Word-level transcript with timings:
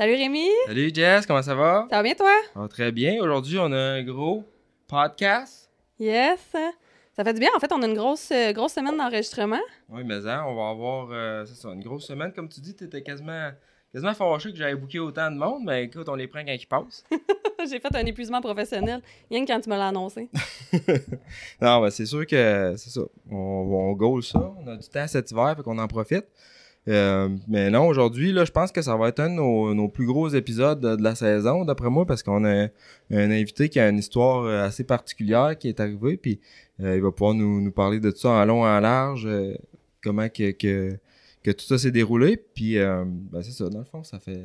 Salut 0.00 0.14
Rémi! 0.14 0.48
Salut 0.64 0.90
Jess, 0.94 1.26
comment 1.26 1.42
ça 1.42 1.54
va? 1.54 1.86
Ça 1.90 1.96
va 1.96 2.02
bien 2.02 2.14
toi? 2.14 2.68
Très 2.70 2.90
bien. 2.90 3.20
Aujourd'hui, 3.20 3.58
on 3.58 3.70
a 3.70 3.76
un 3.76 4.02
gros 4.02 4.44
podcast. 4.88 5.70
Yes! 5.98 6.40
Ça 7.14 7.22
fait 7.22 7.34
du 7.34 7.40
bien. 7.40 7.50
En 7.54 7.60
fait, 7.60 7.70
on 7.70 7.82
a 7.82 7.86
une 7.86 7.92
grosse, 7.92 8.30
euh, 8.30 8.54
grosse 8.54 8.72
semaine 8.72 8.96
d'enregistrement. 8.96 9.60
Oui, 9.90 10.02
mais 10.02 10.26
hein, 10.26 10.42
on 10.48 10.54
va 10.54 10.70
avoir 10.70 11.08
euh, 11.12 11.44
c'est 11.44 11.54
ça, 11.54 11.68
une 11.68 11.82
grosse 11.82 12.06
semaine. 12.06 12.32
Comme 12.32 12.48
tu 12.48 12.62
dis, 12.62 12.74
tu 12.74 12.84
étais 12.84 13.02
quasiment, 13.02 13.50
quasiment 13.92 14.14
fâché 14.14 14.52
que 14.52 14.56
j'avais 14.56 14.74
booké 14.74 14.98
autant 15.00 15.30
de 15.30 15.36
monde, 15.36 15.64
mais 15.66 15.84
écoute, 15.84 16.08
on 16.08 16.14
les 16.14 16.28
prend 16.28 16.46
quand 16.46 16.56
ils 16.58 16.66
passent. 16.66 17.04
J'ai 17.70 17.78
fait 17.78 17.94
un 17.94 18.06
épuisement 18.06 18.40
professionnel, 18.40 19.02
rien 19.30 19.44
que 19.44 19.52
quand 19.52 19.60
tu 19.60 19.68
me 19.68 19.76
l'as 19.76 19.88
annoncé. 19.88 20.30
non, 21.60 21.82
mais 21.82 21.90
c'est 21.90 22.06
sûr 22.06 22.26
que 22.26 22.72
c'est 22.78 22.88
ça. 22.88 23.02
On, 23.30 23.36
on 23.36 23.92
goal 23.92 24.22
ça. 24.22 24.50
On 24.64 24.66
a 24.66 24.76
du 24.76 24.88
temps 24.88 25.06
cet 25.06 25.30
hiver, 25.30 25.56
fait 25.58 25.62
qu'on 25.62 25.76
en 25.76 25.88
profite. 25.88 26.24
Euh, 26.88 27.28
mais 27.46 27.70
non, 27.70 27.86
aujourd'hui, 27.86 28.32
là, 28.32 28.44
je 28.44 28.50
pense 28.50 28.72
que 28.72 28.82
ça 28.82 28.96
va 28.96 29.08
être 29.08 29.20
un 29.20 29.30
de 29.30 29.34
nos, 29.34 29.74
nos 29.74 29.88
plus 29.88 30.06
gros 30.06 30.28
épisodes 30.28 30.80
de, 30.80 31.02
la 31.02 31.14
saison, 31.14 31.64
d'après 31.64 31.90
moi, 31.90 32.06
parce 32.06 32.22
qu'on 32.22 32.44
a 32.44 32.68
un 33.10 33.30
invité 33.30 33.68
qui 33.68 33.78
a 33.78 33.88
une 33.88 33.98
histoire 33.98 34.44
euh, 34.44 34.64
assez 34.64 34.84
particulière 34.84 35.56
qui 35.58 35.68
est 35.68 35.78
arrivée, 35.78 36.16
puis 36.16 36.40
euh, 36.82 36.96
il 36.96 37.02
va 37.02 37.12
pouvoir 37.12 37.34
nous, 37.34 37.60
nous 37.60 37.72
parler 37.72 38.00
de 38.00 38.10
tout 38.10 38.18
ça 38.18 38.30
en 38.30 38.44
long 38.44 38.64
et 38.64 38.68
en 38.68 38.80
large, 38.80 39.26
euh, 39.26 39.54
comment 40.02 40.28
que, 40.28 40.52
que, 40.52 40.98
que 41.42 41.50
tout 41.50 41.64
ça 41.64 41.78
s'est 41.78 41.90
déroulé. 41.90 42.36
Puis, 42.36 42.78
euh, 42.78 43.04
ben, 43.06 43.42
c'est 43.42 43.52
ça, 43.52 43.68
dans 43.68 43.80
le 43.80 43.84
fond, 43.84 44.02
ça 44.02 44.18
fait, 44.18 44.44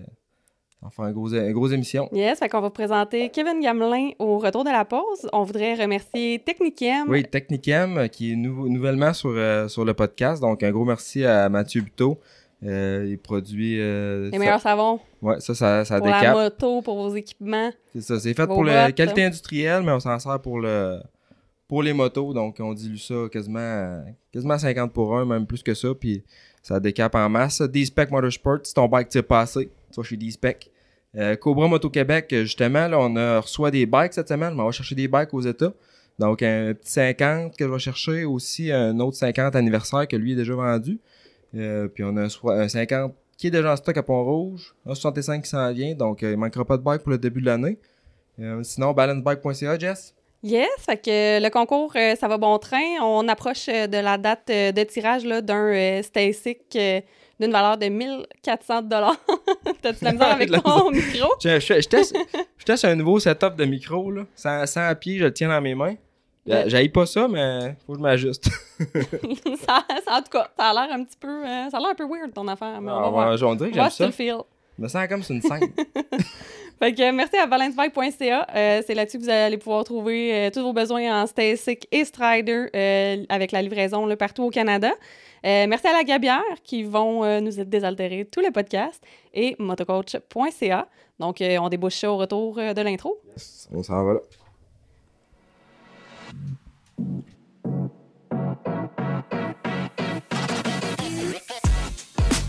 ça 0.83 0.89
fait 0.91 1.01
un 1.01 1.11
gros, 1.11 1.27
une 1.33 1.51
grosse 1.51 1.71
émission. 1.71 2.07
Yes, 2.13 2.37
fait 2.39 2.47
qu'on 2.49 2.61
va 2.61 2.69
présenter 2.69 3.29
Kevin 3.29 3.59
Gamelin 3.59 4.11
au 4.19 4.37
retour 4.37 4.63
de 4.63 4.69
la 4.69 4.85
pause. 4.85 5.27
On 5.33 5.43
voudrait 5.43 5.73
remercier 5.75 6.39
Techniciem. 6.39 7.05
Oui, 7.09 7.23
Technicam, 7.23 7.97
euh, 7.97 8.07
qui 8.07 8.33
est 8.33 8.35
nou- 8.35 8.69
nouvellement 8.69 9.11
sur, 9.13 9.31
euh, 9.33 9.67
sur 9.67 9.83
le 9.83 9.93
podcast. 9.93 10.41
Donc, 10.41 10.61
un 10.63 10.71
gros 10.71 10.85
merci 10.85 11.25
à 11.25 11.49
Mathieu 11.49 11.81
Buteau. 11.81 12.19
Euh, 12.63 13.05
il 13.09 13.17
produit. 13.17 13.79
euh, 13.79 14.25
Les 14.25 14.31
ça- 14.31 14.39
meilleurs 14.39 14.61
savons 14.61 14.99
Ouais, 15.21 15.39
ça, 15.39 15.53
ça, 15.55 15.83
ça 15.85 15.97
pour 15.97 16.07
la 16.07 16.19
décape. 16.19 16.35
moto, 16.35 16.81
pour 16.81 16.95
vos 17.09 17.15
équipements. 17.15 17.71
C'est 17.93 18.01
ça. 18.01 18.19
C'est 18.19 18.33
fait 18.33 18.47
pour 18.47 18.63
la 18.63 18.91
qualité 18.91 19.23
industrielle, 19.23 19.81
mais 19.83 19.91
on 19.91 19.99
s'en 19.99 20.17
sert 20.19 20.39
pour 20.39 20.59
le 20.59 20.99
pour 21.67 21.81
les 21.81 21.93
motos. 21.93 22.31
Donc, 22.33 22.57
on 22.59 22.73
dilue 22.75 22.97
ça 22.97 23.15
quasiment, 23.31 23.59
à- 23.59 24.03
quasiment 24.31 24.57
50 24.57 24.93
pour 24.93 25.17
1, 25.17 25.25
même 25.25 25.47
plus 25.47 25.63
que 25.63 25.73
ça. 25.73 25.89
Puis, 25.99 26.23
ça 26.61 26.79
décape 26.79 27.15
en 27.15 27.27
masse. 27.27 27.59
D-Spec 27.61 28.11
Motorsport, 28.11 28.59
si 28.63 28.73
ton 28.73 28.87
bike 28.87 29.09
tire 29.09 29.23
pas 29.25 29.41
assez, 29.41 29.69
vas 29.97 30.03
chez 30.03 30.17
D-Spec. 30.17 30.71
Cobra 31.39 31.67
Moto 31.69 31.89
Québec, 31.89 32.27
euh, 32.33 32.41
justement, 32.43 32.87
là, 32.89 32.99
on 32.99 33.15
a 33.15 33.39
reçoit 33.39 33.71
des 33.71 33.85
bikes 33.85 34.13
cette 34.13 34.27
semaine. 34.27 34.59
On 34.59 34.65
va 34.65 34.71
chercher 34.71 34.95
des 34.95 35.07
bikes 35.07 35.33
aux 35.33 35.41
États. 35.41 35.73
Donc, 36.19 36.41
un 36.43 36.73
petit 36.73 36.91
50 36.91 37.55
que 37.55 37.65
je 37.65 37.69
vais 37.71 37.79
chercher. 37.79 38.25
Aussi, 38.25 38.71
un 38.71 38.99
autre 38.99 39.15
50 39.17 39.55
anniversaire 39.55 40.07
que 40.09 40.15
lui 40.17 40.33
est 40.33 40.35
déjà 40.35 40.53
vendu. 40.55 40.99
Euh, 41.55 41.87
puis, 41.87 42.03
on 42.03 42.17
a 42.17 42.23
un, 42.23 42.29
soi- 42.29 42.59
un 42.59 42.67
50 42.67 43.13
qui 43.37 43.47
est 43.47 43.51
déjà 43.51 43.71
en 43.71 43.75
stock 43.77 43.95
à 43.95 44.03
Pont-Rouge. 44.03 44.75
Un 44.85 44.93
65 44.93 45.43
qui 45.43 45.49
s'en 45.49 45.71
vient. 45.71 45.93
Donc, 45.95 46.21
euh, 46.21 46.31
il 46.31 46.37
manquera 46.37 46.65
pas 46.65 46.75
de 46.77 46.83
bike 46.83 47.01
pour 47.01 47.11
le 47.11 47.17
début 47.17 47.39
de 47.41 47.45
l'année. 47.45 47.77
Sinon, 48.63 48.91
balancebike.ca, 48.91 49.79
Jess? 49.79 50.13
Yes, 50.43 50.67
fait 50.79 50.97
que 50.97 51.41
le 51.41 51.49
concours, 51.49 51.93
ça 51.93 52.27
va 52.27 52.37
bon 52.37 52.57
train. 52.59 52.99
On 53.01 53.27
approche 53.29 53.67
de 53.67 53.97
la 53.97 54.17
date 54.17 54.47
de 54.49 54.83
tirage 54.83 55.23
d'un 55.23 56.01
Stasic 56.03 56.77
d'une 57.39 57.51
valeur 57.51 57.77
de 57.77 57.87
1400 57.87 58.83
T'as-tu 59.81 60.03
la 60.05 60.11
misère 60.13 60.31
avec 60.31 60.49
ton 60.63 60.91
micro? 60.91 61.29
Je, 61.43 61.59
je- 61.59 61.81
je 61.81 61.87
teste, 61.87 62.15
je 62.57 62.65
teste 62.65 62.85
un 62.85 62.95
nouveau 62.95 63.19
setup 63.19 63.55
de 63.55 63.65
micro, 63.65 64.09
là. 64.11 64.23
Sans, 64.35 64.65
sans 64.65 64.93
pied, 64.95 65.17
je 65.19 65.25
le 65.25 65.33
tiens 65.33 65.49
dans 65.49 65.61
mes 65.61 65.75
mains. 65.75 65.95
Ouais. 66.47 66.63
J'aille 66.67 66.89
pas 66.89 67.05
ça, 67.07 67.27
mais 67.27 67.75
faut 67.85 67.93
que 67.93 67.97
je 67.97 68.03
m'ajuste. 68.03 68.45
ça, 69.65 69.83
ça- 70.05 70.17
en 70.17 70.21
tout 70.21 70.29
cas, 70.31 70.47
ça 70.57 70.69
a 70.69 70.73
l'air 70.73 70.93
un 70.95 71.03
petit 71.03 71.17
peu... 71.19 71.27
euh, 71.27 71.69
ça 71.71 71.77
a 71.77 71.79
l'air 71.79 71.89
un 71.89 71.95
peu 71.95 72.05
weird, 72.07 72.33
ton 72.33 72.47
affaire. 72.47 72.79
Mais 72.81 72.91
on 72.91 72.99
va 72.99 73.05
Ah, 73.05 73.09
voir. 73.35 73.51
on 73.51 73.55
dirait 73.55 73.71
que 73.71 73.75
va 73.75 73.81
voir 73.83 73.89
j'aime 73.89 73.89
si 73.91 73.97
tu 73.97 74.03
ça. 74.03 74.05
le 74.05 74.11
feel. 74.11 74.37
Je 74.77 74.83
me 74.83 74.87
sens 74.87 75.07
comme 75.07 75.23
sur 75.23 75.33
une 75.35 75.41
scène. 75.41 75.71
Fait 76.77 76.93
que 76.93 77.01
euh, 77.01 77.11
merci 77.13 77.37
à 77.37 77.47
balancebike.ca. 77.47 78.47
Euh, 78.53 78.81
c'est 78.85 78.93
là-dessus 78.93 79.17
que 79.17 79.23
vous 79.23 79.29
allez 79.29 79.57
pouvoir 79.57 79.85
trouver 79.85 80.35
euh, 80.35 80.49
tous 80.51 80.61
vos 80.61 80.73
besoins 80.73 81.23
en 81.23 81.25
Stasic 81.25 81.87
et 81.91 82.03
Strider 82.03 82.65
euh, 82.75 83.23
avec 83.29 83.51
la 83.53 83.61
livraison 83.61 84.05
là, 84.05 84.17
partout 84.17 84.43
au 84.43 84.49
Canada. 84.49 84.91
Euh, 85.45 85.67
merci 85.67 85.85
à 85.87 85.93
la 85.93 86.03
Gabière 86.03 86.41
qui 86.63 86.83
vont 86.83 87.23
euh, 87.23 87.39
nous 87.39 87.63
désaltérer 87.65 88.25
tout 88.25 88.41
le 88.41 88.51
podcast 88.51 88.99
et 89.31 89.55
motocoach.ca. 89.59 90.87
Donc, 91.19 91.39
euh, 91.39 91.57
on 91.59 91.69
débouche 91.69 91.95
ça 91.97 92.11
au 92.11 92.17
retour 92.17 92.57
euh, 92.57 92.73
de 92.73 92.81
l'intro. 92.81 93.21
on 93.71 93.83
s'en 93.83 94.03
va 94.03 94.13
là. 94.13 94.19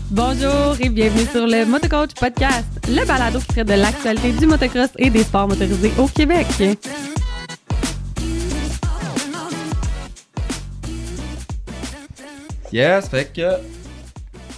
Bonjour 0.09 0.75
et 0.81 0.89
bienvenue 0.89 1.25
sur 1.25 1.45
le 1.45 1.65
Motocoach 1.65 2.15
Podcast, 2.15 2.65
le 2.87 3.05
balado 3.05 3.39
qui 3.39 3.47
traite 3.47 3.67
de 3.67 3.73
l'actualité 3.73 4.31
du 4.31 4.47
motocross 4.47 4.89
et 4.97 5.11
des 5.11 5.23
sports 5.23 5.47
motorisés 5.47 5.91
au 5.99 6.07
Québec. 6.07 6.47
Yes, 12.71 13.07
fait 13.09 13.31
que. 13.33 13.57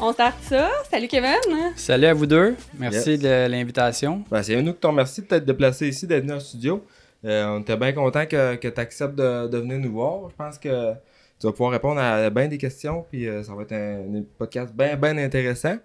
On 0.02 0.14
start 0.14 0.36
ça. 0.44 0.70
Salut 0.90 1.08
Kevin. 1.08 1.36
Salut 1.75 2.06
à 2.06 2.14
vous 2.14 2.25
deux. 2.25 2.56
Merci 2.78 3.18
de 3.18 3.47
l'invitation. 3.47 4.24
Ben, 4.31 4.42
c'est 4.42 4.59
nous 4.62 4.74
qui 4.74 4.80
t'en 4.80 4.90
remercie 4.90 5.22
de 5.22 5.28
t'être 5.28 5.46
déplacé 5.46 5.88
ici, 5.90 6.08
d'être 6.08 6.24
venu 6.24 6.34
en 6.34 6.40
studio. 6.40 6.84
Euh, 7.25 7.46
on 7.47 7.59
était 7.62 7.75
bien 7.75 7.92
content 7.92 8.25
que, 8.25 8.56
que 8.56 8.68
tu 8.70 8.80
acceptes 8.80 9.16
de, 9.16 9.47
de 9.47 9.58
venir 9.58 9.78
nous 9.80 9.92
voir. 9.92 10.30
Je 10.30 10.36
pense 10.36 10.58
que 10.58 10.94
tu 11.40 11.46
vas 11.47 11.52
pouvoir 11.52 11.72
répondre 11.72 12.00
à 12.00 12.30
bien 12.30 12.47
des 12.47 12.58
questions, 12.58 13.06
puis 13.09 13.28
euh, 13.28 13.44
ça 13.44 13.53
va 13.53 13.64
être 13.64 13.74
un, 13.74 14.20
un 14.20 14.24
podcast 14.38 14.74
bien, 14.74 14.96
bien 14.96 15.18
intéressant. 15.18 15.76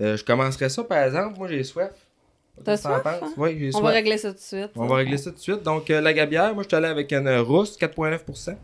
Euh, 0.00 0.16
je 0.16 0.24
commencerai 0.24 0.68
ça, 0.68 0.82
par 0.82 1.04
exemple. 1.04 1.38
Moi, 1.38 1.48
j'ai 1.48 1.62
soif. 1.62 1.90
T'as 2.64 2.76
soif, 2.76 3.02
penses? 3.04 3.22
hein? 3.22 3.32
Oui, 3.36 3.56
j'ai 3.58 3.68
On 3.68 3.78
soif. 3.78 3.84
va 3.84 3.90
régler 3.90 4.18
ça 4.18 4.30
tout 4.30 4.34
de 4.36 4.40
suite. 4.40 4.70
On 4.74 4.86
va 4.86 4.96
régler 4.96 5.16
ça 5.16 5.30
tout 5.30 5.36
de 5.36 5.40
suite. 5.42 5.62
Donc, 5.62 5.88
euh, 5.90 6.00
la 6.00 6.12
gabière, 6.12 6.52
moi, 6.54 6.64
je 6.64 6.68
suis 6.68 6.76
allé 6.76 6.88
avec 6.88 7.12
une 7.12 7.28
rousse, 7.38 7.78
4,9%. 7.78 8.56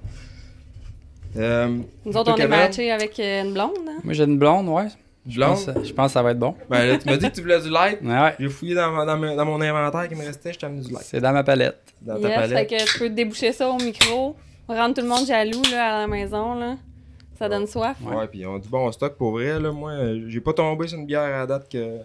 Euh, 1.38 1.78
Nous 2.04 2.16
autres, 2.16 2.32
on 2.32 2.36
est 2.36 2.46
matchés 2.48 2.90
avec 2.90 3.18
euh, 3.20 3.42
une 3.42 3.52
blonde. 3.52 3.72
hein? 3.88 3.98
Moi, 4.04 4.14
j'ai 4.14 4.24
une 4.24 4.38
blonde, 4.38 4.68
ouais. 4.68 4.86
Je 5.28 5.36
blonde? 5.36 5.56
pense, 5.56 5.84
je 5.84 5.92
pense 5.92 6.06
que 6.06 6.12
ça 6.12 6.22
va 6.22 6.30
être 6.30 6.38
bon. 6.38 6.54
Ben, 6.70 6.86
là, 6.86 6.98
tu 6.98 7.08
m'as 7.08 7.16
dit 7.16 7.28
que 7.28 7.34
tu 7.34 7.40
voulais 7.40 7.60
du 7.60 7.68
light. 7.68 8.00
Ouais, 8.00 8.08
ouais. 8.20 8.34
J'ai 8.38 8.48
fouillé 8.48 8.74
dans, 8.76 8.92
ma- 8.92 9.04
dans, 9.04 9.16
ma- 9.16 9.34
dans 9.34 9.44
mon 9.44 9.60
inventaire 9.60 10.08
qui 10.08 10.14
me 10.14 10.24
restait, 10.24 10.52
je 10.52 10.58
t'ai 10.58 10.66
amené 10.66 10.82
du 10.82 10.92
light. 10.92 11.02
C'est 11.02 11.20
dans 11.20 11.32
ma 11.32 11.42
palette. 11.42 11.80
Dans 12.00 12.14
ta 12.20 12.28
Yes, 12.28 12.38
fait 12.42 12.48
palette. 12.54 12.70
que 12.70 12.92
tu 12.92 12.98
peux 13.00 13.08
déboucher 13.10 13.52
ça 13.52 13.68
au 13.68 13.76
micro, 13.76 14.36
rendre 14.68 14.94
tout 14.94 15.00
le 15.02 15.08
monde 15.08 15.26
jaloux 15.26 15.62
là, 15.72 15.96
à 15.96 16.00
la 16.02 16.06
maison. 16.06 16.54
Là. 16.54 16.76
Ça 17.38 17.48
donne 17.48 17.66
soif. 17.66 17.96
Ouais, 18.04 18.26
puis 18.28 18.46
on 18.46 18.58
du 18.58 18.68
bon 18.68 18.90
stock 18.92 19.14
pour 19.16 19.32
vrai. 19.32 19.58
Là. 19.58 19.72
Moi, 19.72 19.90
euh, 19.90 20.24
j'ai 20.28 20.40
pas 20.40 20.52
tombé 20.52 20.86
sur 20.86 20.96
une 20.98 21.06
bière 21.06 21.40
à 21.42 21.44
date 21.46 21.68
que 21.70 21.96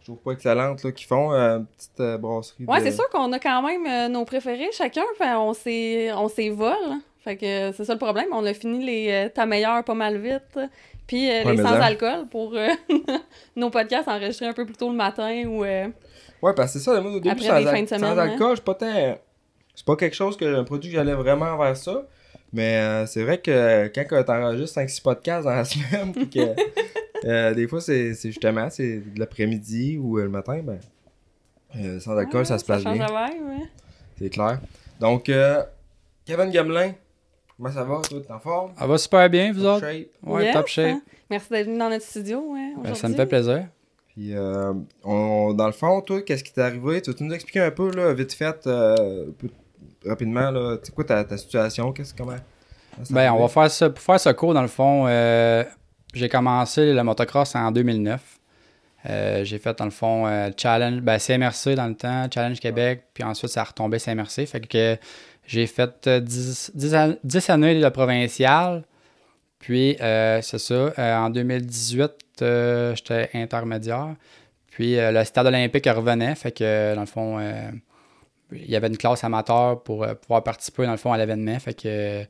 je 0.00 0.04
trouve 0.06 0.18
pas 0.18 0.32
excellente 0.32 0.82
là, 0.82 0.90
qu'ils 0.92 1.06
font. 1.06 1.32
euh, 1.32 1.58
une 1.58 1.66
petite 1.66 2.00
euh, 2.00 2.18
brasserie. 2.18 2.64
Ouais, 2.66 2.80
de- 2.80 2.84
c'est 2.86 2.92
sûr 2.92 3.08
qu'on 3.10 3.32
a 3.32 3.38
quand 3.38 3.62
même 3.62 3.86
euh, 3.86 4.08
nos 4.08 4.24
préférés 4.24 4.70
chacun, 4.72 5.02
on 5.20 5.54
s'est 5.54 6.10
on 6.12 6.28
s'est 6.28 6.50
vol. 6.50 6.74
hein. 7.26 7.30
Fait 7.30 7.36
que 7.36 7.46
euh, 7.46 7.72
c'est 7.72 7.84
ça 7.84 7.92
le 7.92 7.98
problème, 7.98 8.26
on 8.32 8.44
a 8.44 8.54
fini 8.54 8.84
les 8.84 9.10
euh, 9.10 9.28
ta 9.28 9.46
meilleure 9.46 9.82
pas 9.84 9.94
mal 9.94 10.18
vite. 10.18 10.58
Puis 11.06 11.30
euh, 11.30 11.44
Ouais, 11.44 11.52
les 11.52 11.62
sans 11.62 11.74
hein. 11.74 11.80
alcool 11.80 12.26
pour 12.30 12.54
nos 13.56 13.70
podcasts 13.70 14.08
enregistrés 14.08 14.46
un 14.46 14.52
peu 14.52 14.64
plus 14.64 14.76
tôt 14.76 14.90
le 14.90 14.96
matin 14.96 15.44
ou 15.46 15.64
Ouais, 16.42 16.52
parce 16.54 16.72
que 16.72 16.78
c'est 16.78 16.84
ça, 16.84 17.00
moi, 17.00 17.12
au 17.12 17.14
début, 17.20 17.30
Après 17.30 17.44
sans, 17.44 17.66
semaine, 17.66 17.86
sans 17.86 18.02
hein. 18.02 18.18
alcool, 18.18 18.60
tant. 18.60 19.18
C'est 19.74 19.84
pas 19.84 19.96
quelque 19.96 20.16
chose 20.16 20.36
que 20.36 20.44
un 20.44 20.64
produit 20.64 20.90
que 20.90 20.96
j'allais 20.96 21.14
vraiment 21.14 21.56
vers 21.56 21.76
ça. 21.76 22.06
Mais 22.52 22.76
euh, 22.76 23.06
c'est 23.06 23.22
vrai 23.22 23.38
que 23.38 23.90
quand 23.94 24.22
t'enregistres 24.24 24.80
5-6 24.80 25.02
podcasts 25.02 25.44
dans 25.44 25.54
la 25.54 25.64
semaine, 25.66 26.12
puis 26.12 26.28
que 26.30 26.54
euh, 27.24 27.54
des 27.54 27.66
fois, 27.66 27.80
c'est 27.80 28.14
justement 28.14 28.70
c'est 28.70 28.98
de 28.98 29.18
l'après-midi 29.18 29.98
ou 29.98 30.18
euh, 30.18 30.24
le 30.24 30.28
matin, 30.28 30.62
ben. 30.62 30.78
sans 32.00 32.16
alcool, 32.16 32.40
ouais, 32.40 32.44
ça 32.44 32.58
se 32.58 32.64
place 32.64 32.84
bien. 32.84 33.06
C'est 34.18 34.30
clair. 34.30 34.60
Donc, 35.00 35.28
euh, 35.28 35.62
Kevin 36.24 36.50
Gamelin, 36.50 36.92
comment 37.56 37.70
ça 37.72 37.84
va? 37.84 38.00
Toi, 38.08 38.20
t'es 38.26 38.32
en 38.32 38.38
forme? 38.40 38.72
Ça 38.78 38.86
va 38.86 38.98
super 38.98 39.28
bien, 39.30 39.52
vous 39.52 39.62
Top 39.62 39.76
autres? 39.76 39.86
shape? 39.90 40.06
Ouais, 40.22 40.44
Yes, 40.44 40.54
top 40.54 40.66
shape. 40.68 40.86
hein? 40.86 41.02
Merci 41.30 41.48
d'être 41.50 41.66
venu 41.66 41.78
dans 41.78 41.90
notre 41.90 42.04
studio. 42.04 42.40
Ouais, 42.52 42.74
Ben, 42.82 42.94
ça 42.94 43.08
me 43.08 43.14
fait 43.14 43.26
plaisir. 43.26 43.66
Puis, 44.08 44.34
euh, 44.34 44.72
on, 45.04 45.52
dans 45.52 45.66
le 45.66 45.72
fond, 45.72 46.00
toi, 46.00 46.22
qu'est-ce 46.22 46.42
qui 46.44 46.52
t'est 46.52 46.62
arrivé? 46.62 47.02
Tu 47.02 47.10
veux 47.10 47.16
nous 47.20 47.34
expliquer 47.34 47.60
un 47.60 47.70
peu, 47.70 47.90
là, 47.90 48.12
vite 48.14 48.32
fait, 48.32 48.66
euh, 48.66 49.26
rapidement, 50.06 50.50
là, 50.50 50.76
c'est 50.82 50.94
quoi 50.94 51.04
ta, 51.04 51.22
ta 51.24 51.36
situation? 51.36 51.92
Qu'est-ce 51.92 52.14
comment? 52.14 52.36
Ben, 53.10 53.30
on 53.32 53.40
va 53.40 53.48
faire 53.48 53.70
ça. 53.70 53.90
Pour 53.90 54.02
faire 54.02 54.18
ce 54.20 54.30
cours, 54.30 54.54
dans 54.54 54.62
le 54.62 54.68
fond, 54.68 55.04
euh, 55.06 55.64
j'ai 56.14 56.28
commencé 56.30 56.94
le 56.94 57.02
motocross 57.02 57.54
en 57.54 57.70
2009. 57.70 58.20
Euh, 59.08 59.44
j'ai 59.44 59.58
fait, 59.58 59.78
dans 59.78 59.84
le 59.84 59.90
fond, 59.90 60.26
euh, 60.26 60.50
Challenge, 60.56 61.00
ben, 61.00 61.18
CMRC 61.18 61.74
dans 61.74 61.86
le 61.86 61.94
temps, 61.94 62.26
Challenge 62.32 62.58
Québec, 62.58 63.04
puis 63.12 63.22
ensuite 63.22 63.50
ça 63.50 63.60
a 63.60 63.64
retombé 63.64 63.98
CMRC. 63.98 64.46
Fait 64.46 64.60
que 64.60 64.96
j'ai 65.46 65.66
fait 65.66 66.06
euh, 66.06 66.20
10, 66.20 66.72
10 66.74 66.94
an- 66.94 67.14
10 67.24 67.50
années 67.50 67.80
de 67.80 67.88
provincial. 67.88 68.82
Puis, 69.58 69.96
euh, 70.00 70.40
c'est 70.42 70.58
ça, 70.58 70.74
euh, 70.98 71.16
en 71.16 71.30
2018, 71.30 72.10
euh, 72.42 72.94
j'étais 72.94 73.30
intermédiaire. 73.34 74.14
Puis, 74.70 74.98
euh, 74.98 75.10
le 75.10 75.24
stade 75.24 75.46
olympique 75.46 75.86
revenait. 75.86 76.34
Fait 76.34 76.52
que, 76.52 76.94
dans 76.94 77.00
le 77.00 77.06
fond, 77.06 77.38
euh, 77.40 77.70
il 78.52 78.70
y 78.70 78.76
avait 78.76 78.88
une 78.88 78.96
classe 78.98 79.24
amateur 79.24 79.82
pour 79.82 80.04
euh, 80.04 80.14
pouvoir 80.14 80.42
participer, 80.44 80.84
dans 80.84 80.92
le 80.92 80.98
fond, 80.98 81.12
à 81.12 81.18
l'événement. 81.18 81.58
Fait 81.58 81.74
que 81.74 82.24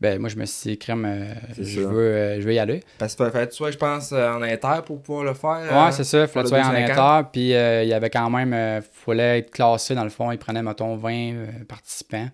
ben 0.00 0.20
moi, 0.20 0.28
je 0.28 0.36
me 0.36 0.44
suis 0.44 0.70
dit, 0.70 0.78
crème, 0.78 1.04
euh, 1.04 1.34
je 1.60 1.80
veux, 1.80 1.98
euh, 1.98 2.40
je 2.40 2.46
veux 2.46 2.54
y 2.54 2.58
aller. 2.60 2.84
Parce 2.98 3.16
que 3.16 3.28
fallait 3.30 3.48
tu 3.48 3.56
sois, 3.56 3.72
je 3.72 3.76
pense, 3.78 4.12
euh, 4.12 4.30
en 4.32 4.42
inter 4.42 4.80
pour 4.86 5.02
pouvoir 5.02 5.24
le 5.24 5.34
faire. 5.34 5.50
Ouais, 5.72 5.88
euh, 5.88 5.90
c'est 5.90 6.04
ça. 6.04 6.20
Il 6.22 6.28
fallait 6.28 6.48
le 6.48 6.54
en 6.56 6.70
250. 6.70 6.90
inter. 6.90 7.28
Puis 7.32 7.52
euh, 7.54 7.82
il 7.82 7.88
y 7.88 7.92
avait 7.94 8.10
quand 8.10 8.30
même. 8.30 8.52
Il 8.52 8.82
fallait 8.92 9.38
être 9.40 9.50
classé 9.50 9.96
dans 9.96 10.04
le 10.04 10.10
fond. 10.10 10.30
Il 10.30 10.38
prenait, 10.38 10.62
mettons, 10.62 10.94
20 10.94 11.12
euh, 11.12 11.46
participants 11.66 12.28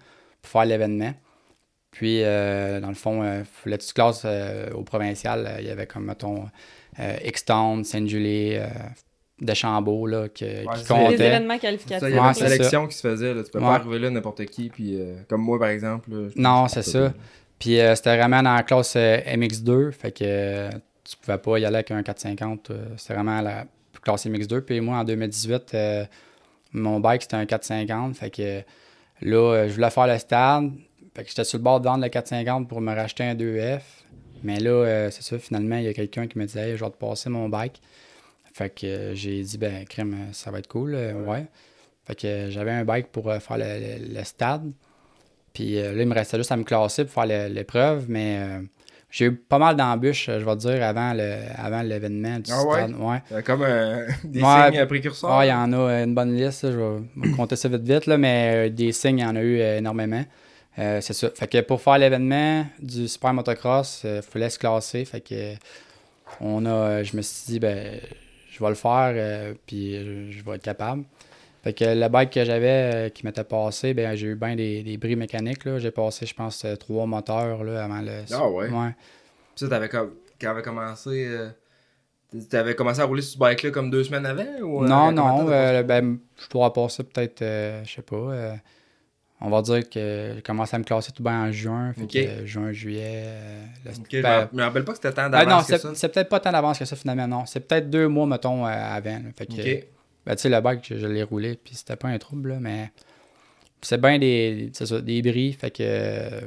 pour 0.44 0.50
faire 0.60 0.64
l'événement. 0.66 1.12
Puis, 1.90 2.22
euh, 2.22 2.80
dans 2.80 2.88
le 2.88 2.94
fond, 2.94 3.22
il 3.24 3.44
fallait 3.44 3.78
que 3.78 3.82
tu 3.82 3.88
te 3.88 3.94
classes 3.94 4.22
euh, 4.24 4.70
au 4.72 4.82
provincial. 4.82 5.46
euh, 5.46 5.56
Il 5.60 5.66
y 5.66 5.70
avait 5.70 5.86
comme, 5.86 6.04
mettons, 6.06 6.44
euh, 6.98 7.16
Extown, 7.22 7.84
Saint-Julie, 7.84 8.56
euh, 8.56 8.66
Deschambault, 9.40 10.06
là, 10.06 10.28
qui, 10.28 10.44
qui 10.44 10.66
c'est 10.76 10.84
ça. 10.86 11.08
Des 11.08 11.14
événements 11.14 11.58
qualificatifs. 11.58 12.08
il 12.08 12.14
y 12.14 12.18
avait 12.18 12.20
Ouais, 12.20 12.28
une 12.28 12.34
sélection 12.48 12.86
qui 12.88 12.96
se 12.96 13.08
faisait. 13.08 13.32
Là. 13.34 13.42
Tu 13.44 13.50
peux 13.50 13.58
Ouais. 13.58 13.64
pas 13.64 13.74
arriver 13.76 13.98
là 14.00 14.10
n'importe 14.10 14.44
qui. 14.46 14.68
Puis, 14.70 15.00
euh, 15.00 15.16
comme 15.28 15.42
moi, 15.42 15.58
par 15.58 15.68
exemple. 15.68 16.10
là, 16.10 16.28
Non, 16.36 16.68
c'est 16.68 16.82
ça. 16.82 17.12
Puis 17.58 17.80
euh, 17.80 17.94
c'était 17.94 18.16
vraiment 18.16 18.42
dans 18.42 18.54
la 18.54 18.62
classe 18.64 18.94
euh, 18.96 19.18
MX2, 19.26 19.92
fait 19.92 20.10
que 20.12 20.24
euh, 20.26 20.70
tu 21.04 21.16
pouvais 21.16 21.38
pas 21.38 21.58
y 21.58 21.64
aller 21.64 21.76
avec 21.76 21.90
un 21.92 22.02
450. 22.02 22.70
euh, 22.70 22.84
c'était 22.96 23.14
vraiment 23.14 23.40
la 23.40 23.64
classe 24.02 24.26
MX2. 24.26 24.60
Puis 24.62 24.80
moi, 24.80 24.98
en 24.98 25.04
2018, 25.04 25.72
euh, 25.74 26.04
mon 26.72 26.98
bike, 27.00 27.22
c'était 27.22 27.36
un 27.36 27.46
450. 27.46 28.16
Fait 28.16 28.30
que 28.30 28.62
là, 29.22 29.36
euh, 29.54 29.68
je 29.68 29.74
voulais 29.74 29.90
faire 29.90 30.06
le 30.06 30.18
stade. 30.18 30.70
Fait 31.14 31.22
que 31.22 31.28
j'étais 31.28 31.44
sur 31.44 31.58
le 31.58 31.64
bord 31.64 31.80
de 31.80 31.86
vendre 31.86 32.02
le 32.04 32.08
450 32.10 32.68
pour 32.68 32.80
me 32.80 32.92
racheter 32.94 33.24
un 33.24 33.34
2F. 33.34 33.80
Mais 34.42 34.58
là, 34.60 34.70
euh, 34.70 35.10
c'est 35.10 35.22
ça, 35.22 35.38
finalement, 35.38 35.76
il 35.76 35.84
y 35.84 35.88
a 35.88 35.94
quelqu'un 35.94 36.26
qui 36.26 36.38
me 36.38 36.44
disait 36.46 36.70
hey, 36.70 36.76
je 36.76 36.84
vais 36.84 36.90
te 36.90 36.96
passer 36.96 37.30
mon 37.30 37.48
bike. 37.48 37.80
Fait 38.52 38.70
que 38.70 38.86
euh, 38.86 39.14
j'ai 39.14 39.42
dit 39.42 39.58
ben 39.58 39.84
crème, 39.84 40.28
ça 40.32 40.50
va 40.50 40.58
être 40.58 40.68
cool, 40.68 40.94
ouais. 41.26 41.46
Fait 42.06 42.14
que 42.14 42.50
j'avais 42.50 42.70
un 42.72 42.84
bike 42.84 43.08
pour 43.08 43.32
faire 43.32 43.56
le, 43.58 43.64
le- 43.64 44.14
le 44.14 44.24
stade. 44.24 44.70
Puis 45.54 45.74
là, 45.74 45.92
il 45.92 46.06
me 46.06 46.14
restait 46.14 46.36
juste 46.36 46.52
à 46.52 46.56
me 46.56 46.64
classer 46.64 47.04
pour 47.04 47.14
faire 47.14 47.48
l'épreuve, 47.48 48.06
mais 48.08 48.38
euh, 48.40 48.60
j'ai 49.16 49.26
eu 49.26 49.32
pas 49.36 49.58
mal 49.60 49.76
d'embûches, 49.76 50.28
euh, 50.28 50.40
je 50.40 50.44
vais 50.44 50.56
te 50.56 50.58
dire, 50.62 50.82
avant 50.82 51.12
le 51.14 51.36
avant 51.56 51.82
l'événement 51.82 52.40
du 52.40 52.50
Ah 52.52 52.64
ouais? 52.64 52.92
Ouais. 52.92 53.22
A 53.32 53.42
comme 53.42 53.62
euh, 53.62 54.08
des 54.24 54.42
Ouais, 54.42 54.70
signes 54.72 54.80
euh, 54.80 54.86
précurseurs? 54.86 55.30
Ah, 55.30 55.46
il 55.46 55.50
y 55.50 55.52
en 55.52 55.72
a 55.72 55.76
euh, 55.76 56.04
une 56.04 56.16
bonne 56.16 56.34
liste, 56.34 56.64
là, 56.64 56.72
je 56.72 56.76
vais 57.20 57.30
compter 57.36 57.54
ça 57.54 57.68
vite 57.68 57.82
vite, 57.82 58.06
là, 58.06 58.18
mais 58.18 58.66
euh, 58.66 58.70
des 58.70 58.90
signes, 58.90 59.20
il 59.20 59.22
y 59.22 59.24
en 59.24 59.36
a 59.36 59.40
eu 59.40 59.60
euh, 59.60 59.78
énormément. 59.78 60.24
Euh, 60.80 61.00
c'est 61.00 61.12
ça. 61.12 61.30
Fait 61.32 61.46
que 61.46 61.60
pour 61.60 61.80
faire 61.80 61.96
l'événement 61.96 62.66
du 62.80 63.06
Super 63.06 63.32
Motocross, 63.32 64.00
il 64.04 64.20
fallait 64.22 64.50
se 64.50 64.58
classer. 64.58 65.04
Fait 65.04 65.20
que 65.20 65.34
euh, 65.34 65.54
on 66.40 66.66
a, 66.66 66.70
euh, 66.70 67.04
je 67.04 67.16
me 67.16 67.22
suis 67.22 67.52
dit, 67.52 67.60
ben, 67.60 68.00
je 68.50 68.58
vais 68.58 68.68
le 68.68 68.74
faire, 68.74 69.12
euh, 69.14 69.54
puis 69.64 69.94
je, 69.94 70.36
je 70.36 70.44
vais 70.44 70.56
être 70.56 70.64
capable. 70.64 71.04
Fait 71.64 71.72
que 71.72 71.84
le 71.84 72.08
bike 72.08 72.30
que 72.30 72.44
j'avais 72.44 72.94
euh, 72.94 73.08
qui 73.08 73.24
m'était 73.26 73.42
passé, 73.42 73.94
ben, 73.94 74.14
j'ai 74.14 74.28
eu 74.28 74.34
bien 74.36 74.54
des, 74.54 74.82
des 74.82 74.96
bris 74.98 75.16
mécaniques. 75.16 75.64
là. 75.64 75.78
J'ai 75.78 75.90
passé, 75.90 76.26
je 76.26 76.34
pense, 76.34 76.64
euh, 76.64 76.76
trois 76.76 77.06
moteurs 77.06 77.64
là, 77.64 77.84
avant 77.84 78.00
le. 78.02 78.22
Ah 78.32 78.48
ouais? 78.48 78.68
Ouais. 78.68 78.90
Puis 79.56 79.64
ça, 79.64 79.68
t'avais 79.68 79.88
comme. 79.88 80.12
Quand 80.40 80.50
avait 80.50 80.62
commencé. 80.62 81.26
euh, 81.26 81.48
T'avais 82.50 82.74
commencé 82.74 83.00
à 83.00 83.04
rouler 83.04 83.22
sur 83.22 83.34
ce 83.34 83.38
bike-là 83.38 83.70
comme 83.70 83.90
deux 83.90 84.02
semaines 84.02 84.26
avant 84.26 84.44
ou, 84.60 84.82
euh, 84.84 84.88
Non, 84.88 85.12
non, 85.12 85.48
euh, 85.48 85.82
ben, 85.84 86.18
je 86.36 86.48
dois 86.50 86.72
passer 86.72 87.04
peut-être, 87.04 87.42
euh, 87.42 87.84
je 87.84 87.92
sais 87.94 88.02
pas, 88.02 88.16
euh, 88.16 88.54
on 89.40 89.50
va 89.50 89.62
dire 89.62 89.88
que 89.88 90.32
j'ai 90.34 90.42
commencé 90.42 90.74
à 90.74 90.80
me 90.80 90.84
classer 90.84 91.12
tout 91.12 91.22
bien 91.22 91.44
en 91.44 91.52
juin, 91.52 91.92
fait 91.92 92.08
que 92.08 92.44
juin, 92.44 92.72
juillet, 92.72 93.22
euh, 93.26 93.64
le- 93.84 93.90
Ok, 93.92 94.06
je 94.10 94.20
ben, 94.22 94.48
me 94.52 94.62
rappelle 94.62 94.84
pas 94.84 94.92
que 94.92 94.98
c'était 94.98 95.12
tant 95.12 95.30
ben 95.30 95.44
non, 95.44 95.60
d'avance 95.62 95.94
c'est 95.94 96.08
peut-être 96.12 96.28
pas 96.28 96.40
tant 96.40 96.50
d'avance 96.50 96.76
que 96.80 96.84
ça 96.84 96.96
finalement, 96.96 97.28
non, 97.28 97.46
c'est 97.46 97.60
peut-être 97.60 97.88
deux 97.88 98.08
mois, 98.08 98.26
mettons, 98.26 98.66
euh, 98.66 98.68
avant, 98.70 99.10
là. 99.10 99.30
fait 99.36 99.46
que, 99.46 99.52
Ok. 99.52 99.84
Ben, 100.26 100.34
tu 100.36 100.42
sais, 100.42 100.48
le 100.48 100.60
bike, 100.60 100.84
je, 100.88 100.96
je 100.96 101.06
l'ai 101.06 101.22
roulé, 101.22 101.58
puis 101.62 101.74
c'était 101.74 101.96
pas 101.96 102.08
un 102.08 102.18
trouble, 102.18 102.50
là, 102.50 102.56
mais 102.60 102.90
c'est 103.82 104.00
bien 104.00 104.18
des, 104.18 104.70
ça, 104.72 105.00
des 105.00 105.22
bris, 105.22 105.52
fait 105.52 105.70
que... 105.70 106.40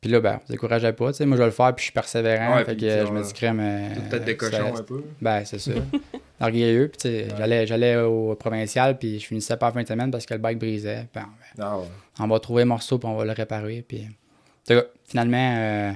Puis 0.00 0.08
là, 0.12 0.20
ben, 0.20 0.40
on 0.48 0.52
décourageait 0.52 0.92
pas, 0.92 1.08
tu 1.10 1.16
sais, 1.18 1.26
moi 1.26 1.36
je 1.36 1.42
vais 1.42 1.46
le 1.48 1.52
faire, 1.52 1.74
puis 1.74 1.82
je 1.82 1.84
suis 1.86 1.92
persévérant, 1.92 2.54
Ouais, 2.56 2.64
fait 2.64 2.76
que 2.76 2.88
je 3.06 3.10
me 3.12 3.20
dis 3.24 3.32
crème... 3.32 3.58
euh, 3.60 3.88
Peut-être 4.08 4.24
des 4.24 4.36
cochons 4.36 4.76
un 4.76 4.82
peu. 4.84 5.02
ben, 5.20 5.44
c'est 5.44 5.58
ça. 5.58 5.72
Orgueilleux. 6.40 6.88
Puis, 6.96 7.24
j'allais, 7.36 7.66
j'allais 7.66 7.96
au 7.96 8.36
provincial, 8.36 8.96
puis 8.96 9.18
je 9.18 9.26
finissais 9.26 9.56
pas 9.56 9.66
la 9.66 9.72
fin 9.72 9.82
de 9.82 9.88
semaine 9.88 10.12
parce 10.12 10.24
que 10.24 10.34
le 10.34 10.38
bike 10.40 10.60
brisait. 10.60 11.06
Puis, 11.12 11.20
on, 11.58 11.60
Ah 11.62 11.78
ouais. 11.78 11.86
on 12.20 12.28
va 12.28 12.38
trouver 12.38 12.62
un 12.62 12.66
morceau, 12.66 12.96
puis 12.96 13.08
on 13.08 13.16
va 13.16 13.24
le 13.24 13.32
réparer. 13.32 13.82
Puis, 13.88 14.06
finalement, 15.04 15.56
euh, 15.58 15.92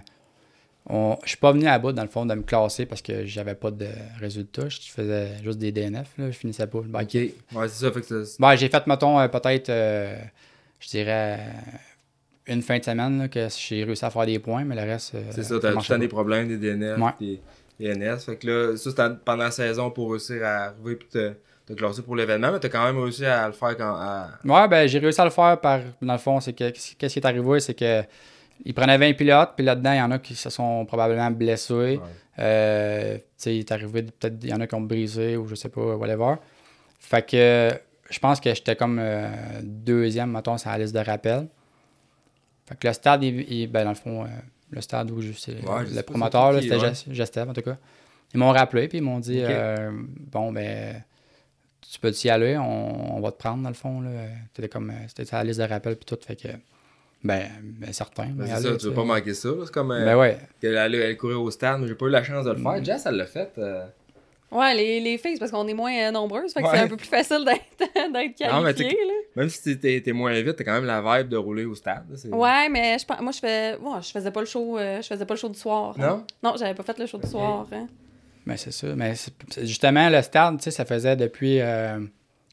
on, 0.86 1.16
je 1.22 1.28
suis 1.30 1.36
pas 1.38 1.52
venu 1.52 1.66
à 1.66 1.78
bout, 1.78 1.92
dans 1.92 2.02
le 2.02 2.08
fond, 2.08 2.26
de 2.26 2.34
me 2.34 2.42
classer 2.42 2.86
parce 2.86 3.02
que 3.02 3.24
j'avais 3.24 3.54
pas 3.54 3.70
de 3.70 3.86
résultats. 4.20 4.68
Je 4.68 4.78
faisais 4.90 5.28
juste 5.42 5.58
des 5.58 5.70
DNF, 5.72 6.08
là. 6.18 6.26
Je 6.30 6.36
finissais 6.36 6.66
pas 6.66 6.80
bike. 6.80 7.08
Ok. 7.14 7.56
Ouais, 7.60 7.68
c'est 7.68 7.84
ça. 7.86 7.92
Fait 7.92 8.00
que 8.00 8.24
Ben, 8.40 8.56
j'ai 8.56 8.68
fait, 8.68 8.86
mettons, 8.86 9.18
euh, 9.20 9.28
peut-être, 9.28 9.68
euh, 9.68 10.16
je 10.80 10.88
dirais, 10.88 11.38
euh, 11.38 12.52
une 12.52 12.62
fin 12.62 12.78
de 12.78 12.84
semaine 12.84 13.18
là, 13.20 13.28
que 13.28 13.46
j'ai 13.56 13.84
réussi 13.84 14.04
à 14.04 14.10
faire 14.10 14.26
des 14.26 14.38
points, 14.40 14.64
mais 14.64 14.74
le 14.74 14.82
reste. 14.82 15.14
euh, 15.14 15.22
c'est 15.30 15.44
ça. 15.44 15.58
T'as 15.60 15.70
tout 15.72 15.78
le 15.78 15.84
temps 15.84 15.98
des 15.98 16.08
problèmes, 16.08 16.48
des 16.48 16.56
DNF, 16.58 16.98
Ouais. 16.98 17.10
des, 17.20 17.40
des 17.78 17.94
NS. 17.96 18.18
Fait 18.26 18.36
que 18.36 18.46
là, 18.48 18.76
ça, 18.76 18.90
c'était 18.90 19.08
pendant 19.24 19.44
la 19.44 19.50
saison 19.52 19.90
pour 19.90 20.10
réussir 20.10 20.44
à 20.44 20.64
arriver 20.66 20.96
puis 20.96 21.08
te, 21.08 21.32
te 21.66 21.72
classer 21.74 22.02
pour 22.02 22.16
l'événement. 22.16 22.50
Mais 22.50 22.58
t'as 22.58 22.68
quand 22.68 22.84
même 22.84 22.98
réussi 22.98 23.24
à 23.24 23.46
le 23.46 23.52
faire 23.52 23.76
quand. 23.76 23.94
À... 23.94 24.30
Ouais, 24.44 24.66
ben 24.68 24.88
j'ai 24.88 24.98
réussi 24.98 25.20
à 25.20 25.24
le 25.24 25.30
faire 25.30 25.60
par. 25.60 25.78
Dans 26.02 26.12
le 26.14 26.18
fond, 26.18 26.40
c'est 26.40 26.52
que 26.52 26.70
qu'est-ce 26.70 27.12
qui 27.12 27.18
est 27.20 27.24
arrivé, 27.24 27.60
c'est 27.60 27.74
que 27.74 28.02
il 28.64 28.74
prenait 28.74 28.98
20 28.98 29.14
pilotes, 29.14 29.52
puis 29.56 29.64
là-dedans, 29.64 29.92
il 29.92 29.98
y 29.98 30.02
en 30.02 30.10
a 30.10 30.18
qui 30.18 30.34
se 30.34 30.50
sont 30.50 30.84
probablement 30.86 31.30
blessés. 31.30 31.74
Ouais. 31.74 32.00
Euh, 32.38 33.18
il 33.46 33.58
est 33.58 33.72
arrivé, 33.72 34.02
peut-être 34.02 34.36
il 34.42 34.48
y 34.50 34.54
en 34.54 34.60
a 34.60 34.66
qui 34.66 34.74
ont 34.74 34.80
brisé 34.80 35.36
ou 35.36 35.46
je 35.48 35.54
sais 35.54 35.68
pas, 35.68 35.96
whatever. 35.96 36.34
Fait 37.00 37.26
que 37.28 37.70
je 38.08 38.18
pense 38.18 38.40
que 38.40 38.54
j'étais 38.54 38.76
comme 38.76 38.98
euh, 39.00 39.28
deuxième, 39.62 40.30
mettons, 40.32 40.56
sur 40.58 40.70
la 40.70 40.78
liste 40.78 40.94
de 40.94 41.00
rappel. 41.00 41.46
Fait 42.66 42.78
que 42.78 42.86
le 42.86 42.92
stade, 42.94 43.22
il, 43.24 43.40
il- 43.52 43.66
ben 43.66 43.84
dans 43.84 43.90
le 43.90 43.96
fond, 43.96 44.24
euh, 44.24 44.28
le 44.70 44.80
stade 44.80 45.10
où 45.10 45.20
je 45.20 45.32
sais, 45.32 45.56
Ouais, 45.66 45.84
le 45.92 46.02
promoteur, 46.02 46.54
c'était 46.60 46.76
ouais. 46.76 46.92
Gestev, 47.10 47.50
en 47.50 47.52
tout 47.52 47.62
cas. 47.62 47.76
Ils 48.32 48.38
m'ont 48.38 48.52
rappelé, 48.52 48.88
puis 48.88 48.98
ils 48.98 49.02
m'ont 49.04 49.18
dit 49.20 49.42
Bon, 50.30 50.52
ben, 50.52 51.02
tu 51.90 51.98
peux 52.00 52.12
y 52.24 52.28
aller, 52.30 52.56
on, 52.56 53.16
on 53.16 53.20
va 53.20 53.30
te 53.32 53.36
prendre, 53.36 53.62
dans 53.62 53.68
le 53.68 53.74
fond. 53.74 54.02
C'était 54.54 54.68
comme, 54.68 54.90
c'était 55.14 55.30
la 55.36 55.44
liste 55.44 55.60
de 55.60 55.64
rappel, 55.66 55.96
puis 55.96 56.06
tout. 56.06 56.16
Fait 56.26 56.36
que, 56.36 56.48
ben, 57.24 57.42
ben 57.62 57.92
certain. 57.92 58.26
Ben, 58.34 58.46
c'est 58.46 58.52
ça, 58.54 58.60
tu 58.62 58.68
veux 58.68 58.78
sais. 58.78 58.90
pas 58.90 59.04
manquer 59.04 59.34
ça. 59.34 59.48
C'est 59.64 59.72
comme. 59.72 59.92
euh, 59.92 60.04
Ben 60.04 60.16
ouais. 60.18 60.38
qu'elle 60.60 60.76
allait 60.76 60.98
elle 60.98 61.16
courait 61.16 61.34
au 61.34 61.50
stade, 61.50 61.80
mais 61.80 61.88
j'ai 61.88 61.94
pas 61.94 62.06
eu 62.06 62.10
la 62.10 62.22
chance 62.24 62.44
de 62.44 62.50
le 62.50 62.58
Mm. 62.58 62.62
faire. 62.62 62.84
Jess, 62.84 63.06
elle 63.06 63.16
l'a 63.16 63.26
fait. 63.26 63.50
euh, 63.58 63.84
Ouais, 64.50 64.74
les, 64.74 65.00
les 65.00 65.16
filles, 65.16 65.32
c'est 65.32 65.38
parce 65.38 65.50
qu'on 65.50 65.66
est 65.66 65.72
moins 65.72 65.94
euh, 65.94 66.10
nombreuses, 66.10 66.52
fait 66.52 66.60
que 66.60 66.66
Ouais. 66.66 66.72
c'est 66.74 66.80
un 66.82 66.88
peu 66.88 66.98
plus 66.98 67.06
facile 67.08 67.42
d'être 67.42 67.62
d'être 68.12 68.52
Non, 68.52 68.60
mais 68.60 68.74
qualifié, 68.74 68.98
là. 69.06 69.12
Même 69.36 69.48
si 69.48 69.78
t'es 69.78 70.02
t'es 70.04 70.12
moins 70.12 70.38
vite, 70.42 70.56
t'as 70.56 70.64
quand 70.64 70.74
même 70.74 70.84
la 70.84 71.00
vibe 71.00 71.28
de 71.30 71.38
rouler 71.38 71.64
au 71.64 71.74
stade. 71.74 72.04
Ouais, 72.30 72.68
mais 72.68 72.98
je, 72.98 73.06
pense- 73.06 73.20
moi, 73.22 73.32
je 73.32 73.38
fais. 73.38 73.78
ouais, 73.80 73.98
je 74.02 74.10
faisais 74.10 74.30
pas 74.30 74.40
le 74.40 74.46
show. 74.46 74.76
euh, 74.78 75.00
je 75.00 75.06
faisais 75.06 75.24
pas 75.24 75.32
le 75.32 75.40
show 75.40 75.48
du 75.48 75.58
soir. 75.58 75.94
hein. 75.98 76.06
Non? 76.42 76.50
Non, 76.50 76.54
j'avais 76.58 76.74
pas 76.74 76.82
fait 76.82 76.98
le 76.98 77.06
show 77.06 77.16
du 77.16 77.26
soir. 77.28 77.66
hein. 77.72 77.86
Mais 78.44 78.58
c'est 78.58 78.72
ça. 78.72 78.88
Mais 78.94 79.14
justement, 79.62 80.10
le 80.10 80.20
stade, 80.20 80.58
tu 80.58 80.64
sais, 80.64 80.70
ça 80.70 80.84
faisait 80.84 81.16
depuis, 81.16 81.58
euh, 81.60 81.98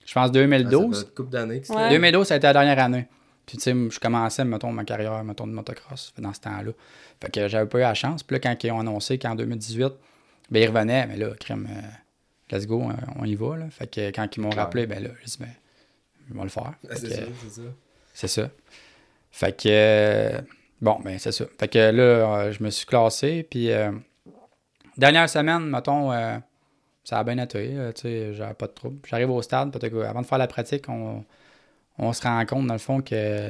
je 0.06 0.14
pense, 0.14 0.24
Ah, 0.24 0.28
Ça 0.28 0.30
2012. 0.30 1.00
fait 1.02 1.06
une 1.10 1.14
couple 1.16 1.30
d'années 1.32 1.60
que 1.60 1.68
c'était. 1.68 1.80
Ouais. 1.80 1.90
2012, 1.90 2.28
ça 2.28 2.36
a 2.36 2.38
été 2.38 2.48
la 2.48 2.54
dernière 2.54 2.80
année. 2.80 3.08
Puis, 3.50 3.58
tu 3.58 3.64
sais, 3.64 3.74
je 3.74 4.00
commençais, 4.00 4.46
mettons, 4.46 4.72
ma 4.72 4.84
carrière, 4.84 5.24
mettons, 5.24 5.48
de 5.48 5.54
motocross 5.54 6.14
dans 6.20 6.32
ce 6.36 6.40
temps-là. 6.42 6.72
Fait 7.20 7.32
que 7.32 7.48
j'avais 7.48 7.68
pas 7.68 7.80
eu 7.80 7.82
la 7.82 7.96
chance. 7.96 8.22
Puis 8.22 8.36
là, 8.36 8.40
quand 8.40 8.64
ils 8.64 8.72
ont 8.72 8.80
annoncé 8.80 9.18
qu'en 9.18 9.34
2018, 9.34 9.92
ben, 10.52 10.62
ils 10.62 10.68
revenaient, 10.68 11.08
mais 11.08 11.18
là, 11.18 11.32
crème, 11.40 11.68
euh, 11.68 12.56
let's 12.56 12.68
go, 12.68 12.84
euh, 12.84 12.94
on 13.16 13.26
y 13.26 13.34
va, 13.34 13.58
là. 13.58 13.66
Fait 13.72 13.88
que 13.88 14.12
quand 14.12 14.38
ils 14.38 14.42
m'ont 14.42 14.52
rappelé, 14.52 14.86
ben 14.86 15.02
là, 15.02 15.10
j'ai 15.22 15.26
dit, 15.26 15.38
ben, 15.40 15.50
je 16.30 16.36
vais 16.36 16.44
le 16.44 16.50
faire. 16.50 16.74
C'est 16.92 17.10
ça, 17.10 17.22
c'est 17.42 17.50
ça. 17.50 17.62
c'est 18.14 18.28
ça. 18.28 18.50
Fait 19.32 19.60
que, 19.60 19.68
euh, 19.68 20.42
bon, 20.80 21.00
ben, 21.04 21.18
c'est 21.18 21.32
ça. 21.32 21.46
Fait 21.60 21.68
que 21.68 21.80
là, 21.80 22.04
euh, 22.04 22.52
je 22.52 22.64
me 22.64 22.70
suis 22.70 22.86
classé. 22.86 23.42
Puis, 23.50 23.72
euh, 23.72 23.92
dernière 24.96 25.28
semaine, 25.28 25.66
mettons, 25.66 26.12
ça 27.04 27.18
a 27.18 27.24
bien 27.24 27.40
été. 27.40 27.76
tu 27.96 28.02
sais, 28.02 28.36
j'avais 28.36 28.54
pas 28.54 28.68
de 28.68 28.74
trouble. 28.74 29.00
J'arrive 29.08 29.32
au 29.32 29.42
stade, 29.42 29.72
peut-être 29.72 30.00
avant 30.04 30.22
de 30.22 30.28
faire 30.28 30.38
la 30.38 30.46
pratique, 30.46 30.88
on, 30.88 31.26
on 32.00 32.14
se 32.14 32.22
rend 32.24 32.44
compte, 32.46 32.66
dans 32.68 32.74
le 32.74 32.80
fond, 32.80 33.02
que 33.02 33.50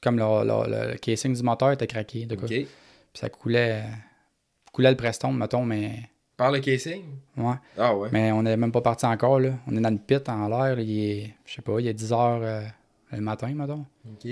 comme 0.00 0.18
le, 0.18 0.24
le- 0.44 0.92
le 0.92 0.98
casing 0.98 1.34
du 1.34 1.42
moteur 1.42 1.72
était 1.72 1.86
craqué, 1.86 2.26
de 2.26 2.34
quoi. 2.36 2.44
Ok. 2.44 2.50
Puis 2.50 2.68
ça 3.14 3.28
coulait, 3.28 3.82
coulait 4.72 4.90
le 4.90 4.96
Preston, 4.96 5.32
mettons, 5.32 5.64
mais, 5.64 6.00
Par 6.36 6.50
le 6.52 6.60
casing? 6.60 7.02
ouais. 7.36 7.54
Ah 7.78 7.94
ouais. 7.96 8.08
Mais 8.12 8.30
on 8.32 8.42
n'est 8.42 8.56
même 8.56 8.72
pas 8.72 8.82
parti 8.82 9.06
encore, 9.06 9.40
là. 9.40 9.50
On 9.66 9.76
est 9.76 9.80
dans 9.80 9.90
le 9.90 9.98
pit 9.98 10.28
en 10.28 10.48
l'air, 10.48 10.78
il 10.78 10.98
est, 11.10 11.34
je 11.46 11.54
sais 11.54 11.62
pas, 11.62 11.80
il 11.80 11.86
est 11.88 11.94
10 11.94 12.12
heures 12.12 12.40
euh, 12.42 12.62
le 13.12 13.20
matin, 13.20 13.48
mettons. 13.54 13.84
Ok. 14.06 14.30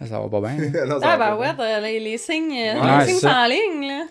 Là, 0.00 0.06
ça 0.06 0.20
va 0.20 0.28
pas 0.28 0.40
bien. 0.40 0.56
Non, 0.86 0.98
Ah, 1.02 1.16
pas 1.18 1.36
ouais, 1.38 1.80
les, 1.80 2.00
les 2.00 2.18
signes, 2.18 2.50
Ouais, 2.52 2.74
les 2.74 3.04
c'est 3.04 3.06
signes 3.12 3.20
ça. 3.20 3.30
sont 3.30 3.36
en 3.36 3.46
ligne, 3.48 3.86
là. 3.88 4.06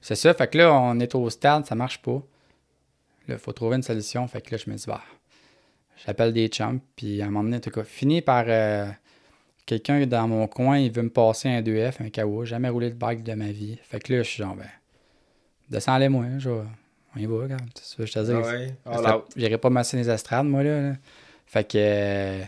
C'est 0.00 0.14
ça, 0.14 0.32
fait 0.34 0.48
que 0.50 0.58
là, 0.58 0.72
on 0.72 0.98
est 1.00 1.14
au 1.16 1.28
stade, 1.30 1.66
ça 1.66 1.74
marche 1.74 2.00
pas. 2.00 2.22
Là, 3.26 3.34
il 3.34 3.38
faut 3.38 3.52
trouver 3.52 3.76
une 3.76 3.82
solution. 3.82 4.26
Fait 4.28 4.40
que 4.40 4.52
là, 4.54 4.62
je 4.64 4.70
me 4.70 4.76
dis, 4.76 4.84
bah, 4.86 5.02
j'appelle 6.06 6.32
des 6.32 6.48
chums, 6.48 6.80
puis 6.96 7.20
à 7.22 7.26
un 7.26 7.28
moment 7.28 7.44
donné, 7.44 7.56
en 7.56 7.60
tout 7.60 7.70
cas, 7.70 7.84
fini 7.84 8.20
par 8.22 8.44
euh, 8.48 8.86
quelqu'un 9.66 10.06
dans 10.06 10.28
mon 10.28 10.46
coin, 10.46 10.78
il 10.78 10.90
veut 10.92 11.02
me 11.02 11.10
passer 11.10 11.48
un 11.48 11.60
2F, 11.62 12.02
un 12.02 12.10
KO, 12.10 12.44
jamais 12.44 12.68
roulé 12.68 12.90
de 12.90 12.94
bike 12.94 13.22
de 13.22 13.34
ma 13.34 13.48
vie. 13.52 13.78
Fait 13.82 14.00
que 14.00 14.12
là, 14.12 14.22
je 14.22 14.28
suis 14.28 14.42
genre, 14.42 14.54
ben, 14.56 14.66
descends-les 15.70 16.08
moi, 16.08 16.24
je 16.38 16.50
on 16.50 17.18
y 17.20 17.26
va, 17.26 17.36
regarde. 17.42 17.62
Je 17.98 18.04
te 18.04 18.18
dis. 18.20 18.72
Ah 18.84 19.00
ouais. 19.16 19.22
J'irai 19.36 19.58
pas 19.58 19.70
masser 19.70 19.96
les 19.96 20.10
estrades, 20.10 20.46
moi, 20.46 20.62
là. 20.62 20.80
là. 20.90 20.92
Fait 21.46 21.64
que, 21.64 21.78
euh, 21.78 22.42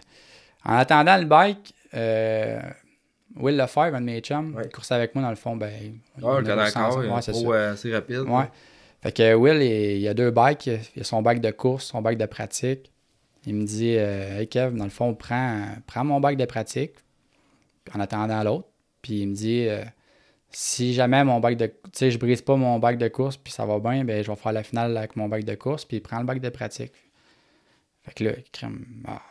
en 0.65 0.75
attendant 0.75 1.17
le 1.17 1.25
bike, 1.25 1.75
euh, 1.95 2.61
Will 3.37 3.57
Lefebvre, 3.57 3.95
un 3.97 4.01
de 4.01 4.07
mes 4.07 4.21
chums, 4.21 4.55
Ouais. 4.55 4.65
il 4.67 4.71
coursait 4.71 4.95
avec 4.95 5.15
moi 5.15 5.23
dans 5.25 5.31
le 5.31 5.37
fond. 5.37 5.57
Ben, 5.57 5.71
Ah, 6.23 6.41
le 6.41 7.11
Ouais, 7.11 7.23
c'est 7.23 7.33
assez 7.49 7.93
rapide. 7.95 8.19
Ouais. 8.29 8.45
Fait 9.03 9.13
que 9.13 9.35
Will, 9.35 9.63
il, 9.63 9.99
il 10.03 10.09
a 10.09 10.13
deux 10.15 10.31
bikes. 10.31 10.67
Il 10.95 11.01
a 11.01 11.05
son 11.05 11.23
bike 11.23 11.41
de 11.41 11.51
course, 11.51 11.87
son 11.87 12.03
bike 12.03 12.19
de 12.19 12.27
pratique. 12.27 12.93
Il 13.47 13.55
me 13.55 13.65
dit 13.65 13.97
euh, 13.97 14.41
Hey 14.41 14.49
Kev, 14.49 14.77
dans 14.77 14.85
le 14.85 14.91
fond, 14.91 15.15
prends, 15.15 15.67
prends 15.87 16.05
mon 16.05 16.21
bike 16.21 16.39
de 16.39 16.45
pratique 16.45 16.93
en 17.95 18.01
attendant 18.01 18.43
l'autre. 18.43 18.69
Puis 19.03 19.23
il 19.23 19.29
me 19.29 19.35
dit 19.35 19.67
euh, 19.69 19.85
Si 20.51 20.95
jamais 20.95 21.25
mon 21.25 21.41
bike 21.41 21.59
de. 21.59 21.67
Tu 21.67 21.73
sais, 21.93 22.11
je 22.11 22.19
brise 22.19 22.43
pas 22.43 22.57
mon 22.57 22.79
bike 22.79 22.99
de 22.99 23.09
course, 23.09 23.37
puis 23.37 23.53
ça 23.53 23.65
va 23.65 23.79
bien, 23.79 24.05
ben 24.05 24.23
je 24.23 24.31
vais 24.31 24.37
faire 24.37 24.53
la 24.53 24.63
finale 24.63 24.97
avec 24.97 25.17
mon 25.17 25.29
bike 25.29 25.45
de 25.45 25.55
course, 25.55 25.85
puis 25.85 26.01
prends 26.01 26.19
le 26.19 26.27
bike 26.27 26.43
de 26.43 26.51
pratique. 26.51 26.93
Fait 28.03 28.13
que 28.15 28.25
là, 28.25 28.33
crème. 28.53 28.85
Ah. 29.07 29.23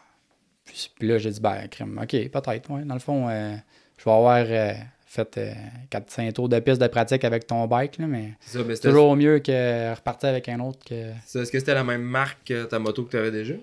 Puis, 0.66 0.92
puis 0.98 1.08
là, 1.08 1.18
j'ai 1.18 1.32
dit 1.32 1.40
Ben, 1.40 1.68
crème, 1.68 2.00
ok, 2.02 2.30
peut-être, 2.30 2.70
ouais. 2.72 2.84
Dans 2.84 2.94
le 2.94 3.00
fond, 3.00 3.28
euh, 3.30 3.56
je 3.98 4.06
vais 4.06 4.12
avoir 4.12 4.46
euh, 4.48 4.74
fait 5.06 5.38
euh, 5.38 5.54
4-5 5.92 6.34
tours 6.34 6.50
de 6.50 6.60
piste 6.60 6.80
de 6.82 6.88
pratique 6.88 7.24
avec 7.24 7.48
ton 7.48 7.66
bike, 7.66 7.98
là, 7.98 8.08
mais. 8.08 8.34
C'est 8.42 8.82
toujours 8.82 9.16
mieux 9.16 9.40
que 9.40 9.94
repartir 9.94 10.30
avec 10.30 10.48
un 10.50 10.60
autre 10.60 10.80
que. 10.86 10.94
Est-ce 10.94 11.52
que 11.52 11.60
c'était 11.60 11.74
la 11.74 11.84
même 11.84 12.04
marque 12.04 12.46
que 12.46 12.66
ta 12.66 12.80
moto 12.80 13.04
que 13.04 13.12
tu 13.12 13.18
avais 13.18 13.32
déjà? 13.32 13.56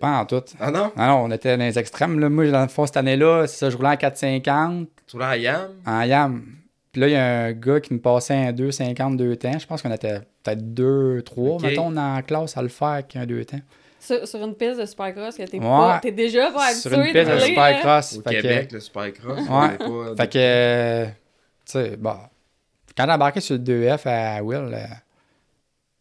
Pas 0.00 0.18
en 0.18 0.26
tout. 0.26 0.42
Ah 0.60 0.70
non? 0.70 0.92
Ah 0.96 1.08
non, 1.08 1.24
on 1.24 1.30
était 1.30 1.56
dans 1.56 1.64
les 1.64 1.78
extrêmes. 1.78 2.18
Là. 2.18 2.28
Moi, 2.28 2.50
dans 2.50 2.62
le 2.62 2.68
fond, 2.68 2.86
cette 2.86 2.96
année-là, 2.96 3.46
c'est 3.46 3.56
ça, 3.58 3.70
je 3.70 3.76
roulais 3.76 3.90
en 3.90 3.96
450, 3.96 4.88
Tu 5.06 5.16
roulais 5.16 5.24
à 5.28 5.36
Yam? 5.36 5.68
en 5.86 6.02
YAM. 6.02 6.44
Puis 6.92 7.00
là, 7.00 7.08
il 7.08 7.12
y 7.12 7.16
a 7.16 7.40
un 7.44 7.52
gars 7.52 7.80
qui 7.80 7.94
me 7.94 7.98
passait 8.00 8.34
un 8.34 8.52
250 8.52 9.16
deux 9.16 9.34
temps. 9.36 9.58
Je 9.58 9.66
pense 9.66 9.80
qu'on 9.82 9.92
était 9.92 10.20
peut-être 10.42 10.74
2, 10.74 11.22
3, 11.22 11.54
Ok. 11.56 11.62
mettons, 11.62 11.90
la 11.90 12.20
classe 12.22 12.56
à 12.56 12.62
le 12.62 12.68
faire 12.68 12.88
avec 12.88 13.16
un 13.16 13.24
deux 13.24 13.44
temps. 13.46 13.60
Sur, 13.98 14.26
sur 14.26 14.44
une 14.44 14.54
piste 14.54 14.80
de 14.80 14.84
supercross 14.84 15.36
que 15.36 15.44
t'es 15.44 15.58
Ouais. 15.58 15.62
pas. 15.64 16.00
T'es 16.02 16.10
déjà 16.12 16.50
pas 16.50 16.66
habitué 16.66 16.90
Sur 16.90 16.92
une 16.98 17.02
piste 17.04 17.14
de 17.14 17.20
là. 17.34 17.40
supercross. 17.40 18.16
Au 18.18 18.22
Fait 18.22 18.34
que- 18.36 18.42
Québec, 18.42 18.72
le 18.72 18.80
Supercross. 18.80 19.38
Ouais. 19.38 19.78
pas- 19.78 20.16
Fait 20.16 20.28
que, 20.32 20.38
euh, 20.38 21.06
tu 21.06 21.12
sais, 21.66 21.96
bon. 21.96 22.16
Quand 22.96 23.04
j'ai 23.06 23.12
embarqué 23.12 23.40
sur 23.40 23.54
le 23.54 23.60
2F 23.60 24.06
à 24.06 24.42
Will, 24.42 24.74
euh, 24.74 24.84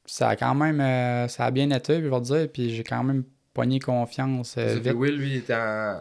ça 0.05 0.29
a 0.29 0.35
quand 0.35 0.55
même. 0.55 0.81
euh, 0.81 1.27
ça 1.27 1.45
a 1.45 1.51
bien 1.51 1.69
été, 1.69 2.01
je 2.01 2.07
vais 2.07 2.19
te 2.19 2.23
dire. 2.25 2.47
Puis 2.51 2.75
j'ai 2.75 2.83
quand 2.83 3.03
même 3.03 3.23
pogné 3.53 3.79
confiance 3.79 4.55
euh. 4.58 4.79
Will, 4.93 5.15
lui, 5.17 5.29
il 5.31 5.36
était 5.38 5.55
en. 5.55 6.00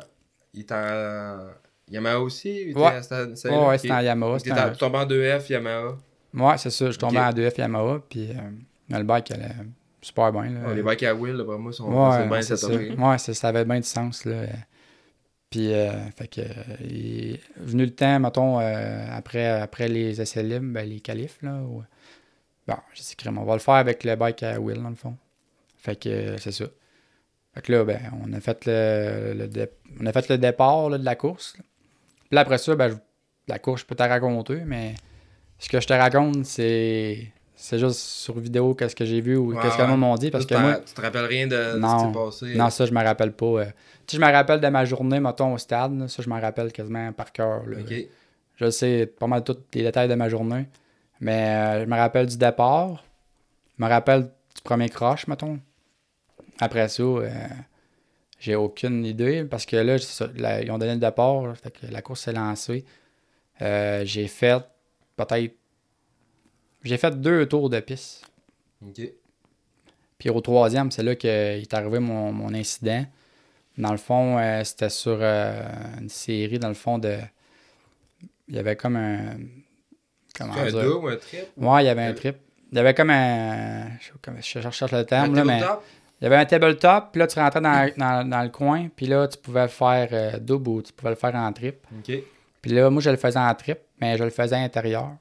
Il 0.55 0.61
était 0.61 0.75
en. 0.75 1.49
Yamaha 1.91 2.21
aussi? 2.21 2.51
Il 2.51 2.71
était 2.71 2.79
Ouais. 2.81 2.87
à 2.87 3.03
Stan- 3.03 3.27
Ouais, 3.29 3.35
Saint-Luc, 3.37 3.59
ouais, 3.61 3.75
ok. 3.75 3.81
c'était 3.81 3.95
en 3.95 4.01
Yamaha. 4.01 4.33
Il 4.35 4.39
c'était 4.41 4.51
était 4.53 4.61
en- 4.61 4.73
tombes 4.75 4.95
en 4.95 5.07
2F, 5.07 5.51
Yamaha. 5.51 5.97
Ouais, 6.35 6.59
c'est 6.59 6.71
ça. 6.71 6.91
Je 6.91 6.99
tombais 6.99 7.19
Ok. 7.19 7.25
en 7.25 7.33
2F 7.33 7.59
Yamaha, 7.59 8.01
puis 8.09 8.31
euh, 8.31 8.97
le 8.99 9.03
bike 9.03 9.31
allait 9.33 9.49
super 10.01 10.33
bien. 10.33 10.51
Là. 10.51 10.73
Les 10.75 10.83
bikes 10.83 11.03
à 11.03 11.15
Will, 11.15 11.37
d'après 11.37 11.59
moi, 11.59 11.73
sont 11.73 12.13
c'est 12.13 12.29
bien 12.29 12.43
c'est 12.43 12.57
ça. 12.57 12.69
setupés. 12.69 12.95
Ouais, 12.97 13.19
c'est- 13.19 13.35
ça 13.35 13.49
avait 13.49 13.65
bien 13.65 13.77
du 13.81 13.87
sens. 13.87 14.25
Là. 14.25 14.43
Puis, 15.51 15.73
euh, 15.73 15.91
fait 16.17 16.29
que, 16.29 16.41
euh, 16.43 16.77
il 16.81 17.41
venu 17.57 17.85
le 17.85 17.91
temps, 17.91 18.21
mettons, 18.21 18.61
euh, 18.61 19.07
après, 19.11 19.49
après 19.49 19.89
les 19.89 20.21
essais 20.21 20.45
libres, 20.45 20.73
ben, 20.73 20.89
les 20.89 21.01
qualifs, 21.01 21.39
là. 21.43 21.61
Bon, 22.69 22.77
j'ai 22.95 23.03
dit, 23.03 23.17
crème, 23.17 23.37
on 23.39 23.45
va 23.45 23.55
le 23.55 23.59
faire 23.59 23.75
avec 23.75 24.05
le 24.05 24.15
bike 24.15 24.45
à 24.45 24.61
Will, 24.61 24.81
dans 24.81 24.91
le 24.91 24.95
fond. 24.95 25.17
Fait 25.77 25.97
que, 25.97 26.09
euh, 26.09 26.39
c'est 26.39 26.53
ça. 26.53 26.67
Fait 27.61 27.67
que 27.67 27.73
là, 27.73 27.85
ben, 27.85 28.01
on 28.27 28.33
a 28.33 28.41
fait 28.41 28.65
le, 28.65 29.35
le 29.37 29.47
dé- 29.47 29.69
on 30.01 30.07
a 30.07 30.13
fait 30.13 30.29
le 30.31 30.39
départ 30.39 30.89
là, 30.89 30.97
de 30.97 31.05
la 31.05 31.15
course. 31.15 31.55
là. 31.59 31.65
Puis 32.29 32.35
là, 32.35 32.41
après 32.41 32.57
ça, 32.57 32.75
ben, 32.75 32.89
je- 32.89 32.95
la 33.49 33.59
course, 33.59 33.83
je 33.83 33.87
peux 33.87 33.95
te 33.95 34.03
raconter, 34.03 34.63
mais 34.65 34.95
ce 35.59 35.69
que 35.69 35.79
je 35.81 35.87
te 35.87 35.93
raconte, 35.93 36.45
c'est 36.47 37.33
c'est 37.57 37.79
juste 37.79 37.99
sur 38.01 38.39
vidéo 38.39 38.75
qu'est-ce 38.75 38.97
que 38.97 39.05
j'ai 39.05 39.21
vu 39.21 39.37
ou 39.37 39.51
Ouais, 39.53 39.61
qu'est-ce 39.61 39.77
que 39.77 39.83
le 39.83 39.89
ouais. 39.89 39.97
monde 39.97 40.11
m'a 40.13 40.17
dit. 40.17 40.31
Parce 40.31 40.47
Tu 40.47 40.55
que 40.55 40.59
moi, 40.59 40.77
Tu 40.77 40.95
te 40.95 41.01
rappelles 41.03 41.27
rien 41.27 41.47
de, 41.47 41.51
de 41.55 41.73
ce 41.73 41.77
Non. 41.77 41.97
qui 41.97 42.07
s'est 42.07 42.13
passé? 42.47 42.55
non, 42.57 42.71
ça, 42.71 42.87
je 42.87 42.93
me 42.93 43.03
rappelle 43.05 43.33
pas. 43.33 43.45
euh. 43.47 43.65
Tu 44.07 44.17
sais, 44.17 44.23
je 44.23 44.27
me 44.27 44.33
rappelle 44.33 44.61
de 44.61 44.69
ma 44.69 44.87
journée, 44.87 45.21
mettons, 45.21 45.53
au 45.53 45.59
stade. 45.59 45.99
là. 45.99 46.09
Ça, 46.09 46.23
je 46.23 46.29
m'en 46.31 46.41
rappelle 46.41 46.73
quasiment 46.73 47.13
par 47.13 47.31
cœur. 47.33 47.65
Je 48.57 48.71
sais 48.71 49.05
pas 49.07 49.27
mal 49.27 49.45
tous 49.45 49.59
les 49.75 49.83
détails 49.83 50.09
de 50.09 50.15
ma 50.15 50.29
journée. 50.31 50.67
Mais 51.21 51.49
euh, 51.49 51.81
je 51.85 51.87
me 51.91 51.97
rappelle 51.97 52.25
du 52.27 52.39
départ. 52.39 53.05
Je 53.79 53.85
me 53.85 53.89
rappelle 53.91 54.23
du 54.23 54.63
premier 54.65 54.89
crash, 54.89 55.27
mettons. 55.27 55.59
Après 56.59 56.89
ça, 56.89 57.03
euh, 57.03 57.31
j'ai 58.39 58.55
aucune 58.55 59.05
idée. 59.05 59.45
Parce 59.45 59.67
que 59.67 59.77
là, 59.77 59.97
ils 60.63 60.71
ont 60.71 60.79
donné 60.79 60.95
le 60.95 61.01
départ. 61.01 61.47
là, 61.47 61.55
fait 61.55 61.71
que 61.71 61.87
la 61.87 62.03
course 62.03 62.23
s'est 62.23 62.33
lancée. 62.33 62.85
Euh, 63.63 64.03
j'ai 64.05 64.27
fait 64.27 64.63
peut-être. 65.17 65.55
J'ai 66.83 66.97
fait 66.97 67.21
deux 67.21 67.47
tours 67.47 67.69
de 67.69 67.81
piste. 67.81 68.25
Ok. 68.83 69.01
Puis 70.19 70.29
au 70.31 70.41
troisième, 70.41 70.91
c'est 70.91 71.03
là 71.03 71.15
qu'il 71.15 71.31
est 71.31 71.75
arrivé 71.75 71.99
mon, 71.99 72.33
mon 72.33 72.53
incident. 72.55 73.05
Dans 73.79 73.93
le 73.93 73.99
fond, 73.99 74.39
euh, 74.39 74.63
c'était 74.65 74.91
sur 74.91 75.19
euh, 75.21 75.63
une 76.01 76.09
série, 76.09 76.59
dans 76.59 76.69
le 76.69 76.75
fond, 76.75 76.99
de. 76.99 77.17
Il 78.49 78.57
y 78.57 78.59
avait 78.59 78.77
comme 78.77 78.97
un. 78.97 79.37
Comment 80.37 80.55
un 80.55 80.71
double 80.71 80.87
ou 80.87 81.09
un 81.09 81.17
trip? 81.17 81.47
Ouais, 81.57 81.83
il 81.83 81.87
y 81.87 81.89
avait 81.89 82.03
un 82.03 82.13
trip. 82.13 82.37
Il 82.71 82.77
y 82.77 82.81
avait 82.81 82.95
comme 82.95 83.11
un. 83.11 83.89
Je, 83.99 84.43
sais 84.43 84.61
cherche 84.61 84.93
le 84.93 85.05
terme, 85.05 85.33
Un 85.33 85.37
là, 85.37 85.45
mais. 85.45 85.61
Il 86.21 86.25
y 86.25 86.27
avait 86.27 86.37
un 86.37 86.45
tabletop, 86.45 87.13
puis 87.13 87.19
là, 87.19 87.27
tu 87.27 87.39
rentrais 87.39 87.61
dans, 87.63 87.91
dans, 87.97 88.29
dans 88.29 88.43
le 88.43 88.51
coin, 88.51 88.89
puis 88.95 89.07
là, 89.07 89.27
tu 89.27 89.39
pouvais 89.39 89.63
le 89.63 89.69
faire 89.69 90.09
euh, 90.13 90.39
double 90.39 90.69
ou 90.69 90.83
tu 90.83 90.93
pouvais 90.93 91.11
le 91.11 91.17
faire 91.17 91.35
en 91.35 91.51
trip. 91.53 91.87
Puis 92.61 92.73
là, 92.73 92.91
moi, 92.91 93.01
je 93.01 93.09
le 93.09 93.17
faisais 93.17 93.39
en 93.39 93.55
trip, 93.55 93.79
mais 94.01 94.19
je 94.19 94.25
le 94.25 94.31
faisais 94.31 94.57
à 94.57 94.61
l'intérieur. 94.61 95.13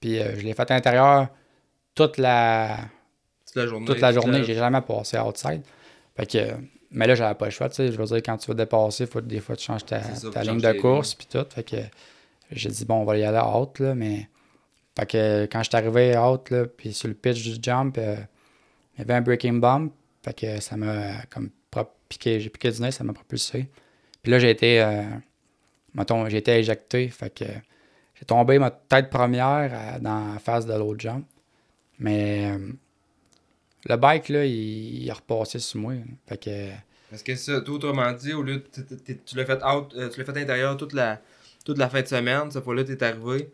Puis 0.00 0.18
euh, 0.18 0.36
je 0.36 0.44
l'ai 0.44 0.52
fait 0.54 0.68
à 0.70 0.74
l'intérieur 0.74 1.28
toute 1.94 2.18
la, 2.18 2.78
Toute 3.46 3.56
la 3.56 3.66
journée. 3.66 3.86
toute 3.86 4.00
la 4.00 4.12
journée. 4.12 4.42
J'ai 4.44 4.54
jamais 4.54 4.80
passé 4.80 5.18
outside. 5.18 5.62
Fait 6.16 6.26
que, 6.26 6.38
mais 6.90 7.06
là, 7.06 7.14
j'avais 7.14 7.34
pas 7.36 7.44
le 7.44 7.50
choix. 7.52 7.68
Tu 7.68 7.76
sais, 7.76 7.92
je 7.92 7.96
veux 7.96 8.04
dire, 8.04 8.16
quand 8.16 8.36
tu 8.36 8.48
vas 8.48 8.54
dépasser, 8.54 9.06
faut, 9.06 9.20
des 9.20 9.40
fois, 9.40 9.54
tu 9.54 9.64
changes 9.64 9.84
ta, 9.86 10.02
ça, 10.02 10.42
ligne 10.42 10.60
de 10.60 10.72
course, 10.80 11.14
puis 11.14 11.28
tout. 11.30 11.46
Fait 11.54 11.62
que 11.62 11.76
j'ai 12.50 12.70
dit, 12.70 12.84
bon, 12.84 12.96
on 12.96 13.04
va 13.04 13.16
y 13.16 13.24
aller 13.24 13.38
à 13.38 13.56
haute, 13.56 13.78
là, 13.78 13.94
mais. 13.94 14.28
Fait 14.98 15.06
que 15.06 15.48
quand 15.50 15.62
je 15.62 15.68
suis 15.70 15.76
arrivé 15.76 16.14
à 16.14 16.28
haute, 16.28 16.50
là, 16.50 16.66
puis 16.66 16.92
sur 16.92 17.08
le 17.08 17.14
pitch 17.14 17.42
du 17.42 17.56
jump, 17.60 17.98
euh, 17.98 18.16
il 18.96 19.00
y 19.00 19.02
avait 19.02 19.14
un 19.14 19.20
breaking 19.22 19.54
bump. 19.54 19.92
Fait 20.24 20.34
que 20.38 20.60
ça 20.60 20.76
m'a 20.76 21.22
comme 21.30 21.50
piqué. 22.08 22.40
J'ai 22.40 22.48
piqué 22.50 22.70
du 22.70 22.80
nez, 22.80 22.90
ça 22.90 23.04
m'a 23.04 23.12
propulsé. 23.12 23.68
Puis 24.22 24.32
là, 24.32 24.38
j'ai 24.38 24.50
été. 24.50 24.80
euh, 24.80 25.02
mettons, 25.94 26.28
j'ai 26.28 26.38
été 26.38 26.52
éjecté. 26.58 27.08
Fait 27.08 27.30
que 27.30 27.44
j'ai 28.14 28.24
tombé 28.24 28.58
ma 28.58 28.70
tête 28.70 29.10
première 29.10 29.72
à- 29.74 29.98
dans 29.98 30.32
la 30.34 30.38
face 30.38 30.64
de 30.66 30.72
l'autre 30.74 31.00
jambe. 31.00 31.24
Mais 31.98 32.50
euh, 32.52 32.72
le 33.86 33.96
bike, 33.96 34.28
là, 34.30 34.44
il, 34.46 35.02
il 35.04 35.10
a 35.10 35.14
repassé 35.14 35.58
sur 35.58 35.80
moi. 35.80 35.94
Fait 36.26 36.38
que. 36.38 36.70
Parce 37.10 37.22
que 37.22 37.36
ça, 37.36 37.60
tout 37.60 37.74
autrement 37.74 38.10
dit, 38.12 38.32
au 38.32 38.42
lieu 38.42 38.56
de. 38.56 39.14
Tu 39.24 39.36
l'as 39.36 39.44
fait 39.44 39.62
euh, 39.62 40.08
tu 40.08 40.18
l'as 40.18 40.24
fait 40.24 40.38
intérieur 40.38 40.76
toute 40.76 40.94
la, 40.94 41.20
toute 41.64 41.78
la 41.78 41.88
fin 41.88 42.00
de 42.02 42.06
semaine. 42.06 42.50
Cette 42.50 42.64
fois-là, 42.64 42.82
t'es 42.84 43.02
arrivé 43.02 43.50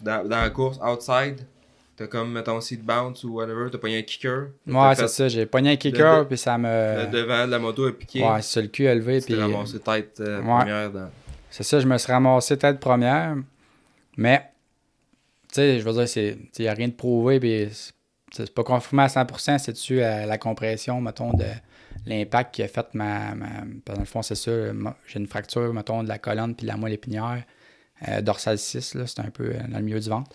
dans 0.00 0.26
la 0.28 0.50
course 0.50 0.78
outside. 0.82 1.46
T'as 1.96 2.06
comme, 2.08 2.32
mettons, 2.32 2.60
seat 2.60 2.82
bounce 2.84 3.22
ou 3.24 3.34
whatever. 3.34 3.68
T'as 3.70 3.78
pogné 3.78 3.98
un 3.98 4.02
kicker. 4.02 4.48
Ouais, 4.66 4.94
c'est 4.96 5.08
ça. 5.08 5.28
J'ai 5.28 5.46
pogné 5.46 5.70
un 5.70 5.76
kicker, 5.76 6.20
le- 6.20 6.26
puis 6.28 6.36
ça 6.38 6.58
me. 6.58 7.04
Le 7.04 7.06
devant 7.10 7.46
de 7.46 7.50
la 7.52 7.58
moto 7.58 7.86
a 7.86 7.92
piqué. 7.92 8.22
Ouais, 8.22 8.42
c'est 8.42 8.62
le 8.62 8.68
cul 8.68 8.84
élevé. 8.84 9.20
Puis, 9.20 9.34
ramassé 9.36 9.78
tête 9.80 10.18
euh, 10.20 10.40
Ouais. 10.40 10.44
première 10.58 10.90
dans. 10.90 11.10
C'est 11.50 11.62
ça, 11.62 11.78
je 11.78 11.86
me 11.86 11.96
suis 11.98 12.10
ramassé 12.10 12.58
tête 12.58 12.80
première. 12.80 13.36
Mais, 14.16 14.40
tu 15.48 15.54
sais, 15.56 15.78
je 15.78 15.84
veux 15.84 15.92
dire, 15.92 16.08
c'est- 16.08 16.36
il 16.58 16.62
n'y 16.62 16.68
a 16.68 16.74
rien 16.74 16.88
de 16.88 16.94
prouvé. 16.94 17.38
Puis 17.38 17.68
c'est 17.72 17.92
c'est 18.36 18.52
pas 18.52 18.64
confirmé 18.64 19.04
à 19.04 19.08
100%. 19.08 19.58
C'est-tu 19.58 20.02
euh, 20.02 20.26
la 20.26 20.38
compression, 20.38 21.00
mettons, 21.00 21.32
de 21.32 21.44
l'impact 22.06 22.52
qui 22.56 22.64
a 22.64 22.68
fait 22.68 22.92
ma. 22.94 23.32
ma 23.36 23.46
dans 23.86 23.96
le 24.00 24.04
fond, 24.04 24.22
c'est 24.22 24.34
ça. 24.34 24.50
J'ai 25.06 25.20
une 25.20 25.28
fracture, 25.28 25.72
mettons, 25.72 26.02
de 26.02 26.08
la 26.08 26.18
colonne 26.18 26.56
puis 26.56 26.66
de 26.66 26.72
la 26.72 26.76
moelle 26.76 26.94
épinière. 26.94 27.44
Euh, 28.08 28.20
dorsale 28.20 28.58
6, 28.58 28.96
là, 28.96 29.06
c'est 29.06 29.20
un 29.20 29.30
peu 29.30 29.50
euh, 29.50 29.58
dans 29.68 29.78
le 29.78 29.84
milieu 29.84 30.00
du 30.00 30.08
ventre. 30.08 30.32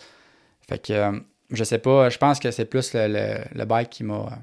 Fait 0.66 0.78
que, 0.82 1.22
je 1.50 1.64
sais 1.64 1.78
pas, 1.78 2.08
je 2.10 2.18
pense 2.18 2.38
que 2.40 2.50
c'est 2.50 2.64
plus 2.64 2.94
le, 2.94 3.06
le, 3.08 3.38
le 3.58 3.64
bike 3.64 3.90
qui 3.90 4.04
m'a 4.04 4.38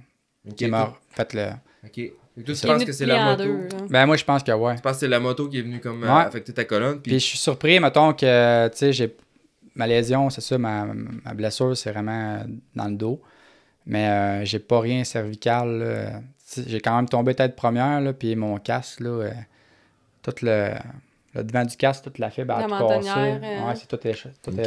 Ok, 0.48 0.56
qui 0.56 0.68
m'a 0.68 0.94
fait 1.10 1.34
le. 1.34 1.48
Ok. 1.86 1.94
Toi, 1.94 2.44
tu 2.46 2.56
C'est 2.56 2.68
penses 2.68 2.86
que 2.86 2.92
c'est 2.92 3.06
la 3.08 3.32
moto? 3.32 3.44
deux, 3.44 3.68
Tu. 3.68 3.76
Ben, 3.90 4.06
moi, 4.06 4.16
je 4.16 4.24
pense 4.24 4.44
que 4.44 4.52
ouais. 4.52 4.76
penses 4.76 4.94
que 4.94 5.00
c'est 5.00 5.08
la 5.08 5.20
moto 5.20 5.50
qui 5.50 5.58
est 5.60 5.64
venue 5.64 5.80
comme 5.80 6.04
euh, 6.04 6.16
Ouais. 6.16 6.24
affecter 6.24 6.54
ta 6.54 6.66
colonne. 6.66 7.02
Puis 7.02 7.12
Puis, 7.12 7.20
je 7.20 7.26
suis 7.26 7.38
surpris, 7.38 7.80
mettons 7.80 8.14
que, 8.14 8.68
tu 8.70 8.78
sais, 8.78 8.94
j'ai 8.94 9.16
ma 9.76 9.88
lésion, 9.88 10.30
c'est 10.30 10.42
ça, 10.42 10.58
ma, 10.58 10.86
ma 10.86 11.34
blessure, 11.34 11.76
c'est 11.76 11.92
vraiment 11.92 12.44
dans 12.76 12.86
le 12.86 12.96
dos. 12.96 13.22
Mais 13.88 14.08
euh, 14.08 14.46
j'ai 14.46 14.60
pas 14.60 14.80
rien 14.82 15.04
cervical. 15.04 16.22
Tu 16.54 16.62
J'ai 16.68 16.80
quand 16.80 16.96
même 16.96 17.10
tombé 17.10 17.34
tête 17.34 17.56
première, 17.56 18.02
là, 18.02 18.14
puis 18.14 18.36
mon 18.36 18.58
casque, 18.60 19.00
là, 19.00 19.10
euh, 19.10 19.32
tout 20.22 20.36
le, 20.44 20.74
le 21.38 21.44
devant 21.44 21.64
du 21.66 21.76
casque, 21.78 22.04
toute 22.04 22.18
la 22.20 22.30
fibre 22.30 22.54
a 22.56 22.68
La 22.68 22.78
tout 22.80 22.88
cassé. 22.88 23.10
euh. 23.16 23.40
Ouais, 23.68 23.76
c'est 23.76 23.88
tout, 23.88 23.96
écha- 24.08 24.30
tout 24.42 24.52
là. 24.52 24.64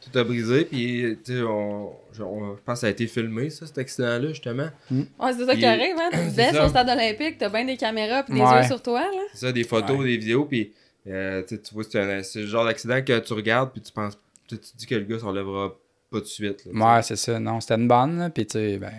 tout 0.00 0.18
a 0.18 0.24
brisé. 0.24 0.64
Puis, 0.64 1.18
tu 1.24 1.32
sais, 1.36 1.42
on, 1.42 1.92
je 2.12 2.22
on- 2.22 2.56
je 2.56 2.60
pense 2.62 2.74
que 2.74 2.80
ça 2.80 2.86
a 2.86 2.90
été 2.90 3.06
filmé, 3.06 3.50
ça, 3.50 3.66
cet 3.66 3.78
accident-là, 3.78 4.28
justement. 4.28 4.68
Ouais, 4.90 5.32
c'est 5.32 5.44
ça 5.46 5.52
qui 5.52 5.58
Puis- 5.58 5.64
arrive, 5.64 5.96
hein. 5.98 6.10
Tu 6.28 6.34
baisses 6.36 6.52
ça. 6.54 6.64
au 6.66 6.68
stade 6.68 6.88
olympique, 6.88 7.38
t'as 7.38 7.48
bien 7.48 7.64
des 7.64 7.76
caméras 7.76 8.22
pis 8.24 8.32
des 8.32 8.40
Ouais. 8.40 8.60
yeux 8.62 8.66
sur 8.66 8.82
toi, 8.82 9.00
là. 9.00 9.22
C'est 9.32 9.46
ça, 9.46 9.52
des 9.52 9.64
photos, 9.64 9.98
Ouais. 9.98 10.04
des 10.06 10.16
vidéos, 10.18 10.44
puis 10.44 10.72
euh, 11.06 11.42
tu 11.48 11.58
vois, 11.72 11.84
c'est 11.84 12.00
un- 12.00 12.22
c'est 12.22 12.40
le 12.40 12.46
genre 12.46 12.64
d'accident 12.64 13.00
que 13.02 13.18
tu 13.20 13.32
regardes, 13.32 13.72
puis 13.72 13.80
tu 13.80 13.92
penses, 13.92 14.18
tu 14.48 14.58
te 14.58 14.76
dis 14.76 14.86
que 14.86 14.94
le 14.96 15.04
gars 15.04 15.18
s'en 15.18 15.32
lèvera 15.32 15.70
pas 16.10 16.18
tout 16.18 16.24
de 16.24 16.28
suite. 16.28 16.64
là. 16.66 16.96
Ouais, 16.96 17.02
c'est 17.02 17.16
ça. 17.16 17.38
Non, 17.38 17.60
c'était 17.60 17.74
une 17.76 17.86
bonne, 17.88 18.18
là, 18.18 18.30
puis 18.30 18.44
tu 18.46 18.58
sais, 18.58 18.78
ben, 18.78 18.92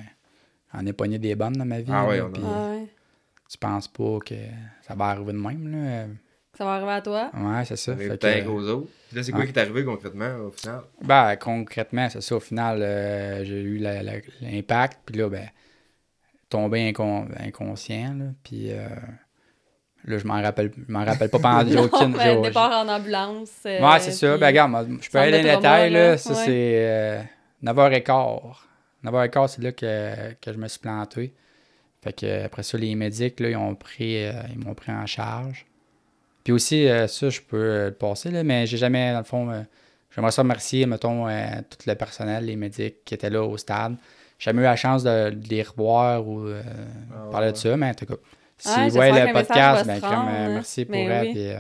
j'en 0.74 0.86
ai 0.86 0.94
pogné 0.94 1.20
des 1.20 1.36
bonnes 1.36 1.54
dans 1.54 1.66
ma 1.66 1.80
vie. 1.82 1.92
Ah 1.92 2.04
là, 2.04 2.08
ouais, 2.08 2.22
on 2.22 2.28
a- 2.28 2.30
puis 2.32 2.42
Ouais. 2.44 2.88
tu 3.50 3.58
penses 3.58 3.88
pas 3.90 4.18
que 4.26 4.36
ça 4.88 4.96
va 4.96 5.06
arriver 5.08 5.34
de 5.34 5.38
même, 5.38 5.72
là. 5.72 6.06
Ça 6.58 6.66
va 6.66 6.74
arriver 6.74 6.92
à 6.92 7.02
toi? 7.02 7.32
Ouais, 7.34 7.66
c'est 7.66 7.76
ça. 7.78 7.96
Fait 7.96 8.10
que, 8.10 8.14
peut-être 8.16 8.48
aux 8.50 8.62
autres. 8.68 8.90
Puis 9.08 9.18
là, 9.18 9.24
c'est 9.24 9.32
quoi 9.32 9.42
ouais. 9.42 9.48
qui 9.48 9.54
t'est 9.54 9.62
arrivé 9.62 9.86
concrètement 9.86 10.36
au 10.48 10.52
final? 10.52 10.82
Ben, 11.02 11.36
concrètement, 11.38 12.10
c'est 12.10 12.22
ça. 12.22 12.36
Au 12.36 12.40
final, 12.42 12.82
euh, 12.82 13.44
j'ai 13.46 13.62
eu 13.62 13.78
l'impact. 13.78 15.00
Puis 15.06 15.18
là, 15.18 15.30
ben, 15.30 15.48
tombé 16.50 16.92
incon- 16.92 17.28
inconscient. 17.40 18.14
Là, 18.20 18.26
puis 18.44 18.72
euh, 18.74 18.88
là, 20.06 20.18
je 20.18 20.28
m'en 20.28 20.42
rappelle, 20.42 20.72
je 20.88 20.92
m'en 20.92 21.06
rappelle 21.06 21.30
pas 21.30 21.40
pendant 21.40 21.62
aucune. 21.84 22.12
Non, 22.12 22.20
j'ai- 22.20 22.36
ben, 22.36 22.42
départ 22.42 22.86
en 22.86 22.90
ambulance. 22.90 23.52
euh, 23.66 23.80
Ouais, 23.82 24.00
c'est 24.00 24.12
ça. 24.12 24.38
Ben, 24.38 24.48
regarde, 24.48 24.72
moi, 24.72 24.86
je 25.02 25.10
peux 25.10 25.18
aller 25.20 25.32
dans 25.42 25.48
les 25.50 25.56
détails. 25.56 25.92
là. 25.92 26.08
Là. 26.12 26.18
Ça, 26.18 26.32
Ouais. 26.32 26.36
c'est 26.46 26.76
euh, 26.90 27.22
9h15. 27.64 28.56
9h15, 29.06 29.48
c'est 29.48 29.62
là 29.64 29.72
que, 29.72 30.34
que 30.34 30.52
je 30.54 30.58
me 30.58 30.68
suis 30.68 30.80
planté. 30.80 31.34
Fait 32.04 32.14
que 32.14 32.44
après 32.46 32.64
ça, 32.64 32.78
les 32.78 32.94
médics, 32.96 33.40
là, 33.40 33.50
ils 33.50 33.56
ont 33.56 33.74
pris, 33.76 34.26
euh, 34.26 34.32
ils 34.52 34.60
m'ont 34.60 34.74
pris 34.76 34.92
en 34.92 35.06
charge. 35.06 35.66
Puis 36.44 36.54
aussi, 36.54 36.88
euh, 36.88 37.08
ça, 37.08 37.30
je 37.30 37.42
peux 37.42 37.58
euh, 37.58 37.86
le 37.88 37.94
passer, 37.94 38.32
là, 38.32 38.44
mais 38.44 38.66
j'ai 38.66 38.78
jamais, 38.78 39.12
dans 39.12 39.20
le 39.20 39.24
fond, 39.24 39.50
euh, 39.52 39.62
j'aimerais 40.16 40.32
ça 40.32 40.42
remercier, 40.42 40.86
mettons, 40.86 41.28
euh, 41.28 41.46
tout 41.70 41.78
le 41.88 41.94
personnel, 41.96 42.46
les 42.46 42.56
médics 42.56 43.04
qui 43.06 43.14
étaient 43.14 43.30
là 43.30 43.44
au 43.44 43.58
stade. 43.58 43.96
J'ai 44.40 44.46
jamais 44.46 44.62
eu 44.62 44.66
la 44.66 44.76
chance 44.76 45.04
de, 45.04 45.30
de 45.30 45.48
les 45.50 45.62
revoir 45.62 46.28
ou 46.28 46.48
euh, 46.48 46.62
Ah, 47.14 47.30
parler 47.32 47.48
ouais. 47.48 47.54
de 47.54 47.58
ça, 47.58 47.78
mais 47.78 47.90
en 47.90 47.94
tout 47.94 48.06
cas, 48.08 48.16
si 48.58 48.70
Ouais, 48.70 48.86
vous 48.90 48.96
voyez 48.96 49.26
le 49.28 49.34
podcast, 49.34 49.86
ben, 49.86 50.00
rendre, 50.00 50.32
merci 50.32 50.86
pour 50.86 50.96
elle. 50.96 51.28
oui. 51.28 51.32
puis, 51.34 51.48
euh, 51.52 51.58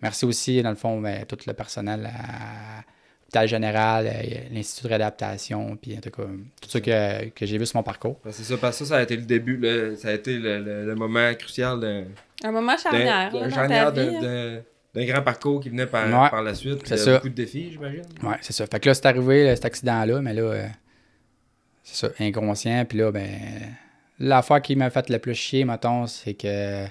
merci 0.00 0.24
aussi, 0.24 0.62
dans 0.62 0.70
le 0.70 0.76
fond, 0.76 1.00
ben, 1.00 1.24
tout 1.26 1.38
le 1.46 1.52
personnel 1.52 2.06
à 2.06 2.82
l'hôpital 3.42 3.48
général, 3.48 4.06
euh, 4.06 4.38
l'Institut 4.52 4.84
de 4.84 4.88
réadaptation, 4.88 5.76
puis 5.76 5.96
en 5.96 6.00
tout 6.00 6.10
cas, 6.10 6.22
tout 6.60 6.68
ça 6.70 6.80
que, 6.80 7.28
que 7.30 7.46
j'ai 7.46 7.58
vu 7.58 7.66
sur 7.66 7.76
mon 7.78 7.82
parcours. 7.82 8.18
Ben, 8.24 8.30
c'est 8.32 8.44
ça, 8.44 8.56
parce 8.56 8.78
que 8.78 8.84
ça, 8.84 8.94
ça 8.94 9.00
a 9.00 9.02
été 9.02 9.16
le 9.16 9.22
début, 9.22 9.56
le- 9.56 9.96
ça 9.96 10.08
a 10.08 10.12
été 10.12 10.38
le, 10.38 10.60
le- 10.60 10.86
le 10.86 10.94
moment 10.94 11.32
crucial 11.34 11.80
d'un 11.80 12.04
Un 12.44 12.52
moment 12.52 12.76
charnière, 12.76 13.32
là, 13.32 13.40
dans 13.48 13.50
charnière 13.54 13.92
ta 13.92 14.02
vie. 14.02 14.10
de- 14.10 14.16
hein. 14.16 14.20
de- 14.22 14.62
d'un 15.00 15.04
grand 15.12 15.22
parcours 15.22 15.60
qui 15.60 15.70
venait 15.70 15.86
par, 15.86 16.04
Ouais. 16.06 16.30
par 16.30 16.42
la 16.42 16.54
suite. 16.54 16.80
C'est 16.84 16.96
ça. 16.96 17.14
beaucoup 17.14 17.28
de 17.28 17.34
défis, 17.34 17.72
j'imagine. 17.72 18.02
Ouais, 18.22 18.36
c'est 18.40 18.52
ça. 18.52 18.64
Fait 18.66 18.78
que 18.78 18.88
là, 18.88 18.94
c'est 18.94 19.06
arrivé, 19.06 19.44
là, 19.44 19.56
cet 19.56 19.64
accident-là, 19.64 20.20
mais 20.20 20.32
là, 20.34 20.42
euh, 20.42 20.66
c'est 21.82 22.06
ça, 22.06 22.12
inconscient. 22.20 22.84
Puis 22.84 22.98
là, 22.98 23.10
ben, 23.10 23.28
l'affaire 24.20 24.62
qui 24.62 24.76
m'a 24.76 24.90
fait 24.90 25.08
le 25.10 25.18
plus 25.18 25.34
chier, 25.34 25.64
mettons, 25.64 26.06
c'est 26.06 26.34
que, 26.34 26.84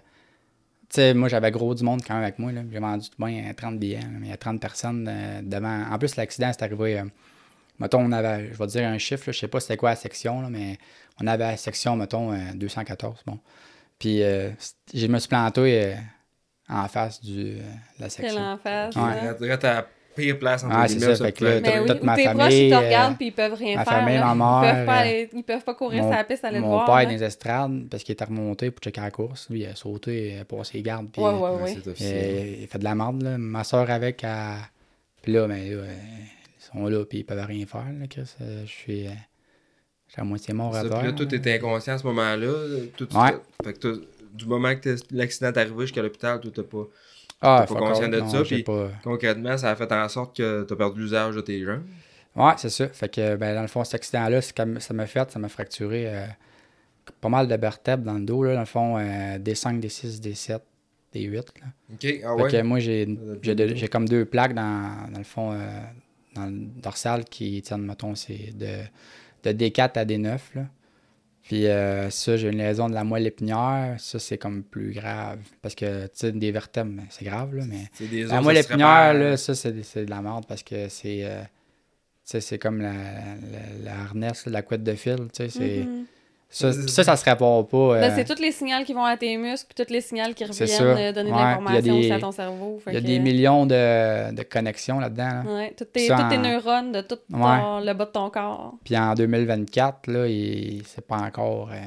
sais, 0.93 1.13
moi, 1.13 1.27
j'avais 1.29 1.51
gros 1.51 1.73
du 1.75 1.83
monde 1.83 2.01
quand 2.05 2.13
même 2.13 2.23
avec 2.23 2.39
moi. 2.39 2.51
là. 2.51 2.61
J'ai 2.71 2.79
vendu 2.79 3.09
tout 3.09 3.23
bien 3.23 3.51
30 3.53 3.79
billets, 3.79 3.99
là, 3.99 4.07
mais 4.11 4.27
il 4.27 4.29
y 4.29 4.33
a 4.33 4.37
30 4.37 4.59
personnes 4.61 5.07
euh, 5.09 5.41
devant. 5.41 5.85
En 5.91 5.97
plus, 5.97 6.15
l'accident, 6.15 6.51
c'est 6.53 6.63
arrivé, 6.63 6.99
euh, 6.99 7.05
mettons, 7.79 7.99
on 8.01 8.11
avait, 8.11 8.51
je 8.53 8.57
vais 8.57 8.67
dire 8.67 8.87
un 8.87 8.97
chiffre, 8.97 9.23
là, 9.27 9.33
je 9.33 9.39
sais 9.39 9.47
pas 9.47 9.59
c'était 9.59 9.77
quoi 9.77 9.89
la 9.91 9.95
section, 9.95 10.41
là, 10.41 10.49
mais 10.49 10.77
on 11.21 11.27
avait 11.27 11.45
la 11.45 11.57
section, 11.57 11.95
mettons, 11.95 12.31
euh, 12.33 12.37
214, 12.55 13.23
bon. 13.25 13.39
Puis, 13.99 14.21
euh, 14.23 14.49
je 14.93 15.07
me 15.07 15.19
suis 15.19 15.29
planté 15.29 15.61
euh, 15.83 15.95
en 16.69 16.87
face 16.87 17.21
du, 17.21 17.39
euh, 17.39 17.55
de 17.55 17.61
la 17.99 18.09
Quelle 18.09 18.11
section. 18.11 18.41
en 18.41 18.57
face. 18.57 18.95
Ouais. 18.95 19.47
Pire 20.15 20.39
place 20.39 20.63
entre 20.63 20.81
les 20.81 20.87
c'est 20.87 20.95
immeubles, 20.95 21.15
ça, 21.17 21.25
fait 21.25 21.31
que 21.31 21.43
là, 21.45 21.59
Mais 21.61 21.79
oui, 21.79 21.87
toute 21.87 22.01
ou 22.01 22.05
ma 22.05 22.15
tes 22.15 22.23
proches, 22.25 22.37
famille, 22.37 22.65
ils 22.65 22.69
te 22.69 22.75
euh, 22.75 22.79
regardent 22.79 23.15
puis 23.17 23.25
ils 23.27 23.31
peuvent 23.31 23.53
rien 23.53 23.75
ma 23.75 23.85
faire. 23.85 23.93
famille, 23.93 24.15
là. 24.17 24.35
ma 24.35 24.61
Ils 24.63 24.71
peuvent 24.75 24.85
pas, 24.85 24.93
euh, 24.97 24.99
aller- 25.01 25.29
ils 25.33 25.43
peuvent 25.43 25.63
pas 25.63 25.73
courir 25.75 26.03
mon, 26.03 26.09
sur 26.09 26.17
la 26.17 26.23
piste 26.23 26.45
aller 26.45 26.57
te 26.57 26.61
mon 26.61 26.69
voir. 26.69 26.85
père 26.85 26.95
là. 26.95 27.05
dans 27.05 27.09
les 27.11 27.23
estrades, 27.23 27.87
parce 27.89 28.03
qu'il 28.03 28.13
était 28.13 28.25
remonté 28.25 28.71
pour 28.71 28.81
checker 28.83 29.01
la 29.01 29.11
course. 29.11 29.47
Lui, 29.49 29.61
il 29.61 29.65
a 29.67 29.75
sauté, 29.75 30.33
il 30.35 30.39
a 30.41 30.45
passé 30.45 30.77
les 30.77 30.83
gardes. 30.83 31.07
Puis, 31.11 31.21
Ouais, 31.21 31.29
ouais, 31.29 31.39
Ouais, 31.61 31.75
euh, 32.01 32.55
il 32.59 32.63
a 32.63 32.67
fait 32.67 32.79
de 32.79 32.83
la 32.83 32.95
merde. 32.95 33.21
Là. 33.23 33.37
Ma 33.37 33.63
soeur 33.63 33.89
avec, 33.89 34.23
elle- 34.23 34.29
puis 35.21 35.33
là, 35.33 35.47
ben, 35.47 35.55
là, 35.55 35.77
euh, 35.77 35.93
ils 36.59 36.63
sont 36.79 36.87
là, 36.87 37.05
puis 37.05 37.19
ils 37.19 37.23
peuvent 37.25 37.45
rien 37.45 37.65
faire. 37.65 37.85
Là, 37.99 38.07
Chris. 38.09 38.23
Euh, 38.41 38.63
je 38.65 38.71
suis, 38.71 39.07
euh, 39.07 39.11
je 40.07 40.13
suis 40.13 40.21
à 40.21 40.23
moitié 40.25 40.53
mort 40.53 40.75
à 40.75 40.81
Ça, 40.83 40.89
terre. 40.89 40.97
puis 40.99 41.07
là, 41.07 41.13
toi, 41.13 41.25
t'étais 41.25 41.53
inconscient 41.57 41.93
à 41.93 41.97
ce 41.97 42.05
moment-là. 42.07 42.53
Tout, 42.97 43.05
tout- 43.05 43.17
Ouais. 43.17 43.31
Fait 43.63 43.73
que 43.73 43.79
toi, 43.79 43.91
du 44.33 44.45
moment 44.45 44.75
que 44.75 44.95
l'accident 45.11 45.49
est 45.51 45.57
arrivé 45.57 45.81
jusqu'à 45.81 46.01
l'hôpital, 46.01 46.39
toi, 46.39 46.51
t'as 46.53 46.63
pas. 46.63 46.83
Ah, 47.43 47.65
pas 47.67 47.75
conscient 47.75 48.07
de 48.07 48.19
non, 48.19 48.29
ça, 48.29 48.41
puis- 48.43 48.63
pas- 48.63 48.89
Concrètement, 49.03 49.57
ça 49.57 49.69
a 49.71 49.75
fait 49.75 49.91
en 49.91 50.07
sorte 50.09 50.35
que 50.37 50.63
t'as 50.63 50.75
perdu 50.75 51.01
l'usage 51.01 51.35
de 51.35 51.41
tes 51.41 51.63
jambes. 51.63 51.83
Ouais, 52.35 52.53
c'est 52.57 52.69
ça. 52.69 52.87
Fait 52.87 53.09
que, 53.09 53.35
ben, 53.35 53.53
dans 53.53 53.61
le 53.61 53.67
fond, 53.67 53.83
cet 53.83 53.95
accident-là, 53.95 54.41
ça 54.41 54.93
m'a 54.93 55.05
fait, 55.05 55.29
ça 55.31 55.37
m'a 55.39 55.49
fracturé 55.49 56.05
euh, 56.07 56.25
pas 57.21 57.29
mal 57.29 57.47
de 57.47 57.55
vertèbres 57.55 58.03
dans 58.05 58.13
le 58.15 58.25
dos. 58.25 58.43
Là, 58.43 58.53
dans 58.55 58.59
le 58.61 58.65
fond, 58.65 58.97
euh, 58.97 59.37
des 59.37 59.53
5, 59.55 59.79
des 59.79 59.89
6, 59.89 60.19
des 60.21 60.33
7, 60.33 60.61
des 61.13 61.21
8. 61.23 61.35
Là. 61.59 61.67
Ok, 61.93 61.99
ah 62.01 62.01
Fait 62.01 62.25
ouais. 62.43 62.51
que 62.51 62.61
moi, 62.63 62.79
j'ai, 62.79 63.07
comme 63.91 64.07
deux 64.07 64.25
plaques 64.25 64.55
dans, 64.55 65.11
dans 65.11 65.17
le 65.19 65.23
fond, 65.23 65.51
euh, 65.51 65.57
dans 66.33 66.45
le 66.45 66.53
dorsal 66.81 67.25
qui 67.25 67.61
tiennent, 67.61 67.85
mettons, 67.85 68.15
c'est 68.15 68.51
de, 68.57 68.67
de 69.43 69.51
D4 69.51 69.99
à 69.99 70.05
D9. 70.05 70.39
Là. 70.55 70.61
Puis 71.43 71.67
euh, 71.67 72.09
ça, 72.09 72.37
j'ai 72.37 72.49
une 72.49 72.57
lésion 72.57 72.87
de 72.89 72.93
la 72.93 73.03
moelle 73.03 73.27
épinière. 73.27 73.95
Ça, 73.99 74.17
c'est 74.17 74.37
comme 74.37 74.63
plus 74.63 74.91
grave. 74.93 75.39
Parce 75.61 75.75
que, 75.75 76.05
tu 76.05 76.11
sais, 76.13 76.31
des 76.31 76.51
vertèbres, 76.51 76.91
ben, 76.91 77.05
c'est 77.09 77.25
grave, 77.25 77.53
là, 77.55 77.65
mais... 77.67 77.89
C'est 77.93 78.07
des 78.07 78.23
La 78.23 78.41
moelle 78.41 78.57
épinière, 78.57 79.13
là, 79.13 79.35
ça, 79.37 79.53
c'est, 79.53 79.73
de 79.73 80.09
la 80.09 80.21
merde 80.21 80.45
parce 80.47 80.63
que 80.63 80.87
c'est... 80.87 81.25
euh, 81.25 81.41
tu 81.41 81.49
sais, 82.23 82.41
c'est 82.41 82.57
comme 82.57 82.81
la, 82.81 82.93
la, 82.93 83.83
la 83.83 83.99
harness, 83.99 84.45
là, 84.45 84.53
la 84.53 84.61
couette 84.61 84.83
de 84.83 84.95
fil, 84.95 85.17
tu 85.17 85.43
sais, 85.43 85.49
c'est... 85.49 85.83
Mhm. 85.83 86.05
Ça, 86.53 86.71
ça, 86.71 87.03
ça 87.03 87.15
se 87.17 87.25
répare 87.25 87.65
pas. 87.67 87.77
euh, 87.77 87.99
Ben, 87.99 88.13
c'est 88.15 88.25
tous 88.25 88.41
les 88.41 88.51
signaux 88.51 88.83
qui 88.85 88.93
vont 88.93 89.03
à 89.03 89.17
tes 89.17 89.35
muscles, 89.37 89.71
puis 89.75 89.83
tous 89.85 89.91
les 89.91 90.01
signaux 90.01 90.23
qui 90.35 90.45
reviennent 90.45 90.81
euh, 90.81 91.11
donner 91.11 91.31
de 91.31 91.35
Ouais, 91.35 91.41
l'information 91.41 91.93
a 91.93 91.97
aussi 91.97 92.07
des- 92.07 92.11
à 92.11 92.19
ton 92.19 92.31
cerveau. 92.31 92.81
Il 92.87 92.93
y 92.93 92.97
a 92.97 93.01
des 93.01 93.19
millions 93.19 93.65
de, 93.65 94.33
de 94.35 94.43
connexions 94.43 94.99
là-dedans. 94.99 95.43
là. 95.45 95.55
Ouais, 95.55 95.73
toutes 95.77 95.91
tes, 95.91 96.07
Ça, 96.07 96.15
toutes 96.15 96.29
tes 96.29 96.37
en- 96.37 96.41
neurones 96.41 96.91
de 96.91 97.01
tout 97.01 97.15
ton- 97.15 97.79
le 97.79 97.93
bas 97.93 98.05
de 98.05 98.11
ton 98.11 98.29
corps. 98.29 98.75
Puis 98.83 98.95
en 98.97 99.13
2024, 99.15 100.07
là, 100.11 100.27
il... 100.27 100.83
c'est 100.85 101.05
pas 101.07 101.17
encore 101.17 101.69
euh, 101.73 101.79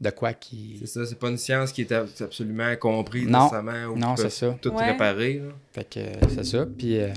de 0.00 0.10
quoi 0.10 0.34
qui... 0.34 0.76
C'est 0.80 0.86
ça, 0.86 1.06
c'est 1.06 1.18
pas 1.18 1.28
une 1.30 1.38
science 1.38 1.72
qui 1.72 1.80
est 1.82 1.92
ab- 1.92 2.08
absolument 2.20 2.76
comprise 2.78 3.26
Non. 3.26 3.44
nécessairement. 3.44 3.92
ou 3.92 3.96
Non, 3.96 4.14
qui 4.16 4.22
peut 4.22 4.28
c'est 4.28 4.46
ça. 4.46 4.54
Tout 4.60 4.74
réparer. 4.76 5.34
Là. 5.42 5.52
Fait 5.72 5.84
que 5.88 6.00
euh, 6.00 6.12
c'est 6.28 6.44
ça. 6.44 6.66
Puis 6.76 6.98
euh, 7.00 7.08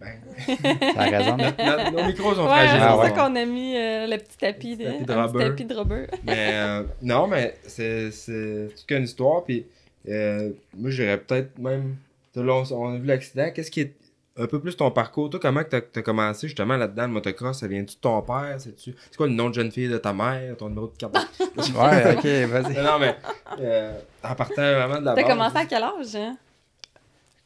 Ben, 0.00 0.12
ça 0.94 1.00
a 1.00 1.04
raison. 1.04 1.36
nos, 1.36 2.00
nos 2.00 2.06
micros 2.06 2.34
sont 2.34 2.42
Ouais, 2.44 2.48
fragiles. 2.48 2.70
c'est 2.78 2.82
Ah, 2.86 2.90
pour 2.92 3.00
ouais. 3.00 3.08
ça 3.10 3.14
qu'on 3.14 3.36
a 3.36 3.44
mis 3.44 3.76
euh, 3.76 4.06
le 4.06 4.16
petit 4.16 4.38
tapis 4.38 4.76
de, 4.76 4.84
tapis 4.84 5.04
de 5.04 5.12
un 5.12 5.26
petit 5.28 5.32
rubber. 5.36 5.44
tapis 5.50 5.64
de 5.66 5.74
rubber. 5.74 6.06
Mais 6.24 6.50
euh, 6.54 6.82
non, 7.02 7.26
mais 7.26 7.56
c'est 7.66 8.10
c'est 8.10 8.68
toute 8.74 8.86
qu'une 8.86 9.04
histoire. 9.04 9.44
Puis 9.44 9.66
euh, 10.08 10.50
moi, 10.76 10.90
j'irais 10.90 11.18
peut-être 11.18 11.58
même. 11.58 11.96
Là, 12.34 12.42
on, 12.54 12.64
on 12.72 12.94
a 12.94 12.98
vu 12.98 13.06
l'accident. 13.06 13.50
Qu'est-ce 13.54 13.70
qui 13.70 13.80
est 13.82 13.94
un 14.38 14.46
peu 14.46 14.58
plus 14.60 14.74
ton 14.74 14.90
parcours? 14.90 15.28
Toi, 15.28 15.38
comment 15.42 15.62
tu 15.68 15.76
as, 15.76 16.02
commencé 16.02 16.46
justement 16.48 16.76
là-dedans, 16.78 17.02
le 17.02 17.08
motocross? 17.08 17.58
Ça 17.60 17.66
vient-tu 17.66 17.96
de 17.96 18.00
ton 18.00 18.22
père? 18.22 18.56
C'est 18.58 19.16
quoi 19.18 19.26
le 19.26 19.34
nom 19.34 19.50
de 19.50 19.54
jeune 19.54 19.70
fille 19.70 19.88
de 19.88 19.98
ta 19.98 20.14
mère? 20.14 20.56
Ton 20.56 20.68
numéro 20.70 20.86
de 20.86 20.96
carte? 20.96 21.14
Ouais, 21.58 22.14
ok, 22.16 22.24
vas-y. 22.48 22.82
non, 22.82 22.98
mais 22.98 23.16
euh, 23.60 23.92
en 24.24 24.34
partant 24.34 24.54
vraiment 24.62 24.98
de 25.00 25.04
la 25.04 25.14
T'as 25.14 25.22
base. 25.22 25.30
commencé 25.30 25.56
à 25.58 25.66
quel 25.66 25.82
âge, 25.82 26.14
hein? 26.16 26.36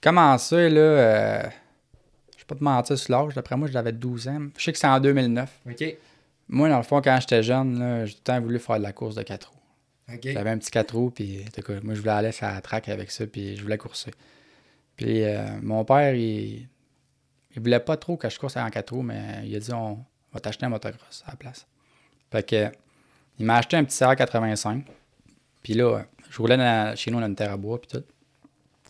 Commencé, 0.01 0.69
là, 0.69 0.81
euh, 0.81 1.43
vais 2.45 2.49
pas 2.49 2.55
te 2.57 2.65
mentir 2.65 2.99
sur 2.99 3.13
l'âge. 3.13 3.35
D'après 3.35 3.57
moi, 3.57 3.69
j'avais 3.69 3.93
12 3.93 4.29
ans. 4.29 4.41
Je 4.57 4.63
sais 4.65 4.73
que 4.73 4.79
c'est 4.79 4.87
en 4.87 5.01
2009. 5.01 5.51
Ok. 5.71 5.85
Moi, 6.49 6.69
dans 6.69 6.77
le 6.77 6.83
fond, 6.83 7.01
quand 7.01 7.19
j'étais 7.21 7.43
jeune, 7.43 8.05
j'ai 8.07 8.13
tout 8.15 8.19
le 8.21 8.25
temps 8.25 8.41
voulu 8.41 8.59
faire 8.59 8.79
de 8.79 8.83
la 8.83 8.93
course 8.93 9.15
de 9.15 9.23
4 9.23 9.51
roues. 9.51 9.59
J'avais 10.33 10.51
un 10.51 10.59
petit 10.59 10.71
4 10.71 10.95
roues, 10.95 11.11
puis 11.11 11.45
moi, 11.83 11.95
je 11.95 12.01
voulais 12.01 12.13
aller 12.13 12.33
sur 12.33 12.47
la 12.47 12.61
track 12.61 12.89
avec 12.91 13.11
ça, 13.11 13.27
puis 13.27 13.57
je 13.57 13.63
voulais 13.63 13.79
courser. 13.79 14.11
Puis 14.97 15.25
euh, 15.25 15.47
mon 15.63 15.85
père, 15.85 16.15
il, 16.15 16.69
il 17.57 17.63
voulait 17.63 17.81
pas 17.81 17.97
trop 17.97 18.17
que 18.19 18.29
je 18.29 18.39
course 18.39 18.57
en 18.59 18.69
4 18.69 18.93
roues, 18.95 19.03
mais 19.03 19.41
il 19.45 19.57
a 19.57 19.59
dit 19.59 19.73
on 19.73 19.99
va 20.33 20.41
t'acheter 20.41 20.67
un 20.67 20.69
motocross 20.69 21.25
à 21.27 21.31
la 21.31 21.37
place. 21.37 21.67
Fait 22.31 22.47
que 22.47 22.71
il 23.39 23.47
m'a 23.47 23.57
acheté 23.57 23.77
un 23.79 23.85
petit 23.85 23.97
CR85. 23.97 24.83
Puis 25.63 25.73
là, 25.75 26.05
je 26.31 26.39
roulais 26.39 26.57
dans- 26.59 26.95
chez 26.95 27.11
nous, 27.11 27.19
on 27.19 27.23
a 27.23 27.27
une 27.27 27.35
terre 27.35 27.53
à 27.53 27.57
bois, 27.57 27.81
puis 27.81 27.89
tout. 27.99 28.05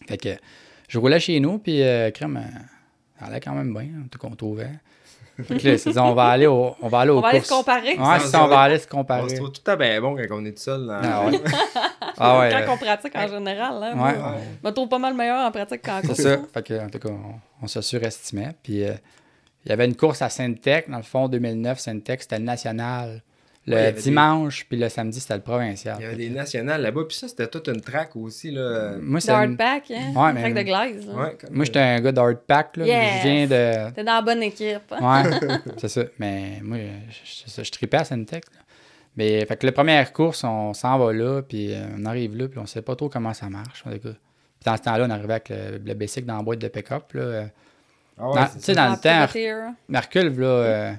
Fait 0.09 0.19
que 0.19 0.31
je 0.89 0.99
roulais 0.99 1.21
chez 1.21 1.39
nous, 1.41 1.59
puis 1.59 1.81
euh, 1.83 2.11
crème, 2.11 2.37
euh, 2.37 2.59
ça 3.19 3.27
allait 3.27 3.41
quand 3.41 3.53
même 3.55 3.73
bien, 3.73 3.89
en 4.05 4.09
tout 4.09 4.19
cas, 4.19 4.29
on 4.31 4.37
trouvait. 4.37 4.71
Fait 5.43 5.57
que 5.59 5.91
là, 5.95 6.05
on 6.05 6.15
va 6.15 6.27
aller 6.29 6.47
au, 6.47 6.77
on 6.81 6.89
va 6.89 7.01
aller 7.01 7.11
aux 7.11 7.19
On 7.19 7.21
va 7.21 7.29
aller 7.31 7.41
se 7.41 7.49
comparer. 7.53 7.99
Ouais, 7.99 8.21
c'est 8.21 8.29
ça, 8.29 8.45
on 8.45 8.47
va 8.47 8.61
aller 8.61 8.79
se 8.79 8.87
comparer. 8.87 9.25
On 9.25 9.29
se 9.29 9.35
trouve 9.35 9.51
tout 9.51 9.69
à 9.69 9.75
bien 9.75 10.01
bon 10.01 10.15
quand 10.17 10.37
on 10.39 10.45
est 10.45 10.53
tout 10.53 10.63
seul. 10.63 10.87
Dans... 10.87 11.01
Ah 11.03 11.27
ouais. 11.27 11.41
Ah 12.17 12.39
ouais, 12.39 12.51
Quand 12.53 12.71
euh, 12.71 12.75
on 12.75 12.77
pratique 12.77 13.17
en 13.17 13.27
général, 13.27 13.81
là. 13.81 13.89
ouais, 13.89 13.95
moi, 13.97 14.09
ouais. 14.13 14.39
Je 14.63 14.69
me 14.69 14.73
trouve 14.73 14.89
pas 14.89 15.01
mal 15.01 15.15
meilleur 15.15 15.45
en 15.45 15.51
pratique 15.51 15.83
qu'en 15.83 16.01
C'est 16.03 16.07
course. 16.07 16.21
ça. 16.23 16.37
Fait 16.55 16.63
que, 16.65 16.81
en 16.81 16.89
tout 16.89 17.01
cas, 17.01 17.09
on, 17.09 17.35
on 17.65 17.67
se 17.67 17.81
surestimait. 17.81 18.51
Puis, 18.63 18.85
euh, 18.85 18.93
il 19.65 19.71
y 19.71 19.73
avait 19.73 19.85
une 19.87 19.97
course 19.97 20.23
à 20.23 20.29
Sainte-Tech, 20.29 20.85
dans 20.89 20.99
le 20.99 21.03
fond, 21.03 21.27
2009. 21.27 21.81
Sainte-Tech, 21.81 22.19
c'était 22.21 22.39
le 22.39 22.45
national. 22.45 23.21
Le 23.67 23.93
dimanche, 23.93 24.67
puis 24.69 24.77
le 24.79 24.89
samedi, 24.91 25.21
c'était 25.21 25.37
le 25.37 25.41
provincial. 25.41 25.97
Il 25.99 26.03
y 26.03 26.07
avait 26.07 26.17
des 26.17 26.29
nationales 26.31 26.83
là-bas. 26.83 27.03
Puis 27.09 27.17
ça, 27.17 27.29
c'était 27.29 27.47
toute 27.47 27.69
une 27.69 27.81
track 27.81 28.15
aussi. 28.17 28.51
Là. 28.51 28.93
Moi, 29.01 29.21
c'est 29.21 29.31
une- 29.33 29.37
hardpack, 29.39 29.91
hein? 29.91 30.13
Ouais, 30.15 30.29
Une 30.29 30.35
mais- 30.35 30.41
track 30.43 30.55
de 30.55 30.63
glaise. 30.63 31.07
là. 31.07 31.15
Ouais, 31.15 31.37
comme- 31.41 31.55
Moi, 31.57 31.65
j'étais 31.65 31.79
un 31.81 32.01
gars 32.01 32.13
d'hardpack. 32.13 32.77
là. 32.77 32.87
Yes! 32.87 33.23
Je 33.23 33.29
viens 33.29 33.47
de. 33.47 33.91
T'es 33.95 34.05
dans 34.05 34.13
la 34.17 34.23
bonne 34.23 34.43
équipe. 34.43 34.93
Ouais, 35.01 35.23
c'est 35.79 35.89
ça. 35.89 36.03
Mais 36.19 36.61
moi, 36.63 36.77
je, 37.09 37.51
je, 37.57 37.63
je 37.65 37.71
tripais 37.71 37.97
à. 37.97 38.05
Mais, 39.17 39.47
fait 39.47 39.57
que 39.57 39.65
la 39.67 39.73
première 39.73 40.13
course, 40.13 40.43
on 40.45 40.75
s'en 40.75 40.99
va 40.99 41.13
là, 41.13 41.41
puis 41.43 41.73
euh, 41.73 41.87
on 41.99 42.05
arrive 42.05 42.37
là, 42.37 42.49
puis 42.49 42.59
on 42.59 42.67
sait 42.67 42.83
pas 42.83 42.97
trop 42.97 43.09
comment 43.09 43.33
ça 43.33 43.49
marche. 43.49 43.85
en 43.87 43.93
tout 43.93 43.99
cas. 43.99 44.09
Puis 44.11 44.65
dans 44.67 44.77
ce 44.77 44.83
temps-là, 44.83 45.05
on 45.07 45.11
arrivait 45.11 45.35
avec 45.35 45.49
le, 45.51 45.79
le 45.85 45.95
basic 45.95 46.27
dans 46.27 46.37
la 46.39 46.43
boîte 46.43 46.59
de 46.59 46.69
pick-up. 46.69 47.13
là. 47.13 47.21
euh, 47.23 47.47
Ah 48.19 48.29
ouais, 48.31 48.41
tu 48.55 48.61
sais, 48.61 48.75
dans 48.75 48.91
le 48.91 48.97
temps. 48.97 49.73
Mercule, 49.89 50.39
là, 50.41 50.47
euh, 50.47 50.93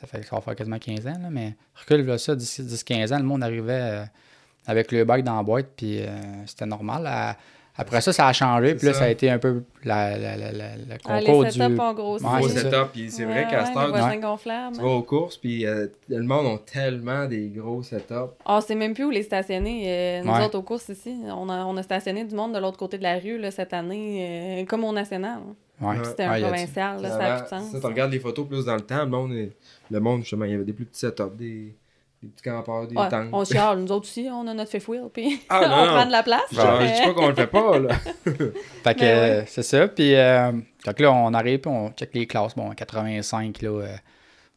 ça 0.00 0.06
fait 0.06 0.22
ça 0.24 0.36
va 0.36 0.42
faire 0.42 0.54
quasiment 0.56 0.78
15 0.78 1.06
ans, 1.06 1.18
là, 1.22 1.28
mais 1.30 1.54
recule 1.74 2.04
là, 2.06 2.18
ça, 2.18 2.34
10-15 2.34 3.12
ans, 3.14 3.18
le 3.18 3.24
monde 3.24 3.42
arrivait 3.42 3.72
euh, 3.80 4.04
avec 4.66 4.92
le 4.92 5.04
bike 5.04 5.24
dans 5.24 5.36
la 5.36 5.42
boîte, 5.42 5.66
puis 5.76 6.00
euh, 6.02 6.06
c'était 6.46 6.66
normal. 6.66 7.06
À, 7.06 7.36
Après 7.80 8.00
ça, 8.00 8.12
ça 8.12 8.26
a 8.26 8.32
changé. 8.32 8.74
Puis 8.74 8.86
là, 8.88 8.92
ça. 8.92 8.98
ça. 9.00 9.04
a 9.04 9.08
été 9.08 9.30
un 9.30 9.38
peu 9.38 9.62
la, 9.84 10.18
la, 10.18 10.36
la, 10.36 10.50
la- 10.52 10.76
le 10.76 10.82
Ah, 11.06 11.20
concours 11.20 11.44
les 11.44 11.50
du. 11.50 11.58
setups 11.60 11.80
ont 11.80 11.94
grossi. 11.94 12.24
Ouais, 12.24 12.38
Gros 12.40 12.48
c'est 12.48 12.58
ça. 12.58 12.70
setup, 12.70 12.88
puis 12.92 13.08
c'est 13.10 13.24
vrai 13.24 13.46
qu'à 13.48 13.62
les 13.70 14.02
Ouais. 14.02 14.18
gonflables. 14.18 14.74
tu 14.76 14.82
vas 14.82 14.88
aux 14.88 15.02
courses, 15.02 15.36
puis 15.36 15.64
euh, 15.64 15.86
le 16.08 16.22
monde 16.24 16.46
ont 16.46 16.58
tellement 16.58 17.26
des 17.26 17.48
gros 17.48 17.82
setups. 17.84 18.14
Ah, 18.44 18.58
c'est 18.66 18.74
même 18.74 18.94
plus 18.94 19.04
où 19.04 19.10
les 19.10 19.22
stationner. 19.22 19.84
euh, 19.86 20.22
nous 20.24 20.32
Ouais. 20.32 20.44
autres, 20.44 20.58
aux 20.58 20.62
courses 20.62 20.88
ici, 20.88 21.16
on 21.24 21.48
a, 21.48 21.64
on 21.64 21.76
a 21.76 21.82
stationné 21.84 22.24
du 22.24 22.34
monde 22.34 22.52
de 22.52 22.58
l'autre 22.58 22.78
côté 22.78 22.98
de 22.98 23.04
la 23.04 23.16
rue 23.18 23.38
là, 23.38 23.50
cette 23.52 23.72
année, 23.72 24.60
euh, 24.62 24.64
comme 24.66 24.82
au 24.84 24.92
national. 24.92 25.38
Ouais. 25.80 25.94
C'était 26.02 26.24
un 26.24 26.32
a- 26.32 26.40
provincial, 26.40 27.00
là, 27.00 27.08
ça 27.10 27.18
n'a 27.18 27.34
plus 27.36 27.44
de 27.44 27.48
sens. 27.48 27.70
ça, 27.70 27.78
tu 27.78 27.86
regardes 27.86 28.10
les 28.10 28.18
photos 28.18 28.48
plus 28.48 28.64
dans 28.64 28.74
le 28.74 28.80
temps, 28.80 29.04
le 29.04 29.06
monde, 29.06 29.32
est- 29.32 29.52
le 29.90 30.00
monde 30.00 30.22
justement, 30.22 30.44
il 30.44 30.52
y 30.52 30.54
avait 30.54 30.64
des 30.64 30.72
plus 30.72 30.84
petits 30.84 31.00
setups, 31.00 31.36
des, 31.36 31.74
des 32.22 32.28
petits 32.28 32.42
campeurs, 32.42 32.86
des 32.86 32.96
Ouais, 32.96 33.08
tanks. 33.08 33.28
on 33.32 33.44
chiale, 33.44 33.78
nous 33.80 33.92
autres 33.92 34.06
aussi, 34.08 34.28
on 34.30 34.46
a 34.46 34.54
notre 34.54 34.70
fifth 34.70 34.88
wheel, 34.88 35.04
puis 35.12 35.40
Ah, 35.48 35.60
on 35.64 35.68
non, 35.68 35.92
prend 35.92 36.06
de 36.06 36.12
la 36.12 36.22
place. 36.22 36.52
Genre, 36.52 36.80
je 36.80 36.86
dis 36.94 37.02
pas 37.02 37.14
qu'on 37.14 37.28
le 37.28 37.34
fait 37.34 37.46
pas, 37.46 37.78
là. 37.78 37.94
Fait 38.84 38.94
que 38.94 39.04
euh, 39.04 39.46
c'est 39.46 39.62
ça. 39.62 39.88
Puis 39.88 40.14
euh, 40.14 40.52
donc 40.84 41.00
là, 41.00 41.12
on 41.12 41.32
arrive, 41.34 41.60
puis 41.60 41.70
on 41.70 41.90
check 41.90 42.10
les 42.14 42.26
classes. 42.26 42.54
Bon, 42.54 42.70
85, 42.70 43.62
là, 43.62 43.68
euh, 43.68 43.96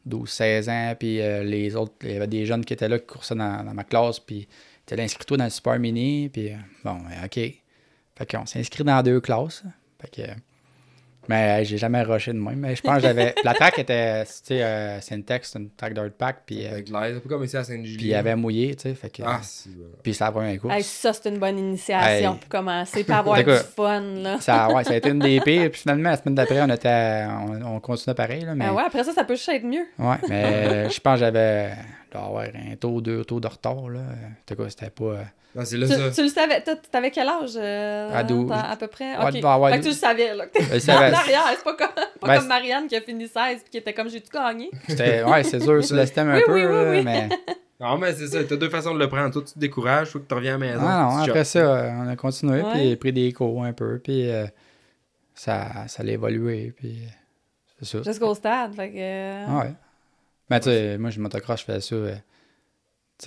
12-16 0.08 0.70
ans. 0.70 0.96
Puis 1.00 1.22
euh, 1.22 1.44
les 1.44 1.76
autres, 1.76 1.94
il 2.04 2.12
y 2.12 2.16
avait 2.16 2.28
des 2.28 2.46
jeunes 2.46 2.66
qui 2.66 2.74
étaient 2.74 2.90
là, 2.90 3.00
qui 3.00 3.06
coursaient 3.08 3.36
dans, 3.36 3.64
dans 3.64 3.74
ma 3.74 3.84
classe. 3.84 4.20
Puis 4.20 4.48
tu 4.86 5.00
inscrit-toi 5.00 5.38
dans 5.38 5.44
le 5.46 5.50
Super 5.50 5.80
Mini. 5.80 6.30
Puis 6.30 6.50
euh, 6.50 6.56
bon, 6.84 6.94
ben, 6.96 7.26
OK. 7.26 7.36
Fait 7.36 8.26
qu'on 8.30 8.46
s'est 8.46 8.60
inscrit 8.60 8.84
dans 8.84 9.02
deux 9.04 9.20
classes. 9.22 9.64
Fait 10.02 10.10
que. 10.10 10.32
Euh, 11.32 11.36
mais 11.36 11.62
euh, 11.62 11.64
j'ai 11.64 11.78
jamais 11.78 12.02
rushé 12.04 12.34
de 12.34 12.38
même. 12.38 12.56
Mais 12.60 12.76
je 12.76 12.82
pense 12.82 12.96
que 12.96 13.02
j'avais. 13.02 13.34
la 13.44 13.54
track 13.54 13.80
était, 13.80 14.24
tu 14.26 14.32
sais, 14.44 14.64
euh, 14.64 15.00
Syntex, 15.02 15.52
c'est 15.52 15.60
une 15.60 15.70
track 15.72 15.94
dirt 15.94 16.12
pack. 16.18 16.38
Puis, 16.46 16.66
euh, 16.66 16.82
c'est 16.86 16.92
pas 17.24 17.30
comme 17.30 17.44
ici 17.44 17.58
à 17.58 17.64
Saint-Julie. 17.64 17.98
puis 17.98 18.08
il 18.08 18.16
avait 18.16 18.36
mouillé, 18.36 18.76
tu 18.76 18.84
sais. 18.84 18.94
Fait 18.96 19.10
que. 19.10 19.24
Ah, 19.26 19.40
si. 19.42 19.70
Puis 20.04 20.14
c'est 20.14 20.24
la 20.24 20.32
première 20.32 20.60
course. 20.60 20.74
Hey, 20.74 20.84
ça, 20.84 21.14
c'est 21.14 21.30
une 21.30 21.40
bonne 21.40 21.58
initiation 21.58 22.34
Hey. 22.34 22.40
pour 22.40 22.50
commencer, 22.50 23.04
pour 23.04 23.16
avoir 23.16 23.38
du 23.44 23.52
fun. 23.76 24.02
Là. 24.02 24.40
Ça, 24.42 24.70
ouais, 24.74 24.84
ça 24.84 24.94
a 24.94 24.96
été 24.96 25.10
une 25.10 25.20
des 25.20 25.40
pires. 25.46 25.72
Puis 25.72 25.82
finalement, 25.82 26.10
la 26.10 26.18
semaine 26.18 26.36
d'après, 26.36 26.62
on 26.62 26.70
était, 26.70 27.26
on, 27.30 27.76
on 27.76 27.80
continuait 27.80 28.16
pareil. 28.16 28.42
Là, 28.46 28.56
mais, 28.56 28.66
Ben 28.68 28.74
ouais, 28.74 28.84
après 28.86 29.04
ça, 29.04 29.14
ça 29.14 29.24
peut 29.24 29.36
juste 29.36 29.50
être 29.50 29.64
mieux. 29.66 29.86
ouais, 30.00 30.18
mais 30.30 30.90
je 30.90 31.00
pense 31.00 31.16
que 31.16 31.20
j'avais 31.22 31.72
je 32.08 32.18
dois 32.18 32.26
avoir 32.28 32.44
un 32.44 32.76
taux, 32.76 33.00
deux 33.00 33.24
taux 33.24 33.40
de 33.40 33.48
retard. 33.48 33.88
Là. 33.90 34.02
C'était 34.40 34.56
quoi, 34.56 34.70
c'était 34.70 34.90
pas. 34.90 35.20
Non, 35.54 35.66
c'est 35.66 35.78
là, 35.78 35.86
Tu, 35.88 35.94
ça. 35.94 36.12
tu 36.12 36.22
le 36.24 36.30
savais, 36.30 36.62
toi, 36.64 36.76
t'avais 36.92 37.12
quel 37.12 37.28
âge? 37.28 37.52
euh, 37.58 38.10
À 38.18 38.24
douze. 38.24 38.48
t'as- 38.50 38.72
À 38.72 38.76
peu 38.78 38.88
près? 38.88 39.18
Ouais, 39.18 39.24
Ok. 39.26 39.34
devait 39.34 39.46
avoir 39.48 39.72
fait 39.72 39.80
que 39.80 39.84
tu 39.84 39.90
le 39.90 39.96
savais, 39.96 40.34
là. 40.34 40.46
que 40.48 40.54
t'es 40.54 40.64
Je 40.74 40.80
savais. 40.80 41.14
en 41.14 41.18
arrière, 41.20 41.44
c'est 41.56 41.64
pas 41.64 41.74
comme, 41.76 41.96
pas 42.22 42.28
Ben, 42.28 42.38
comme 42.40 42.48
Marianne 42.48 42.88
qui 42.88 42.96
a 42.96 43.02
fini 43.02 43.28
16 43.28 43.62
puis 43.62 43.70
qui 43.72 43.78
était 43.78 43.94
comme 43.94 44.10
j'ai 44.10 44.22
tout 44.22 44.32
gagné? 44.34 44.70
C'était, 44.88 45.24
ouais, 45.24 45.44
c'est 45.44 45.60
sûr, 45.60 45.84
sur 45.84 45.96
le 45.96 46.04
système 46.06 46.30
un 46.30 46.38
Oui, 46.38 46.44
peu. 46.46 46.54
oui, 46.54 46.62
oui, 46.66 46.74
là, 46.74 46.92
oui. 46.92 47.02
Mais 47.04 47.30
Non, 47.82 47.98
mais 47.98 48.14
c'est 48.14 48.28
ça, 48.28 48.44
t'as 48.44 48.56
deux 48.56 48.70
façons 48.70 48.94
de 48.94 49.00
le 49.00 49.10
prendre. 49.10 49.32
Toi, 49.34 49.42
tu 49.46 49.54
te 49.54 49.60
décourages, 49.60 50.10
faut 50.10 50.20
que 50.20 50.28
tu 50.28 50.34
reviens 50.36 50.56
à 50.56 50.58
la 50.58 50.66
maison. 50.66 50.82
non, 50.82 50.88
non, 50.88 51.18
après 51.24 51.40
choques. 51.40 51.46
ça, 51.48 51.94
on 52.00 52.08
a 52.08 52.16
continué, 52.16 52.62
Ouais. 52.62 52.72
puis 52.74 52.96
pris 52.96 53.12
des 53.14 53.34
cours 53.34 53.64
un 53.64 53.74
peu, 53.74 54.00
puis 54.00 54.30
euh, 54.30 54.46
ça, 55.34 55.88
ça 55.88 56.02
allait 56.04 56.14
évoluer, 56.14 56.74
puis 56.78 57.00
euh, 57.04 57.08
c'est 57.82 57.98
ça. 57.98 58.04
Jusqu'au 58.10 58.34
stade. 58.36 58.74
Fait 58.76 58.90
que. 58.90 58.96
euh, 58.98 59.46
Ah 59.50 59.58
ouais. 59.60 59.74
Mais 60.50 60.60
tu 60.60 60.70
sais, 60.70 60.98
moi, 60.98 61.10
je 61.10 61.20
motocross, 61.20 61.60
je 61.62 61.66
fais 61.66 61.82
ça. 61.82 61.96
euh, 61.96 62.16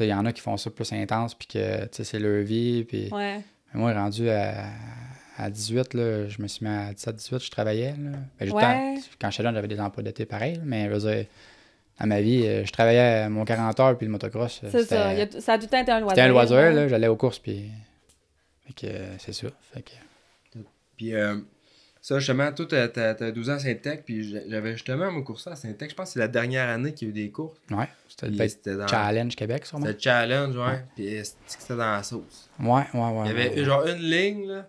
il 0.00 0.08
y 0.08 0.14
en 0.14 0.24
a 0.26 0.32
qui 0.32 0.40
font 0.40 0.56
ça 0.56 0.70
plus 0.70 0.92
intense, 0.92 1.34
puis 1.34 1.46
que, 1.46 1.82
tu 1.84 1.88
sais, 1.92 2.04
c'est 2.04 2.18
leur 2.18 2.42
vie, 2.42 2.84
puis... 2.84 3.08
Ouais. 3.12 3.40
Moi, 3.74 3.92
rendu 3.92 4.28
à, 4.30 4.66
à 5.36 5.50
18, 5.50 5.94
là, 5.94 6.28
je 6.28 6.40
me 6.40 6.46
suis 6.46 6.64
mis 6.64 6.70
à 6.72 6.92
17-18, 6.92 7.44
je 7.44 7.50
travaillais. 7.50 7.90
Là. 7.98 8.10
Ben, 8.38 8.52
Ouais. 8.52 8.60
temps- 8.62 8.94
quand 9.20 9.30
j'étais 9.30 9.42
jeune, 9.42 9.54
j'avais 9.54 9.66
des 9.68 9.80
emplois 9.80 10.02
d'été 10.04 10.26
pareil, 10.26 10.60
mais 10.64 10.84
je 10.86 10.90
veux 10.94 11.10
dire, 11.12 11.26
dans 12.00 12.06
ma 12.06 12.20
vie, 12.20 12.46
euh, 12.46 12.64
je 12.64 12.70
travaillais 12.72 13.22
à 13.24 13.28
mon 13.28 13.44
40 13.44 13.80
heures, 13.80 13.96
puis 13.98 14.06
le 14.06 14.12
motocross, 14.12 14.60
euh, 14.62 14.68
C'est 14.70 14.84
ça. 14.84 15.12
Il 15.12 15.20
a- 15.22 15.40
ça 15.40 15.54
a 15.54 15.58
tout 15.58 15.64
le 15.64 15.70
temps 15.70 15.80
été 15.82 15.90
un 15.90 15.98
loisir. 16.00 16.10
c'était 16.10 16.20
un 16.22 16.28
loisir, 16.28 16.72
là, 16.72 16.86
j'allais 16.88 17.08
aux 17.08 17.16
courses, 17.16 17.38
puis... 17.40 17.68
Fait 18.66 18.72
que 18.72 18.86
euh, 18.86 19.18
c'est 19.18 19.32
ça. 19.32 19.48
Fait 19.72 19.82
que... 19.82 19.90
Puis 20.96 21.14
euh, 21.14 21.36
ça, 22.06 22.18
justement, 22.18 22.52
toi, 22.52 22.66
t'as, 22.68 22.88
t'as, 22.88 23.14
t'as 23.14 23.30
12 23.30 23.48
ans 23.48 23.54
à 23.54 23.58
Saint-Tech, 23.60 24.00
puis 24.04 24.30
j'a- 24.30 24.46
j'avais 24.46 24.72
justement 24.72 25.10
mon 25.10 25.22
cours 25.22 25.40
à 25.46 25.56
Saint-Tech. 25.56 25.88
Je 25.88 25.94
pense 25.94 26.08
que 26.08 26.12
c'est 26.12 26.18
la 26.18 26.28
dernière 26.28 26.68
année 26.68 26.92
qu'il 26.92 27.08
y 27.08 27.10
a 27.10 27.12
eu 27.12 27.14
des 27.14 27.30
cours. 27.30 27.54
Ouais, 27.70 27.88
c'était 28.08 28.26
Puis 28.26 28.36
le 28.36 28.48
c'était 28.48 28.76
dans... 28.76 28.86
Challenge 28.86 29.34
Québec, 29.34 29.64
sûrement. 29.64 29.86
C'était 29.86 30.00
challenge, 30.00 30.54
ouais. 30.54 30.84
Puis 30.94 31.16
euh, 31.16 31.22
c'était 31.46 31.76
dans 31.76 31.92
la 31.92 32.02
sauce? 32.02 32.50
Ouais, 32.60 32.82
ouais, 32.92 33.00
ouais. 33.00 33.22
Il 33.24 33.26
y 33.26 33.30
avait 33.30 33.48
ouais. 33.58 33.64
genre 33.64 33.86
une 33.86 34.02
ligne, 34.02 34.48
là. 34.48 34.68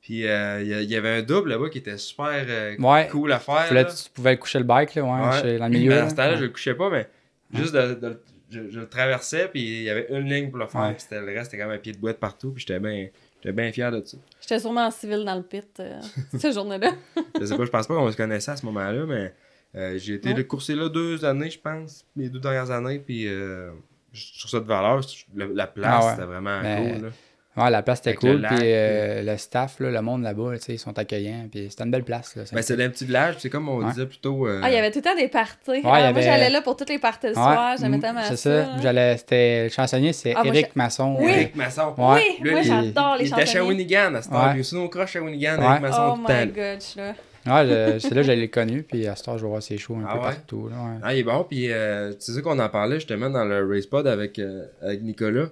Puis 0.00 0.28
euh, 0.28 0.62
il 0.62 0.88
y 0.90 0.94
avait 0.94 1.08
un 1.18 1.22
double 1.22 1.50
là-bas 1.50 1.70
qui 1.70 1.78
était 1.78 1.98
super 1.98 2.30
euh, 2.48 2.76
Ouais. 2.78 3.08
cool 3.10 3.32
à 3.32 3.40
faire. 3.40 3.74
Là. 3.74 3.84
tu 3.84 4.08
pouvais 4.14 4.36
coucher 4.38 4.58
le 4.60 4.64
bike, 4.64 4.94
là, 4.94 5.02
ouais, 5.02 5.10
Ouais. 5.28 5.42
chez- 5.42 5.58
dans 5.58 5.66
le 5.66 5.70
milieu. 5.72 5.90
Mais 5.90 5.96
là. 5.96 6.04
à 6.04 6.08
ce 6.08 6.14
temps-là, 6.14 6.30
Ouais. 6.30 6.36
je 6.38 6.42
le 6.44 6.48
couchais 6.50 6.74
pas, 6.74 6.88
mais 6.88 7.08
juste 7.52 7.74
de, 7.74 7.94
de- 7.94 8.22
je, 8.52 8.70
je 8.70 8.78
le 8.80 8.88
traversais, 8.88 9.48
puis 9.48 9.60
il 9.60 9.82
y 9.82 9.90
avait 9.90 10.06
une 10.10 10.28
ligne 10.28 10.50
pour 10.50 10.58
le 10.60 10.66
faire, 10.68 10.82
Ouais. 10.82 10.92
puis 10.92 11.02
c'était, 11.02 11.20
le 11.20 11.26
reste, 11.26 11.50
c'était 11.50 11.62
comme 11.62 11.72
un 11.72 11.78
pied 11.78 11.92
de 11.92 11.98
boîte 11.98 12.18
partout, 12.20 12.52
puis 12.52 12.64
j'étais 12.66 12.78
bien, 12.80 13.08
j'étais 13.42 13.52
bien 13.52 13.72
fier 13.72 13.90
de 13.90 14.02
ça. 14.04 14.16
J'étais 14.40 14.58
sûrement 14.58 14.86
en 14.86 14.90
civil 14.90 15.24
dans 15.24 15.34
le 15.36 15.42
pit 15.42 15.66
euh, 15.80 16.00
cette 16.38 16.54
journée-là. 16.54 16.92
Je 17.40 17.44
sais 17.46 17.56
pas, 17.56 17.64
je 17.64 17.70
pense 17.70 17.86
pas 17.86 17.94
qu'on 17.94 18.10
se 18.10 18.16
connaissait 18.16 18.50
à 18.52 18.56
ce 18.56 18.66
moment-là, 18.66 19.04
mais 19.06 19.34
euh, 19.76 19.98
j'ai 19.98 20.14
été 20.14 20.30
Ouais. 20.30 20.34
le 20.36 20.44
coursé 20.44 20.74
là 20.74 20.88
deux 20.88 21.24
années, 21.24 21.50
je 21.50 21.58
pense, 21.60 22.04
les 22.16 22.28
deux 22.28 22.40
dernières 22.40 22.70
années, 22.70 22.98
puis 22.98 23.26
euh, 23.28 23.70
je 24.12 24.38
trouve 24.38 24.50
ça 24.50 24.60
de 24.60 24.64
valeur. 24.66 25.00
Le- 25.34 25.52
la 25.54 25.66
place, 25.66 25.94
Ah 26.02 26.04
ouais. 26.06 26.12
c'était 26.12 26.26
vraiment 26.26 26.60
Mais- 26.62 26.92
cool. 26.94 27.02
Là. 27.06 27.08
Ouais, 27.56 27.68
la 27.68 27.82
place 27.82 27.98
était 27.98 28.10
Avec 28.10 28.22
le 28.22 28.32
cool. 28.34 28.40
lac, 28.42 28.52
Puis 28.52 28.60
euh, 28.64 29.22
le 29.24 29.36
staff, 29.36 29.80
là, 29.80 29.90
le 29.90 30.00
monde 30.02 30.22
là-bas, 30.22 30.52
tu 30.54 30.60
sais, 30.66 30.72
ils 30.74 30.78
sont 30.78 30.96
accueillants. 30.96 31.48
Puis 31.50 31.66
c'était 31.68 31.82
une 31.82 31.90
belle 31.90 32.04
place. 32.04 32.36
Là, 32.36 32.44
Ben, 32.52 32.62
c'est 32.62 32.76
dans 32.76 32.84
un 32.84 32.88
petit 32.90 33.04
village, 33.04 33.34
c'est 33.40 33.50
comme 33.50 33.68
on 33.68 33.78
Ouais. 33.78 33.90
disait 33.90 34.06
plutôt. 34.06 34.46
euh, 34.46 34.60
Ah, 34.62 34.70
il 34.70 34.74
y 34.74 34.78
avait 34.78 34.92
tout 34.92 35.00
le 35.00 35.02
temps 35.02 35.16
des 35.16 35.26
parties. 35.26 35.56
y 35.66 35.80
Ah, 35.84 36.12
Moi, 36.12 36.20
j'allais 36.22 36.48
là 36.48 36.62
pour 36.62 36.76
toutes 36.76 36.90
les 36.90 37.00
parties 37.00 37.26
le 37.26 37.34
soir. 37.34 37.74
J'aimais 37.80 37.96
mm, 37.96 38.00
tellement 38.00 38.22
ça. 38.22 38.28
C'est 38.28 38.36
ça. 38.36 38.66
J'allais, 38.80 39.16
c'était, 39.16 39.64
le 39.64 39.68
chansonnier, 39.70 40.12
c'est 40.12 40.32
Ah, 40.36 40.44
moi, 40.44 40.54
j'ai- 40.54 40.66
Masson. 40.76 41.16
Oui. 41.18 41.30
Eric 41.32 41.56
Masson. 41.56 41.94
Ouais. 41.98 42.14
Oui, 42.14 42.22
Lui, 42.40 42.50
moi, 42.52 42.62
j'adore 42.62 43.16
les 43.16 43.24
Il 43.24 43.26
était 43.32 43.42
à 43.42 43.46
chansonniers. 43.46 43.46
Shawinigan 43.66 44.14
à 44.14 44.22
ce 44.22 44.28
temps. 44.28 44.34
Ouais. 44.46 44.50
Il 44.54 44.56
est 44.56 44.60
aussi 44.60 44.76
au 44.76 44.88
croche 44.88 45.10
Shawinigan 45.12 45.58
Ouais. 45.58 45.66
avec 45.66 45.82
Masson 45.82 46.02
Oh 46.06 46.14
tout 46.14 46.22
le 46.22 46.26
temps. 46.28 46.46
my 46.46 46.52
gosh, 46.76 46.96
là. 46.96 47.14
Ouais, 47.46 47.66
je- 47.66 47.98
c'est 48.08 48.14
là 48.14 48.20
que 48.20 48.26
je 48.28 48.32
l'ai 48.32 48.48
connu. 48.48 48.84
Puis 48.84 49.08
à 49.08 49.16
ce 49.16 49.24
temps, 49.24 49.36
je 49.36 49.42
vais 49.42 49.48
voir 49.48 49.62
ses 49.62 49.76
shows 49.76 49.96
un 49.96 50.04
Ah 50.08 50.12
peu 50.12 50.18
ouais? 50.18 50.24
partout. 50.26 50.68
Là, 50.70 50.76
ouais. 50.76 50.98
Ah, 51.02 51.14
il 51.14 51.18
est 51.18 51.24
bon, 51.24 51.44
puis 51.48 51.72
euh, 51.72 52.12
c'est 52.20 52.30
ça 52.32 52.40
qu'on 52.42 52.58
en 52.60 52.68
parlait 52.68 52.96
justement 52.96 53.28
dans 53.28 53.44
le 53.44 53.66
Race 53.68 53.86
Pod 53.86 54.06
avec, 54.06 54.38
euh, 54.38 54.66
avec 54.82 55.02
Nicolas. 55.02 55.46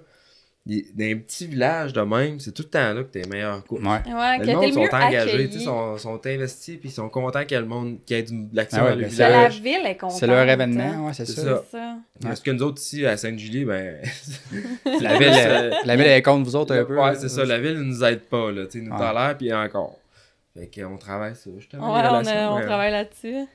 Dans 0.65 0.75
un 1.05 1.15
petit 1.17 1.47
village 1.47 1.93
de 1.93 2.01
même, 2.01 2.39
c'est 2.39 2.51
tout 2.51 2.61
le 2.63 2.69
temps 2.69 2.93
là 2.93 3.03
que 3.03 3.09
t'es 3.09 3.25
meilleur 3.27 3.63
coach. 3.65 3.79
Ouais. 3.81 3.87
Ouais, 4.13 4.37
Le 4.45 4.53
monde 4.53 4.73
sont 4.73 4.81
mieux 4.81 4.93
engagés, 4.93 5.31
tu 5.31 5.37
sais, 5.37 5.43
accueilli. 5.45 5.63
sont, 5.63 5.97
sont 5.97 6.27
investis, 6.27 6.77
puis 6.77 6.89
ils 6.89 6.91
sont 6.91 7.09
contents 7.09 7.41
qu'il 7.41 7.53
y 7.53 7.55
ait 7.55 7.61
le 7.61 7.65
monde, 7.67 7.97
qu'il 8.05 8.17
y 8.17 8.19
ait 8.19 8.23
du- 8.23 8.43
de 8.45 8.55
l'action 8.55 8.79
Ah 8.81 8.83
ouais, 8.85 8.89
dans 8.91 8.95
le 8.97 9.01
ben, 9.03 9.09
c'est 9.09 9.17
la 9.23 9.29
village. 9.29 9.61
ville 9.61 9.85
est 9.85 9.95
contente. 9.97 10.17
C'est 10.19 10.27
leur 10.27 10.37
hein. 10.37 10.47
événement, 10.47 11.07
ouais, 11.07 11.13
c'est 11.13 11.25
ça. 11.25 11.63
ça. 11.71 11.97
Parce 12.21 12.41
que 12.41 12.51
nous 12.51 12.61
autres 12.61 12.81
ici 12.81 13.03
à 13.05 13.17
Sainte-Julie, 13.17 13.65
ben. 13.65 13.97
La 15.01 15.17
ville, 15.17 15.31
euh, 15.33 15.71
la 15.85 15.95
ville 15.95 16.05
est 16.07 16.21
contre 16.21 16.43
vous 16.45 16.55
autres 16.55 16.75
un 16.75 16.83
peu. 16.83 16.95
Ouais, 16.95 17.13
là. 17.13 17.15
c'est 17.15 17.29
ça, 17.29 17.45
la 17.45 17.57
ville 17.59 17.77
ne 17.77 17.83
nous 17.83 18.03
aide 18.03 18.21
pas, 18.21 18.51
là. 18.51 18.67
Tu 18.67 18.81
nous 18.81 18.91
Ouais. 18.91 18.97
tolère, 18.97 19.35
puis 19.37 19.51
encore. 19.53 19.97
Fait 20.55 20.69
qu'on 20.81 20.97
travaille 20.97 21.35
ça, 21.35 21.49
justement. 21.57 21.95
Ouais, 21.95 22.01
les 22.03 22.09
on, 22.09 22.55
a- 22.57 22.65
travaille 22.65 22.91
là-dessus. 22.91 23.45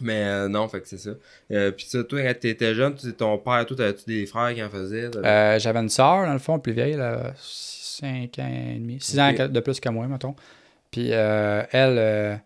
Mais 0.00 0.24
euh, 0.24 0.48
non, 0.48 0.68
fait 0.68 0.80
que 0.82 0.88
c'est 0.88 0.98
ça. 0.98 1.10
Euh, 1.50 1.70
puis 1.70 1.86
ça, 1.86 2.04
toi, 2.04 2.20
quand 2.22 2.38
t'étais 2.40 2.74
jeune, 2.74 2.94
ton 3.16 3.38
père, 3.38 3.64
toi, 3.64 3.76
t'avais-tu 3.76 4.04
des 4.06 4.26
frères 4.26 4.54
qui 4.54 4.62
en 4.62 4.68
faisaient? 4.68 5.10
Euh, 5.16 5.58
j'avais 5.58 5.78
une 5.78 5.88
soeur, 5.88 6.26
dans 6.26 6.32
le 6.34 6.38
fond, 6.38 6.58
plus 6.58 6.72
vieille, 6.72 6.98
5 7.36 8.38
ans 8.38 8.46
et 8.74 8.74
demi, 8.78 8.98
6 9.00 9.18
ans 9.20 9.32
de 9.48 9.60
plus 9.60 9.80
que 9.80 9.88
moi, 9.88 10.06
mettons. 10.06 10.34
Puis 10.90 11.08
euh, 11.12 11.62
elle, 11.72 11.96
euh, 11.98 12.36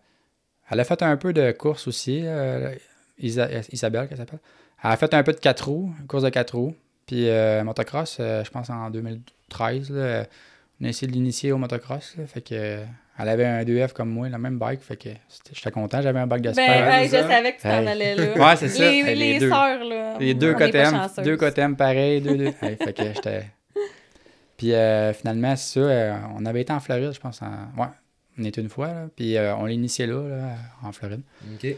elle 0.69 0.79
a 0.79 0.83
fait 0.83 1.01
un 1.03 1.17
peu 1.17 1.33
de 1.33 1.51
course 1.51 1.87
aussi, 1.87 2.21
euh, 2.23 2.73
Isa- 3.19 3.49
Isabelle, 3.71 4.07
qu'elle 4.07 4.17
s'appelle. 4.17 4.39
Elle 4.83 4.91
a 4.91 4.97
fait 4.97 5.13
un 5.13 5.23
peu 5.23 5.33
de 5.33 5.39
4 5.39 5.67
roues, 5.69 5.93
une 5.99 6.07
course 6.07 6.23
de 6.23 6.29
4 6.29 6.55
roues. 6.57 6.75
Puis 7.05 7.27
euh, 7.29 7.63
motocross, 7.63 8.17
je 8.19 8.49
pense 8.49 8.69
en 8.69 8.89
2013, 8.89 9.91
là, 9.91 10.25
on 10.79 10.85
a 10.85 10.89
essayé 10.89 11.07
de 11.07 11.13
l'initier 11.13 11.51
au 11.51 11.57
motocross. 11.57 12.15
là, 12.17 12.25
fait 12.25 12.41
que, 12.41 12.79
elle 13.19 13.29
avait 13.29 13.45
un 13.45 13.63
2F 13.63 13.93
comme 13.93 14.09
moi, 14.09 14.29
le 14.29 14.37
même 14.37 14.57
bike. 14.57 14.81
Fait 14.81 14.95
que 14.97 15.09
j'étais 15.53 15.71
content, 15.71 16.01
j'avais 16.01 16.19
un 16.19 16.27
bike 16.27 16.41
de 16.41 16.51
Ben, 16.51 16.53
sport. 16.53 16.93
hey, 16.93 17.05
je 17.07 17.11
savais 17.11 17.51
que 17.53 17.57
tu 17.57 17.63
t'en 17.63 17.69
Hey. 17.81 17.87
allais 17.87 18.15
là. 18.15 18.33
Ouais, 18.49 18.55
c'est 18.55 18.69
ça. 18.69 18.83
Les, 18.91 18.97
Hey, 18.99 19.03
les 19.03 19.33
les 19.33 19.39
deux. 19.39 19.49
sœurs, 19.49 19.83
là. 19.83 20.17
Les 20.19 20.33
deux 20.33 20.55
chanceuses. 20.57 21.25
deux 21.25 21.37
cotem 21.37 21.75
pareil, 21.75 22.21
deux, 22.21 22.37
deux. 22.37 22.51
Fait 22.51 22.77
que 22.93 23.03
j'étais. 23.03 23.45
Puis 24.57 24.73
euh, 24.73 25.13
finalement, 25.13 25.55
c'est 25.55 25.79
ça, 25.79 25.85
euh, 25.85 26.15
on 26.35 26.45
avait 26.45 26.61
été 26.61 26.71
en 26.73 26.79
Floride, 26.79 27.11
je 27.13 27.19
pense. 27.19 27.41
En... 27.41 27.47
Ouais, 27.81 27.87
on 28.39 28.43
était 28.43 28.61
une 28.61 28.69
fois, 28.69 28.87
là, 28.87 29.07
puis 29.15 29.35
euh, 29.37 29.55
on 29.55 29.65
l'a 29.65 29.71
initié 29.71 30.05
là, 30.05 30.21
là, 30.27 30.55
en 30.83 30.91
Floride. 30.91 31.21
Ok. 31.55 31.75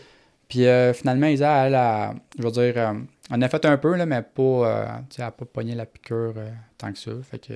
Puis 0.49 0.65
euh, 0.67 0.93
finalement, 0.93 1.27
Isa, 1.27 1.65
elle 1.67 1.75
a, 1.75 2.13
je 2.37 2.43
veux 2.43 2.51
dire, 2.51 2.73
euh, 2.75 2.93
on 3.31 3.41
a 3.41 3.47
fait 3.49 3.65
un 3.65 3.77
peu, 3.77 3.95
là, 3.95 4.05
mais 4.05 4.21
pas, 4.21 4.41
euh, 4.43 4.85
tu 5.09 5.15
sais, 5.15 5.21
elle 5.21 5.25
n'a 5.25 5.31
pas 5.31 5.45
pogné 5.45 5.75
la 5.75 5.85
piqûre 5.85 6.33
euh, 6.37 6.49
tant 6.77 6.91
que 6.91 6.99
ça. 6.99 7.11
Fait 7.29 7.39
que 7.39 7.53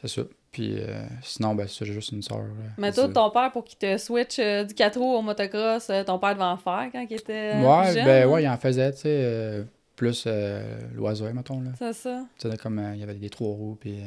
c'est 0.00 0.08
ça. 0.08 0.22
Puis 0.56 0.76
euh, 0.78 1.04
sinon, 1.22 1.54
ben, 1.54 1.68
c'est 1.68 1.84
juste 1.84 2.12
une 2.12 2.22
soeur. 2.22 2.46
Mais 2.78 2.90
toi, 2.90 3.08
ton 3.08 3.28
père, 3.28 3.52
pour 3.52 3.62
qu'il 3.62 3.76
te 3.76 3.98
switch 3.98 4.38
euh, 4.38 4.64
du 4.64 4.72
4 4.72 4.98
roues 4.98 5.16
au 5.16 5.20
motocross, 5.20 5.90
euh, 5.90 6.02
ton 6.02 6.18
père 6.18 6.32
devait 6.32 6.44
en 6.46 6.56
faire 6.56 6.88
quand 6.90 7.06
il 7.10 7.12
était 7.14 7.52
ouais, 7.56 7.82
plus 7.84 7.94
jeune. 7.94 8.04
ben 8.06 8.22
hein? 8.26 8.30
ouais, 8.30 8.42
il 8.44 8.48
en 8.48 8.56
faisait, 8.56 8.90
tu 8.92 9.00
sais, 9.00 9.08
euh, 9.22 9.64
plus 9.96 10.24
euh, 10.26 10.62
loisir, 10.94 11.34
mettons, 11.34 11.60
là. 11.60 11.72
C'est 11.78 11.92
ça. 11.92 12.24
Tu 12.38 12.50
sais, 12.50 12.56
comme 12.56 12.78
euh, 12.78 12.94
il 12.94 13.00
y 13.00 13.02
avait 13.02 13.12
des 13.16 13.28
trois 13.28 13.48
roues, 13.54 13.76
puis. 13.78 13.98
euh, 14.00 14.04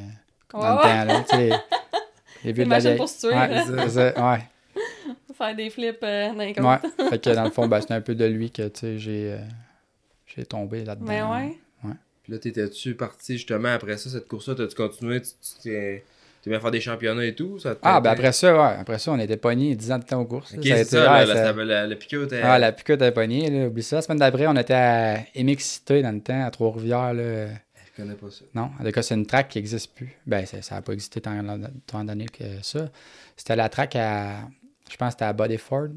Ouais, 0.52 0.62
dans 0.62 0.70
le 0.72 0.76
ouais. 0.78 0.82
temps, 0.82 1.06
là, 1.06 1.24
tu 1.30 1.36
sais. 1.38 1.50
Les 2.44 2.52
vieux 2.54 2.66
de 2.66 2.70
la 2.72 2.76
machines 2.78 2.88
vieille. 2.90 2.98
pour 2.98 3.10
se 3.10 3.28
tuer, 3.28 3.36
Ouais, 3.36 3.90
ça. 3.90 4.14
Faire 5.38 5.56
des 5.56 5.70
flips 5.70 6.00
euh, 6.02 6.34
dans 6.34 6.54
côtes. 6.54 6.84
Ouais. 7.00 7.10
Fait 7.12 7.24
que 7.24 7.30
dans 7.36 7.44
le 7.44 7.52
fond, 7.52 7.68
ben, 7.68 7.80
c'est 7.88 7.94
un 7.94 8.02
peu 8.02 8.16
de 8.16 8.26
lui 8.26 8.50
que, 8.50 8.68
tu 8.70 8.80
sais, 8.80 8.98
j'ai, 8.98 9.34
euh, 9.34 9.38
j'ai 10.26 10.46
tombé 10.46 10.84
là-dedans. 10.84 11.06
Mais 11.08 11.22
ouais. 11.22 11.60
Puis 12.24 12.34
là, 12.34 12.40
t'étais-tu 12.40 12.96
parti 12.96 13.34
justement 13.38 13.70
après 13.70 13.98
ça, 13.98 14.10
cette 14.10 14.28
course-là, 14.28 14.56
t'as-tu 14.56 14.76
continué? 14.76 15.22
Tu, 15.22 15.30
tu 15.30 15.62
t'es- 15.64 16.04
Tu 16.41 16.49
viens 16.49 16.60
faire 16.60 16.71
des 16.71 16.80
championnats 16.82 17.25
et 17.25 17.36
tout. 17.36 17.60
Ça 17.60 17.75
Ah, 17.82 17.99
ben 17.99 18.12
après 18.12 18.32
ça, 18.32 18.54
ouais. 18.54 18.75
Après 18.80 18.97
ça, 18.97 19.12
on 19.12 19.19
était 19.19 19.36
pognés 19.38 19.75
10 19.75 19.91
ans 19.91 19.99
de 19.99 20.04
temps 20.06 20.21
aux 20.21 20.25
courses. 20.25 20.54
Ok, 20.58 20.65
Ça 20.65 20.73
a 20.73 20.75
c'est 20.78 20.82
été- 20.84 20.89
ça, 20.91 21.12
ouais, 21.13 21.25
la, 21.25 21.36
ça- 21.36 21.54
la, 21.54 21.65
la, 21.65 21.88
la 21.88 21.95
piqûre 21.95 22.23
était. 22.23 22.41
Ah, 22.41 22.58
la 22.58 22.71
piqûre 22.71 22.95
était 22.95 23.12
pognée, 23.12 23.49
là. 23.49 23.67
Oublie 23.67 23.84
ça. 23.84 23.97
La 23.97 24.02
semaine 24.02 24.19
d'après, 24.19 24.47
on 24.47 24.56
était 24.56 24.73
à 24.73 25.17
Émixité 25.36 26.02
dans 26.02 26.13
le 26.15 26.21
temps, 26.21 26.45
à 26.45 26.49
Trois-Rivières, 26.52 27.13
là. 27.13 27.47
Je 27.47 28.02
connais 28.04 28.15
pas 28.15 28.30
ça. 28.30 28.45
Non, 28.56 28.69
en 28.80 28.84
tout 28.86 28.91
cas, 28.91 29.02
c'est 29.02 29.15
une 29.15 29.25
track 29.25 29.49
qui 29.49 29.58
n'existe 29.58 29.93
plus. 29.93 30.15
Ben, 30.25 30.45
ça 30.45 30.75
n'a 30.75 30.82
pas 30.82 30.93
existé 30.93 31.19
tant, 31.19 31.34
tant 31.86 32.04
d'années 32.06 32.28
que 32.28 32.45
ça. 32.62 32.89
C'était 33.36 33.58
la 33.58 33.67
track 33.67 33.95
à. 33.97 34.47
Je 34.89 34.95
pense 34.95 35.08
que 35.10 35.12
c'était 35.13 35.25
à 35.25 35.34
Bodyford. 35.34 35.89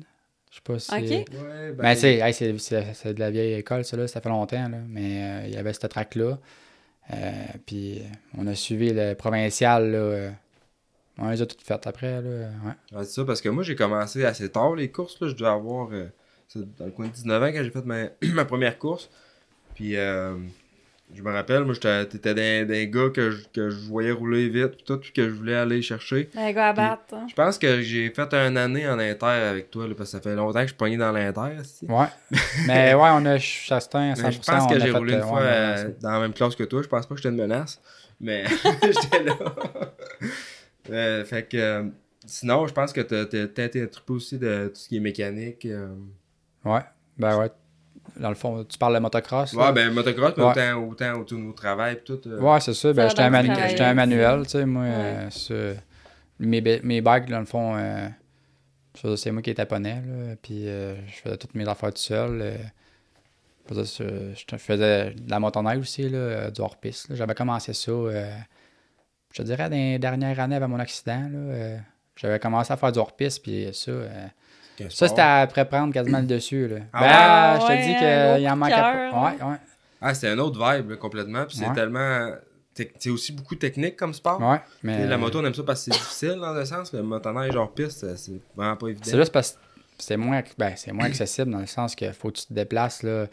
Je 0.50 0.56
sais 0.56 0.62
pas 0.64 0.78
si. 0.78 0.92
Ok. 0.92 1.00
Ouais, 1.08 1.24
ben. 1.72 1.94
Ben, 1.94 2.04
hey, 2.04 2.34
c'est 2.34 3.14
de 3.14 3.20
la 3.20 3.30
vieille 3.30 3.54
école, 3.54 3.84
ça, 3.84 3.96
là. 3.96 4.08
Ça 4.08 4.20
fait 4.20 4.28
longtemps, 4.28 4.68
là. 4.68 4.78
Mais 4.88 5.22
euh, 5.22 5.46
il 5.46 5.54
y 5.54 5.56
avait 5.56 5.72
cette 5.72 5.88
track-là. 5.88 6.38
Euh, 7.12 7.32
puis 7.66 8.02
on 8.38 8.46
a 8.46 8.54
suivi 8.54 8.90
le 8.92 9.14
provincial, 9.14 9.90
là. 9.90 9.98
euh, 9.98 10.30
on 11.18 11.28
les 11.28 11.42
a 11.42 11.46
toutes 11.46 11.62
faites 11.62 11.86
après, 11.86 12.22
là. 12.22 12.28
Ouais. 12.30 12.96
Ouais, 12.98 13.04
c'est 13.04 13.12
ça, 13.12 13.24
parce 13.24 13.40
que 13.40 13.48
moi, 13.48 13.62
j'ai 13.64 13.74
commencé 13.76 14.24
assez 14.24 14.48
tard 14.50 14.74
les 14.74 14.90
courses. 14.90 15.20
Là. 15.20 15.28
Je 15.28 15.34
devais 15.34 15.50
avoir. 15.50 15.90
euh, 15.92 16.06
dans 16.54 16.84
le 16.86 16.90
coin 16.90 17.06
de 17.06 17.12
19 17.12 17.42
ans 17.42 17.46
quand 17.46 17.62
j'ai 17.62 17.70
fait 17.70 17.84
ma, 17.84 18.04
ma 18.34 18.44
première 18.44 18.78
course. 18.78 19.10
Puis, 19.74 19.96
euh, 19.96 20.36
je 21.14 21.22
me 21.22 21.30
rappelle, 21.32 21.64
moi, 21.64 21.74
j'étais- 21.74 22.06
t'étais 22.06 22.34
d'un 22.64 22.84
gars 22.84 23.10
que 23.10 23.30
je, 23.30 23.42
que 23.52 23.70
je 23.70 23.76
voyais 23.88 24.12
rouler 24.12 24.48
vite, 24.48 24.72
puis 24.76 24.84
tout, 24.84 24.98
puis 24.98 25.12
que 25.12 25.24
je 25.28 25.34
voulais 25.34 25.54
aller 25.54 25.82
chercher. 25.82 26.28
Un 26.36 26.52
gars 26.52 26.68
à 26.68 26.72
battre. 26.72 27.02
hein. 27.14 27.26
Je 27.28 27.34
pense 27.34 27.58
que 27.58 27.80
j'ai 27.82 28.10
fait 28.10 28.32
un 28.34 28.56
année 28.56 28.88
en 28.88 28.98
inter 28.98 29.26
avec 29.26 29.70
toi, 29.70 29.86
là, 29.86 29.94
parce 29.96 30.10
que 30.10 30.16
ça 30.18 30.22
fait 30.22 30.34
longtemps 30.34 30.60
que 30.60 30.62
je 30.62 30.68
suis 30.68 30.76
pogné 30.76 30.96
dans 30.96 31.12
l'inter. 31.12 31.58
Ouais. 31.88 32.06
Mais 32.66 32.94
ouais, 32.94 33.08
on 33.12 33.24
a 33.26 33.38
Chastain 33.38 34.12
à 34.12 34.14
100%. 34.14 34.22
Mais 34.22 34.32
je 34.32 34.38
pense 34.38 34.46
que 34.46 34.72
on 34.72 34.76
a 34.76 34.78
j'ai 34.78 34.90
fait, 34.92 34.98
roulé 34.98 35.12
une 35.14 35.18
euh, 35.20 35.22
fois 35.22 35.40
ouais, 35.40 35.46
euh, 35.48 35.90
dans 36.00 36.10
la 36.12 36.20
même 36.20 36.32
classe 36.32 36.56
que 36.56 36.64
toi. 36.64 36.82
Je 36.82 36.88
pense 36.88 37.06
pas 37.06 37.14
que 37.14 37.20
j'étais 37.20 37.34
une 37.34 37.40
menace. 37.40 37.80
Mais 38.20 38.44
j'étais 38.82 39.22
là. 39.24 39.36
Euh, 40.90 41.24
fait 41.24 41.44
que. 41.48 41.56
euh, 41.56 41.82
sinon, 42.26 42.66
je 42.66 42.72
pense 42.74 42.92
que 42.92 43.00
t'as 43.00 43.64
été 43.64 43.88
trippé 43.88 44.12
aussi 44.12 44.38
de 44.38 44.68
tout 44.68 44.80
ce 44.80 44.88
qui 44.88 44.96
est 44.96 45.00
mécanique. 45.00 45.64
euh. 45.66 45.88
Ouais. 46.64 46.80
Ben 47.18 47.36
ouais. 47.38 47.50
Dans 48.18 48.28
le 48.28 48.34
fond, 48.34 48.62
tu 48.64 48.76
parles 48.78 48.94
de 48.94 48.98
motocross. 48.98 49.54
là? 49.54 49.66
Ouais, 49.68 49.72
ben 49.72 49.92
motocross, 49.92 50.34
mais 50.36 50.42
Ouais. 50.44 50.50
autant, 50.50 50.88
autant 50.88 51.12
autour 51.20 51.38
de 51.38 51.42
nos 51.44 51.52
travail 51.52 52.00
tout. 52.04 52.20
euh. 52.26 52.40
Ouais, 52.40 52.60
c'est 52.60 52.74
ça. 52.74 52.92
Ben, 52.92 53.08
j'étais 53.08 53.22
un, 53.22 53.30
manu- 53.30 53.94
manuel, 53.94 54.42
tu 54.44 54.50
sais, 54.50 54.66
moi. 54.66 54.82
Ouais. 54.82 54.88
euh, 54.90 55.30
ce- 55.30 55.74
mes, 56.38 56.60
mes 56.82 57.00
bikes, 57.00 57.28
dans 57.30 57.38
le 57.40 57.44
fond, 57.46 57.74
euh, 57.76 58.08
c'est 59.16 59.30
moi 59.30 59.40
qui 59.42 59.50
les 59.50 59.54
taponnais, 59.54 60.02
là. 60.06 60.34
Puis 60.42 60.68
euh, 60.68 60.94
je 61.06 61.12
faisais 61.22 61.36
toutes 61.38 61.54
mes 61.54 61.66
affaires 61.68 61.90
tout 61.92 62.00
seul. 62.02 62.54
je 63.70 63.74
faisais, 63.74 64.34
je 64.34 64.56
faisais 64.56 65.10
de 65.14 65.30
la 65.30 65.38
motoneige 65.40 65.78
aussi, 65.78 66.08
là, 66.08 66.50
du 66.50 66.60
hors-piste. 66.60 67.14
J'avais 67.14 67.34
commencé 67.34 67.72
ça, 67.72 67.90
euh, 67.92 68.30
je 69.32 69.38
te 69.38 69.46
dirais, 69.46 69.70
dans 69.70 69.76
les 69.76 69.98
dernières 69.98 70.38
années 70.40 70.56
avant 70.56 70.68
mon 70.68 70.78
accident, 70.80 71.28
là. 71.30 71.38
euh, 71.38 71.78
J'avais 72.16 72.38
commencé 72.38 72.72
à 72.72 72.76
faire 72.76 72.92
du 72.92 72.98
hors-piste, 72.98 73.42
puis 73.42 73.68
ça... 73.72 73.90
ça, 74.90 75.08
c'était 75.08 75.20
après 75.22 75.64
prendre 75.68 75.92
quasiment 75.92 76.18
le 76.20 76.26
dessus, 76.26 76.68
là. 76.68 76.76
Ah 76.92 77.00
ben, 77.00 77.54
ouais? 77.54 77.60
je 77.60 77.66
te 77.66 77.82
dis 77.86 77.92
Ouais, 77.92 78.34
qu'il 78.36 78.42
y 78.44 78.50
en 78.50 78.56
manquait 78.56 78.72
pas. 78.74 79.10
Ouais, 79.10 79.50
ouais, 79.50 79.56
Ah, 80.00 80.14
c'est 80.14 80.28
un 80.28 80.38
autre 80.38 80.58
vibe, 80.58 80.90
là, 80.90 80.96
complètement. 80.96 81.44
Puis 81.46 81.56
c'est 81.58 81.66
Ouais. 81.68 81.74
tellement. 81.74 82.30
C'est 82.74 83.10
aussi 83.10 83.32
beaucoup 83.32 83.54
technique 83.54 83.96
comme 83.96 84.14
sport. 84.14 84.40
ouais. 84.40 84.60
Mais... 84.82 85.06
La 85.06 85.18
moto, 85.18 85.40
on 85.40 85.44
aime 85.44 85.52
ça 85.54 85.62
parce 85.62 85.84
que 85.84 85.92
c'est 85.92 85.98
difficile 86.00 86.36
dans 86.40 86.54
un 86.56 86.64
sens. 86.64 86.92
Le 86.94 87.02
motoneige 87.02 87.54
hors 87.54 87.70
piste, 87.72 88.00
c'est- 88.00 88.16
c'est 88.16 88.40
vraiment 88.56 88.76
pas 88.76 88.86
évident. 88.88 89.04
C'est 89.04 89.18
juste 89.18 89.32
parce 89.32 89.52
que 89.52 89.58
c'est 89.98 90.16
moins, 90.16 90.42
ben, 90.56 90.72
c'est 90.76 90.90
moins 90.92 91.04
accessible 91.04 91.50
dans 91.50 91.58
le 91.58 91.66
sens 91.66 91.94
que 91.94 92.10
faut 92.12 92.28
que 92.30 92.38
tu 92.38 92.46
te 92.46 92.54
déplaces. 92.54 93.02
Là. 93.02 93.26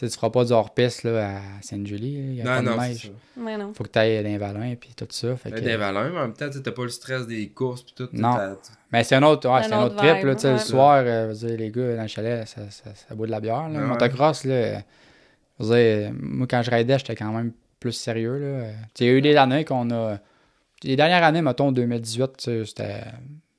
Tu 0.00 0.06
sais, 0.06 0.12
tu 0.12 0.16
feras 0.16 0.30
pas 0.30 0.46
du 0.46 0.52
hors-piste 0.52 1.02
là, 1.02 1.36
à 1.36 1.40
Sainte-Julie. 1.60 2.14
Il 2.14 2.34
y 2.36 2.40
a 2.40 2.44
pas 2.44 2.62
Non, 2.62 2.70
de 2.72 2.76
non, 2.76 2.82
neige. 2.82 3.02
ça. 3.02 3.08
Mais 3.36 3.58
non. 3.58 3.74
faut 3.74 3.84
que 3.84 3.90
tu 3.90 3.98
ailles 3.98 4.22
dans 4.22 4.30
les 4.30 4.38
vallons 4.38 4.74
puis 4.80 4.94
tout 4.96 5.06
ça. 5.10 5.36
Fait 5.36 5.50
que- 5.50 5.76
valeurs, 5.76 6.10
mais 6.10 6.18
en 6.18 6.22
même 6.22 6.32
temps, 6.32 6.48
tu 6.48 6.62
t'as 6.62 6.70
pas 6.72 6.84
le 6.84 6.88
stress 6.88 7.26
des 7.26 7.50
courses 7.50 7.82
pis 7.82 7.92
tout. 7.94 8.08
Non. 8.14 8.56
Mais 8.90 9.04
c'est 9.04 9.16
un 9.16 9.22
autre, 9.24 9.46
ouais, 9.46 9.56
Un 9.58 9.62
c'est 9.62 9.72
un 9.74 9.82
autre 9.82 9.96
autre 9.96 9.96
trip. 9.96 10.24
Là, 10.24 10.32
ouais. 10.32 10.52
Le 10.54 10.58
soir, 10.58 11.02
euh, 11.04 11.34
dire, 11.34 11.56
les 11.58 11.70
gars 11.70 11.96
dans 11.96 12.02
le 12.02 12.08
chalet, 12.08 12.48
ça, 12.48 12.62
ça, 12.70 12.94
ça 12.94 13.14
boit 13.14 13.26
de 13.26 13.30
la 13.30 13.40
bière. 13.40 13.68
Là. 13.68 13.78
Ouais. 13.78 13.86
Motocross, 13.88 14.44
là, 14.44 14.54
euh, 14.54 14.78
dire, 15.60 16.12
moi, 16.18 16.46
quand 16.48 16.62
je 16.62 16.70
raidais, 16.70 16.98
j'étais 16.98 17.14
quand 17.14 17.32
même 17.32 17.52
plus 17.78 17.92
sérieux. 17.92 18.38
Là. 18.38 18.70
Il 19.00 19.06
y 19.06 19.10
a 19.10 19.12
eu 19.12 19.20
des 19.20 19.36
années 19.36 19.66
qu'on 19.66 19.90
a. 19.90 20.16
Les 20.82 20.96
dernières 20.96 21.24
années, 21.24 21.42
mettons, 21.42 21.72
2018, 21.72 22.38
tu 22.38 22.44
sais, 22.44 22.64
c'était. 22.64 23.00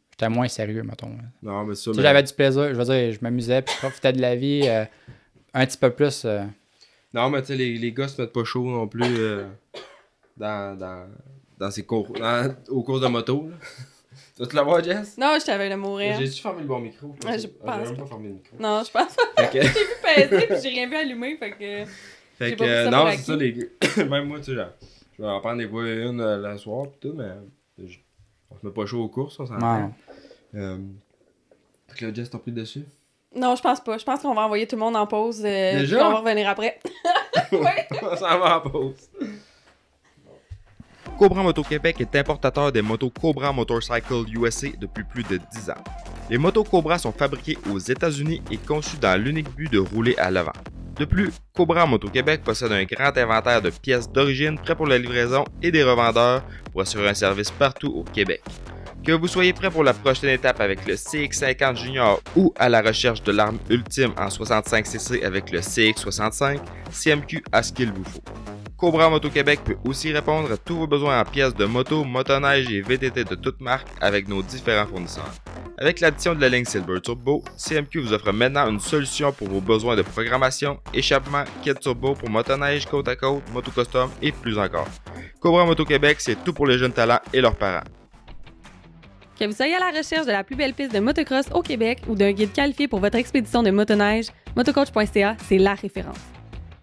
J'étais 0.09 0.27
moins 0.29 0.47
sérieux, 0.47 0.81
mettons. 0.81 1.15
Non, 1.43 1.71
ça, 1.75 1.91
mais- 1.95 2.01
j'avais 2.01 2.23
du 2.23 2.33
plaisir. 2.33 2.69
Je 2.69 2.73
veux 2.79 2.83
dire, 2.85 3.11
je 3.13 3.19
m'amusais, 3.21 3.61
puis 3.61 3.75
je 3.75 3.79
profitais 3.79 4.11
de 4.13 4.21
la 4.21 4.35
vie 4.35 4.63
euh, 4.65 4.85
un 5.53 5.65
petit 5.65 5.77
peu 5.77 5.89
plus. 5.91 6.23
euh, 6.25 6.43
Non, 7.13 7.29
mais 7.29 7.41
tu 7.41 7.47
sais, 7.47 7.55
les, 7.55 7.77
les 7.77 7.91
gars 7.91 8.07
se 8.07 8.21
mettent 8.21 8.33
pas 8.33 8.43
chaud 8.43 8.65
non 8.65 8.87
plus 8.87 9.03
euh, 9.19 9.47
dans, 10.37 10.77
dans, 10.77 11.07
dans 11.57 11.71
ces 11.71 11.83
cours, 11.85 12.11
dans- 12.17 12.55
aux 12.69 12.83
courses 12.83 13.01
de 13.01 13.07
moto. 13.07 13.49
Là. 13.49 13.55
tu 14.35 14.41
vas 14.43 14.47
te 14.47 14.55
l'avoir, 14.55 14.83
Jess? 14.83 15.17
Non, 15.17 15.37
je 15.39 15.45
t'avais 15.45 15.69
le 15.69 15.77
mourir. 15.77 16.15
J'ai-tu 16.19 16.41
fermé 16.41 16.61
le 16.61 16.67
bon 16.67 16.79
micro? 16.79 17.07
Ouais, 17.25 17.37
je 17.39 17.47
Ah, 17.65 17.77
pense 17.77 17.87
J'ai 17.87 17.91
même 17.93 17.97
pas 17.97 18.05
fermé 18.07 18.27
le 18.29 18.33
micro. 18.35 18.57
Non, 18.59 18.83
je 18.85 18.91
pense 18.91 19.15
pas. 19.15 19.43
Fait 19.49 19.59
que, 19.59 19.61
J'ai 19.67 19.69
vu 19.69 20.29
peser 20.29 20.47
puis 20.47 20.55
j'ai 20.63 20.69
rien 20.69 20.87
vu 20.89 20.95
allumer. 20.95 21.37
Fait 21.37 21.51
que. 21.51 21.85
fait 22.37 22.55
que, 22.55 22.63
euh, 22.63 22.89
non, 22.89 23.11
c'est 23.11 23.17
ça, 23.17 23.35
les 23.35 23.53
gars. 23.53 23.65
Même 24.09 24.27
moi, 24.27 24.39
tu 24.39 24.45
sais, 24.45 24.55
genre, 24.55 24.69
je 25.17 25.21
vais 25.23 25.29
en 25.29 25.39
prendre 25.41 25.57
des 25.57 25.67
fois 25.67 25.83
une 25.89 26.21
euh, 26.21 26.51
le 26.51 26.57
soir 26.57 26.87
pis 26.91 26.97
tout, 26.99 27.13
mais 27.13 27.29
je- 27.85 27.99
on 28.49 28.57
se 28.59 28.65
met 28.65 28.71
pas 28.71 28.85
chaud 28.85 29.03
aux 29.03 29.09
courses, 29.09 29.39
on 29.39 29.45
s'en 29.45 29.57
non. 29.57 29.93
Euh, 30.55 30.77
fait 31.87 31.99
que 31.99 32.05
là, 32.05 32.13
Jess, 32.13 32.29
t'as 32.29 32.37
pris 32.39 32.51
dessus? 32.51 32.83
Non, 33.35 33.55
je 33.55 33.61
pense 33.61 33.79
pas. 33.81 33.97
Je 33.97 34.03
pense 34.03 34.21
qu'on 34.21 34.33
va 34.33 34.41
envoyer 34.41 34.67
tout 34.67 34.75
le 34.75 34.81
monde 34.81 34.95
en 34.95 35.07
pause. 35.07 35.41
euh, 35.45 35.79
Déjà? 35.79 35.97
puis 35.97 36.05
On 36.05 36.11
va 36.11 36.17
revenir 36.19 36.49
après. 36.49 36.79
on 37.51 38.15
s'en 38.15 38.39
va 38.39 38.57
en 38.57 38.69
pause. 38.69 39.09
Cobra 41.17 41.43
Moto 41.43 41.63
Québec 41.63 42.01
est 42.01 42.15
importateur 42.15 42.71
des 42.71 42.81
motos 42.81 43.11
Cobra 43.11 43.51
Motorcycle 43.53 44.23
USA 44.33 44.67
depuis 44.79 45.03
plus 45.03 45.23
de 45.23 45.39
10 45.53 45.69
ans. 45.69 45.83
Les 46.29 46.37
motos 46.37 46.63
Cobra 46.63 46.97
sont 46.97 47.11
fabriquées 47.11 47.57
aux 47.71 47.77
États-Unis 47.77 48.41
et 48.49 48.57
conçues 48.57 48.97
dans 48.97 49.21
l'unique 49.21 49.49
but 49.55 49.71
de 49.71 49.77
rouler 49.79 50.15
à 50.17 50.31
l'avant. 50.31 50.53
De 50.97 51.05
plus, 51.05 51.31
Cobra 51.55 51.85
Moto 51.85 52.09
Québec 52.09 52.41
possède 52.43 52.71
un 52.71 52.83
grand 52.85 53.15
inventaire 53.17 53.61
de 53.61 53.69
pièces 53.69 54.09
d'origine 54.09 54.57
prêts 54.57 54.75
pour 54.75 54.87
la 54.87 54.97
livraison 54.97 55.45
et 55.61 55.71
des 55.71 55.83
revendeurs 55.83 56.41
pour 56.71 56.81
assurer 56.81 57.09
un 57.09 57.13
service 57.13 57.51
partout 57.51 57.93
au 57.95 58.03
Québec. 58.03 58.41
Que 59.03 59.13
vous 59.13 59.27
soyez 59.27 59.51
prêt 59.51 59.71
pour 59.71 59.83
la 59.83 59.93
prochaine 59.93 60.29
étape 60.29 60.61
avec 60.61 60.85
le 60.85 60.93
CX50 60.93 61.75
Junior 61.75 62.21
ou 62.35 62.53
à 62.59 62.69
la 62.69 62.81
recherche 62.83 63.23
de 63.23 63.31
l'arme 63.31 63.57
ultime 63.69 64.13
en 64.15 64.27
65cc 64.27 65.23
avec 65.23 65.51
le 65.51 65.59
CX65, 65.59 66.59
CMQ 66.91 67.43
a 67.51 67.63
ce 67.63 67.73
qu'il 67.73 67.91
vous 67.91 68.03
faut. 68.03 68.21
Cobra 68.77 69.09
Moto 69.09 69.29
Québec 69.29 69.61
peut 69.63 69.77
aussi 69.85 70.11
répondre 70.13 70.51
à 70.51 70.57
tous 70.57 70.75
vos 70.75 70.87
besoins 70.87 71.19
en 71.19 71.25
pièces 71.25 71.55
de 71.55 71.65
moto, 71.65 72.03
motoneige 72.03 72.71
et 72.71 72.81
VTT 72.81 73.23
de 73.23 73.35
toutes 73.35 73.59
marques 73.59 73.87
avec 74.01 74.27
nos 74.27 74.43
différents 74.43 74.87
fournisseurs. 74.87 75.33
Avec 75.79 75.99
l'addition 75.99 76.35
de 76.35 76.41
la 76.41 76.49
ligne 76.49 76.65
Silver 76.65 77.01
Turbo, 77.01 77.43
CMQ 77.57 78.01
vous 78.01 78.13
offre 78.13 78.31
maintenant 78.31 78.69
une 78.69 78.79
solution 78.79 79.31
pour 79.31 79.49
vos 79.49 79.61
besoins 79.61 79.95
de 79.95 80.03
programmation, 80.03 80.79
échappement, 80.93 81.43
kit 81.63 81.73
turbo 81.73 82.13
pour 82.13 82.29
motoneige, 82.29 82.85
côte 82.85 83.07
à 83.07 83.15
côte, 83.15 83.43
moto 83.51 83.71
custom 83.71 84.11
et 84.21 84.31
plus 84.31 84.59
encore. 84.59 84.87
Cobra 85.39 85.65
Moto 85.65 85.85
Québec, 85.85 86.17
c'est 86.19 86.43
tout 86.43 86.53
pour 86.53 86.67
les 86.67 86.77
jeunes 86.77 86.93
talents 86.93 87.21
et 87.33 87.41
leurs 87.41 87.55
parents. 87.55 87.83
Que 89.41 89.47
vous 89.47 89.55
soyez 89.55 89.73
à 89.73 89.79
la 89.79 89.97
recherche 89.97 90.27
de 90.27 90.31
la 90.31 90.43
plus 90.43 90.55
belle 90.55 90.75
piste 90.75 90.93
de 90.93 90.99
motocross 90.99 91.45
au 91.51 91.63
Québec 91.63 92.03
ou 92.07 92.13
d'un 92.13 92.31
guide 92.31 92.51
qualifié 92.51 92.87
pour 92.87 92.99
votre 92.99 93.17
expédition 93.17 93.63
de 93.63 93.71
motoneige, 93.71 94.27
motocoach.ca, 94.55 95.35
c'est 95.49 95.57
la 95.57 95.73
référence. 95.73 96.19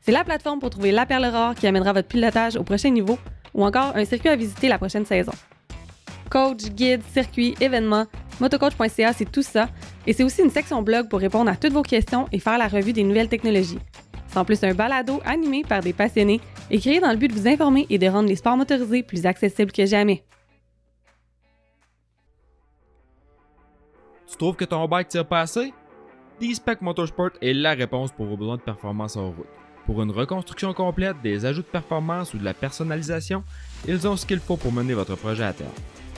C'est 0.01 0.11
la 0.11 0.25
plateforme 0.25 0.59
pour 0.59 0.71
trouver 0.71 0.90
la 0.90 1.07
perle 1.07 1.27
rare 1.27 1.55
qui 1.55 1.68
amènera 1.68 1.92
votre 1.92 2.09
pilotage 2.09 2.57
au 2.57 2.64
prochain 2.64 2.90
niveau 2.90 3.16
ou 3.55 3.64
encore 3.64 3.92
un 3.94 4.05
circuit 4.05 4.31
à 4.31 4.35
visiter 4.35 4.66
la 4.66 4.77
prochaine 4.77 5.07
saison. 5.07 5.31
Coach, 6.31 6.64
guide, 6.71 7.03
circuit, 7.12 7.55
événements, 7.61 8.07
motocoach.ca, 8.40 9.12
c'est 9.12 9.31
tout 9.31 9.42
ça. 9.42 9.68
Et 10.05 10.12
c'est 10.12 10.25
aussi 10.25 10.42
une 10.42 10.51
section 10.51 10.83
blog 10.83 11.09
pour 11.09 11.21
répondre 11.21 11.53
à 11.53 11.55
toutes 11.55 11.75
vos 11.75 11.83
questions 11.83 12.27
et 12.33 12.40
faire 12.40 12.59
la 12.59 12.66
revue 12.66 12.92
des 12.92 13.05
nouvelles 13.05 13.29
technologies. 13.29 13.79
C'est 14.27 14.38
en 14.38 14.44
plus 14.44 14.64
un 14.64 14.75
balado 14.75 15.21
animé 15.25 15.62
par 15.62 15.81
des 15.81 15.92
passionnés 15.92 16.40
et 16.73 16.81
créé 16.81 16.99
dans 16.99 17.12
le 17.12 17.18
but 17.18 17.29
de 17.29 17.38
vous 17.38 17.47
informer 17.47 17.87
et 17.88 17.99
de 17.99 18.09
rendre 18.09 18.29
les 18.29 18.35
sports 18.35 18.57
motorisés 18.57 19.05
plus 19.05 19.27
accessibles 19.27 19.71
que 19.71 19.87
jamais. 19.87 20.25
Tu 24.31 24.37
trouves 24.37 24.57
que 24.57 24.67
ton 24.67 24.87
bike 24.87 25.09
tire 25.09 25.27
pas 25.27 25.41
assez? 25.41 25.73
D-Spec 26.38 26.83
Motorsport 26.83 27.31
est 27.41 27.55
la 27.55 27.73
réponse 27.73 28.12
pour 28.12 28.27
vos 28.27 28.37
besoins 28.37 28.59
de 28.59 28.62
performance 28.62 29.17
en 29.17 29.31
route. 29.31 29.47
Pour 29.87 30.03
une 30.03 30.11
reconstruction 30.11 30.75
complète, 30.75 31.17
des 31.23 31.47
ajouts 31.47 31.62
de 31.62 31.67
performance 31.67 32.35
ou 32.35 32.38
de 32.38 32.45
la 32.45 32.53
personnalisation, 32.53 33.43
ils 33.87 34.07
ont 34.07 34.17
ce 34.17 34.27
qu'il 34.27 34.38
faut 34.38 34.59
pour 34.59 34.71
mener 34.71 34.93
votre 34.93 35.17
projet 35.17 35.45
à 35.45 35.55
terme. 35.55 35.71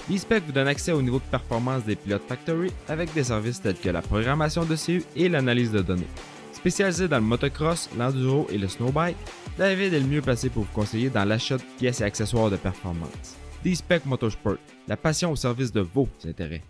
D-Spec 0.09 0.43
vous 0.45 0.53
donne 0.53 0.67
accès 0.67 0.91
au 0.91 1.01
niveau 1.01 1.19
de 1.19 1.31
performance 1.31 1.85
des 1.85 1.95
pilotes 1.95 2.27
Factory 2.27 2.73
avec 2.89 3.15
des 3.15 3.23
services 3.23 3.63
tels 3.63 3.79
que 3.79 3.91
la 3.91 4.03
programmation 4.03 4.65
de 4.65 4.75
CU 4.75 5.05
et 5.15 5.29
l'analyse 5.29 5.71
de 5.71 5.81
données. 5.81 6.09
Spécialisé 6.53 7.07
dans 7.07 7.19
le 7.19 7.25
motocross, 7.25 7.89
l'enduro 7.97 8.49
et 8.51 8.59
le 8.59 8.67
snowbike, 8.67 9.17
David 9.57 9.95
est 9.95 10.01
le 10.01 10.07
mieux 10.07 10.21
placé 10.21 10.51
pour 10.51 10.65
vous 10.65 10.73
conseiller 10.75 11.11
dans 11.11 11.25
l'achat 11.25 11.59
de 11.59 11.63
pièces 11.79 12.01
et 12.01 12.05
accessoires 12.05 12.51
de 12.51 12.57
performance. 12.57 13.37
D-Spec 13.63 14.05
Motorsport, 14.05 14.57
la 14.89 14.97
passion 14.97 15.31
au 15.31 15.37
service 15.37 15.73
de 15.73 15.81
vos 15.81 16.09
intérêts. 16.27 16.65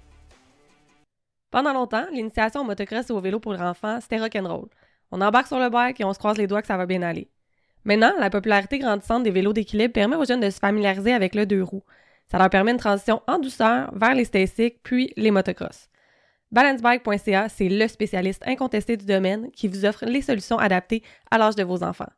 Pendant 1.50 1.72
longtemps, 1.72 2.06
l'initiation 2.12 2.60
au 2.60 2.64
motocross 2.64 3.10
et 3.10 3.12
au 3.12 3.20
vélo 3.20 3.40
pour 3.40 3.60
enfants, 3.60 3.98
c'était 4.00 4.18
rock'n'roll. 4.18 4.68
On 5.10 5.20
embarque 5.20 5.48
sur 5.48 5.58
le 5.58 5.68
bike 5.68 6.00
et 6.00 6.04
on 6.04 6.12
se 6.12 6.18
croise 6.18 6.38
les 6.38 6.46
doigts 6.46 6.62
que 6.62 6.68
ça 6.68 6.76
va 6.76 6.86
bien 6.86 7.02
aller. 7.02 7.28
Maintenant, 7.84 8.12
la 8.18 8.30
popularité 8.30 8.78
grandissante 8.78 9.22
des 9.22 9.30
vélos 9.30 9.52
d'équilibre 9.52 9.92
permet 9.92 10.16
aux 10.16 10.24
jeunes 10.24 10.40
de 10.40 10.50
se 10.50 10.58
familiariser 10.58 11.12
avec 11.12 11.34
le 11.34 11.46
deux 11.46 11.62
roues. 11.62 11.82
Ça 12.30 12.38
leur 12.38 12.50
permet 12.50 12.70
une 12.70 12.76
transition 12.76 13.22
en 13.26 13.38
douceur 13.38 13.90
vers 13.94 14.14
les 14.14 14.24
stasics 14.24 14.80
puis 14.82 15.12
les 15.16 15.30
motocross. 15.30 15.88
Balancebike.ca, 16.52 17.48
c'est 17.48 17.68
le 17.68 17.88
spécialiste 17.88 18.42
incontesté 18.46 18.96
du 18.96 19.06
domaine 19.06 19.50
qui 19.52 19.66
vous 19.66 19.84
offre 19.84 20.04
les 20.04 20.22
solutions 20.22 20.58
adaptées 20.58 21.02
à 21.30 21.38
l'âge 21.38 21.56
de 21.56 21.64
vos 21.64 21.82
enfants. 21.82 22.10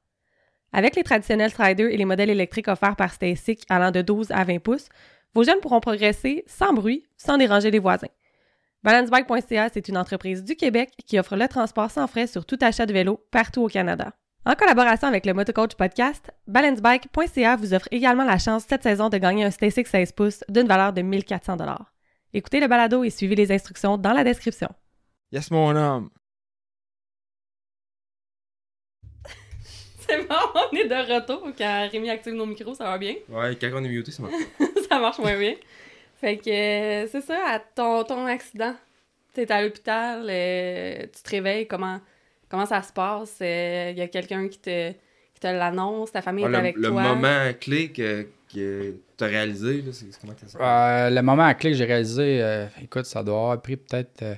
Avec 0.72 0.96
les 0.96 1.02
traditionnels 1.02 1.50
striders 1.50 1.90
et 1.90 1.96
les 1.96 2.04
modèles 2.06 2.30
électriques 2.30 2.68
offerts 2.68 2.96
par 2.96 3.12
Stasic 3.12 3.64
allant 3.68 3.90
de 3.90 4.00
12 4.00 4.30
à 4.30 4.44
20 4.44 4.58
pouces, 4.58 4.88
vos 5.34 5.44
jeunes 5.44 5.60
pourront 5.60 5.80
progresser 5.80 6.44
sans 6.46 6.72
bruit, 6.72 7.04
sans 7.16 7.36
déranger 7.36 7.70
les 7.70 7.78
voisins. 7.78 8.08
Balancebike.ca, 8.84 9.68
c'est 9.72 9.86
une 9.88 9.96
entreprise 9.96 10.42
du 10.42 10.56
Québec 10.56 10.90
qui 11.06 11.16
offre 11.16 11.36
le 11.36 11.46
transport 11.46 11.88
sans 11.90 12.08
frais 12.08 12.26
sur 12.26 12.44
tout 12.44 12.58
achat 12.60 12.84
de 12.84 12.92
vélo 12.92 13.24
partout 13.30 13.62
au 13.62 13.68
Canada. 13.68 14.12
En 14.44 14.56
collaboration 14.56 15.06
avec 15.06 15.24
le 15.24 15.34
Motocoach 15.34 15.76
Podcast, 15.76 16.32
balancebike.ca 16.48 17.54
vous 17.54 17.74
offre 17.74 17.86
également 17.92 18.24
la 18.24 18.38
chance 18.38 18.64
cette 18.68 18.82
saison 18.82 19.08
de 19.08 19.18
gagner 19.18 19.44
un 19.44 19.52
Stasic 19.52 19.86
16 19.86 20.10
pouces 20.12 20.42
d'une 20.48 20.66
valeur 20.66 20.92
de 20.92 21.00
1400 21.00 21.58
Écoutez 22.34 22.58
le 22.58 22.66
balado 22.66 23.04
et 23.04 23.10
suivez 23.10 23.36
les 23.36 23.52
instructions 23.52 23.98
dans 23.98 24.12
la 24.12 24.24
description. 24.24 24.68
Yes, 25.30 25.52
mon 25.52 25.76
homme. 25.76 26.10
C'est 30.00 30.26
bon, 30.26 30.34
on 30.72 30.76
est 30.76 30.88
de 30.88 31.14
retour. 31.14 31.46
Quand 31.56 31.88
Rémi 31.92 32.10
active 32.10 32.34
nos 32.34 32.46
micros, 32.46 32.74
ça 32.74 32.82
va 32.84 32.98
bien? 32.98 33.14
Ouais, 33.28 33.56
quand 33.60 33.70
on 33.74 33.84
est 33.84 33.88
muté, 33.88 34.10
ça 34.10 34.22
marche. 34.24 34.34
ça 34.88 34.98
marche 34.98 35.20
moins 35.20 35.38
bien. 35.38 35.54
Fait 36.22 36.38
que 36.38 36.50
euh, 36.50 37.08
c'est 37.08 37.22
ça, 37.22 37.38
à 37.48 37.60
ton, 37.60 38.04
ton 38.04 38.26
accident. 38.26 38.74
T'es 39.34 39.50
à 39.52 39.62
l'hôpital, 39.62 40.26
euh, 40.30 41.02
tu 41.14 41.22
te 41.22 41.30
réveilles, 41.30 41.68
comment, 41.68 42.00
comment 42.50 42.66
ça 42.66 42.82
se 42.82 42.92
passe? 42.94 43.38
Il 43.40 43.98
y 43.98 44.02
a 44.02 44.08
quelqu'un 44.08 44.48
qui 44.48 44.58
te, 44.60 44.92
qui 44.92 45.40
te 45.40 45.48
l'annonce, 45.48 46.12
ta 46.12 46.22
famille 46.22 46.44
Ouais, 46.44 46.50
est 46.50 46.50
le, 46.50 46.58
avec 46.58 46.76
le 46.76 46.88
toi? 46.88 47.02
moment 47.02 47.52
clé 47.60 47.92
que, 47.92 48.28
que 48.52 48.96
tu 49.16 49.24
as 49.24 49.26
réalisé, 49.26 49.82
là, 49.82 49.92
c'est 49.92 50.12
c'est 50.12 50.20
comment 50.20 50.34
que 50.34 50.46
ça? 50.48 50.58
Euh, 50.60 51.10
le 51.10 51.22
moment 51.22 51.52
clé 51.54 51.70
que 51.70 51.76
j'ai 51.76 51.84
réalisé, 51.84 52.42
euh, 52.42 52.66
écoute, 52.82 53.06
ça 53.06 53.22
doit 53.24 53.36
avoir 53.36 53.62
pris 53.62 53.76
peut-être. 53.76 54.22
euh, 54.22 54.34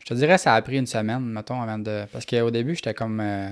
je 0.00 0.06
te 0.06 0.14
dirais, 0.14 0.38
ça 0.38 0.54
a 0.54 0.62
pris 0.62 0.78
une 0.78 0.86
semaine, 0.86 1.20
mettons, 1.24 1.62
avant 1.62 1.78
de. 1.78 2.06
Parce 2.12 2.26
qu'au 2.26 2.50
début, 2.50 2.74
j'étais 2.76 2.94
comme. 2.94 3.20
euh, 3.20 3.50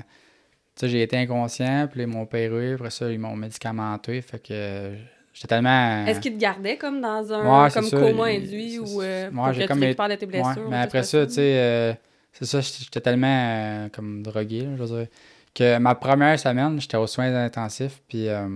tu 0.77 0.83
sais, 0.83 0.89
j'ai 0.91 1.03
été 1.03 1.17
inconscient, 1.19 1.89
puis 1.91 2.03
ils 2.03 2.07
m'ont 2.09 2.23
opéré, 2.23 2.75
après 2.75 2.91
ça, 2.91 3.11
ils 3.13 3.19
m'ont 3.21 3.37
médicamenté, 3.37 4.23
fait 4.23 4.41
que. 4.41 4.97
Euh, 5.31 5.35
J'étais 5.35 5.49
tellement. 5.49 6.07
Est-ce 6.07 6.21
qu'il 6.21 6.35
te 6.35 6.39
gardait 6.39 6.77
comme 6.77 7.01
dans 7.01 7.33
un 7.33 7.65
Ouais, 7.65 7.71
comme 7.71 7.85
ça, 7.85 7.99
coma 8.01 8.25
il- 8.25 8.37
induit 8.39 8.79
ou 8.79 9.03
euh, 9.03 9.31
moi, 9.33 9.53
pour 9.53 9.55
j'ai 9.55 9.67
comme 9.67 9.81
tu 9.81 9.87
de 9.87 10.15
tes 10.15 10.27
blessures? 10.27 10.63
Ouais, 10.63 10.71
mais 10.71 10.77
après 10.81 11.03
ça, 11.03 11.27
tu 11.27 11.33
sais, 11.35 11.59
euh, 11.59 11.93
c'est 12.33 12.45
ça, 12.47 12.61
j'étais 12.61 13.01
tellement 13.01 13.27
euh, 13.27 13.89
comme 13.91 14.23
drogué, 14.23 14.63
là, 14.63 14.77
je 14.77 14.83
veux 14.83 14.99
dire, 15.01 15.09
que 15.55 15.79
ma 15.79 15.95
première 15.95 16.39
semaine, 16.39 16.81
j'étais 16.81 16.97
aux 16.97 17.07
soins 17.07 17.35
intensifs, 17.35 18.01
puis 18.09 18.29
euh, 18.29 18.49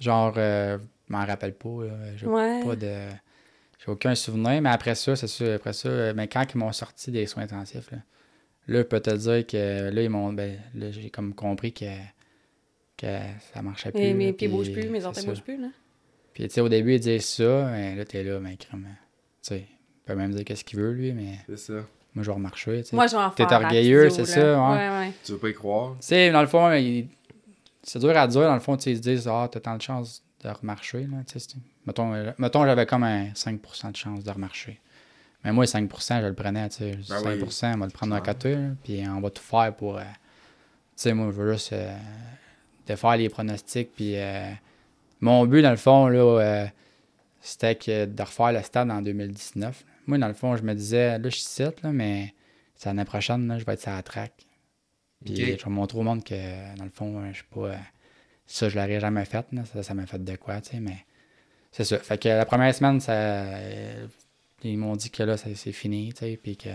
genre, 0.00 0.34
euh, 0.36 0.78
je 1.08 1.12
m'en 1.12 1.24
rappelle 1.24 1.54
pas, 1.54 1.68
j'ai 2.16 2.26
Ouais. 2.26 2.60
pas 2.62 2.76
de... 2.76 3.08
J'ai 3.84 3.92
aucun 3.92 4.14
souvenir, 4.14 4.62
mais 4.62 4.70
après 4.70 4.94
ça, 4.94 5.16
c'est 5.16 5.26
sûr, 5.28 5.54
après 5.54 5.72
ça, 5.72 5.88
euh, 5.88 6.12
mais 6.16 6.28
quand 6.28 6.44
ils 6.54 6.58
m'ont 6.58 6.72
sorti 6.72 7.10
des 7.12 7.26
soins 7.26 7.44
intensifs, 7.44 7.90
là, 7.92 7.98
là 8.68 8.78
je 8.80 8.84
peux 8.84 9.00
te 9.00 9.10
dire 9.10 9.46
que 9.46 9.90
là, 9.90 10.02
ils 10.02 10.10
m'ont, 10.10 10.32
ben, 10.32 10.58
là, 10.74 10.90
j'ai 10.92 11.10
comme 11.10 11.34
compris 11.34 11.72
que, 11.72 11.86
que 12.96 13.06
ça 13.54 13.62
marchait 13.62 13.92
plus. 13.92 14.00
Et 14.00 14.08
là, 14.10 14.14
mes 14.14 14.32
pieds 14.32 14.48
puis 14.48 14.56
bougent 14.56 14.72
plus, 14.72 14.88
mes 14.88 15.04
orteils 15.04 15.26
bougent 15.26 15.42
plus, 15.42 15.60
là. 15.60 15.68
Puis, 16.32 16.48
tu 16.48 16.54
sais, 16.54 16.60
au 16.60 16.68
début, 16.68 16.94
ils 16.94 17.00
disent 17.00 17.24
ça, 17.24 17.68
mais 17.70 17.94
là, 17.96 18.04
t'es 18.04 18.22
là, 18.22 18.38
mais 18.40 18.56
crème. 18.56 18.86
Tu 19.42 19.48
sais, 19.48 19.58
il 19.60 20.04
peut 20.04 20.14
même 20.14 20.32
dire 20.34 20.44
qu'est-ce 20.44 20.64
qu'il 20.64 20.78
veut, 20.78 20.92
lui, 20.92 21.12
mais 21.12 21.38
C'est 21.46 21.58
ça. 21.58 21.72
moi, 22.14 22.22
je 22.22 22.30
vais 22.30 22.32
remarcher, 22.34 22.82
tu 22.82 22.90
sais. 22.90 22.96
Moi, 22.96 23.06
je 23.06 23.16
vais 23.16 23.22
en 23.22 23.30
T'es 23.30 23.44
faire. 23.44 23.52
à 23.52 23.62
orgueilleux, 23.62 24.10
c'est 24.10 24.22
là. 24.22 24.26
ça, 24.26 24.40
ouais. 24.70 24.76
Ouais, 24.76 24.88
ouais. 25.06 25.12
Tu 25.24 25.32
veux 25.32 25.38
pas 25.38 25.48
y 25.48 25.54
croire? 25.54 25.92
Tu 26.00 26.06
sais, 26.08 26.30
dans 26.30 26.42
le 26.42 26.46
fond, 26.46 26.70
il- 26.72 27.08
c'est 27.82 27.98
dur 28.00 28.16
à 28.16 28.26
dire, 28.28 28.42
dans 28.42 28.54
le 28.54 28.60
fond, 28.60 28.76
tu 28.76 28.82
sais, 28.84 28.90
ils 28.92 28.96
se 28.98 29.02
disent, 29.02 29.28
ah, 29.28 29.48
t'as 29.50 29.60
tant 29.60 29.76
de 29.76 29.82
chances 29.82 30.22
de 30.42 30.48
remarcher, 30.50 31.00
là, 31.04 31.18
tu 31.26 31.38
sais. 31.40 31.56
Mettons, 31.86 32.12
euh, 32.12 32.32
mettons 32.38 32.64
j'avais 32.66 32.84
comme 32.84 33.04
un 33.04 33.32
5% 33.34 33.90
de 33.92 33.96
chance 33.96 34.22
de 34.24 34.30
remarcher. 34.30 34.80
Mais 35.44 35.52
moi, 35.52 35.64
5%, 35.66 36.20
je 36.20 36.26
le 36.26 36.34
prenais, 36.34 36.68
tu 36.68 36.76
sais. 36.76 36.90
Ben 37.08 37.20
5%, 37.22 37.74
on 37.74 37.78
va 37.78 37.86
le 37.86 37.92
prendre 37.92 38.12
d'un 38.14 38.20
Clair. 38.20 38.34
côté, 38.34 38.54
là, 38.56 38.68
puis 38.84 39.02
on 39.08 39.20
va 39.20 39.30
tout 39.30 39.42
faire 39.42 39.74
pour. 39.74 39.96
euh, 39.96 40.02
tu 40.02 40.06
sais, 40.96 41.14
moi, 41.14 41.26
je 41.26 41.32
veux 41.40 41.52
juste 41.52 41.72
euh, 41.72 41.96
défaire 42.86 43.16
les 43.16 43.28
pronostics, 43.28 43.90
puis. 43.94 44.16
euh, 44.16 44.50
mon 45.20 45.46
but, 45.46 45.62
dans 45.62 45.70
le 45.70 45.76
fond, 45.76 46.08
là, 46.08 46.18
euh, 46.40 46.66
c'était 47.40 47.74
que 47.74 48.04
de 48.04 48.22
refaire 48.22 48.52
le 48.52 48.62
stade 48.62 48.90
en 48.90 49.00
2019. 49.00 49.84
Moi, 50.06 50.18
dans 50.18 50.28
le 50.28 50.34
fond, 50.34 50.56
je 50.56 50.62
me 50.62 50.74
disais, 50.74 51.18
là, 51.18 51.24
je 51.30 51.36
suis 51.36 51.44
site, 51.44 51.82
là, 51.82 51.90
mais 51.90 52.34
c'est 52.74 52.88
l'année 52.90 53.04
prochaine, 53.06 53.48
là, 53.48 53.58
je 53.58 53.64
vais 53.64 53.72
être 53.72 53.80
sur 53.80 53.92
la 53.92 54.02
track. 54.02 54.32
Puis 55.24 55.34
je 55.58 55.64
vais 55.64 55.70
montrer 55.70 55.98
au 55.98 56.02
monde 56.02 56.22
que, 56.22 56.76
dans 56.76 56.84
le 56.84 56.90
fond, 56.90 57.22
je 57.30 57.36
suis 57.36 57.44
pas. 57.44 57.60
euh, 57.68 57.76
ça, 58.46 58.68
je 58.68 58.76
l'aurais 58.78 59.00
jamais 59.00 59.24
fait. 59.24 59.46
là. 59.52 59.64
Ça, 59.64 59.82
ça 59.82 59.94
m'a 59.94 60.06
fait 60.06 60.22
de 60.22 60.36
quoi, 60.36 60.60
tu 60.60 60.72
sais, 60.72 60.80
mais 60.80 60.98
c'est 61.72 61.84
ça. 61.84 61.98
Fait 61.98 62.18
que 62.18 62.28
la 62.28 62.44
première 62.44 62.74
semaine, 62.74 63.00
ça, 63.00 63.46
ils 64.62 64.76
m'ont 64.78 64.96
dit 64.96 65.10
que 65.10 65.22
là, 65.22 65.36
c'est 65.36 65.72
fini, 65.72 66.12
tu 66.12 66.20
sais, 66.20 66.38
puis 66.42 66.56
que 66.56 66.68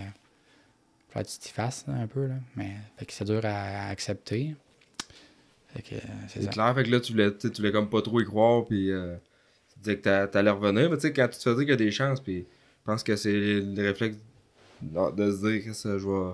faut 1.10 1.20
que 1.20 1.26
tu 1.28 1.38
t'y 1.40 1.50
fasses 1.52 1.86
là, 1.88 1.94
un 1.94 2.08
peu, 2.08 2.26
là. 2.28 2.36
Mais 2.56 2.72
fait 2.98 3.06
que 3.06 3.14
c'est 3.14 3.26
dur 3.26 3.46
à, 3.46 3.86
à 3.86 3.90
accepter. 3.90 4.56
Euh, 5.76 5.98
c'est 6.28 6.50
clair, 6.50 6.74
fait 6.76 6.84
que 6.84 6.90
là, 6.92 7.00
tu 7.00 7.12
voulais, 7.14 7.36
tu 7.36 7.48
voulais 7.50 7.72
comme 7.72 7.90
pas 7.90 8.02
trop 8.02 8.20
y 8.22 8.26
croire, 8.26 8.66
puis 8.66 8.92
euh, 8.92 9.16
tu 9.74 9.80
disais 9.80 9.98
que 9.98 10.02
t'a- 10.02 10.28
t'allais 10.28 10.50
revenir, 10.52 10.90
mais 10.90 10.98
tu 10.98 11.04
sais, 11.04 11.14
quand 11.14 11.28
tu 11.28 11.38
te 11.38 11.44
fais 11.44 11.50
dire 11.52 11.60
qu'il 11.60 11.70
y 11.70 11.74
a 11.74 11.76
des 11.78 11.92
chances, 11.92 12.20
puis 12.20 12.40
je 12.80 12.86
pense 12.86 13.04
que 13.04 13.16
c'est 13.16 13.32
le 13.62 13.82
réflexe 13.82 14.18
de 14.82 15.12
de 15.16 15.32
se 15.32 15.48
dire 15.48 15.64
que 15.66 15.74
ça, 15.74 15.98
je 15.98 16.08
vais, 16.08 16.34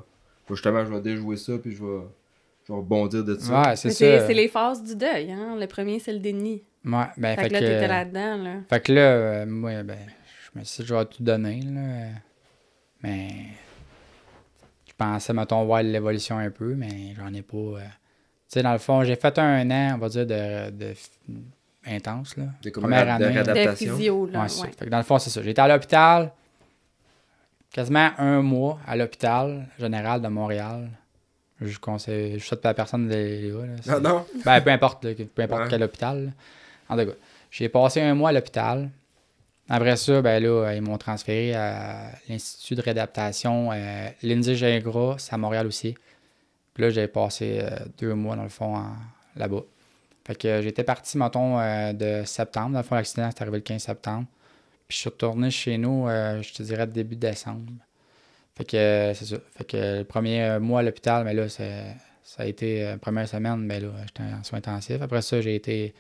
justement, 0.50 0.86
je 0.86 0.92
vais 0.94 1.02
déjouer 1.02 1.38
ça, 1.38 1.58
puis 1.58 1.72
je 1.76 1.84
vais, 1.84 2.02
je 2.68 2.74
vais 2.74 2.78
rebondir 2.80 3.24
de 3.24 3.38
ça. 3.38 3.62
Ouais, 3.70 3.76
c'est 3.76 3.90
ça. 3.90 3.96
C'est 3.96 4.28
c'est 4.28 4.34
les 4.34 4.48
phases 4.48 4.84
du 4.84 4.96
deuil, 4.96 5.32
hein. 5.32 5.56
Le 5.60 5.68
premier, 5.68 6.00
c'est 6.00 6.14
le 6.14 6.20
déni. 6.20 6.64
Ouais, 6.86 7.06
ben, 7.18 7.36
Fait, 7.36 7.42
fait 7.44 7.48
que 7.50 7.54
là, 7.54 7.60
t'étais 7.60 7.88
là-dedans, 7.88 8.38
là. 8.44 8.54
Fait 8.70 8.80
que 8.82 8.92
là, 8.94 9.02
euh, 9.02 9.46
moi, 9.46 9.84
ben, 9.84 9.98
je 10.54 10.60
me 10.60 10.64
suis 10.64 10.84
dit, 10.84 10.88
je 10.90 10.96
vais 10.96 11.06
tout 11.06 11.22
donner, 11.24 11.62
là. 11.62 12.10
Mais 13.04 13.30
je 14.88 14.94
pensais, 14.98 15.34
mettons, 15.34 15.64
voir 15.66 15.84
l'évolution 15.84 16.38
un 16.38 16.50
peu, 16.50 16.74
mais 16.76 17.14
j'en 17.16 17.34
ai 17.34 17.42
pas. 17.42 17.58
euh. 17.58 17.80
Tu 18.50 18.54
sais, 18.54 18.64
dans 18.64 18.72
le 18.72 18.78
fond, 18.78 19.04
j'ai 19.04 19.16
fait 19.16 19.38
un 19.40 19.70
an, 19.72 19.96
on 19.96 19.98
va 19.98 20.10
dire, 20.10 20.26
de, 20.26 20.70
de 20.72 20.94
intense, 21.86 22.36
là. 22.38 22.46
Première 22.74 23.10
année. 23.10 23.26
de 23.26 23.30
De 23.30 23.34
réadaptation. 23.34 23.96
physio, 23.98 24.26
là. 24.32 24.42
Ouais, 24.44 24.50
c'est 24.50 24.58
ça. 24.58 24.64
ouais. 24.64 24.72
Fait 24.78 24.86
que 24.86 24.90
dans 24.90 24.98
le 24.98 25.04
fond, 25.04 25.20
c'est 25.20 25.30
ça. 25.30 25.42
J'étais 25.44 25.62
à 25.62 25.68
l'hôpital, 25.68 26.32
quasiment 27.72 28.10
un 28.18 28.42
mois 28.42 28.80
à 28.88 28.96
l'hôpital 28.96 29.68
général 29.80 30.22
de 30.22 30.28
Montréal. 30.28 30.90
Je 31.60 31.78
conseille, 31.80 32.40
je 32.40 32.46
souhaite 32.46 32.62
pas 32.62 32.70
la 32.70 32.74
personne 32.76 33.08
d'aller 33.08 33.50
là. 33.52 33.60
là. 33.86 34.00
Non? 34.00 34.26
ben, 34.46 34.62
peu 34.62 34.70
importe, 34.70 35.04
là, 35.06 35.12
peu 35.34 35.42
importe 35.42 35.62
Ouais. 35.64 35.68
quel 35.70 35.84
hôpital. 35.84 36.26
là. 36.26 36.32
En 36.90 36.98
tout 36.98 37.10
cas, 37.10 37.16
j'ai 37.52 37.70
passé 37.70 38.02
un 38.02 38.14
mois 38.14 38.30
à 38.30 38.34
l'hôpital. 38.34 38.90
Après 39.70 39.98
ça, 39.98 40.22
ben 40.22 40.42
là, 40.42 40.74
ils 40.76 40.82
m'ont 40.82 40.98
transféré 40.98 41.54
à 41.54 42.12
l'Institut 42.30 42.76
de 42.76 42.82
réadaptation 42.82 43.72
euh, 43.74 44.08
Lindsay 44.24 44.56
Gingras, 44.56 45.16
c'est 45.18 45.34
à 45.34 45.38
Montréal 45.38 45.68
aussi. 45.68 45.96
Puis 46.78 46.84
là, 46.84 46.92
j'ai 46.92 47.08
passé 47.08 47.58
euh, 47.60 47.80
deux 47.98 48.14
mois, 48.14 48.36
dans 48.36 48.44
le 48.44 48.50
fond, 48.50 48.80
là-bas. 49.36 49.64
Fait 50.28 50.36
que 50.36 50.48
euh, 50.48 50.62
j'étais 50.62 50.84
parti, 50.84 51.18
mettons, 51.18 51.60
euh, 51.60 51.92
de 51.92 52.22
septembre. 52.24 52.74
Dans 52.74 52.80
le 52.80 52.84
fond, 52.84 52.94
l'accident, 52.94 53.28
c'est 53.36 53.42
arrivé 53.42 53.58
le 53.58 53.64
15 53.64 53.82
septembre. 53.82 54.28
Puis 54.88 54.98
je 54.98 55.02
suis 55.02 55.10
retourné 55.10 55.50
chez 55.50 55.80
nous, 55.80 56.06
je 56.08 56.54
te 56.54 56.62
dirais, 56.62 56.86
début 56.86 57.16
décembre. 57.16 57.72
Fait 58.56 58.64
que 58.64 59.12
c'est 59.16 59.26
ça. 59.26 59.38
Fait 59.56 59.64
que 59.64 59.98
le 59.98 60.04
premier 60.04 60.60
mois 60.60 60.82
à 60.82 60.84
l'hôpital, 60.84 61.26
mais 61.26 61.34
là, 61.34 61.50
ça 62.28 62.44
a 62.44 62.46
été 62.46 62.86
euh, 62.86 62.98
première 62.98 63.28
semaine, 63.28 63.58
mais 63.62 63.80
là, 63.80 63.88
j'étais 64.06 64.22
en 64.22 64.44
soins 64.44 64.60
intensifs. 64.60 65.02
Après 65.02 65.24
ça, 65.24 65.42
j'ai 65.42 65.56
été 65.56 65.96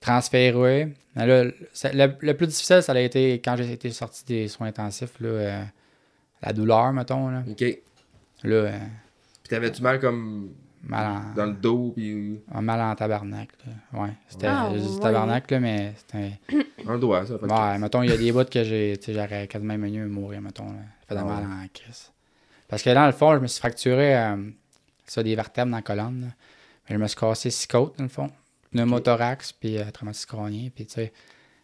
transféré. 0.00 0.94
Mais 1.14 1.26
là, 1.26 1.44
le, 1.44 2.16
le 2.20 2.34
plus 2.34 2.46
difficile, 2.46 2.82
ça 2.82 2.92
a 2.92 2.98
été 3.00 3.34
quand 3.34 3.56
j'ai 3.56 3.72
été 3.72 3.90
sorti 3.90 4.24
des 4.24 4.48
soins 4.48 4.68
intensifs, 4.68 5.20
là, 5.20 5.28
euh, 5.28 5.64
la 6.42 6.52
douleur, 6.52 6.92
mettons. 6.92 7.28
Là, 7.28 7.42
Ok. 7.48 7.62
Là 8.44 8.54
euh, 8.54 8.78
t'avais-tu 9.48 9.82
mal 9.82 9.98
comme 10.00 10.50
mal, 10.82 11.06
en, 11.06 11.34
dans 11.34 11.46
le 11.46 11.52
dos, 11.54 11.92
puis 11.94 12.40
mal 12.52 12.80
en 12.80 12.94
tabarnak. 12.94 13.48
Là. 13.66 14.00
Ouais, 14.02 14.10
c'était 14.28 14.46
Ah, 14.48 14.70
dit 14.74 14.80
ouais. 14.80 15.00
tabarnak, 15.00 15.50
là, 15.50 15.60
mais 15.60 15.94
c'était. 15.96 16.38
un 16.86 16.98
doigt, 16.98 17.26
ça. 17.26 17.38
Fait 17.38 17.46
que- 17.46 17.52
Ouais, 17.52 17.78
mettons, 17.78 18.02
il 18.02 18.10
y 18.10 18.12
a 18.12 18.16
des 18.16 18.32
bouts 18.32 18.44
que 18.44 18.62
j'ai. 18.64 18.96
Tu 18.98 19.06
sais, 19.06 19.14
j'aurais 19.14 19.46
quasiment 19.48 19.76
mieux 19.78 20.06
mourir, 20.08 20.40
mettons. 20.40 20.66
Là. 20.72 20.78
Ça 21.08 21.14
faisait 21.14 21.20
Ah 21.20 21.24
mal 21.24 21.44
ouais. 21.44 21.64
en 21.64 21.68
crise. 21.72 22.10
Parce 22.68 22.82
que 22.82 22.90
dans 22.94 23.06
le 23.06 23.12
fond, 23.12 23.34
je 23.34 23.40
me 23.40 23.46
suis 23.46 23.58
fracturé 23.60 24.16
euh, 24.16 24.36
ça, 25.06 25.22
des 25.22 25.34
vertèbres 25.34 25.70
dans 25.70 25.78
la 25.78 25.82
colonne. 25.82 26.20
là. 26.20 26.26
Mais 26.88 26.96
je 26.96 27.00
me 27.00 27.06
suis 27.06 27.16
cassé 27.18 27.50
six 27.50 27.66
côtes, 27.66 27.96
dans 27.98 28.04
le 28.04 28.10
fond. 28.10 28.30
Pneumothorax, 28.72 29.52
puis 29.52 29.78
euh, 29.78 29.90
traumatisme 29.90 30.28
crânien, 30.28 30.68
puis 30.74 30.86
tu 30.86 30.94
sais. 30.94 31.12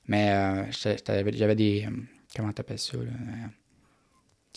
Mais 0.07 0.31
euh, 0.33 0.65
j'avais 1.35 1.55
des. 1.55 1.87
euh, 1.87 1.91
comment 2.37 2.53
t'appelles 2.53 2.79
ça, 2.79 2.97
là? 2.97 3.03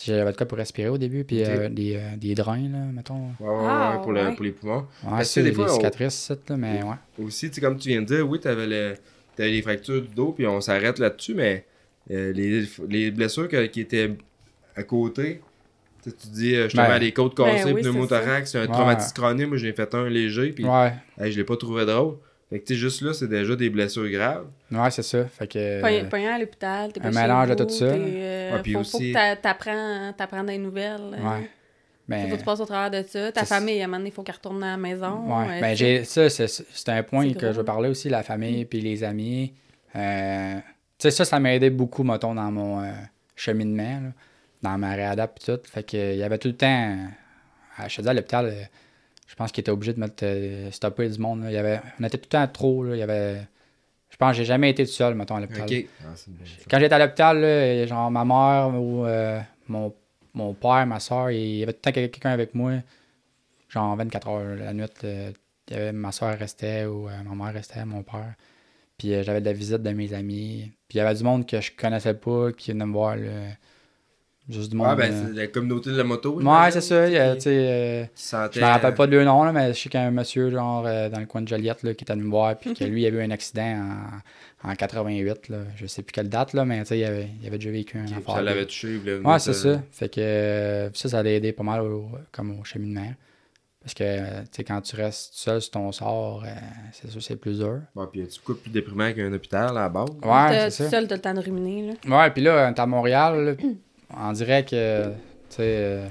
J'avais 0.00 0.30
de 0.30 0.36
quoi 0.36 0.46
pour 0.46 0.58
respirer 0.58 0.88
au 0.88 0.98
début, 0.98 1.24
puis 1.24 1.44
euh, 1.44 1.68
des, 1.68 1.96
euh, 1.96 2.16
des 2.16 2.34
drains, 2.36 2.68
là, 2.68 2.78
mettons. 2.92 3.30
Ouais, 3.40 3.48
ouais, 3.48 3.56
ouais, 3.56 3.60
Ah, 3.68 4.00
pour, 4.02 4.12
le- 4.12 4.26
ouais. 4.28 4.32
pour 4.34 4.44
les 4.44 4.52
poumons. 4.52 4.76
Ouais, 5.02 5.10
Parce 5.10 5.20
que 5.22 5.24
c'est 5.26 5.42
des 5.42 5.50
des, 5.50 5.54
fois, 5.56 5.64
on- 5.72 5.74
cicatrices, 5.74 6.14
c'est, 6.14 6.48
là, 6.50 6.56
mais 6.56 6.82
ouais. 6.84 6.94
Aussi, 7.24 7.48
tu 7.48 7.56
sais, 7.56 7.60
comme 7.60 7.76
tu 7.78 7.88
viens 7.88 8.02
de 8.02 8.06
dire, 8.06 8.28
oui, 8.28 8.38
t'avais 8.38 8.66
le, 8.66 8.94
t'avais 9.34 9.50
les 9.50 9.62
fractures 9.62 10.02
du 10.02 10.14
dos, 10.14 10.32
puis 10.32 10.46
on 10.46 10.60
s'arrête 10.60 11.00
là-dessus, 11.00 11.34
mais 11.34 11.66
euh, 12.12 12.32
les, 12.32 12.64
les 12.88 13.10
blessures 13.10 13.48
que- 13.48 13.66
qui 13.66 13.80
étaient 13.80 14.16
à 14.76 14.84
côté, 14.84 15.40
tu 16.04 16.10
dis 16.28 16.54
justement 16.54 16.86
Ben, 16.86 16.98
les 17.00 17.12
côtes 17.12 17.36
ben 17.36 17.44
cassées, 17.56 17.72
oui, 17.72 17.82
c'est 17.82 17.90
pneumothorax, 17.90 18.54
un 18.54 18.60
Ouais. 18.60 18.66
traumatisme 18.68 19.14
crânien, 19.14 19.46
moi 19.48 19.56
j'ai 19.56 19.72
fait 19.72 19.92
un 19.96 20.08
léger, 20.08 20.52
puis 20.52 20.64
Ouais, 20.64 20.92
hey, 21.20 21.32
je 21.32 21.38
l'ai 21.38 21.44
pas 21.44 21.56
trouvé 21.56 21.84
drôle. 21.84 22.18
Fait 22.50 22.60
que, 22.60 22.64
tu 22.66 22.74
sais, 22.74 22.80
juste 22.80 23.02
là, 23.02 23.12
c'est 23.12 23.28
déjà 23.28 23.54
des 23.56 23.68
blessures 23.68 24.08
graves. 24.08 24.46
Ouais, 24.72 24.90
c'est 24.90 25.02
ça. 25.02 25.26
Fait 25.26 25.46
que. 25.46 26.08
Pogné 26.08 26.28
à 26.28 26.38
l'hôpital, 26.38 26.92
t'es 26.92 27.00
pas 27.00 27.08
un 27.08 27.10
mélange 27.10 27.48
de 27.50 27.54
tout 27.54 27.68
ça. 27.68 27.84
euh, 27.84 28.54
Ouais, 28.54 28.62
puis 28.62 28.72
faut, 28.72 28.78
aussi- 28.80 28.90
faut 28.92 28.98
que 29.00 29.12
t'a- 29.12 29.36
t'apprennes 29.36 30.14
t'apprennes 30.16 30.46
des 30.46 30.56
nouvelles. 30.58 31.14
euh, 31.14 31.30
Ouais. 31.30 31.50
Ben, 32.08 32.22
Faut 32.30 32.36
que 32.36 32.38
tu 32.40 32.44
passes 32.46 32.60
au 32.60 32.64
travers 32.64 33.02
de 33.02 33.06
ça. 33.06 33.30
Ta 33.32 33.44
famille, 33.44 33.82
à 33.82 33.84
un 33.84 33.86
moment 33.86 33.98
donné, 33.98 34.08
il 34.08 34.12
faut 34.14 34.22
qu'elle 34.22 34.34
retourne 34.36 34.62
à 34.62 34.70
la 34.70 34.76
maison. 34.78 35.24
Ouais, 35.26 35.58
euh, 35.58 35.60
ben 35.60 35.76
j'ai 35.76 36.04
ça, 36.04 36.30
c'est 36.30 36.46
c'est 36.48 36.88
un 36.88 37.02
point 37.02 37.34
que 37.34 37.52
je 37.52 37.58
veux 37.58 37.64
parler 37.66 37.90
aussi, 37.90 38.08
la 38.08 38.22
famille 38.22 38.64
puis 38.64 38.80
les 38.80 39.04
amis. 39.04 39.52
Euh, 39.94 40.54
tu 40.56 40.62
sais, 41.00 41.10
ça, 41.10 41.26
ça 41.26 41.38
m'a 41.38 41.52
aidé 41.54 41.68
beaucoup, 41.68 42.02
mettons, 42.04 42.34
dans 42.34 42.50
mon 42.50 42.82
euh, 42.82 42.90
cheminement, 43.36 44.00
là, 44.00 44.12
dans 44.62 44.78
ma 44.78 44.92
réadap 44.94 45.38
et 45.42 45.44
tout. 45.52 45.60
Fait 45.64 45.82
que, 45.82 46.14
il 46.14 46.18
y 46.18 46.22
avait 46.22 46.38
tout 46.38 46.48
le 46.48 46.56
temps, 46.56 46.66
euh, 46.92 47.06
à, 47.84 47.88
je 47.88 47.96
te 47.96 48.00
dis, 48.02 48.08
à 48.08 48.14
l'hôpital, 48.14 48.46
euh, 48.46 48.62
je 49.28 49.34
pense 49.34 49.52
qu'il 49.52 49.60
était 49.60 49.70
obligé 49.70 49.92
de 49.92 50.00
mettre, 50.00 50.24
euh, 50.24 50.70
stopper 50.72 51.08
du 51.08 51.18
monde. 51.18 51.44
là. 51.44 51.50
Il 51.50 51.54
y 51.54 51.58
avait, 51.58 51.80
on 52.00 52.04
était 52.04 52.18
tout 52.18 52.24
le 52.24 52.30
temps 52.30 52.48
trop, 52.48 52.82
là, 52.82 52.96
il 52.96 52.98
y 52.98 53.02
avait... 53.02 53.42
Je 54.10 54.16
pense 54.16 54.32
que 54.32 54.38
j'ai 54.38 54.46
jamais 54.46 54.70
été 54.70 54.84
tout 54.86 54.90
seul, 54.90 55.14
mettons, 55.14 55.36
à 55.36 55.40
l'hôpital. 55.40 55.68
Ah, 56.02 56.16
ça. 56.16 56.30
Quand 56.68 56.80
j'étais 56.80 56.94
à 56.94 56.98
l'hôpital, 56.98 57.86
genre 57.86 58.10
ma 58.10 58.24
mère 58.24 58.80
ou 58.80 59.04
euh, 59.04 59.38
mon, 59.68 59.94
mon 60.32 60.54
père, 60.54 60.86
ma 60.86 60.98
soeur, 60.98 61.30
il 61.30 61.58
y 61.58 61.62
avait 61.62 61.74
tout 61.74 61.80
le 61.84 61.92
temps 61.92 61.92
quelqu'un 61.92 62.30
avec 62.30 62.54
moi. 62.54 62.72
Genre 63.68 63.96
24 63.96 64.28
heures 64.28 64.56
la 64.56 64.72
nuit. 64.72 64.80
là, 65.02 65.30
il 65.68 65.76
y 65.76 65.78
avait, 65.78 65.92
ma 65.92 66.10
soeur 66.10 66.38
restait 66.38 66.86
ou 66.86 67.08
euh, 67.08 67.22
ma 67.22 67.44
mère 67.44 67.52
restait, 67.52 67.84
mon 67.84 68.02
père. 68.02 68.34
Puis 68.96 69.12
euh, 69.12 69.22
j'avais 69.22 69.40
de 69.40 69.46
la 69.46 69.52
visite 69.52 69.82
de 69.82 69.90
mes 69.90 70.14
amis. 70.14 70.72
Puis 70.88 70.96
il 70.96 70.98
y 70.98 71.00
avait 71.00 71.14
du 71.14 71.22
monde 71.22 71.46
que 71.46 71.60
je 71.60 71.72
connaissais 71.76 72.14
pas 72.14 72.52
qui 72.52 72.72
venait 72.72 72.86
me 72.86 72.92
voir. 72.92 73.16
Juste 74.48 74.70
du 74.70 74.76
monde. 74.76 74.86
Ah, 74.88 74.96
ben, 74.96 75.12
euh, 75.12 75.26
c'est 75.26 75.38
la 75.40 75.46
communauté 75.48 75.90
de 75.90 75.96
la 75.96 76.04
moto. 76.04 76.40
Ouais, 76.40 76.70
c'est 76.70 76.80
ça. 76.80 77.06
qui- 77.06 77.36
tu 77.36 77.42
sais, 77.42 77.50
euh, 77.50 78.04
je 78.52 78.60
me 78.60 78.64
rappelle 78.64 78.94
pas 78.94 79.06
de 79.06 79.14
leur 79.16 79.24
nom, 79.26 79.44
là, 79.44 79.52
mais 79.52 79.74
je 79.74 79.78
sais 79.78 79.88
qu'il 79.90 80.00
y 80.00 80.02
a 80.02 80.06
un 80.06 80.10
monsieur 80.10 80.50
genre 80.50 80.84
euh, 80.86 81.10
dans 81.10 81.20
le 81.20 81.26
coin 81.26 81.42
de 81.42 81.48
Joliette 81.48 81.82
là, 81.82 81.92
qui 81.94 82.04
était 82.04 82.14
venu 82.14 82.24
me 82.24 82.30
voir, 82.30 82.56
puis 82.56 82.72
que 82.72 82.84
lui, 82.84 83.02
il 83.02 83.06
avait 83.06 83.18
eu 83.18 83.22
un 83.22 83.30
accident 83.30 83.84
en, 84.64 84.70
en 84.70 84.74
88, 84.74 85.50
là. 85.50 85.58
je 85.76 85.86
sais 85.86 86.02
plus 86.02 86.12
quelle 86.12 86.28
date, 86.30 86.54
là, 86.54 86.64
mais 86.64 86.80
tu 86.80 86.86
sais, 86.86 86.98
il 86.98 87.04
avait, 87.04 87.28
il 87.42 87.46
avait 87.46 87.58
déjà 87.58 87.70
vécu 87.70 87.98
un 87.98 88.06
Ok, 88.06 88.12
affaire. 88.18 88.34
Ça 88.36 88.42
l'avait 88.42 88.64
touché, 88.64 88.88
il 88.92 88.98
voulait 89.00 89.16
venir 89.18 89.30
Ouais, 89.30 89.38
c'est 89.38 89.52
ça. 89.52 89.82
Fait 89.92 90.08
que 90.08 90.20
euh, 90.20 90.90
ça, 90.94 91.08
ça 91.10 91.22
l'a 91.22 91.30
aidé 91.30 91.52
pas 91.52 91.62
mal 91.64 91.82
au, 91.82 92.08
comme 92.32 92.58
au 92.58 92.64
cheminement. 92.64 93.12
Parce 93.82 93.94
que, 93.94 94.04
euh, 94.04 94.40
tu 94.42 94.48
sais, 94.52 94.64
quand 94.64 94.80
tu 94.80 94.96
restes 94.96 95.34
seul 95.34 95.62
sur 95.62 95.70
ton 95.70 95.92
sort, 95.92 96.42
euh, 96.44 96.48
c'est 96.92 97.10
sûr, 97.10 97.22
c'est 97.22 97.36
plus 97.36 97.58
dur. 97.58 97.80
Puis 98.12 98.26
tu 98.26 98.40
de 98.52 98.56
plus 98.58 98.70
déprimant 98.70 99.12
qu'un 99.12 99.32
hôpital 99.32 99.70
à 99.70 99.72
la 99.82 99.88
base? 99.88 100.08
Ouais, 100.22 100.70
c'est 100.70 100.84
tout 100.84 100.84
ça. 100.84 100.90
seul, 100.90 101.06
t'as 101.08 101.14
le 101.16 101.20
temps 101.22 101.34
de 101.34 101.40
ruminer. 101.40 101.92
Là. 102.04 102.18
Ouais, 102.18 102.30
puis 102.30 102.42
là, 102.42 102.72
t'es 102.72 102.80
à 102.80 102.86
Montréal, 102.86 103.44
là, 103.44 103.52
on 104.10 104.32
dirait 104.32 104.64
que, 104.64 105.04
tu 105.50 105.56
sais, 105.56 105.62
euh, 105.62 106.08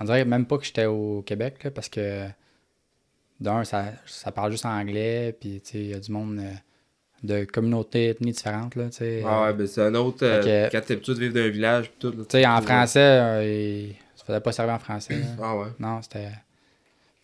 on 0.00 0.04
dirait 0.04 0.24
même 0.24 0.46
pas 0.46 0.58
que 0.58 0.64
j'étais 0.64 0.86
au 0.86 1.22
Québec, 1.22 1.62
là, 1.64 1.70
parce 1.70 1.88
que, 1.88 2.26
d'un, 3.40 3.64
ça, 3.64 3.92
ça 4.06 4.32
parle 4.32 4.50
juste 4.52 4.66
anglais, 4.66 5.36
puis, 5.38 5.60
tu 5.60 5.70
sais, 5.72 5.78
il 5.78 5.86
y 5.88 5.94
a 5.94 5.98
du 6.00 6.10
monde 6.10 6.38
euh, 6.38 6.52
de 7.22 7.44
communautés, 7.44 8.08
ethnies 8.08 8.32
différentes, 8.32 8.74
là, 8.76 8.84
tu 8.90 8.96
sais. 8.98 9.22
Ah 9.26 9.42
ouais, 9.44 9.52
ben 9.54 9.66
c'est 9.66 9.82
un 9.82 9.94
autre. 9.94 10.18
euh, 10.22 10.68
Quand 10.70 10.80
t'es 10.80 10.94
habitué 10.94 11.14
de 11.14 11.18
vivre 11.20 11.34
dans 11.34 11.40
un 11.40 11.48
village, 11.48 11.90
pis 11.90 11.96
tout. 11.98 12.10
là, 12.12 12.24
Tu 12.24 12.38
sais, 12.38 12.46
en 12.46 12.60
français, 12.62 13.00
euh, 13.00 13.44
il- 13.44 13.96
ça 14.14 14.24
faisait 14.24 14.40
pas 14.40 14.52
servir 14.52 14.74
en 14.74 14.78
français, 14.78 15.14
là. 15.18 15.26
Ah 15.42 15.56
ouais. 15.56 15.66
Non, 15.78 16.00
c'était. 16.02 16.30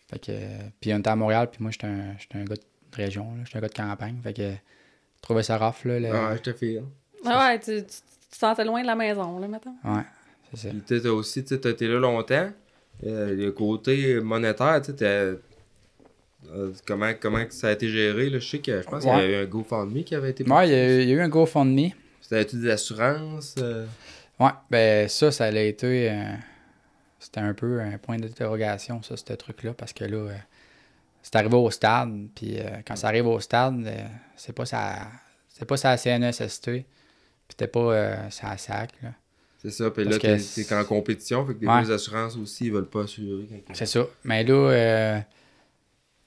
Fait 0.09 0.19
que. 0.19 0.31
Puis 0.79 0.93
on 0.93 0.99
était 0.99 1.09
à 1.09 1.15
Montréal, 1.15 1.49
puis 1.51 1.61
moi, 1.63 1.71
j'étais 1.71 1.87
un, 1.87 2.15
j'étais 2.19 2.37
un 2.37 2.43
gars 2.43 2.55
de 2.55 2.61
région, 2.95 3.35
là. 3.35 3.41
J'étais 3.45 3.57
un 3.57 3.61
gars 3.61 3.67
de 3.69 3.73
campagne. 3.73 4.17
Fait 4.23 4.33
que. 4.33 4.51
Je 4.51 5.21
trouvais 5.21 5.43
ça 5.43 5.57
rough, 5.57 5.85
là. 5.85 5.99
le- 5.99 6.11
Ah 6.13 6.29
ouais, 6.31 6.37
je 6.37 6.41
te 6.41 6.53
file. 6.53 6.83
Ah 7.25 7.47
ouais, 7.47 7.59
tu, 7.59 7.83
tu, 7.85 7.97
tu 8.33 8.39
te 8.39 8.45
sentais 8.45 8.65
loin 8.65 8.81
de 8.81 8.87
la 8.87 8.95
maison, 8.95 9.37
là, 9.39 9.47
maintenant. 9.47 9.75
Ouais, 9.85 10.01
c'est 10.53 10.67
ça. 10.67 10.69
Puis 10.69 11.01
tu 11.01 11.07
aussi, 11.07 11.43
tu 11.45 11.53
été 11.53 11.87
là 11.87 11.99
longtemps. 11.99 12.49
Euh, 13.05 13.35
le 13.35 13.51
côté 13.51 14.19
monétaire, 14.21 14.81
tu 14.81 14.87
sais, 14.91 14.95
t'as- 14.97 15.05
euh, 16.55 16.71
comment, 16.85 17.11
comment 17.19 17.43
ça 17.49 17.67
a 17.67 17.71
été 17.71 17.87
géré, 17.89 18.29
là? 18.29 18.39
Je 18.39 18.47
sais 18.47 18.59
que 18.59 18.81
je 18.81 18.87
pense 18.87 19.03
qu'il 19.03 19.11
y 19.11 19.15
Ouais. 19.15 19.23
avait 19.23 19.37
un 19.37 19.45
GoFundMe 19.45 20.03
qui 20.03 20.15
avait 20.15 20.31
été 20.31 20.43
Ouais, 20.49 20.67
il 20.67 20.71
y, 20.71 20.75
a 20.75 20.89
eu- 20.97 21.01
il 21.03 21.09
y 21.09 21.11
a 21.13 21.15
eu 21.15 21.21
un 21.21 21.29
GoFundMe. 21.29 21.89
C'était 22.21 22.45
des 22.57 22.69
assurances. 22.71 23.55
euh, 23.59 23.85
Ouais, 24.39 24.49
ben 24.69 25.07
ça, 25.07 25.31
ça 25.31 25.45
a 25.45 25.51
été. 25.51 26.09
euh, 26.11 26.33
c'était 27.19 27.39
un 27.39 27.53
peu 27.53 27.79
un 27.81 27.97
point 27.97 28.17
d'interrogation, 28.17 29.01
ça, 29.03 29.15
ce 29.15 29.33
truc-là, 29.33 29.73
parce 29.73 29.93
que 29.93 30.03
là, 30.05 30.17
euh, 30.17 30.33
c'est 31.21 31.35
arrivé 31.35 31.55
au 31.55 31.69
stade, 31.71 32.27
puis 32.35 32.59
euh, 32.59 32.63
quand 32.85 32.95
ça 32.95 33.07
arrive 33.07 33.27
au 33.27 33.39
stade, 33.39 33.85
euh, 33.85 34.05
c'est 34.35 34.53
pas 34.53 34.65
ça. 34.65 35.07
C'est 35.49 35.65
pas 35.65 35.77
ça 35.77 35.95
CNSST, 35.95 36.83
t'es 37.57 37.67
pas 37.67 37.79
euh, 37.79 38.29
ça 38.29 38.55
SAC, 38.57 38.91
là. 39.01 39.09
C'est 39.59 39.71
ça, 39.71 39.89
puis 39.91 40.03
là, 40.03 40.17
que 40.19 40.65
t'es 40.67 40.75
en 40.75 40.83
compétition, 40.83 41.45
fait 41.45 41.53
que 41.53 41.59
des 41.59 41.67
Ouais. 41.67 41.81
les 41.83 41.91
assurances 41.91 42.35
aussi, 42.35 42.65
ils 42.65 42.71
veulent 42.73 42.89
pas 42.89 43.03
assurer. 43.03 43.47
quand- 43.65 43.73
C'est 43.73 43.85
ça. 43.85 44.05
Mais 44.25 44.43
là, 44.43 44.53
euh, 44.53 45.19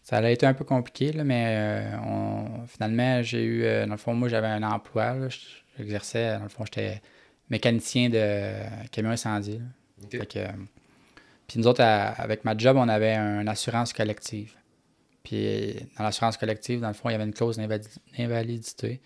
ça 0.03 0.17
a 0.19 0.31
été 0.31 0.47
un 0.47 0.55
peu 0.55 0.65
compliqué, 0.65 1.13
là, 1.13 1.23
mais 1.23 1.45
euh, 1.49 1.99
on- 2.07 2.67
finalement, 2.67 3.23
j'ai 3.23 3.45
eu. 3.45 3.65
euh, 3.65 3.85
dans 3.85 3.93
le 3.93 3.99
fond, 3.99 4.15
moi, 4.15 4.29
j'avais 4.29 4.47
un 4.47 4.63
emploi. 4.63 5.15
là, 5.15 5.29
J'exerçais, 5.79 6.39
dans 6.39 6.45
le 6.45 6.49
fond, 6.49 6.65
j'étais 6.65 7.03
mécanicien 7.51 8.09
de 8.09 8.89
camion 8.91 9.11
incendie. 9.11 9.61
Fait 10.11 10.25
que, 10.27 10.39
puis 11.47 11.59
nous 11.59 11.67
autres, 11.67 11.83
à- 11.83 12.13
avec 12.13 12.45
ma 12.47 12.57
job, 12.57 12.79
on 12.79 12.89
avait 12.89 13.15
une 13.17 13.49
assurance 13.49 13.93
collective. 13.93 14.55
Puis 15.23 15.75
dans 15.99 16.05
l'assurance 16.05 16.39
collective, 16.39 16.81
dans 16.81 16.89
le 16.89 16.95
fond, 16.95 17.11
il 17.11 17.13
y 17.13 17.15
avait 17.17 17.25
une 17.25 17.35
clause 17.35 17.59
d'invali- 17.59 17.99
d'invalidité. 18.17 19.01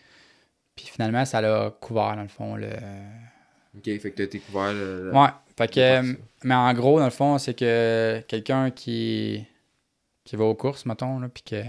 Puis 0.83 0.93
finalement, 0.93 1.25
ça 1.25 1.41
l'a 1.41 1.71
couvert, 1.81 2.17
dans 2.17 2.23
le 2.23 2.29
fond, 2.29 2.57
le, 2.57 2.71
Ok, 3.77 3.85
fait 3.85 3.99
que 4.11 4.17
t'as 4.17 4.25
été 4.25 4.39
couvert. 4.41 4.73
le- 4.73 5.13
Ouais, 5.15 5.29
fait 5.57 5.69
que, 5.69 5.81
euh, 5.81 6.15
mais 6.43 6.55
en 6.55 6.73
gros, 6.75 6.99
dans 6.99 7.05
le 7.05 7.11
fond, 7.11 7.39
c'est 7.39 7.55
que 7.55 8.23
quelqu'un 8.27 8.71
qui, 8.71 9.45
qui 10.25 10.37
va 10.37 10.45
aux 10.45 10.55
courses, 10.55 10.87
mettons, 10.87 11.21
là, 11.21 11.29
puis 11.29 11.43
que, 11.43 11.63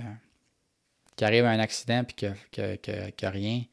qui 1.16 1.26
arrive 1.26 1.46
à 1.46 1.50
un 1.52 1.60
accident, 1.60 2.04
puis 2.04 2.16
que, 2.16 2.28
que, 2.52 2.76
que, 2.78 3.12
que 3.12 3.26
rien, 3.28 3.64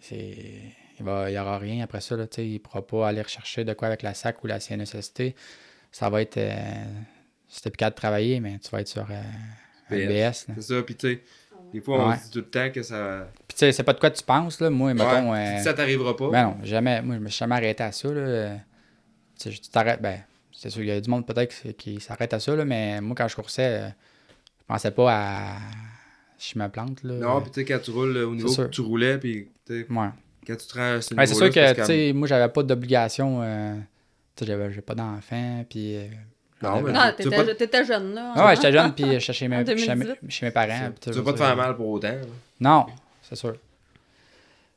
c'est, 0.00 0.62
il 0.98 1.04
va, 1.04 1.30
il 1.30 1.34
y 1.34 1.38
aura 1.38 1.58
rien 1.58 1.82
après 1.84 2.00
ça, 2.00 2.16
là, 2.16 2.26
il 2.38 2.60
pourra 2.60 2.86
pas 2.86 3.08
aller 3.08 3.22
rechercher 3.22 3.64
de 3.64 3.72
quoi 3.72 3.88
avec 3.88 4.02
la 4.02 4.14
SAC 4.14 4.42
ou 4.44 4.46
la 4.46 4.60
CNSST. 4.60 5.34
Ça 5.92 6.10
va 6.10 6.20
être, 6.22 6.36
euh, 6.36 6.84
si 7.48 7.62
t'es 7.62 7.70
plus 7.70 7.84
de 7.84 7.90
travailler, 7.90 8.40
mais 8.40 8.58
tu 8.58 8.68
vas 8.70 8.80
être 8.80 8.88
sur 8.88 9.06
euh, 9.10 9.22
un 9.90 9.96
BS. 10.08 10.46
C'est 10.54 10.62
ça, 10.62 10.82
puis 10.82 10.96
tu 10.96 11.14
sais, 11.14 11.22
des 11.72 11.80
fois, 11.80 12.04
on 12.04 12.08
Ouais. 12.10 12.16
se 12.16 12.24
dit 12.24 12.30
tout 12.30 12.38
le 12.38 12.44
temps 12.50 12.70
que 12.72 12.82
ça. 12.82 13.28
Puis 13.48 13.54
tu 13.54 13.58
sais, 13.58 13.72
c'est 13.72 13.82
pas 13.82 13.92
de 13.92 14.00
quoi 14.00 14.10
tu 14.10 14.22
penses, 14.22 14.60
là, 14.60 14.70
moi, 14.70 14.94
mettons... 14.94 15.32
Ouais, 15.32 15.56
euh, 15.58 15.62
ça 15.62 15.74
t'arrivera 15.74 16.16
pas. 16.16 16.30
Ben 16.30 16.44
non, 16.44 16.56
jamais. 16.62 17.02
Moi, 17.02 17.16
je 17.16 17.20
me 17.20 17.28
suis 17.28 17.38
jamais 17.38 17.54
arrêté 17.56 17.82
à 17.82 17.92
ça. 17.92 18.08
Là. 18.12 18.56
Tu 19.38 19.50
sais, 19.52 19.58
tu 19.60 19.70
t'arrêtes. 19.70 20.00
Ben, 20.00 20.20
c'est 20.52 20.70
sûr, 20.70 20.82
il 20.82 20.88
y 20.88 20.90
a 20.90 21.00
du 21.00 21.10
monde 21.10 21.26
peut-être 21.26 21.72
qui, 21.76 22.00
s'arrête 22.00 22.32
à 22.32 22.40
ça, 22.40 22.54
là, 22.56 22.64
mais 22.64 23.00
moi, 23.00 23.14
quand 23.16 23.28
je 23.28 23.36
coursais, 23.36 23.80
euh, 23.82 23.88
je 23.88 24.64
pensais 24.66 24.90
pas 24.90 25.12
à. 25.12 25.56
Je 26.38 26.58
me 26.58 26.68
plante. 26.68 27.02
Là. 27.02 27.14
Non, 27.14 27.40
puis 27.42 27.50
tu 27.50 27.60
sais, 27.60 27.64
quand 27.66 27.78
tu 27.82 27.90
roules 27.90 28.16
euh, 28.16 28.26
au 28.28 28.34
niveau 28.34 28.54
que 28.54 28.68
tu 28.68 28.80
roulais, 28.82 29.18
puis 29.18 29.48
Ouais. 29.70 29.84
quand 30.46 30.56
tu 30.56 30.78
à 30.78 31.00
ce 31.00 31.14
Ouais, 31.14 31.26
c'est 31.26 31.34
sûr 31.34 31.50
que, 31.50 31.74
tu 31.74 31.84
sais, 31.84 32.12
moi, 32.14 32.28
j'avais 32.28 32.50
pas 32.52 32.62
d'obligation. 32.62 33.40
Euh, 33.42 33.74
tu 34.34 34.44
sais, 34.44 34.50
j'avais 34.50 34.80
pas 34.82 34.94
d'enfant, 34.94 35.64
puis. 35.68 35.96
euh, 35.96 36.06
Non, 36.62 36.80
mais- 36.80 36.92
Non, 36.92 37.00
t'étais 37.16 37.84
jeune, 37.84 38.14
là. 38.14 38.32
Ah 38.34 38.46
ouais, 38.46 38.56
j'étais 38.56 38.72
jeune, 38.72 38.94
puis 38.94 39.04
j'étais 39.20 39.32
chez 39.32 39.48
mes, 39.48 39.56
En 39.56 39.66
chez 39.66 39.74
mes, 39.74 39.86
2018. 39.86 40.30
chez 40.30 40.46
mes 40.46 40.52
parents. 40.52 40.90
Tu 41.00 41.10
veux 41.10 41.22
pas 41.24 41.32
te 41.32 41.38
faire 41.38 41.56
mal 41.56 41.76
pour 41.76 41.88
autant. 41.90 42.08
là? 42.08 42.16
Non, 42.60 42.86
c'est 43.22 43.36
sûr. 43.36 43.56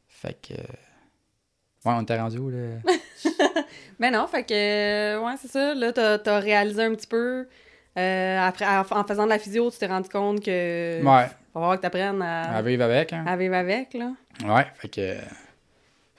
Fait 0.08 0.34
que. 0.42 0.54
euh, 0.54 0.64
Ouais, 1.86 1.94
on 1.96 2.02
était 2.02 2.20
rendu 2.20 2.38
où, 2.40 2.50
là? 2.50 2.58
Mais 4.00 4.12
non, 4.12 4.28
fait 4.28 4.44
que, 4.44 4.54
euh, 4.54 5.22
ouais, 5.22 5.36
c'est 5.42 5.48
ça. 5.48 5.74
Là, 5.74 5.94
t'as 5.94 6.18
as 6.26 6.40
réalisé 6.40 6.84
un 6.84 6.94
petit 6.94 7.08
peu. 7.08 7.48
Euh, 7.98 8.40
après, 8.40 8.66
en 8.68 9.04
faisant 9.06 9.24
de 9.24 9.30
la 9.30 9.40
physio, 9.40 9.72
tu 9.72 9.78
t'es 9.78 9.88
rendu 9.88 10.10
compte 10.10 10.44
que. 10.44 11.00
Ouais, 11.00 11.04
Va 11.04 11.30
falloir 11.54 11.78
que 11.78 11.82
t'apprennes 11.82 12.22
à, 12.22 12.58
à 12.58 12.62
vivre 12.62 12.84
avec, 12.84 13.14
hein? 13.14 13.24
à 13.26 13.38
vivre 13.38 13.56
avec, 13.56 13.94
là. 13.94 14.12
Ouais, 14.46 14.68
fait 14.76 14.90
que. 14.90 15.16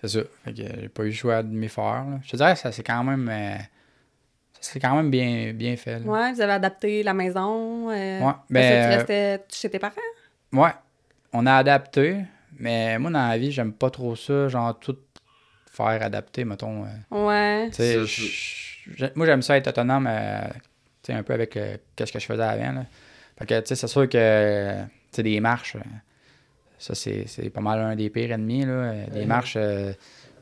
C'est 0.01 0.09
ça. 0.09 0.21
Fait 0.45 0.53
que 0.55 0.57
j'ai 0.57 0.89
pas 0.89 1.03
eu 1.03 1.07
le 1.09 1.13
choix 1.13 1.43
de 1.43 1.49
m'y 1.49 1.69
faire. 1.69 2.07
Là. 2.09 2.19
Je 2.25 2.31
te 2.31 2.37
dirais, 2.37 2.57
ça 2.57 2.73
c'est 2.73 2.83
quand 2.83 3.05
même. 3.05 3.29
euh, 3.31 3.57
c'est 4.61 4.79
quand 4.81 4.95
même 4.95 5.11
bien, 5.11 5.53
bien 5.53 5.77
fait. 5.77 5.99
Là. 5.99 6.07
Ouais, 6.07 6.33
vous 6.33 6.41
avez 6.41 6.53
adapté 6.53 7.03
la 7.03 7.15
maison. 7.15 7.91
Euh, 7.91 8.19
Ouais, 8.21 8.25
parce 8.25 8.47
que 8.49 8.53
ben, 8.53 8.63
tu 8.63 8.93
euh, 8.93 8.97
restais 8.97 9.45
chez 9.53 9.71
tes 9.71 9.79
parents? 9.79 9.95
Ouais. 10.53 10.71
On 11.33 11.47
a 11.47 11.55
adapté, 11.57 12.17
mais 12.59 12.99
moi 12.99 13.11
dans 13.11 13.29
la 13.29 13.39
vie, 13.39 13.53
j'aime 13.53 13.73
pas 13.73 13.91
trop 13.91 14.17
ça, 14.17 14.49
genre 14.49 14.79
tout 14.79 14.97
faire 15.73 16.03
adapter, 16.03 16.45
mettons. 16.45 16.85
euh, 16.85 17.27
Ouais. 17.27 17.71
Ça, 17.73 17.85
moi 19.15 19.27
j'aime 19.27 19.43
ça 19.43 19.57
être 19.57 19.69
autonome, 19.69 20.09
euh, 20.11 20.41
tu 21.03 21.13
sais, 21.13 21.13
un 21.13 21.23
peu 21.23 21.33
avec 21.35 21.57
euh, 21.57 21.77
qu'est-ce 21.95 22.13
que 22.13 22.19
je 22.19 22.27
faisais 22.27 22.43
avant. 22.43 22.73
Là. 22.73 22.85
Fait 23.39 23.47
que, 23.47 23.61
tu 23.61 23.67
sais, 23.69 23.75
c'est 23.77 23.87
sûr 23.87 24.09
que, 24.09 24.83
tu 24.83 24.89
sais, 25.13 25.23
des 25.23 25.39
marches, 25.41 25.77
ça 26.79 26.95
c'est 26.95 27.25
c'est 27.27 27.49
pas 27.51 27.61
mal 27.61 27.79
un 27.79 27.95
des 27.95 28.11
pires 28.11 28.33
ennemis, 28.33 28.65
là. 28.65 28.93
Des 29.13 29.25
marches, 29.27 29.55
euh, 29.57 29.93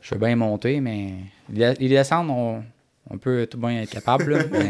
je 0.01 0.15
veux 0.15 0.19
bien 0.19 0.35
monter, 0.35 0.79
mais 0.81 1.13
les, 1.49 1.73
les 1.75 1.89
descendre, 1.89 2.33
on, 2.33 2.63
on 3.09 3.17
peut 3.17 3.45
tout 3.47 3.57
bien 3.57 3.81
être 3.81 3.89
capable, 3.89 4.31
là, 4.31 4.43
mais 4.51 4.69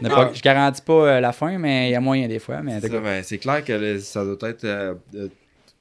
ne 0.00 0.08
pas- 0.08 0.28
Ah. 0.28 0.30
je 0.34 0.40
garantis 0.42 0.82
pas 0.82 0.92
euh, 1.16 1.20
la 1.20 1.32
fin, 1.32 1.58
mais 1.58 1.88
il 1.88 1.92
y 1.92 1.94
a 1.94 2.00
moyen 2.00 2.28
des 2.28 2.38
fois. 2.38 2.62
Mais 2.62 2.80
C'est 2.80 2.88
ça, 2.90 3.00
ben, 3.00 3.22
clair 3.38 3.64
que 3.64 3.72
le- 3.72 3.98
ça 3.98 4.24
doit 4.24 4.48
être 4.48 4.64
euh, 4.64 4.94
de- 5.12 5.30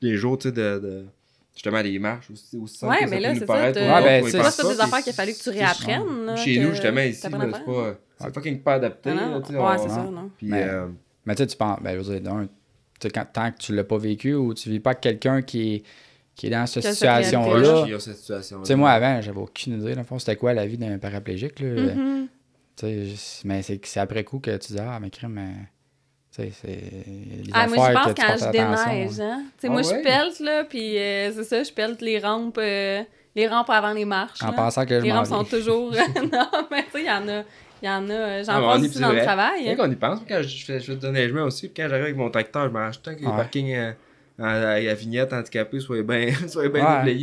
les 0.02 0.16
jours, 0.16 0.38
tu 0.38 0.50
sais, 0.50 0.52
de, 0.54 0.80
de- 0.80 1.06
justement 1.54 1.82
les 1.82 1.98
marches 2.00 2.30
aussi. 2.32 2.58
aussi 2.58 2.86
Ouais, 2.86 3.06
mais 3.08 3.20
là, 3.20 3.34
c'est 3.36 3.46
ça. 3.46 3.70
autres, 3.70 3.80
ben, 4.02 4.24
c'est- 4.52 4.62
pas 4.64 4.74
des 4.74 4.80
affaires 4.82 5.00
qu'il 5.00 5.10
a 5.10 5.14
fallu 5.16 5.34
que 5.34 5.40
tu 5.44 5.50
réapprennes. 5.50 6.26
là, 6.26 6.36
Chez 6.36 6.56
que 6.56 6.62
nous, 6.62 6.72
justement, 6.72 7.02
ici, 7.02 7.30
là, 7.30 7.38
à 7.38 7.42
c'est 7.42 7.66
pas. 7.66 7.96
C'est 8.20 8.34
fucking 8.34 8.60
pas 8.62 8.74
adapté. 8.76 9.10
Ah 9.12 9.16
là, 9.16 9.28
non. 9.28 9.38
Ouais, 9.40 9.58
on- 9.60 9.78
c'est 9.84 9.90
ça, 9.90 10.04
non. 10.04 10.12
non. 10.12 10.32
Puis, 10.38 10.48
Mais- 10.48 10.64
euh, 10.64 10.88
Mais 11.26 11.36
tu 11.36 11.44
sais, 11.44 11.48
tu 11.48 11.58
penses, 11.58 11.80
ben, 11.82 11.92
je 11.92 11.98
veux 12.10 12.20
dire, 12.20 12.22
d'un, 12.22 12.46
tu 12.46 12.50
sais, 13.02 13.10
quand- 13.10 13.28
tant 13.32 13.52
que 13.52 13.58
tu 13.58 13.76
l'as 13.76 13.84
pas 13.84 13.98
vécu 13.98 14.34
ou 14.34 14.54
tu 14.54 14.70
vis 14.70 14.80
pas 14.80 14.96
quelqu'un 14.96 15.42
qui 15.42 15.76
est, 15.76 15.84
qui 16.38 16.48
est 16.48 16.50
dans 16.52 16.66
cette 16.68 16.84
situation-là. 16.86 18.00
situation. 18.00 18.60
Tu 18.62 18.68
sais, 18.68 18.76
moi, 18.76 18.92
avant, 18.92 19.22
j'avais 19.22 19.40
aucune 19.40 19.82
idée, 19.82 19.94
dans 19.94 20.02
le 20.02 20.06
fond, 20.06 20.20
c'était 20.20 20.36
quoi 20.36 20.54
la 20.54 20.66
vie 20.66 20.78
d'un 20.78 20.98
paraplégique. 21.00 21.60
Là. 21.60 21.94
Mhm. 21.96 22.28
Tu 22.78 22.86
sais, 22.86 23.06
je- 23.06 23.48
mais 23.48 23.62
c'est 23.64 23.84
c'est 23.86 24.00
après 24.00 24.24
coup 24.24 24.40
que 24.40 24.56
tu 24.58 24.74
dis, 24.74 24.80
ah, 24.80 25.00
mais 25.02 25.10
crime, 25.10 25.32
mais. 25.34 25.50
Tu 26.32 26.44
sais, 26.44 26.52
c'est. 26.62 26.80
Ah, 27.52 27.68
moi, 27.68 27.88
je 27.90 27.94
pense 27.94 28.14
que 28.14 28.22
quand 28.22 28.28
je 28.38 28.44
attention, 28.46 28.52
déneige, 28.52 29.20
hein. 29.20 29.44
Tu 29.58 29.62
sais, 29.62 29.68
Ah 29.68 29.70
moi, 29.72 29.78
ouais? 29.82 29.84
je 29.84 30.04
pelte, 30.04 30.40
là, 30.40 30.64
puis 30.64 30.98
euh, 31.00 31.32
c'est 31.34 31.44
ça, 31.44 31.64
je 31.64 31.72
pelte 31.72 32.02
les 32.02 32.20
rampes, 32.20 32.60
euh, 32.62 33.02
les 33.36 33.48
rampes 33.48 33.70
avant 33.72 33.94
les 33.94 34.06
marches. 34.06 34.44
En 34.44 34.48
là. 34.48 34.54
pensant 34.54 34.86
que 34.86 35.00
je 35.00 35.04
Les 35.06 35.12
rampes 35.12 35.26
sont 35.26 35.44
toujours... 35.44 35.92
non, 36.32 36.48
mais 36.70 36.84
tu 36.84 36.92
sais, 36.92 37.02
il 37.02 37.06
y 37.08 37.12
en 37.12 37.28
a... 37.28 37.44
Il 37.82 37.86
y 37.86 37.90
en 37.90 38.10
a... 38.10 38.14
euh, 38.14 38.44
J'en 38.44 38.54
Ah, 38.54 38.60
pense 38.62 38.80
aussi 38.82 38.90
plus 38.90 39.02
dans 39.02 39.12
le 39.12 39.22
travail. 39.22 39.76
Quand 39.76 39.84
hein. 39.84 39.88
on 39.88 39.92
y 39.92 39.96
pense, 39.96 40.20
quand 40.28 40.42
je 40.42 40.66
fais, 40.66 40.80
je 40.80 40.86
fais 40.86 40.94
du 40.96 41.00
déneigement 41.00 41.44
aussi, 41.44 41.68
puis 41.68 41.76
quand 41.84 41.88
j'arrive 41.90 42.06
avec 42.06 42.16
mon 42.18 42.30
tracteur, 42.32 42.64
je 42.64 42.70
le 42.70 42.96
temps 43.04 43.14
que 43.16 43.20
les 43.22 43.26
Ouais. 43.28 43.36
parkings 43.36 43.74
euh, 43.76 43.92
à, 44.40 44.72
à 44.72 44.80
la 44.80 44.94
vignette 44.94 45.34
handicapée 45.34 45.80
soient 45.80 46.04
bien 46.04 46.32
soient 46.48 46.70
bien 46.70 47.04
Ouais. 47.04 47.14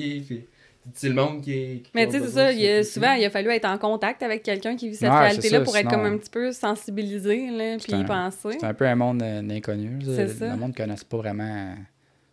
Puis 0.87 0.93
c'est 0.93 1.09
le 1.09 1.15
monde 1.15 1.41
qui 1.41 1.53
est. 1.53 1.77
qui 1.83 1.91
Mais 1.95 2.05
tu 2.07 2.13
sais, 2.13 2.21
c'est 2.21 2.29
ça, 2.33 2.53
il 2.53 2.67
a- 2.69 2.85
souvent, 2.85 3.13
il 3.15 3.25
a 3.25 3.31
fallu 3.31 3.49
être 3.51 3.65
en 3.65 3.79
contact 3.79 4.23
avec 4.23 4.43
quelqu'un 4.43 4.77
qui 4.77 4.91
vit 4.91 4.95
cette 4.97 5.11
Ouais, 5.11 5.19
réalité-là 5.19 5.61
pour 5.63 5.75
être 5.77 5.89
comme 5.89 6.05
un 6.05 6.19
petit 6.19 6.29
peu 6.31 6.53
sensibilisé, 6.53 7.51
là, 7.51 7.77
puis 7.83 7.95
un- 7.95 8.01
y 8.03 8.05
penser. 8.05 8.57
C'est 8.61 8.65
un 8.67 8.75
peu 8.75 8.87
un 8.87 8.95
monde 8.95 9.23
euh, 9.23 9.41
d'inconnus. 9.41 10.07
là. 10.07 10.13
C'est 10.15 10.29
ça. 10.29 10.49
Le 10.51 10.57
monde 10.57 10.73
ne 10.73 10.75
connaisse 10.77 11.03
pas 11.05 11.17
vraiment. 11.17 11.75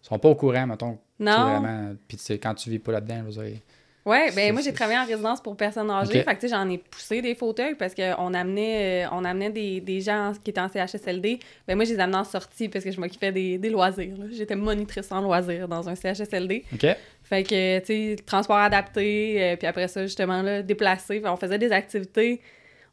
Ils 0.04 0.08
sont 0.08 0.20
pas 0.20 0.28
au 0.30 0.36
courant, 0.36 0.68
mettons. 0.68 0.98
Non. 1.20 1.32
Vraiment. 1.60 1.94
Puis 2.08 2.18
tu 2.18 2.24
sais, 2.24 2.38
quand 2.40 2.54
tu 2.56 2.70
vis 2.70 2.80
pas 2.80 2.92
là-dedans, 2.92 3.24
je 3.30 3.40
veux 3.40 3.46
dire, 3.48 3.60
Ouais, 4.04 4.32
ben 4.36 4.52
moi 4.52 4.62
j'ai 4.64 4.74
travaillé 4.74 4.98
en 4.98 5.06
résidence 5.06 5.42
pour 5.42 5.56
personnes 5.56 5.92
âgées, 5.92 6.24
fait 6.24 6.36
que 6.36 6.40
tu 6.42 6.48
sais 6.48 6.56
j'en 6.56 6.68
ai 6.68 6.80
poussé 6.80 7.22
des 7.22 7.36
fauteuils 7.36 7.76
parce 7.76 7.94
qu'on 7.94 8.34
amenait 8.34 9.06
euh, 9.06 9.10
on 9.12 9.24
amenait 9.24 9.52
des, 9.52 9.80
des 9.80 10.02
gens 10.02 10.34
qui 10.44 10.50
étaient 10.50 10.60
en 10.60 10.70
CHSLD. 10.70 11.38
Ben 11.68 11.76
moi 11.76 11.86
je 11.86 11.94
les 11.94 12.00
amenais 12.00 12.18
en 12.18 12.24
sortie 12.24 12.68
parce 12.68 12.84
que 12.84 12.92
je 12.92 13.00
m'occupais 13.00 13.32
des, 13.32 13.60
des 13.60 13.70
loisirs. 13.70 14.16
J'étais 14.32 14.56
monitrice 14.56 15.12
en 15.12 15.22
loisirs 15.22 15.68
dans 15.68 15.88
un 15.88 15.94
CHSLD. 15.94 16.66
OK? 16.74 16.88
Fait 17.24 17.44
que 17.44 17.80
tu 17.80 17.86
sais 17.86 18.16
transport 18.26 18.58
adapté 18.58 19.38
euh, 19.40 19.56
puis 19.56 19.68
après 19.68 19.88
ça 19.88 20.02
justement 20.04 20.42
là 20.42 20.64
déplacé, 20.64 21.22
on 21.24 21.38
faisait 21.38 21.60
des 21.60 21.72
activités. 21.72 22.42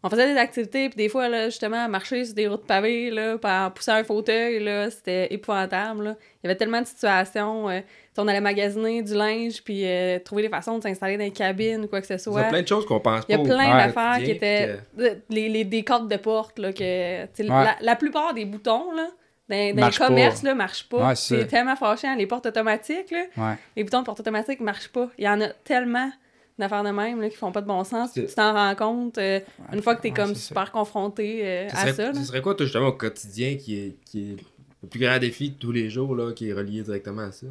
On 0.04 0.08
faisait 0.10 0.32
des 0.32 0.38
activités, 0.38 0.88
puis 0.88 0.96
des 0.96 1.08
fois, 1.08 1.28
là, 1.28 1.46
justement, 1.46 1.88
marcher 1.88 2.24
sur 2.24 2.34
des 2.34 2.46
routes 2.46 2.64
pavées, 2.66 3.10
là, 3.10 3.36
puis 3.36 3.50
en 3.50 3.68
poussant 3.72 3.94
un 3.94 4.04
fauteuil, 4.04 4.60
là, 4.62 4.90
c'était 4.92 5.32
épouvantable, 5.34 6.04
là. 6.04 6.16
Il 6.42 6.46
y 6.46 6.50
avait 6.50 6.56
tellement 6.56 6.80
de 6.80 6.86
situations. 6.86 7.68
euh, 7.68 7.80
on 8.20 8.26
allait 8.28 8.40
magasiner 8.40 9.00
du 9.02 9.14
linge, 9.14 9.62
puis 9.62 9.82
euh, 9.84 10.18
trouver 10.20 10.42
des 10.42 10.48
façons 10.48 10.78
de 10.78 10.82
s'installer 10.84 11.16
dans 11.16 11.24
les 11.24 11.30
cabines 11.32 11.84
ou 11.84 11.88
quoi 11.88 12.00
que 12.00 12.06
ce 12.06 12.14
Il 12.14 12.16
y 12.16 12.20
soit. 12.20 12.40
a 12.40 12.44
plein 12.48 12.62
de 12.62 12.66
choses 12.68 12.84
qu'on 12.86 12.98
pense 13.00 13.24
Il 13.28 13.32
y 13.34 13.36
pas 13.38 13.42
a 13.42 13.46
plein 13.46 13.76
Ouais. 13.76 13.86
d'affaires 13.86 14.24
qui 14.24 14.30
étaient. 14.32 14.76
de- 14.96 15.18
Les, 15.30 15.48
les, 15.48 15.64
des 15.64 15.82
cordes 15.84 16.08
de 16.10 16.16
porte, 16.16 16.58
là, 16.58 16.72
que. 16.72 16.80
Ouais. 17.22 17.26
La, 17.48 17.76
la 17.80 17.96
plupart 17.96 18.34
des 18.34 18.44
boutons, 18.44 18.92
là, 18.92 19.06
dans, 19.48 19.56
dans 19.56 19.56
les 19.56 19.72
Marchent 19.72 19.98
pas. 19.98 20.06
commerces, 20.08 20.42
là, 20.42 20.54
marchent 20.54 20.88
pas. 20.88 21.08
Ouais, 21.08 21.14
c'est 21.16 21.46
tellement 21.46 21.76
fâchant. 21.76 22.14
Les 22.16 22.26
portes 22.26 22.46
automatiques, 22.46 23.10
là, 23.10 23.22
Ouais. 23.36 23.54
les 23.76 23.84
boutons 23.84 24.00
de 24.00 24.04
porte 24.04 24.20
automatique 24.20 24.60
marchent 24.60 24.88
pas. 24.92 25.08
Il 25.18 25.24
y 25.24 25.28
en 25.28 25.40
a 25.40 25.48
tellement 25.48 26.10
d'affaires 26.58 26.84
de 26.84 26.90
même, 26.90 27.20
là, 27.20 27.28
qui 27.30 27.36
font 27.36 27.52
pas 27.52 27.60
de 27.62 27.66
bon 27.66 27.84
sens. 27.84 28.12
Tu 28.12 28.26
t'en 28.34 28.52
rends 28.52 28.74
compte 28.74 29.18
euh, 29.18 29.40
une 29.72 29.82
fois 29.82 29.94
que 29.96 30.02
t'es 30.02 30.08
Ouais, 30.08 30.14
comme 30.14 30.34
ça. 30.34 30.40
super 30.40 30.72
confronté 30.72 31.46
euh, 31.46 31.68
à 31.72 31.76
serait, 31.76 31.92
ça, 31.94 32.14
ce 32.14 32.24
serait 32.24 32.42
quoi, 32.42 32.54
toi, 32.54 32.66
justement, 32.66 32.88
au 32.88 32.92
quotidien 32.92 33.56
qui 33.56 33.78
est, 33.78 33.96
qui 34.04 34.32
est 34.32 34.36
le 34.82 34.88
plus 34.88 35.00
grand 35.00 35.18
défi 35.18 35.50
de 35.50 35.58
tous 35.58 35.72
les 35.72 35.90
jours, 35.90 36.14
là, 36.14 36.32
qui 36.32 36.48
est 36.48 36.52
relié 36.52 36.82
directement 36.82 37.22
à 37.22 37.32
ça? 37.32 37.46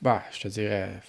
Bah, 0.00 0.22
je 0.32 0.40
te 0.40 0.48
dirais. 0.48 1.00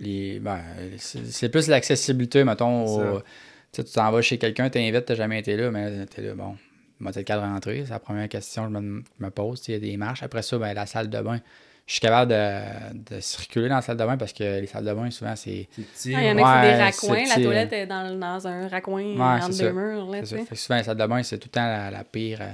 Les, 0.00 0.38
ben, 0.38 0.60
c'est 0.98 1.48
plus 1.48 1.66
l'accessibilité, 1.68 2.44
mettons. 2.44 3.16
Au- 3.16 3.20
tu 3.20 3.26
sais, 3.72 3.84
tu 3.84 3.92
t'en 3.92 4.10
vas 4.10 4.22
chez 4.22 4.38
quelqu'un, 4.38 4.70
t'invites, 4.70 5.04
t'as 5.06 5.14
jamais 5.14 5.40
été 5.40 5.56
là, 5.56 5.70
mais 5.70 6.06
t'es 6.06 6.22
là, 6.22 6.34
bon, 6.34 6.56
moi, 7.00 7.12
t'es 7.12 7.20
le 7.20 7.24
cadre 7.24 7.42
d'entrée? 7.42 7.82
C'est 7.84 7.90
la 7.90 7.98
première 7.98 8.28
question 8.28 8.68
que 8.68 8.74
je 8.74 8.78
me, 8.78 9.02
me 9.18 9.30
pose. 9.30 9.60
tu 9.60 9.72
Il 9.72 9.74
y 9.74 9.76
a 9.76 9.80
des 9.80 9.96
marches. 9.96 10.22
Après 10.22 10.42
ça, 10.42 10.56
ben, 10.58 10.72
la 10.72 10.86
salle 10.86 11.10
de 11.10 11.20
bain. 11.20 11.40
Je 11.88 11.92
suis 11.94 12.00
capable 12.00 12.30
de, 12.30 13.14
de 13.16 13.20
circuler 13.20 13.68
dans 13.70 13.76
la 13.76 13.80
salle 13.82 13.96
de 13.96 14.04
bain 14.04 14.18
parce 14.18 14.34
que 14.34 14.60
les 14.60 14.66
salles 14.66 14.84
de 14.84 14.92
bain, 14.92 15.10
souvent, 15.10 15.34
c'est. 15.34 15.66
C'est 15.72 15.82
petit. 15.82 16.14
Ah, 16.14 16.20
il 16.22 16.26
y 16.26 16.30
en 16.30 16.36
a 16.36 16.42
qui 16.42 16.68
c'est 16.68 16.70
des 16.76 16.76
Ouais, 16.76 16.84
raccoins. 17.24 17.28
La 17.36 17.42
toilette 17.42 17.72
est 17.72 17.86
dans, 17.86 18.18
dans 18.18 18.46
un 18.46 18.68
raccoin 18.68 19.02
Ouais, 19.04 19.20
entre 19.42 19.48
deux 19.48 19.52
ça. 19.54 19.72
murs, 19.72 20.06
là, 20.10 20.18
c'est 20.18 20.20
tu 20.20 20.26
ça. 20.26 20.36
sais. 20.36 20.44
Fait 20.44 20.54
que 20.54 20.60
souvent, 20.60 20.76
la 20.76 20.84
salle 20.84 20.96
de 20.98 21.06
bain, 21.06 21.22
c'est 21.22 21.38
tout 21.38 21.48
le 21.48 21.52
temps 21.52 21.64
la, 21.66 21.90
la 21.90 22.04
pire, 22.04 22.40
euh, 22.42 22.46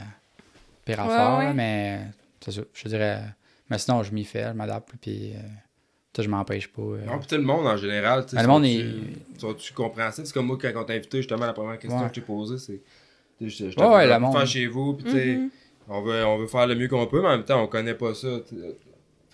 pire 0.84 0.98
Ouais, 1.00 1.04
affaire. 1.12 1.38
ouais. 1.38 1.52
Mais 1.52 2.00
c'est 2.40 2.52
ça. 2.52 2.60
Je 2.72 2.88
dirais. 2.88 3.22
Mais 3.68 3.78
sinon, 3.78 4.04
je 4.04 4.12
m'y 4.12 4.24
fais, 4.24 4.44
je 4.44 4.52
m'adapte. 4.52 4.90
Puis, 5.00 5.32
euh, 5.32 5.38
tu 5.40 5.42
sais, 6.14 6.22
je 6.22 6.28
m'empêche 6.28 6.68
pas. 6.68 6.82
euh. 6.82 7.04
Non, 7.04 7.18
puis 7.18 7.26
tout 7.26 7.34
le 7.34 7.42
monde 7.42 7.66
en 7.66 7.76
général, 7.76 8.24
tu 8.26 8.36
Ah, 8.38 8.42
le 8.42 8.46
monde 8.48 8.64
est- 8.66 8.86
Sont-tu 9.40 9.72
compréhensifs? 9.72 10.26
C'est 10.26 10.32
comme 10.34 10.46
moi, 10.46 10.58
quand 10.62 10.70
on 10.76 10.84
t'a 10.84 10.92
invité, 10.92 11.16
justement, 11.16 11.44
la 11.46 11.52
première 11.52 11.80
question 11.80 11.98
Ouais. 11.98 12.04
que 12.08 12.14
je 12.14 12.20
t'ai 12.20 12.24
posée, 12.24 12.58
c'est. 12.58 12.80
tu 13.40 13.50
sais, 13.50 13.66
Je, 13.66 13.70
je 13.72 13.76
Ouais, 13.80 13.86
ouais, 14.06 14.08
pour 14.10 14.20
monde. 14.20 14.36
faire 14.36 14.46
chez 14.46 14.68
vous, 14.68 14.94
puis 14.94 15.06
tu 15.06 15.10
sais, 15.10 15.26
Mhm. 15.38 15.50
on, 15.88 16.02
veut, 16.02 16.24
on 16.24 16.38
veut 16.38 16.46
faire 16.46 16.68
le 16.68 16.76
mieux 16.76 16.86
qu'on 16.86 17.06
peut, 17.08 17.20
mais 17.20 17.26
en 17.26 17.36
même 17.38 17.44
temps, 17.44 17.60
on 17.60 17.66
connaît 17.66 17.94
pas 17.94 18.14
ça. 18.14 18.28
tu. 18.48 18.54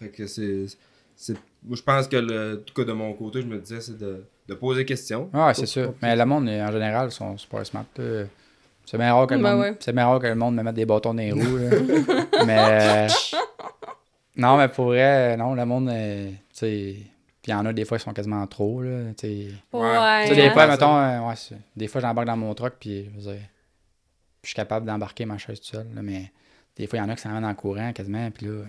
Fait 0.01 0.09
que 0.09 0.27
c'est. 0.27 0.67
c'est- 1.15 1.37
Moi, 1.63 1.77
je 1.77 1.83
pense 1.83 2.09
que, 2.09 2.17
le, 2.17 2.55
en 2.61 2.65
tout 2.65 2.75
cas, 2.75 2.85
de 2.85 2.93
mon 2.93 3.13
côté, 3.13 3.43
je 3.43 3.47
me 3.47 3.59
disais, 3.59 3.81
c'est 3.81 3.99
de, 3.99 4.25
de 4.49 4.55
poser 4.55 4.81
des 4.81 4.87
questions. 4.87 5.29
Ouais, 5.33 5.55
c'est 5.55 5.67
sûr. 5.67 5.95
Mais 6.03 6.17
le 6.17 6.25
monde, 6.25 6.49
en 6.49 6.73
général, 6.73 7.11
sont 7.13 7.37
super 7.39 7.65
smart. 7.67 7.85
là. 7.99 8.25
C'est 8.87 8.97
bien 8.99 9.15
rare 9.15 9.27
que 9.29 9.35
le 9.35 9.43
Ben 9.43 9.53
monde, 9.53 9.61
ouais. 9.63 9.77
c'est 9.79 9.93
bien 9.93 10.07
rare 10.07 10.19
que 10.19 10.27
le 10.27 10.35
monde 10.35 10.57
me 10.57 10.63
mette 10.65 10.75
des 10.75 10.87
bâtons 10.87 11.15
dans 11.15 11.23
les 11.23 11.31
roues. 11.33 11.59
là. 11.59 11.71
mais 12.47 13.07
non, 14.37 14.57
mais 14.57 14.69
pour 14.69 14.87
vrai, 14.87 15.37
non, 15.37 15.55
le 15.55 15.65
monde, 15.65 15.89
euh, 15.91 16.31
tu 16.31 16.37
sais, 16.53 16.97
puis 17.43 17.49
il 17.49 17.51
y 17.51 17.55
en 17.55 17.67
a 17.67 17.73
des 17.73 17.85
fois 17.85 17.99
qui 17.99 18.05
sont 18.05 18.13
quasiment 18.13 18.45
trop 18.47 18.83
là. 18.83 19.13
Tu 19.17 19.49
sais, 19.49 19.49
Ouais. 19.73 20.35
Des 20.35 20.51
fois, 20.51 20.67
mettons, 20.67 20.97
euh, 20.97 21.21
ouais, 21.29 21.37
c'est- 21.37 21.57
des 21.77 21.89
fois 21.89 22.01
j'embarque 22.01 22.27
dans 22.27 22.37
mon 22.37 22.53
truck 22.55 22.75
puis 22.81 23.05
je 23.05 23.11
veux 23.11 23.33
dire, 23.35 23.43
je 24.43 24.49
suis 24.49 24.55
capable 24.57 24.87
d'embarquer 24.87 25.25
ma 25.27 25.39
chaise 25.39 25.61
tout 25.61 25.67
seul. 25.77 25.87
là, 25.95 26.03
mais 26.03 26.33
des 26.77 26.87
fois, 26.87 26.99
il 26.99 27.03
y 27.03 27.05
en 27.05 27.09
a 27.11 27.15
qui 27.15 27.23
s'en 27.23 27.39
vont 27.39 27.47
le 27.47 27.55
courant 27.55 27.93
quasiment, 27.93 28.31
puis 28.31 28.47
là. 28.47 28.63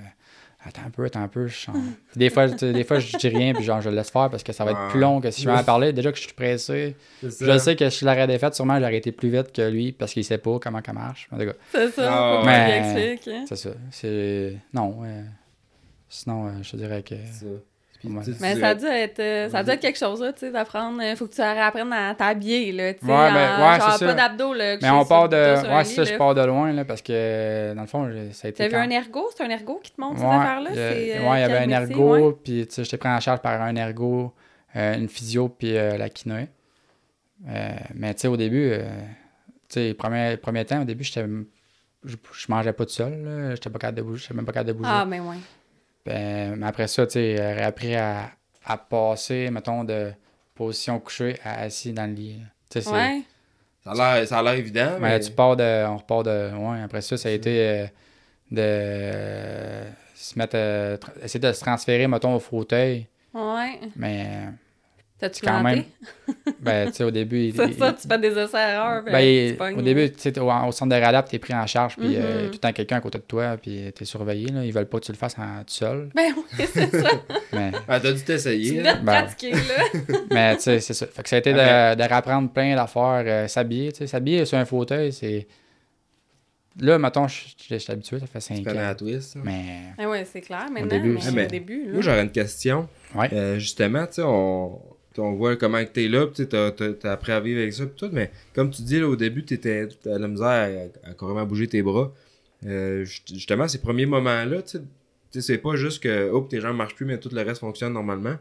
Attends 0.64 0.84
un 0.86 0.90
peu, 0.92 1.06
attends 1.06 1.24
un 1.24 1.28
peu. 1.28 1.48
Je 1.48 1.58
sens- 1.58 1.76
des, 2.16 2.30
fois, 2.30 2.48
des 2.48 2.84
fois, 2.84 3.00
je 3.00 3.18
dis 3.18 3.28
rien, 3.30 3.52
puis 3.54 3.64
genre, 3.64 3.82
je 3.82 3.90
le 3.90 3.96
laisse 3.96 4.12
faire 4.12 4.30
parce 4.30 4.44
que 4.44 4.54
ça 4.54 4.64
va 4.64 4.72
être 4.72 4.80
Ouais. 4.86 4.90
plus 4.92 5.00
long 5.00 5.20
que 5.20 5.32
si 5.32 5.42
je 5.42 5.50
vais 5.50 5.56
en 5.58 5.64
parler. 5.64 5.92
Déjà 5.92 6.12
que 6.12 6.18
je 6.18 6.24
suis 6.24 6.34
pressé, 6.34 6.96
je 7.24 7.58
sais 7.58 7.76
que 7.76 7.90
si 7.90 8.00
je 8.02 8.06
l'aurais 8.06 8.28
défaite, 8.28 8.54
sûrement 8.54 8.78
j'aurais 8.80 8.98
été 8.98 9.12
plus 9.12 9.30
vite 9.30 9.52
que 9.52 9.64
lui 9.68 9.92
parce 9.92 10.14
qu'il 10.14 10.24
sait 10.24 10.38
pas 10.38 10.60
comment 10.60 10.80
ça 10.86 10.94
marche. 10.94 11.28
C'est 11.72 11.90
ça, 11.92 12.42
qu'il 12.44 12.74
explique. 13.10 13.28
hein. 13.34 13.46
c'est 13.50 13.56
ça. 13.56 13.70
C'est. 13.90 14.56
Non. 14.74 15.00
euh, 15.04 15.24
Sinon, 16.10 16.48
euh, 16.48 16.52
je 16.62 16.72
te 16.72 16.76
dirais 16.78 17.02
que. 17.04 17.16
Ouais. 18.04 18.24
Mais 18.40 18.54
tu 18.56 18.60
ça 18.62 18.68
a 18.70 18.76
dû 18.76 18.86
être, 18.86 19.20
euh, 19.20 19.50
ça 19.50 19.60
a 19.60 19.64
dû 19.64 19.70
être 19.72 19.80
quelque 19.80 19.98
chose, 20.00 20.22
là, 20.22 20.34
tu 20.34 20.40
sais, 20.40 20.52
d'apprendre. 20.52 21.02
Il 21.04 21.16
faut 21.16 21.28
que 21.28 21.34
tu 21.36 21.42
apprennes 21.42 21.94
à 21.94 22.16
t'habiller, 22.16 22.72
là, 22.72 22.94
tu 22.94 23.02
sais. 23.02 23.06
Ouais, 23.06 23.32
ben, 23.32 23.60
en- 23.60 23.72
ouais, 23.74 23.80
genre 23.80 24.00
pas 24.00 24.14
d'abdos, 24.16 24.54
là. 24.54 24.78
Mais 24.82 24.90
on 24.90 25.06
part 25.06 25.30
de. 25.30 25.38
Ouais, 25.76 25.84
c'est 25.86 25.96
ça, 25.96 26.04
je 26.06 26.18
pars 26.18 26.34
de 26.36 26.42
loin, 26.44 26.72
là, 26.74 26.84
parce 26.86 27.02
que 27.02 27.74
dans 27.76 27.82
le 27.82 27.88
fond, 27.88 28.12
ça 28.32 28.48
a 28.48 28.50
été. 28.50 28.58
T'as 28.64 28.70
vu 28.70 28.76
un 28.76 28.90
ergo? 28.90 29.30
C'est 29.36 29.44
un 29.44 29.50
ergo 29.50 29.80
qui 29.84 29.92
te 29.92 30.02
montre 30.02 30.18
ces 30.20 30.26
affaires-là? 30.42 30.70
euh, 30.78 31.30
ouais, 31.30 31.38
il 31.38 31.42
y 31.42 31.44
avait 31.44 31.58
un 31.58 31.70
ergo, 31.70 32.32
puis 32.44 32.68
tu 32.68 32.74
sais, 32.74 32.84
j'étais 32.84 32.98
pris 32.98 33.10
en 33.10 33.20
charge 33.20 33.40
par 33.42 33.62
un 33.62 33.76
ergo, 33.76 34.34
euh, 34.76 34.96
une 34.96 35.08
physio, 35.10 35.50
puis 35.50 35.78
euh, 35.78 35.98
la 35.98 36.10
kiné. 36.10 36.48
Euh, 37.50 37.70
mais 37.96 38.14
tu 38.14 38.22
sais, 38.22 38.28
au 38.28 38.38
début, 38.38 38.70
euh, 38.72 38.80
tu 39.70 39.80
sais, 39.80 39.94
premier, 39.94 40.38
premier 40.38 40.66
temps, 40.66 40.82
au 40.82 40.86
début, 40.86 41.04
j'étais. 41.04 41.26
Je, 42.04 42.16
je 42.34 42.46
mangeais 42.50 42.74
pas 42.74 42.86
tout 42.86 42.92
seul, 42.94 43.24
là. 43.24 43.52
J'étais 43.56 43.70
pas 43.70 43.78
capable 43.78 43.98
de 44.00 44.02
bouger, 44.04 44.22
j'étais 44.24 44.34
même 44.34 44.46
pas 44.46 44.52
capable 44.54 44.70
de 44.70 44.74
bouger. 44.74 44.90
Ah, 44.92 45.06
ben 45.06 45.22
ouais. 45.22 45.36
Ben, 46.06 46.56
mais 46.56 46.66
après 46.68 46.88
ça, 46.88 47.06
tu 47.06 47.14
sais, 47.14 47.36
j'aurais 47.38 47.62
appris 47.64 47.96
à, 47.96 48.32
à 48.66 48.78
passer, 48.78 49.50
mettons, 49.52 49.84
de 49.84 50.12
position 50.56 51.00
couchée 51.00 51.36
à 51.44 51.62
assis 51.62 51.94
dans 51.94 52.06
le 52.08 52.14
lit. 52.14 52.40
Tu 52.70 52.82
sais, 52.82 52.90
Ouais. 52.92 53.22
Ça 53.84 53.92
a 53.92 53.96
l'air- 54.20 54.28
ça 54.28 54.40
a 54.40 54.44
l'air 54.44 54.54
évident, 54.54 54.98
mais 55.00 55.10
mais. 55.10 55.20
tu 55.20 55.32
pars 55.32 55.56
de. 55.56 55.86
On 55.88 55.98
repart 55.98 56.26
de. 56.26 56.52
Ouais, 56.56 56.82
après 56.84 57.02
ça, 57.02 57.18
ça 57.18 57.30
a 57.30 57.32
été 57.32 57.68
euh, 57.68 57.86
de 58.52 58.62
euh, 58.62 59.90
se 60.16 60.38
mettre. 60.38 60.56
euh, 60.56 60.98
tra- 60.98 61.14
essayer 61.24 61.40
de 61.40 61.52
se 61.52 61.62
transférer, 61.62 62.08
mettons, 62.08 62.36
au 62.36 62.40
fauteuil. 62.40 63.08
Ouais. 63.34 63.80
Mais 63.96 64.28
T'as-tu 65.22 65.42
quand 65.46 65.62
planté? 65.62 65.76
même. 65.76 65.86
Ben, 66.60 66.88
tu 66.90 66.96
sais, 66.96 67.04
au 67.04 67.12
début. 67.12 67.40
il- 67.46 67.54
C'est 67.56 67.68
il- 67.68 67.76
ça, 67.76 67.94
tu 67.94 68.08
fais 68.08 68.18
des 68.20 68.38
essais-erreurs. 68.38 69.04
ben, 69.04 69.20
il- 69.20 69.52
tu 69.52 69.58
pognes. 69.58 69.78
au 69.78 69.82
début, 69.82 70.12
tu 70.12 70.20
sais, 70.20 70.40
au, 70.40 70.50
au 70.52 70.72
centre 70.72 70.90
de 70.90 70.96
réadapte, 71.00 71.30
t'es 71.32 71.40
pris 71.40 71.54
en 71.54 71.66
charge, 71.68 71.96
puis 71.96 72.16
euh, 72.18 72.42
Mhm. 72.42 72.46
tout 72.48 72.54
le 72.54 72.58
temps 72.58 72.74
quelqu'un 72.74 72.98
à 72.98 73.02
côté 73.02 73.20
de 73.20 73.24
toi, 73.24 73.56
puis 73.62 73.92
t'es 73.96 74.04
surveillé. 74.06 74.48
Là. 74.48 74.66
Ils 74.66 74.74
veulent 74.74 74.88
pas 74.88 75.00
que 75.00 75.06
tu 75.06 75.12
le 75.12 75.18
fasses 75.18 75.38
en, 75.38 75.60
tout 75.60 75.74
seul. 75.74 76.10
Ben 76.16 76.34
oui, 76.36 76.66
c'est 76.74 76.90
ça. 76.90 77.10
Mais, 77.54 77.72
Ah, 77.88 78.00
t'as 78.00 78.12
dû 78.12 78.20
Tu 78.20 78.26
t'essayer. 78.26 78.82
là. 78.82 78.94
te 78.96 79.04
Ben. 79.06 79.12
pratiquer, 79.24 79.52
là. 79.52 80.18
mais 80.32 80.56
tu 80.58 80.64
sais, 80.64 80.80
c'est 80.80 80.94
ça. 80.96 81.06
Fait 81.08 81.22
que 81.24 81.30
ça 81.30 81.36
a 81.36 81.40
été 81.40 81.54
de, 81.54 81.96
de 81.96 82.10
rapprendre 82.10 82.50
plein 82.52 82.76
d'affaires. 82.76 83.24
euh, 83.26 83.48
s'habiller, 83.48 83.92
tu 83.92 84.00
sais. 84.00 84.08
S'habiller 84.08 84.44
sur 84.46 84.58
un 84.58 84.66
fauteuil, 84.66 85.14
c'est. 85.14 85.48
Là, 86.80 86.98
mettons, 86.98 87.28
je 87.28 87.36
suis 87.58 87.92
habitué, 87.92 88.18
ça 88.20 88.28
fait 88.28 88.40
5 88.40 88.56
Tu 88.60 88.64
connais 88.64 88.80
la 88.82 88.92
ans. 88.92 88.96
twist. 88.96 89.36
là. 89.36 89.42
Mais. 89.44 89.64
Ah 89.98 90.08
ouais, 90.10 90.24
c'est 90.24 90.40
clair, 90.40 90.68
maintenant. 90.72 90.88
début, 90.88 91.10
mais 91.16 91.20
Ah, 91.28 91.32
mais 91.34 91.46
au 91.46 91.50
début, 91.50 91.86
là. 91.88 91.92
Moi, 91.94 92.02
j'aurais 92.02 92.22
une 92.24 92.32
question. 92.32 92.88
Ouais. 93.14 93.28
Euh, 93.34 93.60
justement, 93.60 94.06
tu 94.08 94.14
sais, 94.14 94.22
on, 94.24 94.82
on 95.18 95.34
voit 95.34 95.56
comment 95.56 95.84
que 95.84 95.90
t'es 95.90 96.08
là, 96.08 96.28
tu 96.28 96.48
t'as, 96.48 97.12
appris 97.12 97.32
à 97.32 97.40
vivre 97.40 97.60
avec 97.60 97.74
ça, 97.74 97.86
pis 97.86 97.96
tout, 97.96 98.10
mais 98.12 98.32
comme 98.54 98.70
tu 98.70 98.82
dis, 98.82 99.00
là, 99.00 99.08
au 99.08 99.16
début, 99.16 99.44
t'étais, 99.44 99.88
t'as 100.02 100.18
la 100.18 100.28
misère 100.28 100.90
à, 101.06 101.10
à 101.10 101.14
carrément 101.14 101.46
bouger 101.46 101.68
tes 101.68 101.82
bras. 101.82 102.14
Euh, 102.66 103.04
just- 103.04 103.34
justement, 103.34 103.68
ces 103.68 103.80
premiers 103.80 104.06
moments-là, 104.06 104.62
tu 104.62 104.78
sais, 105.32 105.42
c'est 105.42 105.58
pas 105.58 105.76
juste 105.76 106.04
que, 106.04 106.30
hop, 106.30 106.50
tes 106.50 106.62
jambes 106.62 106.78
marchent 106.78 106.96
plus, 106.96 107.06
mais 107.06 107.20
tout 107.20 107.30
le 107.32 107.42
reste 107.42 107.60
fonctionne 107.60 107.94
normalement. 107.94 108.36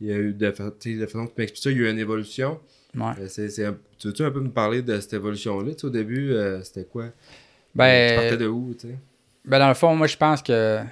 Il 0.00 0.08
y 0.08 0.12
a 0.12 0.16
eu, 0.16 0.32
de, 0.32 0.50
façon 0.50 0.70
que 0.70 0.78
tu 0.78 0.98
m'expliques 1.38 1.56
ça, 1.62 1.70
il 1.70 1.78
y 1.78 1.80
a 1.80 1.88
eu 1.88 1.90
une 1.90 1.98
évolution. 1.98 2.60
Ouais. 2.94 3.12
Euh, 3.20 3.68
un- 3.68 3.76
tu 3.98 4.08
veux-tu 4.08 4.22
un 4.22 4.30
peu 4.30 4.40
me 4.40 4.50
parler 4.50 4.82
de 4.82 4.98
cette 5.00 5.14
évolution-là? 5.14 5.72
Au 5.82 5.90
début, 5.90 6.32
euh, 6.32 6.62
c'était 6.62 6.84
quoi? 6.84 7.06
Ben, 7.74 8.08
Tu 8.08 8.14
partais 8.14 8.36
de 8.36 8.46
où, 8.46 8.74
tu 8.78 8.88
sais? 8.88 8.94
Ben, 9.44 9.58
dans 9.58 9.68
le 9.68 9.74
fond, 9.74 9.94
moi, 9.94 10.06
je 10.06 10.16
pense 10.16 10.42
que. 10.42 10.80
Tu 10.82 10.88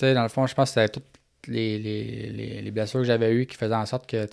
sais, 0.00 0.14
dans 0.14 0.22
le 0.22 0.28
fond, 0.28 0.46
je 0.46 0.54
pense 0.54 0.70
que 0.70 0.80
c'était 0.80 0.88
toutes 1.00 1.17
les, 1.46 1.78
les, 1.78 2.30
les, 2.30 2.62
les 2.62 2.70
blessures 2.70 3.00
que 3.00 3.06
j'avais 3.06 3.32
eues 3.32 3.46
qui 3.46 3.56
faisaient 3.56 3.74
en 3.74 3.86
sorte 3.86 4.08
que, 4.08 4.26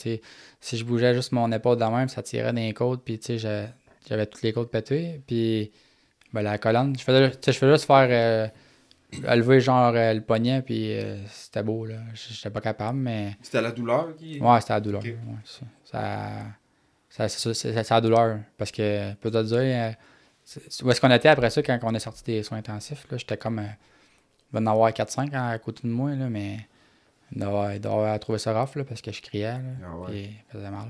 si 0.60 0.78
je 0.78 0.84
bougeais 0.84 1.14
juste 1.14 1.32
mon 1.32 1.51
épaule 1.51 1.78
de 1.78 1.86
même, 1.86 2.10
ça 2.10 2.24
tirait 2.24 2.51
dans 2.51 2.60
les 2.62 2.74
côtes, 2.74 3.03
puis, 3.03 3.20
j'avais- 3.38 4.26
toutes 4.28 4.41
les 4.41 4.53
côtes 4.53 4.72
pétées. 4.72 5.22
Puis, 5.28 5.72
ben, 6.34 6.41
la 6.41 6.58
colonne, 6.58 6.95
je 6.97 7.03
faisais, 7.03 7.32
je 7.45 7.51
faisais 7.51 7.72
juste 7.72 7.86
faire. 7.86 8.08
euh, 8.10 8.47
lever, 9.36 9.62
genre, 9.62 9.93
euh, 9.95 10.14
le 10.14 10.22
poignet, 10.22 10.62
puis 10.62 10.91
euh, 10.97 11.18
c'était 11.28 11.64
beau, 11.64 11.86
là. 11.86 11.95
J'étais 12.14 12.49
pas 12.49 12.60
capable, 12.60 12.97
mais. 12.99 13.38
C'était 13.41 13.62
la 13.62 13.72
douleur 13.72 14.14
qui. 14.16 14.39
Ouais, 14.41 14.60
c'était 14.60 14.74
la 14.74 14.82
douleur. 14.82 14.99
Ok. 15.01 15.06
ouais, 15.06 15.16
ça, 15.45 15.66
ça, 15.86 16.41
ça, 17.10 17.30
c'est 17.30 17.39
ça, 17.39 17.53
c'est- 17.53 17.84
c'est 17.84 17.89
la 17.93 18.01
douleur. 18.01 18.39
Parce 18.58 18.72
que, 18.72 19.14
peut 19.14 19.32
te 19.32 19.41
dire, 19.43 19.58
euh, 19.58 19.91
où 20.84 20.91
est-ce 20.91 20.99
qu'on 20.99 21.12
était 21.12 21.30
après 21.30 21.49
ça 21.49 21.62
quand 21.64 21.80
on 21.84 21.93
est 21.95 21.99
sorti 21.99 22.24
des 22.26 22.43
soins 22.43 22.58
intensifs? 22.58 23.06
là, 23.10 23.18
J'étais 23.18 23.38
comme. 23.38 23.62
il 23.62 24.53
va 24.53 24.60
en 24.60 24.66
avoir 24.74 24.91
4-5 24.91 25.34
à 25.34 25.58
côté 25.60 25.88
de 25.88 25.93
moi, 25.93 26.12
là, 26.16 26.28
mais. 26.30 26.58
Il 27.36 27.41
doit 27.41 27.73
il 27.73 27.81
doit 27.81 27.91
avoir 27.93 28.19
trouvé 28.19 28.38
ça 28.39 28.57
rough, 28.59 28.75
là, 28.75 28.83
parce 28.86 29.01
que 29.01 29.11
je 29.11 29.21
criais, 29.21 29.53
là, 29.53 29.59
Ah 29.86 29.97
ouais. 29.97 30.07
puis 30.11 30.29
ça 30.47 30.57
faisait 30.59 30.71
mal. 30.71 30.88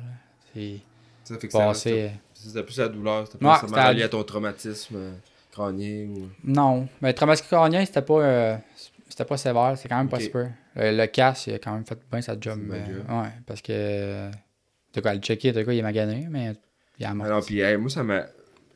C'est 0.54 0.80
Ça 1.24 1.38
fait 1.40 1.48
que 1.48 1.54
ça- 1.54 1.60
passé. 1.60 2.12
c'était 2.34 2.64
plus 2.64 2.78
la 2.78 2.88
douleur, 2.88 3.26
c'était 3.26 3.40
plus 3.40 3.48
Ouais, 3.48 3.54
c'était- 3.66 3.84
relié 3.88 4.04
à 4.04 4.10
ton 4.10 4.24
traumatisme 4.24 4.96
euh, 4.96 5.14
crânien 5.52 6.08
ou. 6.10 6.30
Non, 6.44 6.88
mais 7.02 7.10
le 7.10 7.14
traumatisme 7.16 7.48
crânien, 7.48 7.84
c'était 7.86 8.02
pas. 8.04 8.22
euh, 8.22 8.58
c'était 9.10 9.26
pas 9.26 9.38
sévère, 9.38 9.74
c'est 9.78 9.88
quand 9.90 9.98
même 9.98 10.10
pas 10.10 10.20
super. 10.20 10.52
Le, 10.76 10.96
le 10.96 11.06
casse, 11.08 11.48
il 11.48 11.54
a 11.56 11.60
quand 11.60 11.74
même 11.74 11.86
fait 11.86 11.98
bien 12.12 12.22
sa 12.22 12.36
job. 12.40 12.60
Euh, 12.72 13.22
ouais, 13.22 13.30
parce 13.46 13.62
que. 13.62 14.30
De 14.94 15.02
quoi, 15.02 15.14
le 15.14 15.20
checker, 15.20 15.52
de 15.52 15.62
quoi, 15.64 15.74
il 15.74 15.80
est 15.80 15.82
magané, 15.82 16.28
mais 16.30 16.54
il 17.00 17.06
a 17.06 17.10
Ah 17.10 17.14
mort. 17.14 17.28
non, 17.28 17.42
puis 17.42 17.60
hey, 17.60 17.76
moi, 17.78 17.90
ça 17.90 18.04
m'a. 18.04 18.26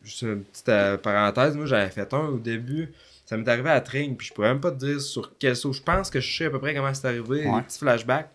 Juste 0.01 0.21
une 0.23 0.43
petite 0.43 0.69
euh, 0.69 0.97
parenthèse, 0.97 1.55
moi 1.57 1.65
j'avais 1.65 1.89
fait 1.89 2.13
un 2.13 2.19
au 2.27 2.39
début. 2.39 2.93
Ça 3.29 3.37
m'est 3.37 3.47
arrivé 3.47 3.69
à 3.69 3.79
Tring, 3.79 4.17
puis 4.17 4.25
je 4.27 4.33
pourrais 4.33 4.47
même 4.47 4.59
pas 4.59 4.71
te 4.71 4.77
dire 4.83 4.99
sur 4.99 5.37
quel 5.37 5.55
saut. 5.55 5.71
Je 5.71 5.83
pense 5.83 6.09
que 6.09 6.19
je 6.19 6.35
sais 6.35 6.45
à 6.45 6.49
peu 6.49 6.57
près 6.59 6.73
comment 6.73 6.91
c'est 6.95 7.07
arrivé, 7.07 7.45
Ouais. 7.45 7.57
des 7.57 7.61
petits 7.61 7.77
flashbacks. 7.77 8.31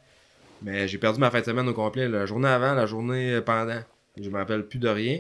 Mais 0.63 0.87
j'ai 0.87 0.99
perdu 0.99 1.19
ma 1.19 1.33
fin 1.33 1.41
de 1.41 1.45
semaine 1.45 1.69
au 1.69 1.75
complet, 1.75 2.09
la 2.09 2.27
journée 2.27 2.47
avant, 2.49 2.75
la 2.75 2.87
journée 2.87 3.41
pendant. 3.45 3.81
Je 4.21 4.31
me 4.31 4.37
rappelle 4.37 4.65
plus 4.69 4.79
de 4.79 4.89
rien. 4.89 5.19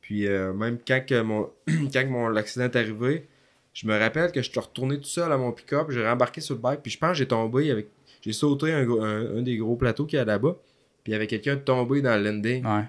Puis 0.00 0.26
euh, 0.26 0.54
même 0.54 0.78
quand, 0.86 1.04
que 1.06 1.20
mon... 1.20 1.50
quand 1.68 2.02
que 2.02 2.08
mon 2.08 2.34
accident 2.34 2.64
est 2.64 2.76
arrivé, 2.76 3.28
je 3.74 3.86
me 3.86 3.98
rappelle 3.98 4.32
que 4.32 4.40
je 4.40 4.50
suis 4.50 4.58
retourné 4.58 4.96
tout 4.96 5.04
seul 5.04 5.30
à 5.30 5.36
mon 5.36 5.52
pick-up, 5.52 5.88
j'ai 5.90 6.04
rembarqué 6.08 6.40
sur 6.40 6.54
le 6.54 6.60
bike, 6.62 6.80
puis 6.80 6.90
je 6.90 6.98
pense 6.98 7.10
que 7.10 7.18
j'ai 7.18 7.28
tombé 7.28 7.70
avec. 7.70 7.88
J'ai 8.22 8.32
sauté 8.32 8.72
un, 8.72 8.84
gros- 8.84 9.02
un, 9.02 9.36
un 9.38 9.42
des 9.42 9.58
gros 9.58 9.76
plateaux 9.76 10.06
qu'il 10.06 10.18
y 10.18 10.22
a 10.22 10.24
là-bas, 10.24 10.56
puis 11.04 11.10
il 11.10 11.12
y 11.12 11.14
avait 11.14 11.26
quelqu'un 11.26 11.56
tombé 11.58 12.00
dans 12.00 12.16
le 12.16 12.24
landing. 12.30 12.64
Ouais. 12.66 12.84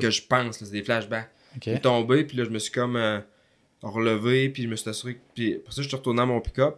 Que 0.00 0.10
je 0.10 0.22
pense, 0.22 0.60
là, 0.62 0.66
c'est 0.66 0.72
des 0.72 0.82
flashbacks. 0.82 1.30
Ok. 1.56 1.62
Je 1.66 1.70
suis 1.72 1.80
tombé, 1.80 2.24
puis 2.24 2.38
là, 2.38 2.44
je 2.44 2.50
me 2.50 2.58
suis 2.58 2.72
comme 2.72 2.96
euh, 2.96 3.20
relevé, 3.82 4.48
puis 4.48 4.62
je 4.64 4.68
me 4.68 4.76
suis 4.76 4.88
assuré. 4.90 5.18
Puis 5.34 5.54
pour 5.64 5.72
ça, 5.72 5.82
je 5.82 5.88
suis 5.88 5.96
retourné 5.96 6.22
à 6.22 6.26
mon 6.26 6.40
pick-up. 6.40 6.76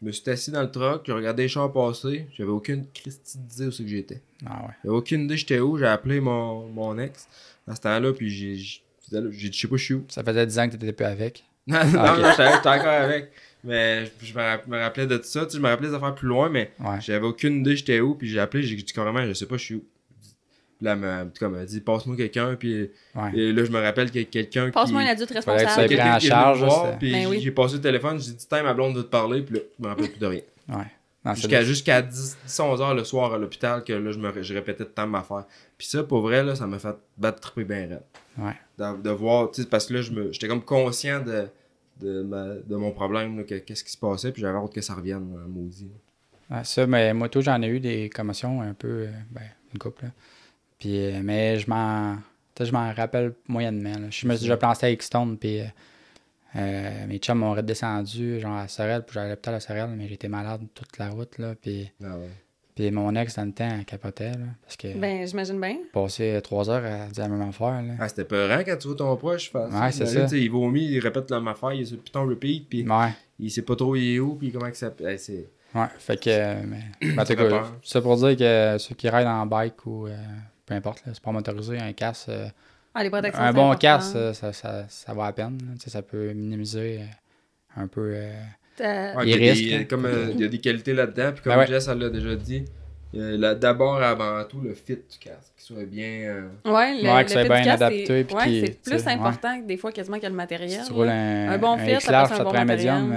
Je 0.00 0.06
me 0.06 0.12
suis 0.12 0.28
assis 0.30 0.50
dans 0.50 0.62
le 0.62 0.70
truck, 0.70 1.02
j'ai 1.06 1.12
regardé 1.12 1.44
les 1.44 1.48
chars 1.48 1.72
passer. 1.72 2.26
J'avais 2.36 2.50
aucune 2.50 2.86
Christie 2.92 3.38
d'idée 3.38 3.66
où 3.66 3.70
c'est 3.70 3.84
que 3.84 3.88
j'étais. 3.88 4.20
Ah 4.44 4.62
ouais. 4.66 4.74
J'avais 4.82 4.96
aucune 4.96 5.22
idée 5.24 5.36
j'étais 5.36 5.60
où. 5.60 5.78
J'ai 5.78 5.86
appelé 5.86 6.20
mon, 6.20 6.66
mon 6.68 6.98
ex 6.98 7.28
à 7.68 7.76
ce 7.76 7.80
temps-là, 7.82 8.12
puis 8.12 8.28
j'ai 8.30 8.56
je 8.56 9.52
sais 9.52 9.68
pas, 9.68 9.76
je 9.76 9.84
suis 9.84 9.94
où. 9.94 10.04
Ça 10.08 10.24
faisait 10.24 10.46
10 10.46 10.58
ans 10.58 10.66
que 10.68 10.72
t'étais 10.76 10.92
plus 10.92 11.04
avec. 11.04 11.44
non, 11.68 11.76
Ah, 11.80 11.84
non, 11.84 12.12
ok. 12.14 12.18
non, 12.22 12.30
j'étais 12.30 12.52
j'étais 12.54 12.68
encore 12.68 12.86
avec. 12.88 13.30
Mais 13.62 14.06
je, 14.06 14.26
je 14.26 14.32
me, 14.34 14.38
rapp- 14.40 14.66
me 14.66 14.78
rappelais 14.78 15.06
de 15.06 15.16
tout 15.18 15.24
ça. 15.24 15.44
Tu 15.44 15.52
sais, 15.52 15.56
je 15.58 15.62
me 15.62 15.68
rappelais 15.68 15.88
des 15.90 15.94
affaires 15.94 16.14
plus 16.16 16.26
loin, 16.26 16.48
mais 16.48 16.72
Ouais. 16.80 17.00
j'avais 17.00 17.26
aucune 17.26 17.60
idée 17.60 17.76
j'étais 17.76 18.00
où. 18.00 18.14
Puis 18.16 18.28
j'ai 18.28 18.40
appelé, 18.40 18.62
j'ai 18.64 18.74
dit 18.74 18.84
carrément, 18.84 19.24
je 19.24 19.34
sais 19.34 19.46
pas, 19.46 19.56
je 19.58 19.64
suis 19.64 19.74
où. 19.76 19.84
Puis 20.82 20.86
là, 20.86 20.92
elle 20.94 20.98
m'a 20.98 21.24
comme, 21.38 21.56
elle 21.56 21.66
dit, 21.66 21.80
passe-moi 21.80 22.16
quelqu'un. 22.16 22.56
Puis 22.56 22.90
Ouais. 23.14 23.30
et 23.34 23.52
là, 23.52 23.64
je 23.64 23.70
me 23.70 23.80
rappelle 23.80 24.10
qu'il 24.10 24.22
y 24.22 24.24
a 24.24 24.26
quelqu'un 24.26 24.66
qui. 24.66 24.72
Passe-moi 24.72 25.02
un 25.02 25.06
adulte 25.06 25.30
responsable. 25.30 25.88
quelqu'un 25.88 26.10
en 26.12 26.14
me 26.16 26.20
charge, 26.20 26.98
puis 26.98 27.12
Ben 27.12 27.26
oui. 27.28 27.40
j'ai 27.40 27.50
passé 27.52 27.76
le 27.76 27.80
téléphone, 27.80 28.18
j'ai 28.20 28.32
dit, 28.32 28.46
Tiens, 28.48 28.62
ma 28.64 28.74
blonde 28.74 28.96
veut 28.96 29.04
te 29.04 29.08
parler, 29.08 29.42
puis 29.42 29.54
là, 29.56 29.60
je 29.78 29.82
me 29.84 29.88
rappelle 29.88 30.10
plus 30.10 30.18
de 30.18 30.26
rien. 30.26 30.40
Ouais. 30.68 31.34
Jusqu'à 31.36 31.62
jusqu'à 31.62 32.02
10, 32.02 32.36
10, 32.46 32.60
11 32.60 32.80
heures 32.80 32.94
le 32.96 33.04
soir 33.04 33.32
à 33.32 33.38
l'hôpital, 33.38 33.84
que 33.84 33.92
là, 33.92 34.10
je, 34.10 34.18
me, 34.18 34.42
je 34.42 34.54
répétais 34.54 34.78
tout 34.82 34.88
le 34.88 34.94
temps 34.94 35.06
ma 35.06 35.20
affaire. 35.20 35.44
Puis 35.78 35.86
ça, 35.86 36.02
pour 36.02 36.20
vrai, 36.22 36.42
là, 36.42 36.56
ça 36.56 36.66
m'a 36.66 36.80
fait 36.80 36.96
battre 37.16 37.38
triper 37.38 37.62
bien 37.64 37.76
raide. 37.86 38.02
Ouais. 38.38 38.54
De, 38.76 39.02
de 39.02 39.10
voir, 39.10 39.52
tu 39.52 39.62
sais, 39.62 39.68
parce 39.68 39.86
que 39.86 39.94
là, 39.94 40.02
je 40.02 40.10
me- 40.10 40.32
j'étais 40.32 40.48
comme 40.48 40.62
conscient 40.64 41.20
de, 41.20 41.44
de, 42.00 42.22
ma- 42.22 42.54
de 42.66 42.74
mon 42.74 42.90
problème, 42.90 43.44
qu'est-ce 43.44 43.84
qui 43.84 43.92
se 43.92 43.96
passait, 43.98 44.32
puis 44.32 44.42
j'avais 44.42 44.58
hâte 44.58 44.72
que 44.74 44.80
ça 44.80 44.94
revienne, 44.94 45.32
là, 45.32 45.44
maudit. 45.46 45.90
Ouais, 46.50 46.64
ça, 46.64 46.88
mais 46.88 47.14
moi, 47.14 47.28
tout, 47.28 47.40
j'en 47.40 47.62
ai 47.62 47.68
eu 47.68 47.78
des 47.78 48.10
commotions 48.10 48.60
un 48.60 48.74
peu, 48.74 48.88
euh, 48.88 49.10
ben, 49.30 49.42
une 49.72 49.78
couple. 49.78 50.06
là. 50.06 50.10
Puis, 50.82 50.96
euh, 50.96 51.20
mais 51.22 51.60
je 51.60 51.70
m'en, 51.70 52.16
je 52.58 52.72
m'en 52.72 52.92
rappelle 52.92 53.34
moyennement. 53.46 53.90
là. 53.92 54.06
Je 54.10 54.26
me 54.26 54.34
suis 54.34 54.42
déjà 54.46 54.56
planté 54.56 54.86
avec 54.86 55.00
Stone, 55.04 55.38
puis 55.38 55.60
euh, 55.60 55.64
euh, 56.56 57.06
mes 57.06 57.18
chums 57.18 57.38
m'ont 57.38 57.52
redescendu, 57.54 58.40
genre 58.40 58.56
à 58.56 58.66
Sorel, 58.66 59.04
puis 59.04 59.14
j'allais 59.14 59.30
l'hôpital 59.30 59.54
à 59.54 59.60
Sorel, 59.60 59.90
mais 59.96 60.08
j'étais 60.08 60.26
malade 60.28 60.62
toute 60.74 60.98
la 60.98 61.10
route, 61.10 61.38
là. 61.38 61.54
Puis, 61.54 61.88
Ah 62.04 62.16
ouais. 62.16 62.30
puis 62.74 62.90
mon 62.90 63.14
ex, 63.14 63.36
dans 63.36 63.44
le 63.44 63.52
temps, 63.52 63.68
elle 63.78 63.84
capotait, 63.84 64.32
là, 64.32 64.46
parce 64.60 64.76
que 64.76 64.98
Ben, 64.98 65.24
j'imagine 65.24 65.60
bien. 65.60 65.76
passer 65.92 66.40
trois 66.42 66.68
heures 66.68 66.84
à 66.84 67.06
dire 67.06 67.22
la 67.22 67.28
même 67.28 67.48
affaire, 67.48 67.80
là. 67.80 67.94
Ah, 68.00 68.08
c'était 68.08 68.24
peurant 68.24 68.58
quand 68.66 68.76
tu 68.76 68.88
vois 68.88 68.96
ton 68.96 69.16
proche 69.16 69.52
faire 69.52 69.70
ça. 69.70 69.80
Ouais, 69.80 69.92
c'est 69.92 70.06
ça. 70.06 70.26
Il 70.36 70.50
vomit, 70.50 70.84
il 70.84 70.98
répète 70.98 71.30
la 71.30 71.38
même 71.38 71.46
affaire, 71.48 71.72
il 71.74 71.82
est 71.82 71.84
sur 71.86 71.96
le 71.96 72.02
piton 72.02 72.26
repeat, 72.26 72.68
puis 72.68 72.82
Ouais. 72.88 73.10
il 73.38 73.50
sait 73.52 73.62
pas 73.62 73.76
trop 73.76 73.94
il 73.94 74.16
est 74.16 74.18
où, 74.18 74.34
puis 74.34 74.50
comment 74.50 74.68
que 74.68 74.76
ça. 74.76 74.92
Hey, 75.00 75.16
c'est. 75.18 75.48
Ouais, 75.76 75.86
fait 75.98 76.20
que. 76.22 76.28
euh, 76.28 76.54
mais, 76.66 77.12
en 77.18 77.20
tout 77.22 77.28
fait 77.28 77.36
cas, 77.36 77.48
peur. 77.48 77.76
c'est 77.84 78.02
pour 78.02 78.16
dire 78.16 78.36
que 78.36 78.76
ceux 78.78 78.94
qui 78.96 79.08
raident 79.08 79.28
en 79.28 79.46
bike 79.46 79.86
ou 79.86 80.06
euh, 80.06 80.14
peu 80.72 80.88
importe, 80.88 81.02
c'est 81.06 81.20
pas 81.20 81.32
motorisé, 81.32 81.78
un 81.78 81.92
casque, 81.92 82.28
euh, 82.30 82.46
Ah, 82.94 83.02
les 83.04 83.10
protections. 83.10 83.42
un 83.42 83.52
bon 83.52 83.74
casque, 83.76 84.12
ça, 84.12 84.34
ça, 84.34 84.52
ça, 84.52 84.84
ça 84.88 85.14
va 85.14 85.26
à 85.26 85.32
peine. 85.32 85.58
là. 85.62 85.74
Tu 85.74 85.84
sais, 85.84 85.90
ça 85.90 86.02
peut 86.02 86.32
minimiser 86.32 87.00
euh, 87.00 87.80
un 87.82 87.86
peu. 87.86 88.12
euh, 88.14 88.32
Ouais, 88.80 89.24
Les 89.26 89.34
risques, 89.34 89.64
des- 89.64 89.74
hein. 89.76 89.84
comme 89.88 90.06
euh, 90.06 90.30
il 90.32 90.40
y 90.40 90.44
a 90.44 90.48
des 90.48 90.58
qualités 90.58 90.94
là-dedans, 90.94 91.32
puis 91.32 91.42
comme 91.42 91.52
Ben 91.52 91.58
ouais. 91.60 91.66
Jess 91.66 91.88
elle 91.88 91.98
l'a 91.98 92.08
déjà 92.10 92.34
dit, 92.34 92.64
euh, 93.14 93.54
d'abord 93.54 94.00
et 94.00 94.04
avant 94.04 94.42
tout 94.44 94.60
le 94.60 94.72
fit 94.74 94.96
du 94.96 95.18
casque, 95.20 95.52
qu'il 95.56 95.76
soit 95.76 95.84
bien. 95.84 96.08
euh, 96.22 96.48
Ouais, 96.64 96.94
le, 97.00 97.08
Ouais, 97.08 97.18
le 97.18 97.24
que 97.24 97.30
ça 97.30 97.40
fit 97.40 97.46
soit 97.46 97.56
du 97.56 97.62
bien 97.62 97.64
casque, 97.64 97.82
adapté, 97.82 98.06
c'est 98.06 98.82
plus 98.82 99.06
important 99.08 99.60
que 99.60 99.66
des 99.66 99.76
fois 99.76 99.92
quasiment 99.92 100.18
que 100.18 100.26
le 100.26 100.32
matériel. 100.32 100.80
si 100.80 100.86
tu 100.86 100.92
roules 100.94 101.08
un, 101.10 101.50
Un 101.50 101.58
bon 101.58 101.72
un 101.74 101.78
fit, 101.78 102.00
ça 102.00 102.12
large, 102.12 102.30
passe 102.30 102.32
un 102.32 102.36
ça 102.36 102.38
te 102.40 102.44
bon 102.44 102.50
prend 102.54 102.62
un 102.62 102.64
médium. 102.64 103.12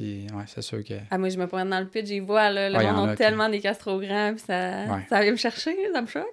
Matériel. 0.00 0.26
puis, 0.26 0.36
ouais, 0.36 0.44
c'est 0.46 0.62
sûr 0.62 0.84
que. 0.84 0.94
Ah, 1.10 1.18
moi, 1.18 1.28
je 1.28 1.38
me 1.38 1.46
promène 1.46 1.70
dans 1.70 1.80
le 1.80 1.86
pit, 1.86 2.06
j'y 2.06 2.20
vois, 2.20 2.50
là, 2.50 2.68
le 2.70 2.76
Ouais, 2.76 2.92
monde 2.92 3.08
a 3.08 3.12
qui- 3.12 3.18
tellement 3.18 3.48
des 3.48 3.60
casques 3.60 3.80
trop 3.80 3.98
grands, 4.00 4.32
puis 4.34 4.42
ça, 4.46 4.84
Ouais. 4.84 5.06
ça 5.08 5.20
vient 5.22 5.32
me 5.32 5.36
chercher, 5.36 5.76
ça 5.92 6.02
me 6.02 6.06
choque. 6.06 6.24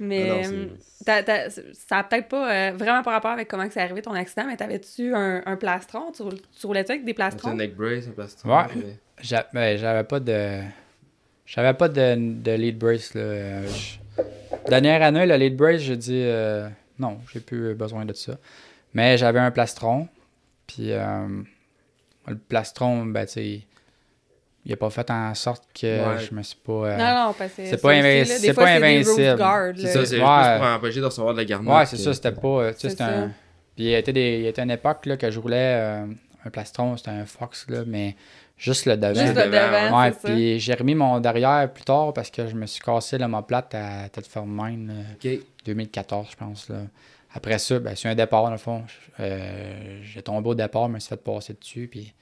Mais 0.00 0.28
Ah 0.28 0.48
non, 0.48 0.56
euh, 0.58 0.66
t'as- 1.06 1.22
t'as- 1.22 1.50
ça 1.50 1.98
a 1.98 2.04
peut-être 2.04 2.26
pas 2.28 2.52
euh, 2.52 2.72
vraiment 2.76 3.02
par 3.04 3.12
rapport 3.12 3.30
avec 3.30 3.46
comment 3.46 3.66
que 3.68 3.72
c'est 3.72 3.80
arrivé 3.80 4.02
ton 4.02 4.12
accident, 4.14 4.44
mais 4.46 4.56
t'avais-tu 4.56 5.14
un, 5.14 5.40
un 5.46 5.56
plastron? 5.56 6.10
Tu, 6.10 6.24
tu 6.58 6.66
roulais-tu 6.66 6.90
avec 6.92 7.04
des 7.04 7.12
un 7.12 7.14
plastrons? 7.14 7.54
neck 7.54 7.76
brace, 7.76 8.08
un 8.08 8.10
plastron. 8.10 8.50
Ouais. 8.56 8.64
mais- 8.74 8.98
J'a- 9.22 9.46
ben, 9.52 9.78
J'avais 9.78 10.02
pas 10.02 10.18
de. 10.18 10.60
J'avais 11.46 11.74
pas 11.74 11.88
de, 11.88 12.16
de 12.42 12.50
lead 12.52 12.76
brace. 12.78 13.14
Là. 13.14 13.20
Euh, 13.20 13.68
je- 13.68 13.98
Dernière 14.68 15.02
année, 15.02 15.26
le 15.26 15.36
lead 15.36 15.56
brace, 15.56 15.80
j'ai 15.82 15.96
dit 15.96 16.22
euh, 16.24 16.68
non, 16.98 17.18
j'ai 17.32 17.38
plus 17.40 17.74
besoin 17.74 18.04
de 18.04 18.12
ça. 18.14 18.36
Mais 18.94 19.16
j'avais 19.16 19.38
un 19.38 19.50
plastron. 19.52 20.08
Puis 20.66 20.90
euh, 20.90 21.28
le 22.26 22.36
plastron, 22.38 23.06
ben, 23.06 23.26
tu 23.26 23.32
sais, 23.32 23.60
il 24.66 24.72
a 24.72 24.76
pas 24.76 24.90
fait 24.90 25.10
en 25.10 25.34
sorte 25.34 25.64
que 25.78 25.86
Ouais. 26.14 26.18
je 26.20 26.34
me 26.34 26.42
suis 26.42 26.56
pas. 26.64 26.72
euh, 26.72 26.96
Non, 26.96 27.26
non, 27.26 27.34
parce 27.36 27.52
que 27.52 27.66
c'est 27.66 27.80
pas 27.80 27.92
invinci- 27.92 28.18
là, 28.20 28.24
c'est 28.24 28.46
des 28.48 28.54
fois, 28.54 28.64
pas 28.64 28.70
invincible. 28.72 29.14
C'est 29.76 29.86
ça, 29.88 29.92
c'est 29.92 29.98
Ouais. 29.98 30.04
juste 30.04 30.58
pour 30.58 30.66
empêcher 30.66 31.00
de 31.00 31.04
recevoir 31.04 31.34
de 31.34 31.38
la 31.38 31.44
garnotte. 31.44 31.76
Ouais, 31.76 31.86
c'est 31.86 31.96
que- 31.96 32.02
ça, 32.02 32.14
c'était 32.14 32.32
pas. 32.32 32.48
euh, 32.48 32.72
Tu 32.78 32.88
sais, 32.90 33.02
un. 33.02 33.28
Puis 33.76 33.84
il 33.84 33.90
y 33.90 33.94
a 33.94 33.98
été, 33.98 34.12
des, 34.12 34.36
il 34.38 34.42
y 34.42 34.46
a 34.46 34.50
été 34.50 34.62
une 34.62 34.70
époque 34.70 35.04
là, 35.06 35.16
que 35.16 35.30
je 35.30 35.38
roulais 35.40 35.56
euh, 35.80 36.06
un 36.46 36.50
plastron, 36.50 36.96
c'était 36.96 37.10
un 37.10 37.26
Fox, 37.26 37.66
là, 37.68 37.82
mais 37.86 38.14
juste 38.56 38.86
le 38.86 38.96
devant. 38.96 39.12
Juste 39.14 39.34
le 39.34 39.44
devant, 39.50 39.86
devant, 39.86 40.00
Ouais, 40.02 40.12
puis 40.22 40.60
j'ai 40.60 40.74
remis 40.74 40.94
mon 40.94 41.18
derrière 41.20 41.68
plus 41.72 41.84
tard 41.84 42.12
parce 42.14 42.30
que 42.30 42.46
je 42.46 42.54
me 42.54 42.66
suis 42.66 42.80
cassé 42.82 43.18
l'homoplate 43.18 43.74
à 43.74 44.08
tête 44.10 44.26
ferme 44.28 44.50
main, 44.50 44.76
là, 44.86 44.94
Ok. 45.22 45.40
2014, 45.66 46.28
je 46.30 46.36
pense. 46.36 46.68
Là. 46.68 46.76
Après 47.34 47.58
ça, 47.58 47.78
ben, 47.80 47.94
c'est 47.96 48.08
un 48.08 48.14
départ, 48.14 48.44
dans 48.44 48.50
le 48.50 48.56
fond. 48.58 48.84
Euh, 49.20 50.00
j'ai 50.02 50.22
tombé 50.22 50.48
au 50.50 50.54
départ, 50.54 50.86
je 50.86 50.92
me 50.92 50.98
suis 51.00 51.08
fait 51.08 51.16
passer 51.22 51.54
dessus. 51.54 51.88
Puis 51.90 52.14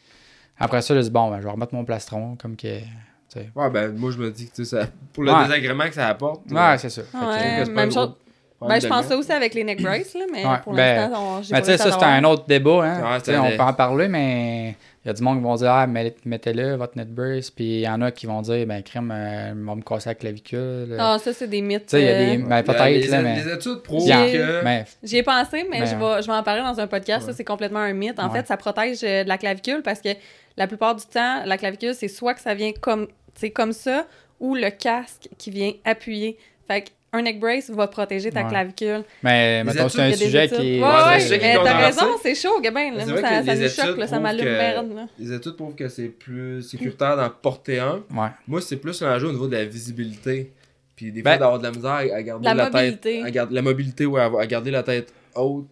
après 0.58 0.80
ça, 0.82 0.94
j'ai 0.94 1.02
dit, 1.02 1.10
bon, 1.10 1.30
ben, 1.30 1.38
je 1.40 1.44
vais 1.44 1.50
remettre 1.50 1.74
mon 1.74 1.84
plastron, 1.84 2.36
comme 2.40 2.56
que. 2.56 2.78
tu 2.80 2.84
sais. 3.28 3.50
Ouais, 3.54 3.70
ben 3.70 3.94
moi 3.96 4.10
je 4.10 4.18
me 4.18 4.30
dis 4.30 4.50
que 4.50 4.64
ça, 4.64 4.86
pour 5.12 5.22
le 5.24 5.32
Ouais. 5.32 5.44
désagrément 5.44 5.84
que 5.84 5.94
ça 5.94 6.08
apporte. 6.08 6.50
Ouais, 6.50 6.78
c'est 6.78 6.90
ça. 6.90 7.02
Ouais, 7.14 7.64
même 7.66 7.92
chose. 7.92 8.14
gros 8.58 8.68
Ben, 8.68 8.80
je 8.80 8.86
ça 8.88 9.16
aussi 9.16 9.32
avec 9.32 9.54
les 9.54 9.64
neck 9.64 9.82
braces, 9.82 10.14
là, 10.14 10.24
mais 10.32 10.46
Ouais, 10.46 10.58
pour 10.62 10.72
ben, 10.72 11.10
l'instant, 11.10 11.22
on- 11.38 11.42
j'ai 11.42 11.52
Mais 11.52 11.60
pas 11.60 11.66
ça, 11.66 11.78
c'est 11.78 11.88
l'avoir. 11.90 12.10
un 12.10 12.24
autre 12.24 12.46
débat. 12.46 12.84
Hein? 12.84 13.18
On 13.18 13.56
peut 13.56 13.60
en 13.62 13.72
parler, 13.74 14.08
mais 14.08 14.76
il 15.05 15.09
y 15.09 15.11
a 15.11 15.14
du 15.14 15.22
monde 15.22 15.38
qui 15.38 15.42
vont 15.44 15.57
dire 15.57 15.70
ah, 15.70 15.86
met- 15.86 16.14
mettez-le, 16.24 16.74
votre 16.76 16.96
net 16.96 17.12
brace. 17.12 17.50
Puis 17.50 17.64
il 17.64 17.80
y 17.80 17.88
en 17.88 18.00
a 18.03 18.11
qui 18.12 18.26
vont 18.26 18.40
dire 18.42 18.66
ben, 18.66 18.82
crème, 18.82 19.11
euh, 19.14 19.53
va 19.57 19.74
me 19.74 19.82
casser 19.82 20.11
la 20.11 20.14
clavicule. 20.14 20.96
Ah, 20.98 21.18
ça, 21.22 21.32
c'est 21.32 21.48
des 21.48 21.61
mythes. 21.61 21.86
tu 21.86 21.96
sais, 21.96 22.00
il 22.03 22.07
y 22.07 22.09
a 22.09 22.18
des. 22.36 22.42
euh, 22.42 22.46
Ben, 22.46 22.57
Les- 22.59 22.62
peut-être, 22.62 23.11
là, 23.11 23.16
les, 23.18 23.22
mais. 23.24 23.42
les 23.42 23.53
études 23.53 23.82
prouvent 23.82 24.07
J'ai- 24.07 24.32
que. 24.32 24.62
mais 24.64 24.84
J'y 25.03 25.16
ai 25.18 25.22
pensé, 25.22 25.66
mais 25.70 25.80
Mais, 25.80 25.86
je, 25.86 25.96
vais, 25.96 26.22
je 26.22 26.26
vais 26.28 26.32
en 26.36 26.42
parler 26.42 26.62
dans 26.62 26.78
un 26.80 26.86
podcast. 26.86 27.26
Ça, 27.26 27.32
c'est 27.32 27.44
complètement 27.44 27.80
un 27.80 27.92
mythe. 27.92 28.18
En 28.20 28.28
Ouais. 28.30 28.38
fait, 28.40 28.46
ça 28.46 28.57
protège 28.57 28.98
euh, 29.03 29.24
de 29.24 29.28
la 29.28 29.38
clavicule 29.38 29.82
parce 29.82 30.00
que 30.00 30.11
la 30.57 30.66
plupart 30.66 30.94
du 30.94 31.05
temps, 31.05 31.44
la 31.44 31.59
clavicule, 31.59 31.94
c'est 31.94 32.09
soit 32.09 32.34
que 32.34 32.40
ça 32.40 32.55
vient 32.55 32.72
comme, 32.80 33.09
comme 33.55 33.72
ça 33.72 34.07
ou 34.38 34.55
le 34.55 34.70
casque 34.70 35.28
qui 35.38 35.50
vient 35.50 35.72
appuyer. 35.84 36.36
Fait 36.68 36.82
que 36.82 36.88
un 37.14 37.22
neck 37.22 37.38
brace 37.40 37.68
va 37.70 37.86
protéger 37.88 38.30
ta 38.30 38.42
Ouais. 38.42 38.48
clavicule. 38.48 39.04
Mais 39.22 39.62
mettons, 39.64 39.88
c'est 39.88 40.00
un 40.00 40.12
sujet 40.14 40.48
qui 40.48 40.76
est. 40.76 40.80
Ouais, 40.80 40.86
Ouais, 40.86 41.28
ouais, 41.28 41.34
un 41.34 41.38
mais 41.38 41.64
t'as 41.64 41.76
raison, 41.86 42.06
c'est 42.22 42.34
chaud, 42.34 42.58
Gabin. 42.62 42.92
Là. 42.94 43.04
Moi, 43.06 43.20
ça, 43.20 43.44
ça 43.44 43.54
nous 43.54 43.68
choque, 43.68 43.98
là, 43.98 44.06
ça 44.06 44.18
m'allume 44.18 44.44
merde. 44.46 44.94
Là. 44.94 45.06
Les 45.18 45.32
études 45.32 45.56
prouvent 45.56 45.74
que 45.74 45.88
c'est 45.88 46.08
plus 46.08 46.62
sécuritaire 46.62 47.16
d'en 47.16 47.28
porter 47.28 47.80
un. 47.80 48.02
Ouais. 48.14 48.28
Moi, 48.48 48.60
c'est 48.62 48.76
plus 48.76 49.00
l'enjeu 49.02 49.28
au 49.28 49.32
niveau 49.32 49.46
de 49.46 49.56
la 49.56 49.64
visibilité. 49.64 50.52
Puis 50.96 51.12
des 51.12 51.22
Ben- 51.22 51.32
fois, 51.32 51.38
d'avoir 51.38 51.58
de 51.58 51.64
la 51.64 51.70
misère 51.70 52.14
à 52.14 52.22
garder 52.22 52.44
La 52.44 52.54
la, 52.54 52.70
mobilité. 52.70 53.16
tête. 53.18 53.24
À 53.26 53.30
garder, 53.30 53.54
la 53.54 53.62
mobilité, 53.62 54.06
ouais, 54.06 54.20
à, 54.20 54.30
à 54.40 54.46
garder 54.46 54.70
la 54.70 54.82
tête 54.82 55.12
haute. 55.34 55.66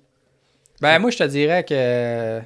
Ben, 0.81 0.99
moi, 0.99 1.11
je 1.11 1.19
te 1.19 1.25
dirais 1.25 1.65
que. 1.65 2.41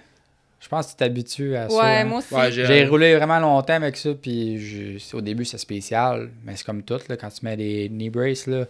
Je 0.65 0.69
pense 0.71 0.87
que 0.87 0.91
tu 0.93 0.97
t'habitues 0.97 1.55
à 1.57 1.69
ça. 1.69 1.77
Ouais, 1.77 1.83
hein. 2.01 2.05
moi 2.07 2.19
aussi. 2.21 2.33
Ouais, 2.35 2.51
J'ai 2.51 2.87
roulé 2.87 3.15
vraiment 3.17 3.39
longtemps 3.39 3.75
avec 3.75 3.99
ça, 3.99 4.15
puis 4.15 4.59
je- 4.59 5.15
au 5.15 5.21
début, 5.21 5.45
c'est 5.45 5.59
spécial, 5.59 6.31
mais 6.43 6.57
c'est 6.57 6.65
comme 6.65 6.83
tout, 6.83 6.99
là, 7.07 7.19
quand 7.19 7.29
tu 7.29 7.45
mets 7.45 7.57
des 7.59 7.89
knee 7.91 8.09
braces, 8.09 8.47
là, 8.47 8.65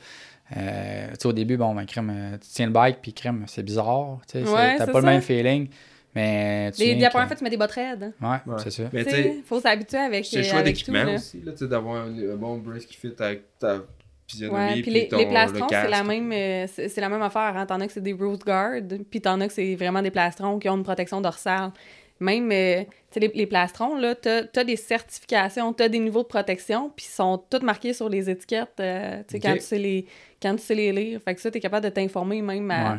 euh, 0.56 1.06
tu 1.10 1.14
sais, 1.20 1.26
au 1.26 1.32
début, 1.32 1.56
bon, 1.56 1.72
ben, 1.72 1.86
crème, 1.86 2.10
euh, 2.12 2.36
tu 2.38 2.48
tiens 2.52 2.66
le 2.66 2.72
bike, 2.72 2.98
puis 3.00 3.12
crème, 3.12 3.44
c'est 3.46 3.62
bizarre, 3.62 4.18
tu 4.30 4.38
Ouais, 4.38 4.76
t'as 4.76 4.88
pas 4.88 4.98
le 5.00 5.06
même 5.06 5.22
feeling, 5.22 5.68
mais 6.16 6.72
tu 6.72 6.80
Les- 6.82 6.98
La 6.98 7.10
première 7.10 7.28
fois, 7.28 7.36
tu 7.36 7.44
mets 7.44 7.50
des 7.50 7.56
bottes 7.56 7.70
raides. 7.70 8.12
Ouais, 8.20 8.28
Ouais. 8.44 8.56
c'est 8.58 8.70
ça. 8.72 8.82
Mais 8.92 9.04
Tu 9.04 9.42
faut 9.46 9.60
s'habituer 9.60 9.98
avec, 9.98 10.24
c'est 10.26 10.38
le 10.38 10.42
choix 10.42 10.62
d'équipement 10.62 11.14
aussi, 11.14 11.42
là, 11.42 11.52
tu 11.52 11.58
sais, 11.58 11.68
d'avoir 11.68 12.02
un, 12.06 12.08
un 12.08 12.36
bon 12.36 12.58
brace 12.58 12.84
qui 12.86 12.96
fit 12.96 13.12
avec 13.20 13.44
ta 13.58 13.78
physionomie. 14.34 14.74
Ouais, 14.74 14.82
puis 14.82 14.90
les, 14.90 15.08
le 15.10 15.28
plastrons, 15.28 15.66
c'est 15.68 15.88
la 15.88 16.02
même 16.04 16.30
euh, 16.32 16.66
la 16.96 17.08
même 17.08 17.22
affaire. 17.22 17.56
Hein. 17.56 17.66
T'en 17.66 17.80
as 17.80 17.86
que 17.86 17.92
c'est 17.92 18.00
des 18.02 18.12
Rose 18.12 18.38
Guard, 18.40 18.80
puis 19.10 19.20
t'en 19.20 19.40
as 19.40 19.48
que 19.48 19.52
c'est 19.52 19.74
vraiment 19.74 20.02
des 20.02 20.10
plastrons 20.10 20.58
qui 20.58 20.68
ont 20.68 20.76
une 20.76 20.82
protection 20.84 21.20
dorsale. 21.20 21.70
Même, 22.20 22.50
euh, 22.52 22.82
tu 22.84 22.88
sais, 23.10 23.20
les, 23.20 23.32
les 23.34 23.46
plastrons, 23.46 23.96
là, 23.96 24.14
t'as 24.14 24.42
as 24.56 24.64
des 24.64 24.76
certifications, 24.76 25.72
t'as 25.72 25.88
des 25.88 25.98
niveaux 25.98 26.22
de 26.22 26.28
protection, 26.28 26.90
puis 26.94 27.06
ils 27.08 27.14
sont 27.14 27.42
tous 27.50 27.60
marqués 27.62 27.92
sur 27.92 28.08
les 28.08 28.30
étiquettes, 28.30 28.78
euh, 28.78 29.18
tu 29.26 29.32
sais, 29.32 29.40
quand, 29.40 29.54
tu 29.54 29.60
sais 29.60 29.78
les, 29.78 30.06
quand 30.40 30.54
tu 30.54 30.62
sais 30.62 30.74
les 30.76 30.92
lire. 30.92 31.20
Fait 31.24 31.34
que 31.34 31.40
ça, 31.40 31.50
t'es 31.50 31.58
capable 31.60 31.84
de 31.84 31.90
t'informer 31.90 32.40
même 32.40 32.70
à, 32.70 32.92
Ouais. 32.92 32.98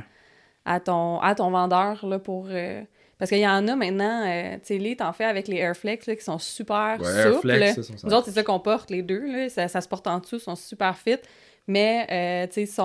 à, 0.65 0.79
ton, 0.81 1.19
à 1.21 1.33
ton 1.33 1.49
vendeur, 1.49 2.05
là, 2.05 2.19
pour... 2.19 2.47
euh, 2.49 2.81
parce 3.17 3.29
qu'il 3.29 3.39
y 3.39 3.47
en 3.47 3.67
a 3.67 3.75
maintenant, 3.75 4.25
euh, 4.27 4.55
tu 4.55 4.59
sais, 4.63 4.77
les 4.77 4.95
t'en 4.95 5.13
fais 5.13 5.23
avec 5.23 5.47
les 5.47 5.57
Airflex, 5.57 6.05
là, 6.07 6.15
qui 6.15 6.23
sont 6.23 6.39
super 6.39 6.99
Ouais, 6.99 7.23
souples. 7.33 7.49
Airflex. 7.49 8.03
Nous 8.03 8.13
autres, 8.13 8.25
c'est 8.25 8.31
ça 8.33 8.43
qu'on 8.43 8.59
porte, 8.59 8.91
les 8.91 9.01
deux. 9.01 9.25
Là. 9.25 9.49
Ça, 9.49 9.67
ça 9.67 9.81
se 9.81 9.87
porte 9.87 10.07
en 10.07 10.19
dessous, 10.19 10.35
ils 10.37 10.41
sont 10.41 10.55
super 10.55 10.97
fit. 10.97 11.17
Mais, 11.67 12.07
euh, 12.11 12.47
tu 12.51 12.65
sais, 12.65 12.81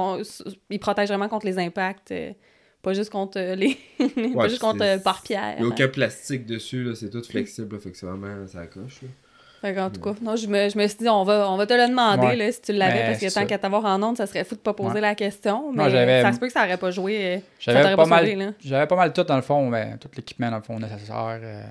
ils, 0.71 0.79
protègent 0.79 1.09
vraiment 1.09 1.29
contre 1.29 1.47
les 1.47 1.59
impacts. 1.59 2.13
euh, 2.13 2.33
pas 2.81 2.95
juste 2.95 3.11
contre 3.11 3.39
les. 3.39 3.77
pas 4.35 4.49
juste 4.49 4.61
contre 4.61 5.03
par 5.03 5.23
pierre. 5.23 5.57
Il 5.59 5.65
n'y 5.65 5.71
a 5.71 5.75
aucun 5.75 5.89
plastique 5.89 6.47
dessus, 6.47 6.89
c'est 6.95 7.11
tout 7.11 7.23
flexible, 7.23 7.75
là, 7.75 7.81
fait 7.81 7.91
que 7.91 7.99
c'est 7.99 8.07
vraiment, 8.07 8.47
ça 8.47 8.67
coche. 8.67 9.01
Fait 9.61 9.75
qu'en 9.75 9.91
tout 9.91 10.01
cas, 10.01 10.15
non, 10.23 10.37
je 10.37 10.47
me, 10.47 10.69
je 10.71 10.79
me 10.79 10.87
suis 10.87 10.99
dit, 10.99 11.09
on 11.09 11.23
va, 11.25 11.51
on 11.51 11.57
va 11.59 11.67
te 11.67 11.75
le 11.75 11.87
demander 11.89 12.27
Ouais. 12.29 12.37
là, 12.37 12.51
si 12.53 12.63
tu 12.63 12.73
l'avais, 12.73 12.95
Mais 12.95 13.07
parce 13.09 13.19
que 13.21 13.35
tant 13.35 13.47
qu'à 13.47 13.59
t'avoir 13.59 13.85
en 13.85 14.03
onde, 14.03 14.17
ça 14.17 14.27
serait 14.27 14.43
fou 14.45 14.55
de 14.55 14.61
pas 14.61 14.73
poser 14.73 14.95
Ouais. 14.95 15.01
la 15.03 15.15
question. 15.15 15.71
Mais 15.73 16.23
ça 16.23 16.33
se 16.33 16.39
peut 16.41 16.47
que 16.47 16.53
ça 16.53 16.65
aurait 16.65 16.79
pas 16.79 16.91
joué. 16.91 17.37
euh, 17.37 17.39
J'avais 17.59 17.83
pas, 17.83 17.97
pas 17.97 18.05
sauvé, 18.05 18.37
mal, 18.37 18.47
là. 18.47 18.53
j'avais 18.65 18.87
pas 18.87 18.97
mal 18.97 19.13
tout 19.13 19.23
dans 19.25 19.37
le 19.37 19.43
fond, 19.43 19.69
mais 19.69 19.97
tout 19.99 20.09
l'équipement 20.17 20.51
dans 20.51 20.57
le 20.57 20.63
fond 20.63 20.79
nécessaire. 20.79 21.39
euh, 21.43 21.63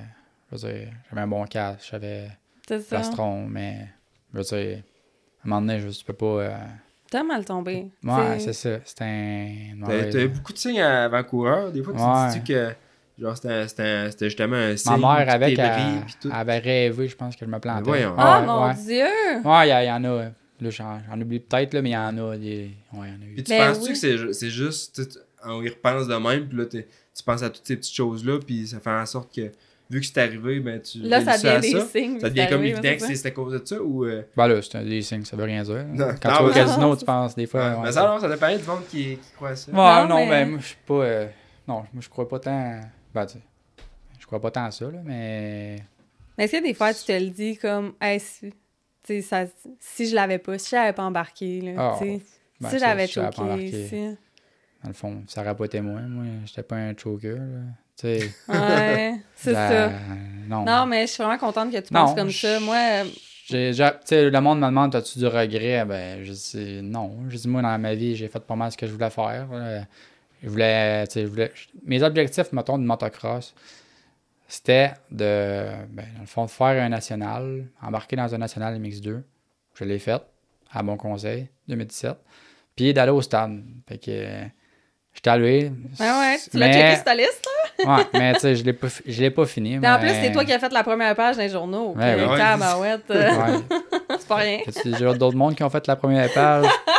je 0.52 0.58
veux 0.58 0.72
dire, 0.74 0.88
j'avais 1.10 1.22
un 1.22 1.28
bon 1.28 1.44
casque, 1.46 1.88
j'avais 1.92 2.28
plastron, 2.90 3.46
mais 3.48 3.88
je 4.34 4.38
veux 4.38 4.44
dire, 4.44 4.78
à 5.44 5.48
un 5.48 5.50
moment 5.50 5.62
donné, 5.62 5.80
je, 5.80 5.90
tu 5.90 6.06
peux 6.06 6.14
pas. 6.14 6.26
euh, 6.26 6.50
T'as 7.10 7.24
mal 7.24 7.44
tombé. 7.44 7.88
Ouais, 8.04 8.38
C'est- 8.40 8.54
ça. 8.54 8.70
C'était 8.86 9.04
un. 9.04 9.84
T'as 10.12 10.20
eu 10.20 10.28
beaucoup 10.28 10.54
de 10.54 10.58
signes 10.60 10.80
avant-coureur. 10.82 11.72
Des 11.72 11.82
fois, 11.82 11.94
tu 11.94 12.00
Ouais. 12.02 12.28
te 12.40 12.46
dis 12.46 12.54
que 12.54 12.70
genre, 13.20 13.36
c'était- 13.36 13.68
c'était 13.68 14.12
c'était 14.12 14.26
justement 14.26 14.56
un 14.56 14.76
signe. 14.78 14.98
Ma 14.98 14.98
mère, 15.24 15.34
avec, 15.34 15.58
elle, 15.60 16.04
avait 16.32 16.58
rêvé, 16.60 17.08
je 17.08 17.16
pense 17.16 17.36
que 17.36 17.46
je 17.46 17.50
me 17.52 17.60
plantais. 17.60 17.84
voyons. 17.84 18.16
Ah, 18.18 18.40
Ouais, 18.42 18.46
mon 18.48 18.68
ouais. 18.68 18.74
Dieu! 18.76 19.50
Ouais, 19.50 19.68
il 19.84 19.88
y, 19.88 19.92
en 19.92 20.04
a. 20.06 20.26
Là, 20.62 20.70
j'en, 20.72 21.00
oublie 21.22 21.40
peut-être, 21.40 21.74
là, 21.74 21.82
mais 21.82 21.90
il 21.92 21.94
y 21.94 21.98
en 21.98 22.18
a. 22.18 22.36
Des... 22.38 22.72
Ouais, 22.94 23.08
y 23.08 23.12
en 23.12 23.22
a 23.22 23.26
eu. 23.26 23.34
Puis 23.36 23.44
tu 23.44 23.50
Ben 23.52 23.68
penses-tu 23.70 23.84
oui. 23.86 23.90
que 23.92 23.98
c'est 23.98 24.18
ju- 24.18 24.34
c'est 24.34 24.50
juste, 24.50 25.02
on 25.46 25.62
y 25.62 25.70
repense 25.70 26.08
de 26.08 26.16
même, 26.16 26.48
puis 26.48 26.58
là, 26.58 26.66
t'es- 26.66 26.88
tu 27.16 27.24
penses 27.24 27.44
à 27.44 27.50
toutes 27.50 27.66
ces 27.66 27.78
petites 27.78 27.96
choses-là, 27.96 28.40
puis 28.46 28.68
ça 28.68 28.80
fait 28.82 28.90
en 28.90 29.06
sorte 29.06 29.34
que, 29.34 29.52
vu 29.90 30.02
que 30.02 30.06
c'est 30.06 30.18
arrivé, 30.20 30.60
ben 30.60 30.82
tu 30.82 31.00
Là, 31.00 31.22
ça 31.24 31.38
devient 31.38 31.62
des 31.62 31.80
ça. 31.80 31.86
signes. 31.86 32.20
Ça 32.20 32.30
devient 32.30 32.46
comme 32.50 32.60
arrivé, 32.60 32.70
évident 32.78 32.96
c'est 33.00 33.08
que 33.14 33.16
c'est 33.16 33.28
à 33.28 33.32
cause 33.32 33.54
de 33.54 33.66
ça, 33.66 33.82
ou... 33.82 34.04
euh, 34.06 34.22
Ben 34.36 34.48
là, 34.50 34.62
c'est 34.62 34.78
un 34.78 34.84
des 34.84 35.02
signes, 35.02 35.24
ça 35.24 35.38
veut 35.38 35.46
rien 35.46 35.64
dire. 35.64 35.86
Non, 35.94 36.08
Quand 36.22 36.30
non, 36.30 36.36
tu 36.38 36.44
vas 36.44 36.44
au 36.44 36.48
mais- 36.48 36.54
casino, 36.54 36.96
tu 36.98 37.06
penses 37.06 37.36
des 37.36 37.48
fois. 37.48 37.62
ouais, 37.62 37.76
mais 37.84 37.92
ça- 37.94 38.02
ça, 38.02 38.08
non, 38.08 38.20
ça 38.20 38.28
dépend 38.30 38.56
du 38.56 38.64
monde 38.64 38.86
qui, 38.90 38.98
qui 39.16 39.20
croit 39.38 39.50
à 39.52 39.56
ça. 39.56 39.72
Ouais, 39.72 40.08
Non, 40.10 40.18
mais- 40.18 40.30
mais 40.30 40.46
moi, 40.46 40.60
je 40.62 40.66
suis 40.68 40.78
pas. 40.86 40.94
euh, 40.96 41.28
Non, 41.70 41.76
moi, 41.94 42.02
je 42.02 42.10
crois 42.10 42.28
pas 42.28 42.40
tant. 42.40 42.80
Ben, 43.14 43.26
tu 43.26 43.34
sais, 43.34 43.44
je 44.20 44.26
crois 44.26 44.40
pas 44.40 44.52
tant 44.52 44.66
à 44.66 44.72
ça, 44.72 44.86
là, 44.86 45.00
mais. 45.04 45.84
Mais 46.38 46.46
est-ce 46.46 46.58
que 46.58 46.64
des 46.64 46.74
fois, 46.74 46.94
tu 46.94 47.04
te 47.04 47.12
le 47.12 47.30
dis 47.30 47.58
comme, 47.58 47.94
hey, 48.02 48.20
si, 48.20 48.52
ça, 49.22 49.46
si 49.80 50.08
je 50.08 50.16
l'avais 50.16 50.38
pas, 50.38 50.58
si 50.58 50.70
j'avais 50.70 50.94
pas 50.94 51.04
embarqué, 51.04 51.62
là, 51.62 51.72
Ah, 51.78 52.00
ben, 52.62 52.70
si 52.70 52.80
j'avais 52.80 53.08
choqué, 53.08 53.72
si... 53.90 54.00
Dans 54.84 54.88
le 54.90 54.94
fond, 54.94 55.24
ça 55.28 55.42
aurait 55.42 55.56
pas 55.56 55.66
été 55.66 55.82
moi. 55.82 56.00
Moi, 56.02 56.26
j'étais 56.46 56.64
pas 56.64 56.78
un 56.78 56.96
choker, 56.96 57.36
là. 57.38 57.62
Ouais, 58.48 59.20
c'est 59.36 59.52
la- 59.52 59.70
ça. 59.70 60.00
Non. 60.48 60.64
Non, 60.66 60.86
mais 60.86 61.06
je 61.06 61.12
suis 61.12 61.24
vraiment 61.24 61.38
contente 61.38 61.72
que 61.72 61.80
tu 61.80 61.94
Non, 61.94 62.06
penses 62.06 62.16
comme 62.16 62.32
ça. 62.32 62.60
Moi, 62.62 63.04
J'ai, 63.46 63.74
j'ai- 63.74 63.92
tu 63.92 63.98
sais, 64.06 64.30
le 64.30 64.42
monde 64.42 64.60
me 64.60 64.68
demande 64.68 64.96
as-tu 64.96 65.20
du 65.20 65.28
regret? 65.28 65.84
Ben, 65.86 66.24
je 66.24 66.32
dis 66.32 66.82
non. 66.82 67.18
Je 67.30 67.36
dis 67.38 67.48
moi, 67.48 67.62
dans 67.62 67.78
ma 67.78 67.94
vie, 67.96 68.16
j'ai 68.16 68.30
fait 68.30 68.40
pas 68.40 68.56
mal 68.56 68.72
ce 68.72 68.78
que 68.78 68.88
je 68.88 68.94
voulais 68.94 69.10
faire. 69.10 69.48
là. 69.52 69.84
Je 70.44 70.50
voulais, 70.50 71.06
je 71.14 71.26
voulais. 71.26 71.52
Mes 71.86 72.02
objectifs, 72.04 72.52
mettons, 72.54 72.78
de 72.78 72.84
motocross, 72.84 73.54
c'était 74.48 74.92
de, 75.12 75.66
ben, 75.90 76.06
dans 76.16 76.22
le 76.22 76.26
fond, 76.26 76.46
de 76.46 76.50
faire 76.50 76.82
un 76.84 76.90
national, 76.90 77.66
embarquer 77.82 78.16
dans 78.16 78.34
un 78.34 78.38
national 78.38 78.80
MX2. 78.80 79.22
Je 79.76 79.84
l'ai 79.84 80.00
fait, 80.00 80.22
à 80.72 80.82
bon 80.84 80.98
conseil, 80.98 81.48
2017. 81.68 82.16
Puis 82.76 82.94
d'aller 82.94 83.12
au 83.12 83.22
stade. 83.22 83.62
Fait 83.88 83.98
que, 83.98 84.28
j'étais 85.14 85.30
allé. 85.30 85.72
ouais, 86.00 86.06
ouais, 86.10 86.38
tu 86.50 86.58
l'as 86.58 86.68
mais- 86.68 86.74
checké 86.74 86.96
sur 86.96 87.04
ta 87.04 87.16
liste, 87.16 87.46
là? 87.46 87.50
Ouais, 87.98 88.04
mais 88.14 88.34
tu 88.34 88.40
sais, 88.42 88.56
je 88.58 88.64
l'ai 88.66 88.74
pas, 88.74 88.88
je 89.06 89.22
l'ai 89.22 89.32
pas 89.32 89.46
fini. 89.46 89.78
Puis 89.78 89.88
en 89.88 89.94
mais- 89.94 90.00
plus, 90.00 90.10
c'est 90.22 90.32
toi 90.34 90.44
qui 90.44 90.52
as 90.52 90.60
fait 90.60 90.72
la 90.74 90.84
première 90.84 91.16
page 91.16 91.38
les 91.38 91.48
journaux. 91.48 91.94
Ouais, 91.96 92.16
ouais. 92.16 92.22
euh, 93.12 93.38
Ouais. 93.38 93.60
c'est 94.20 94.28
pas 94.28 94.36
rien. 94.36 94.60
Déjà 94.84 95.14
d'autres 95.14 95.38
mondes 95.38 95.56
qui 95.56 95.64
ont 95.64 95.70
fait 95.70 95.88
la 95.88 95.96
première 95.96 96.30
page? 96.34 96.66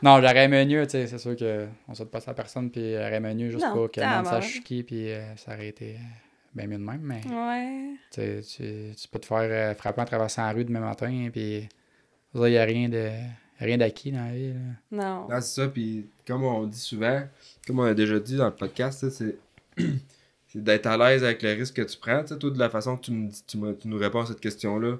non, 0.02 0.16
j'aurais 0.20 0.44
aimé 0.44 0.64
mieux, 0.66 0.84
tu 0.86 0.92
sais, 0.92 1.06
c'est 1.06 1.18
sûr 1.18 1.36
que 1.36 1.66
on 1.88 1.94
souhaite 1.94 2.10
pas 2.10 2.20
ça 2.20 2.30
à 2.32 2.34
personne, 2.34 2.70
puis 2.70 2.92
j'aurais 2.92 3.16
aimé 3.16 3.34
mieux 3.34 3.50
juste 3.50 3.64
Non, 3.64 3.74
pas 3.74 3.88
que 3.88 4.00
le 4.00 4.06
monde 4.06 4.26
sache 4.26 4.62
qui, 4.62 4.82
puis 4.82 5.10
euh, 5.12 5.36
ça 5.36 5.54
aurait 5.54 5.68
été 5.68 5.96
bien 6.54 6.66
mieux 6.66 6.78
de 6.78 6.82
même, 6.84 7.00
mais 7.02 7.20
Ouais. 7.28 7.94
tu, 8.10 8.20
sais, 8.20 8.40
tu, 8.42 8.94
tu 8.96 9.08
peux 9.08 9.18
te 9.18 9.26
faire 9.26 9.38
euh, 9.42 9.74
frapper 9.74 10.00
en 10.00 10.04
traversant 10.04 10.42
la 10.46 10.52
rue 10.52 10.64
demain 10.64 10.80
matin, 10.80 11.28
puis 11.32 11.68
il 12.34 12.40
n'y 12.40 12.56
a 12.58 12.64
rien 12.64 12.88
de 12.88 13.08
rien 13.58 13.76
d'acquis 13.76 14.10
dans 14.10 14.24
la 14.24 14.32
vie. 14.32 14.54
là. 14.54 14.58
Non. 14.90 15.28
Non, 15.28 15.40
c'est 15.40 15.60
ça, 15.62 15.68
puis 15.68 16.06
comme 16.26 16.44
on 16.44 16.66
dit 16.66 16.78
souvent, 16.78 17.22
comme 17.66 17.80
on 17.80 17.84
a 17.84 17.94
déjà 17.94 18.18
dit 18.18 18.36
dans 18.36 18.46
le 18.46 18.54
podcast, 18.54 19.08
c'est 19.10 19.36
c'est 20.48 20.62
d'être 20.64 20.86
à 20.86 20.96
l'aise 20.96 21.22
avec 21.22 21.42
le 21.42 21.52
risque 21.52 21.74
que 21.74 21.82
tu 21.82 21.96
prends. 21.98 22.22
Tu 22.22 22.28
sais, 22.28 22.38
toi, 22.38 22.50
de 22.50 22.58
la 22.58 22.70
façon 22.70 22.96
que 22.96 23.02
tu, 23.02 23.12
me 23.12 23.28
dis- 23.28 23.44
tu, 23.46 23.56
me- 23.58 23.76
tu 23.76 23.86
nous 23.86 23.98
réponds 23.98 24.20
à 24.22 24.26
cette 24.26 24.40
question-là, 24.40 24.96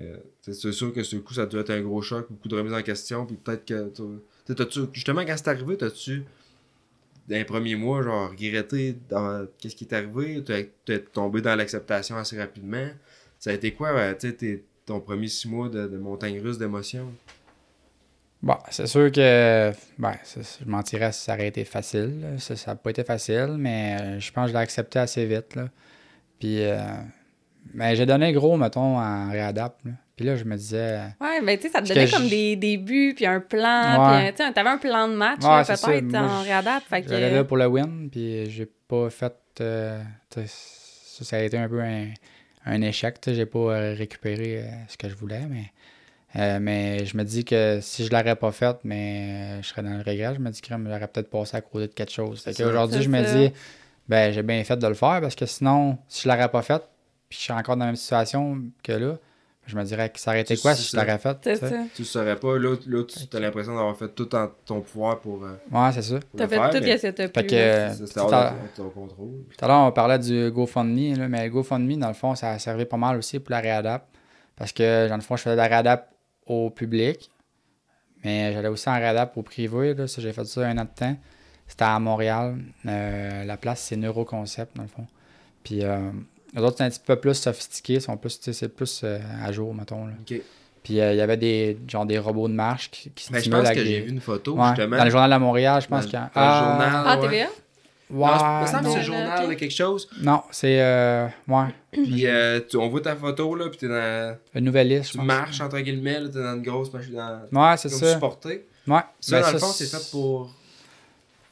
euh, 0.00 0.16
tu 0.42 0.52
sais, 0.52 0.60
c'est 0.60 0.72
sûr 0.72 0.92
que 0.92 1.02
ce 1.02 1.16
coup, 1.16 1.32
ça 1.34 1.46
doit 1.46 1.60
être 1.62 1.70
un 1.70 1.80
gros 1.80 2.02
choc, 2.02 2.26
beaucoup 2.28 2.48
de 2.48 2.56
remise 2.56 2.74
en 2.74 2.82
question, 2.82 3.24
puis 3.24 3.36
peut-être 3.36 3.64
que. 3.64 3.92
Tu 4.46 4.80
justement, 4.92 5.22
quand 5.22 5.34
c'est 5.36 5.48
arrivé, 5.48 5.76
t'as-tu, 5.76 6.24
dans 7.28 7.36
les 7.36 7.44
premiers 7.44 7.76
mois, 7.76 8.02
genre, 8.02 8.30
regretté 8.30 8.96
qu'est-ce 9.58 9.76
qui 9.76 9.84
est 9.84 9.94
arrivé? 9.94 10.42
T'es 10.84 10.98
tombé 11.00 11.40
dans 11.40 11.54
l'acceptation 11.54 12.16
assez 12.16 12.38
rapidement? 12.38 12.88
Ça 13.38 13.50
a 13.50 13.52
été 13.52 13.72
quoi, 13.72 14.14
tes- 14.14 14.64
ton 14.86 15.00
premier 15.00 15.28
six 15.28 15.48
mois 15.48 15.68
de, 15.68 15.86
montagne 15.98 16.40
russe 16.40 16.58
d'émotions? 16.58 17.12
Bon, 18.42 18.56
c'est 18.70 18.88
sûr 18.88 19.12
que 19.12 19.72
ben, 19.98 20.14
je 20.34 20.64
mentirais 20.68 21.12
si 21.12 21.22
ça 21.22 21.34
aurait 21.34 21.46
été 21.46 21.64
facile. 21.64 22.36
Ça 22.38 22.54
n'a 22.66 22.74
pas 22.74 22.90
été 22.90 23.04
facile, 23.04 23.54
mais 23.56 23.96
euh, 24.00 24.20
je 24.20 24.32
pense 24.32 24.46
que 24.46 24.48
je 24.48 24.52
l'ai 24.54 24.62
accepté 24.62 24.98
assez 24.98 25.24
vite. 25.26 25.54
Là. 25.54 25.68
Puis, 26.40 26.60
euh, 26.64 26.80
ben, 27.74 27.94
j'ai 27.94 28.06
donné 28.06 28.32
gros, 28.32 28.56
mettons, 28.56 28.98
en 28.98 29.30
réadapt. 29.30 29.84
là. 29.84 29.92
Puis 30.16 30.26
là, 30.26 30.36
je 30.36 30.44
me 30.44 30.56
disais. 30.56 31.00
Ouais, 31.20 31.40
ben 31.42 31.56
tu 31.56 31.62
sais, 31.64 31.68
ça 31.70 31.80
te 31.82 31.88
donnait 31.88 32.08
comme 32.08 32.24
je- 32.24 32.30
des, 32.30 32.56
des 32.56 32.76
buts, 32.76 33.14
puis 33.16 33.26
un 33.26 33.40
plan, 33.40 33.98
Ouais. 33.98 34.18
puis 34.18 34.28
un- 34.28 34.32
tu 34.32 34.44
sais, 34.44 34.52
t'avais 34.52 34.70
un 34.70 34.78
plan 34.78 35.08
de 35.08 35.14
match, 35.14 35.42
Ouais, 35.42 35.64
peut-être, 35.64 36.14
en 36.14 36.42
réadapt, 36.42 36.86
J'allais 37.08 37.30
là 37.30 37.44
pour 37.44 37.56
le 37.56 37.66
win, 37.66 38.08
puis 38.10 38.48
j'ai 38.50 38.66
pas 38.88 39.08
fait. 39.10 39.34
euh, 39.60 40.02
ça, 40.46 41.24
ça 41.24 41.36
a 41.36 41.40
été 41.40 41.56
un 41.58 41.68
peu 41.68 41.80
un, 41.80 42.08
un 42.66 42.82
échec. 42.82 43.20
tu 43.20 43.30
sais, 43.30 43.36
J'ai 43.36 43.46
pas 43.46 43.58
euh, 43.58 43.94
récupéré 43.96 44.58
euh, 44.62 44.70
ce 44.88 44.96
que 44.96 45.08
je 45.08 45.14
voulais, 45.14 45.42
mais. 45.48 45.72
euh, 46.36 46.58
mais 46.60 47.04
je 47.04 47.16
me 47.16 47.24
dis 47.24 47.44
que 47.44 47.78
si 47.82 48.04
je 48.06 48.10
l'aurais 48.10 48.36
pas 48.36 48.52
fait, 48.52 48.76
mais 48.84 49.58
euh, 49.58 49.62
je 49.62 49.68
serais 49.68 49.82
dans 49.82 49.90
le 49.90 49.98
regret. 49.98 50.34
Je 50.34 50.40
me 50.40 50.50
dis 50.50 50.60
que 50.60 50.68
j'aurais 50.68 51.08
peut-être 51.08 51.28
passé 51.30 51.56
à 51.56 51.60
côté 51.60 51.88
de 51.88 51.92
quelque 51.92 52.12
chose. 52.12 52.40
C'est 52.44 52.52
je 53.02 53.08
me 53.08 53.22
dis, 53.22 53.52
ben 54.08 54.32
j'ai 54.32 54.42
bien 54.42 54.62
fait 54.64 54.76
de 54.76 54.86
le 54.86 54.94
faire 54.94 55.20
parce 55.20 55.34
que 55.34 55.46
sinon, 55.46 55.98
si 56.08 56.22
je 56.22 56.28
l'aurais 56.28 56.48
pas 56.50 56.62
fait, 56.62 56.82
puis 57.32 57.38
je 57.38 57.44
suis 57.44 57.52
encore 57.54 57.76
dans 57.78 57.86
la 57.86 57.92
même 57.92 57.96
situation 57.96 58.58
que 58.82 58.92
là, 58.92 59.16
je 59.66 59.74
me 59.74 59.82
dirais 59.84 60.10
que 60.10 60.20
ça 60.20 60.32
aurait 60.32 60.42
été 60.42 60.54
quoi 60.58 60.74
si 60.74 60.90
je 60.92 60.96
l'aurais 60.98 61.16
fait. 61.18 61.40
Tu. 61.40 61.58
Tu 61.94 62.02
le 62.02 62.04
saurais 62.04 62.36
pas, 62.36 62.58
là, 62.58 62.76
là 62.86 63.04
tu 63.04 63.34
as 63.36 63.40
l'impression 63.40 63.74
d'avoir 63.74 63.96
fait 63.96 64.08
tout 64.14 64.34
en 64.34 64.50
ton 64.66 64.82
pouvoir 64.82 65.18
pour, 65.20 65.42
euh, 65.44 65.54
Ouais, 65.70 65.90
c'est 65.94 66.02
ça. 66.02 66.18
T'as 66.36 66.44
le 66.44 66.48
fait 66.50 66.56
faire, 66.56 66.70
tout 66.70 66.78
mais 66.82 66.98
ce 66.98 67.06
que 67.06 67.40
pu. 67.40 67.54
euh, 67.54 67.90
c'est- 67.94 68.06
C'était 68.06 68.20
hors 68.20 68.30
de 68.30 68.76
ton- 68.76 68.90
contrôle. 68.90 69.44
Tout 69.56 69.64
à 69.64 69.68
l'heure, 69.68 69.86
on 69.86 69.92
parlait 69.92 70.18
du 70.18 70.50
GoFundMe, 70.50 71.16
là, 71.16 71.26
mais 71.28 71.44
le 71.44 71.50
GoFundMe, 71.50 71.96
dans 71.98 72.08
le 72.08 72.14
fond, 72.14 72.34
ça 72.34 72.50
a 72.50 72.58
servi 72.58 72.84
pas 72.84 72.98
mal 72.98 73.16
aussi 73.16 73.38
pour 73.38 73.52
la 73.52 73.60
réadapt. 73.60 74.04
Parce 74.56 74.72
que, 74.72 75.08
dans 75.08 75.16
le 75.16 75.22
fond, 75.22 75.36
je 75.36 75.42
faisais 75.44 75.54
de 75.56 75.60
la 75.60 75.68
réadapt 75.68 76.12
au 76.46 76.68
public. 76.68 77.30
Mais 78.24 78.52
j'allais 78.52 78.68
aussi 78.68 78.88
en 78.90 79.00
radap 79.00 79.34
au 79.38 79.42
privé. 79.42 79.94
Là, 79.94 80.06
ça, 80.06 80.20
j'ai 80.20 80.32
fait 80.34 80.44
ça 80.44 80.60
un 80.66 80.76
an 80.78 80.84
de 80.84 80.90
temps. 80.94 81.16
C'était 81.66 81.84
à 81.84 81.98
Montréal. 81.98 82.58
Euh, 82.86 83.44
la 83.44 83.56
place, 83.56 83.80
c'est 83.80 83.96
Neuroconcept, 83.96 84.76
dans 84.76 84.82
le 84.82 84.88
fond. 84.88 85.06
Puis 85.64 85.82
euh, 85.84 86.10
les 86.54 86.62
autres, 86.62 86.76
c'est 86.78 86.84
un 86.84 86.90
petit 86.90 87.00
peu 87.04 87.16
plus 87.16 87.34
sophistiqué. 87.34 88.00
Sont 88.00 88.16
plus, 88.16 88.38
tu 88.38 88.44
sais, 88.44 88.52
c'est 88.52 88.68
plus 88.68 89.00
euh, 89.04 89.18
à 89.44 89.52
jour, 89.52 89.74
mettons. 89.74 90.06
Là. 90.06 90.12
Ok. 90.20 90.40
Puis 90.82 91.00
euh, 91.00 91.12
il 91.12 91.18
y 91.18 91.20
avait 91.20 91.36
des, 91.36 91.78
genre, 91.86 92.04
des 92.06 92.18
robots 92.18 92.48
de 92.48 92.54
marche 92.54 92.90
qui, 92.90 93.08
qui 93.10 93.32
Mais 93.32 93.38
je 93.38 93.42
stimulent 93.42 93.60
pense 93.60 93.68
avec 93.68 93.78
que 93.78 93.84
j'ai 93.84 94.00
des- 94.00 94.06
vu 94.06 94.10
une 94.10 94.20
photo, 94.20 94.54
Ouais, 94.56 94.68
justement. 94.68 94.96
Dans 94.96 95.04
le 95.04 95.10
journal 95.10 95.30
de 95.30 95.36
Montréal, 95.36 95.80
je 95.80 95.86
pense 95.88 96.04
qu'il 96.04 96.14
y 96.14 96.16
a. 96.16 96.30
le 96.34 96.40
journal. 96.40 97.04
Ah, 97.06 97.16
ouais. 97.20 97.28
TVA? 97.28 97.46
Ouais, 98.10 98.28
non, 98.30 98.66
c'est 98.66 98.82
non. 98.82 99.00
journal 99.00 99.48
de 99.48 99.54
quelque 99.54 99.72
chose. 99.72 100.06
Non, 100.20 100.42
c'est. 100.50 100.82
Euh, 100.82 101.28
ouais. 101.48 101.64
Puis 101.92 102.26
euh, 102.26 102.60
tu- 102.68 102.76
on 102.76 102.88
voit 102.90 103.00
ta 103.00 103.16
photo, 103.16 103.54
là, 103.54 103.68
puis 103.70 103.78
t'es 103.78 103.88
dans... 103.88 104.36
Une 104.54 104.64
nouvelle 104.66 104.88
liste. 104.88 105.06
je 105.06 105.10
Tu 105.12 105.18
pense. 105.18 105.26
marches, 105.26 105.60
entre 105.62 105.78
guillemets, 105.78 106.20
là, 106.20 106.28
t'es 106.28 106.42
dans 106.42 106.54
une 106.56 106.62
grosse 106.62 106.92
machine, 106.92 107.14
dans... 107.14 107.40
Ouais, 107.70 107.76
c'est 107.78 107.88
ça. 107.88 108.12
supporté. 108.12 108.66
Ouais. 108.86 109.00
Ça, 109.20 109.36
Ben, 109.36 109.46
dans 109.46 109.52
le 109.52 109.58
ça, 109.58 109.66
fond, 109.66 109.72
c'est 109.72 109.86
fait 109.86 110.10
pour... 110.10 110.50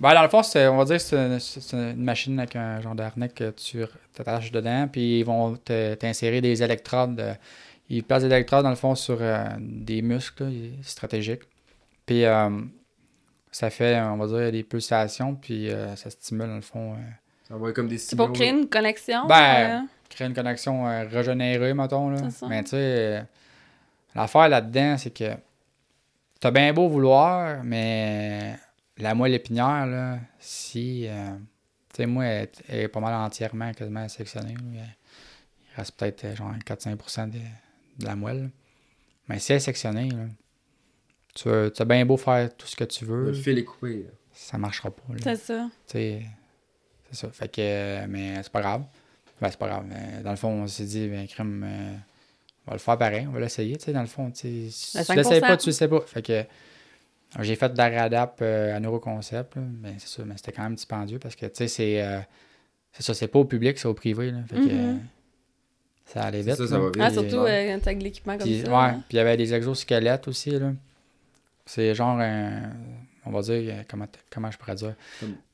Ben, 0.00 0.14
dans 0.14 0.22
le 0.22 0.28
fond, 0.28 0.42
c'est- 0.42 0.66
on 0.66 0.76
va 0.78 0.84
dire 0.86 0.96
que 0.96 1.02
c'est 1.02 1.16
une, 1.16 1.38
c'est 1.38 1.76
une 1.76 2.02
machine 2.02 2.38
avec 2.38 2.56
un 2.56 2.80
genre 2.80 2.94
d'harnais 2.94 3.28
que 3.28 3.50
tu 3.50 3.84
t'attaches 4.14 4.50
dedans, 4.50 4.88
puis 4.90 5.20
ils 5.20 5.24
vont 5.24 5.56
t'insérer 5.56 6.40
des 6.40 6.62
électrodes. 6.62 7.20
euh, 7.20 7.34
ils 7.90 8.02
placent 8.04 8.22
des 8.22 8.28
électrodes, 8.28 8.62
dans 8.62 8.70
le 8.70 8.76
fond, 8.76 8.94
sur 8.94 9.18
euh, 9.20 9.44
des 9.58 10.00
muscles 10.00 10.44
là, 10.44 10.50
stratégiques. 10.82 11.42
Puis 12.06 12.24
euh, 12.24 12.48
ça 13.50 13.68
fait, 13.68 14.00
on 14.00 14.16
va 14.16 14.26
dire, 14.26 14.52
des 14.52 14.62
pulsations, 14.62 15.34
puis 15.34 15.68
euh, 15.70 15.94
ça 15.96 16.08
stimule, 16.08 16.46
dans 16.48 16.54
le 16.54 16.60
fond, 16.62 16.92
euh, 16.94 16.96
Ça 17.48 17.56
va 17.56 17.68
être 17.68 17.74
comme 17.76 17.88
des 17.88 17.98
C'est 17.98 18.16
pour 18.16 18.26
signaux, 18.26 18.34
créer 18.38 18.50
une 18.50 18.68
connexion? 18.68 19.26
Ben, 19.26 19.82
euh, 19.82 19.86
créer 20.08 20.28
une 20.28 20.34
connexion 20.34 20.86
euh, 20.88 21.04
régénérée, 21.08 21.74
mettons. 21.74 22.10
Là. 22.10 22.18
C'est 22.24 22.30
ça. 22.38 22.46
Mais 22.48 22.62
tu 22.62 22.70
sais, 22.70 23.24
l'affaire 24.14 24.48
là-dedans, 24.48 24.96
c'est 24.96 25.10
que 25.12 25.32
t'as 26.38 26.50
bien 26.52 26.72
beau 26.72 26.88
vouloir, 26.88 27.62
mais 27.64 28.54
la 29.02 29.14
moelle 29.14 29.34
épinière, 29.34 29.86
là, 29.86 30.18
si. 30.38 31.06
euh, 31.08 31.30
tu 31.92 31.96
sais, 31.96 32.06
moi, 32.06 32.24
elle, 32.24 32.42
est- 32.44 32.62
elle 32.68 32.78
est 32.80 32.88
pas 32.88 33.00
mal 33.00 33.14
entièrement 33.14 33.72
quasiment 33.72 34.08
sectionnée. 34.08 34.54
là. 34.54 34.60
Il 34.72 34.76
il 35.72 35.76
reste 35.76 35.92
peut-être 35.96 36.24
euh, 36.24 36.34
genre 36.36 36.52
4-5% 36.66 37.26
de, 37.30 37.38
de 37.38 38.04
la 38.06 38.16
moelle. 38.16 38.50
Mais 39.28 39.38
si 39.38 39.52
elle 39.52 39.56
est 39.58 39.60
sectionnée, 39.60 40.08
là, 40.10 40.24
tu 41.34 41.48
as 41.82 41.84
bien 41.84 42.04
beau 42.04 42.16
faire 42.16 42.54
tout 42.56 42.66
ce 42.66 42.74
que 42.76 42.84
tu 42.84 43.04
veux, 43.04 43.26
Le 43.26 43.32
fil 43.32 43.56
est 43.58 43.64
coupé. 43.64 44.02
là. 44.04 44.10
ça 44.32 44.58
marchera 44.58 44.90
pas. 44.90 45.02
là. 45.12 45.18
C'est 45.22 45.36
ça. 45.36 45.68
Tu 45.86 45.92
sais, 45.92 46.22
c'est 47.10 47.16
ça. 47.18 47.30
Fait 47.30 47.48
que, 47.48 47.60
euh, 47.60 48.06
mais 48.08 48.42
c'est 48.42 48.52
pas 48.52 48.60
grave. 48.60 48.84
Ben, 49.40 49.48
c'est 49.48 49.58
pas 49.58 49.68
grave. 49.68 49.84
Mais 49.88 50.22
dans 50.22 50.30
le 50.30 50.36
fond, 50.36 50.48
on 50.50 50.66
s'est 50.66 50.84
dit, 50.84 51.08
ben, 51.08 51.26
crème, 51.26 51.62
euh, 51.64 51.94
on 52.66 52.70
va 52.72 52.74
le 52.74 52.78
faire 52.80 52.98
pareil, 52.98 53.26
on 53.28 53.32
va 53.32 53.40
l'essayer. 53.40 53.76
Tu 53.78 53.84
sais, 53.86 53.92
dans 53.92 54.00
le 54.02 54.06
fond, 54.06 54.30
tu 54.30 54.40
sais, 54.40 54.70
si 54.70 54.90
tu 55.06 55.14
l'essayes 55.14 55.38
5%. 55.38 55.40
pas, 55.40 55.56
tu 55.56 55.68
le 55.68 55.72
sais 55.72 55.88
pas. 55.88 56.00
Fait 56.02 56.22
que, 56.22 56.32
euh, 56.32 56.42
j'ai 57.40 57.54
fait 57.56 57.68
de 57.72 57.78
la 57.78 57.88
radap 57.90 58.38
euh, 58.42 58.76
à 58.76 58.80
Neuroconcept, 58.80 59.56
là, 59.56 59.62
mais 59.80 59.94
c'est 59.98 60.08
ça, 60.08 60.22
mais 60.26 60.34
c'était 60.36 60.52
quand 60.52 60.62
même 60.64 60.74
dispendieux 60.74 61.18
parce 61.18 61.36
que, 61.36 61.46
tu 61.46 61.52
sais, 61.54 61.68
c'est, 61.68 62.02
euh, 62.02 62.18
c'est 62.92 63.02
ça, 63.04 63.14
c'est 63.14 63.28
pas 63.28 63.38
au 63.38 63.44
public, 63.44 63.78
c'est 63.78 63.86
au 63.88 63.94
privé. 63.94 64.30
Là, 64.32 64.38
fait 64.48 64.56
que, 64.56 64.60
Mhm. 64.62 64.70
euh, 64.72 64.94
ça 66.06 66.22
allait 66.24 66.42
vite. 66.42 66.56
Ça, 66.56 66.66
ça 66.66 66.74
là. 66.76 66.80
va 66.80 66.86
vite. 66.88 66.96
Ah, 67.00 67.06
Puis, 67.06 67.14
surtout 67.14 67.46
euh, 67.46 67.72
quand 67.74 67.80
t'as 67.84 67.94
de 67.94 68.00
l'équipement 68.02 68.36
comme 68.36 68.46
puis, 68.46 68.62
ça. 68.62 68.68
ouais, 68.68 68.74
hein. 68.76 69.02
puis 69.08 69.16
il 69.16 69.18
y 69.18 69.20
avait 69.20 69.36
des 69.36 69.54
exosquelettes 69.54 70.26
aussi, 70.28 70.50
là. 70.50 70.72
C'est 71.66 71.94
genre 71.94 72.18
un, 72.18 72.62
on 73.24 73.30
va 73.30 73.42
dire, 73.42 73.62
euh, 73.74 73.82
comment, 73.88 74.06
comment 74.28 74.50
je 74.50 74.58
pourrais 74.58 74.74
dire? 74.74 74.94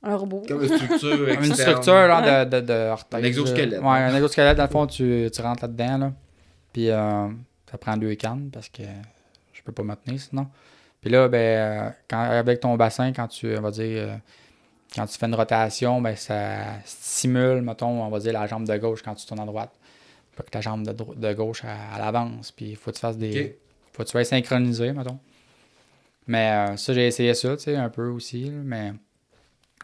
Un 0.03 0.17
robot. 0.17 0.45
Comme 0.49 0.63
une 0.63 0.69
structure 0.69 1.29
externe. 1.29 1.45
Une 1.45 1.55
structure 1.55 2.23
de, 2.23 2.45
de, 2.45 2.61
de 2.61 2.89
orthèse, 2.91 3.21
Un 3.23 3.27
exosquelette. 3.27 3.81
Ouais, 3.83 3.87
un 3.89 4.15
exosquelette, 4.15 4.57
dans 4.57 4.63
le 4.65 4.71
fond, 4.71 4.87
tu, 4.87 5.29
tu 5.31 5.43
rentres 5.43 5.65
là-dedans. 5.65 5.99
Là. 5.99 6.13
Puis 6.73 6.89
euh, 6.89 7.29
ça 7.71 7.77
prend 7.77 7.99
deux 7.99 8.15
cannes 8.15 8.49
parce 8.51 8.71
que 8.71 8.83
je 9.53 9.61
peux 9.63 9.73
pas 9.73 9.83
me 9.83 9.95
tenir 9.95 10.19
sinon. 10.19 10.47
Puis 11.07 11.13
là, 11.13 11.29
ben, 11.29 11.39
euh, 11.39 11.91
quand, 12.11 12.19
avec 12.21 12.59
ton 12.59 12.75
bassin, 12.75 13.13
quand 13.13 13.29
tu, 13.29 13.57
on 13.57 13.61
va 13.61 13.71
dire, 13.71 14.09
euh, 14.09 14.17
quand 14.93 15.07
tu 15.07 15.17
fais 15.17 15.27
une 15.27 15.37
rotation, 15.37 16.01
ben, 16.01 16.17
ça 16.17 16.81
stimule, 16.85 17.63
mettons, 17.63 18.03
on 18.03 18.09
va 18.09 18.19
dire, 18.19 18.33
la 18.33 18.49
jambe 18.49 18.67
de 18.67 18.77
gauche 18.77 19.05
quand 19.05 19.15
tu 19.15 19.25
tournes 19.25 19.39
à 19.39 19.45
droite. 19.45 19.71
Faut 20.33 20.43
que 20.43 20.51
ta 20.51 20.61
jambe 20.61 20.85
de, 20.85 20.93
de 20.93 21.33
gauche, 21.33 21.63
elle, 21.63 21.71
elle 21.95 22.03
avance. 22.03 22.51
Puis 22.51 22.71
il 22.71 22.77
faut 22.77 22.91
que 22.91 22.97
tu 22.97 23.03
fasses 23.03 23.17
des. 23.17 23.41
Ok. 23.41 23.53
Faut 23.93 24.03
que 24.03 24.09
tu 24.09 24.11
sois 24.11 24.25
synchronisé, 24.25 24.93
mettons. 24.93 25.21
Mais 26.27 26.73
euh, 26.73 26.77
ça, 26.77 26.93
j'ai 26.93 27.07
essayé 27.07 27.35
ça, 27.35 27.57
tu 27.57 27.63
sais, 27.63 27.77
un 27.77 27.89
peu 27.89 28.09
aussi. 28.09 28.47
là, 28.47 28.59
mais 28.65 28.93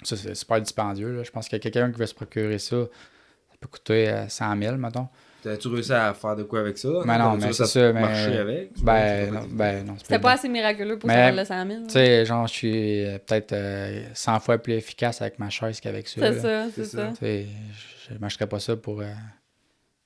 ça, 0.03 0.17
c'est 0.17 0.35
super 0.35 0.61
dispendieux. 0.61 1.19
Là. 1.19 1.23
Je 1.23 1.31
pense 1.31 1.49
que 1.49 1.57
quelqu'un 1.57 1.93
qui 1.93 2.01
veut 2.01 2.07
se 2.07 2.15
procurer 2.15 2.59
ça, 2.59 2.79
ça 2.79 3.57
peut 3.61 3.69
coûter 3.69 4.09
euh, 4.09 4.29
100 4.29 4.59
000, 4.59 4.77
mettons. 4.77 5.07
T'as-tu 5.43 5.69
réussi 5.69 5.93
à 5.93 6.15
faire 6.15 6.37
de 6.37 6.45
quoi 6.45 6.61
avec 6.61 6.79
ça? 6.79 6.89
Mais 7.05 7.19
non, 7.19 7.37
mais 7.37 7.53
c'est 7.53 7.65
ça, 7.67 7.93
mais- 7.93 8.01
marcher 8.01 8.39
avec? 8.39 8.71
Ben, 8.83 9.33
non, 9.35 9.41
ben, 9.51 9.85
non. 9.85 9.95
c'est 9.99 10.05
C'était 10.05 10.19
pas 10.19 10.29
pas 10.29 10.33
assez 10.35 10.49
miraculeux 10.49 10.99
pour 10.99 11.09
Mais- 11.09 11.15
savoir 11.15 11.33
le 11.33 11.45
100 11.45 11.67
000. 11.67 11.87
Tu 11.87 11.93
sais, 11.95 12.25
genre, 12.25 12.47
je 12.47 12.53
suis 12.53 13.05
euh, 13.05 13.19
peut-être 13.19 13.53
euh, 13.53 14.05
100 14.15 14.39
fois 14.41 14.59
plus 14.59 14.75
efficace 14.75 15.21
avec 15.21 15.39
ma 15.41 15.51
chaise 15.51 15.81
qu'avec 15.81 16.07
ça. 16.07 16.33
C'est 16.33 16.41
ça, 16.41 16.67
c'est 16.75 16.85
ça. 16.85 17.13
je 17.21 18.15
ne 18.15 18.19
marcherais 18.21 18.47
pas 18.47 18.61
ça 18.61 18.77
pour. 18.77 19.01
euh, 19.01 19.07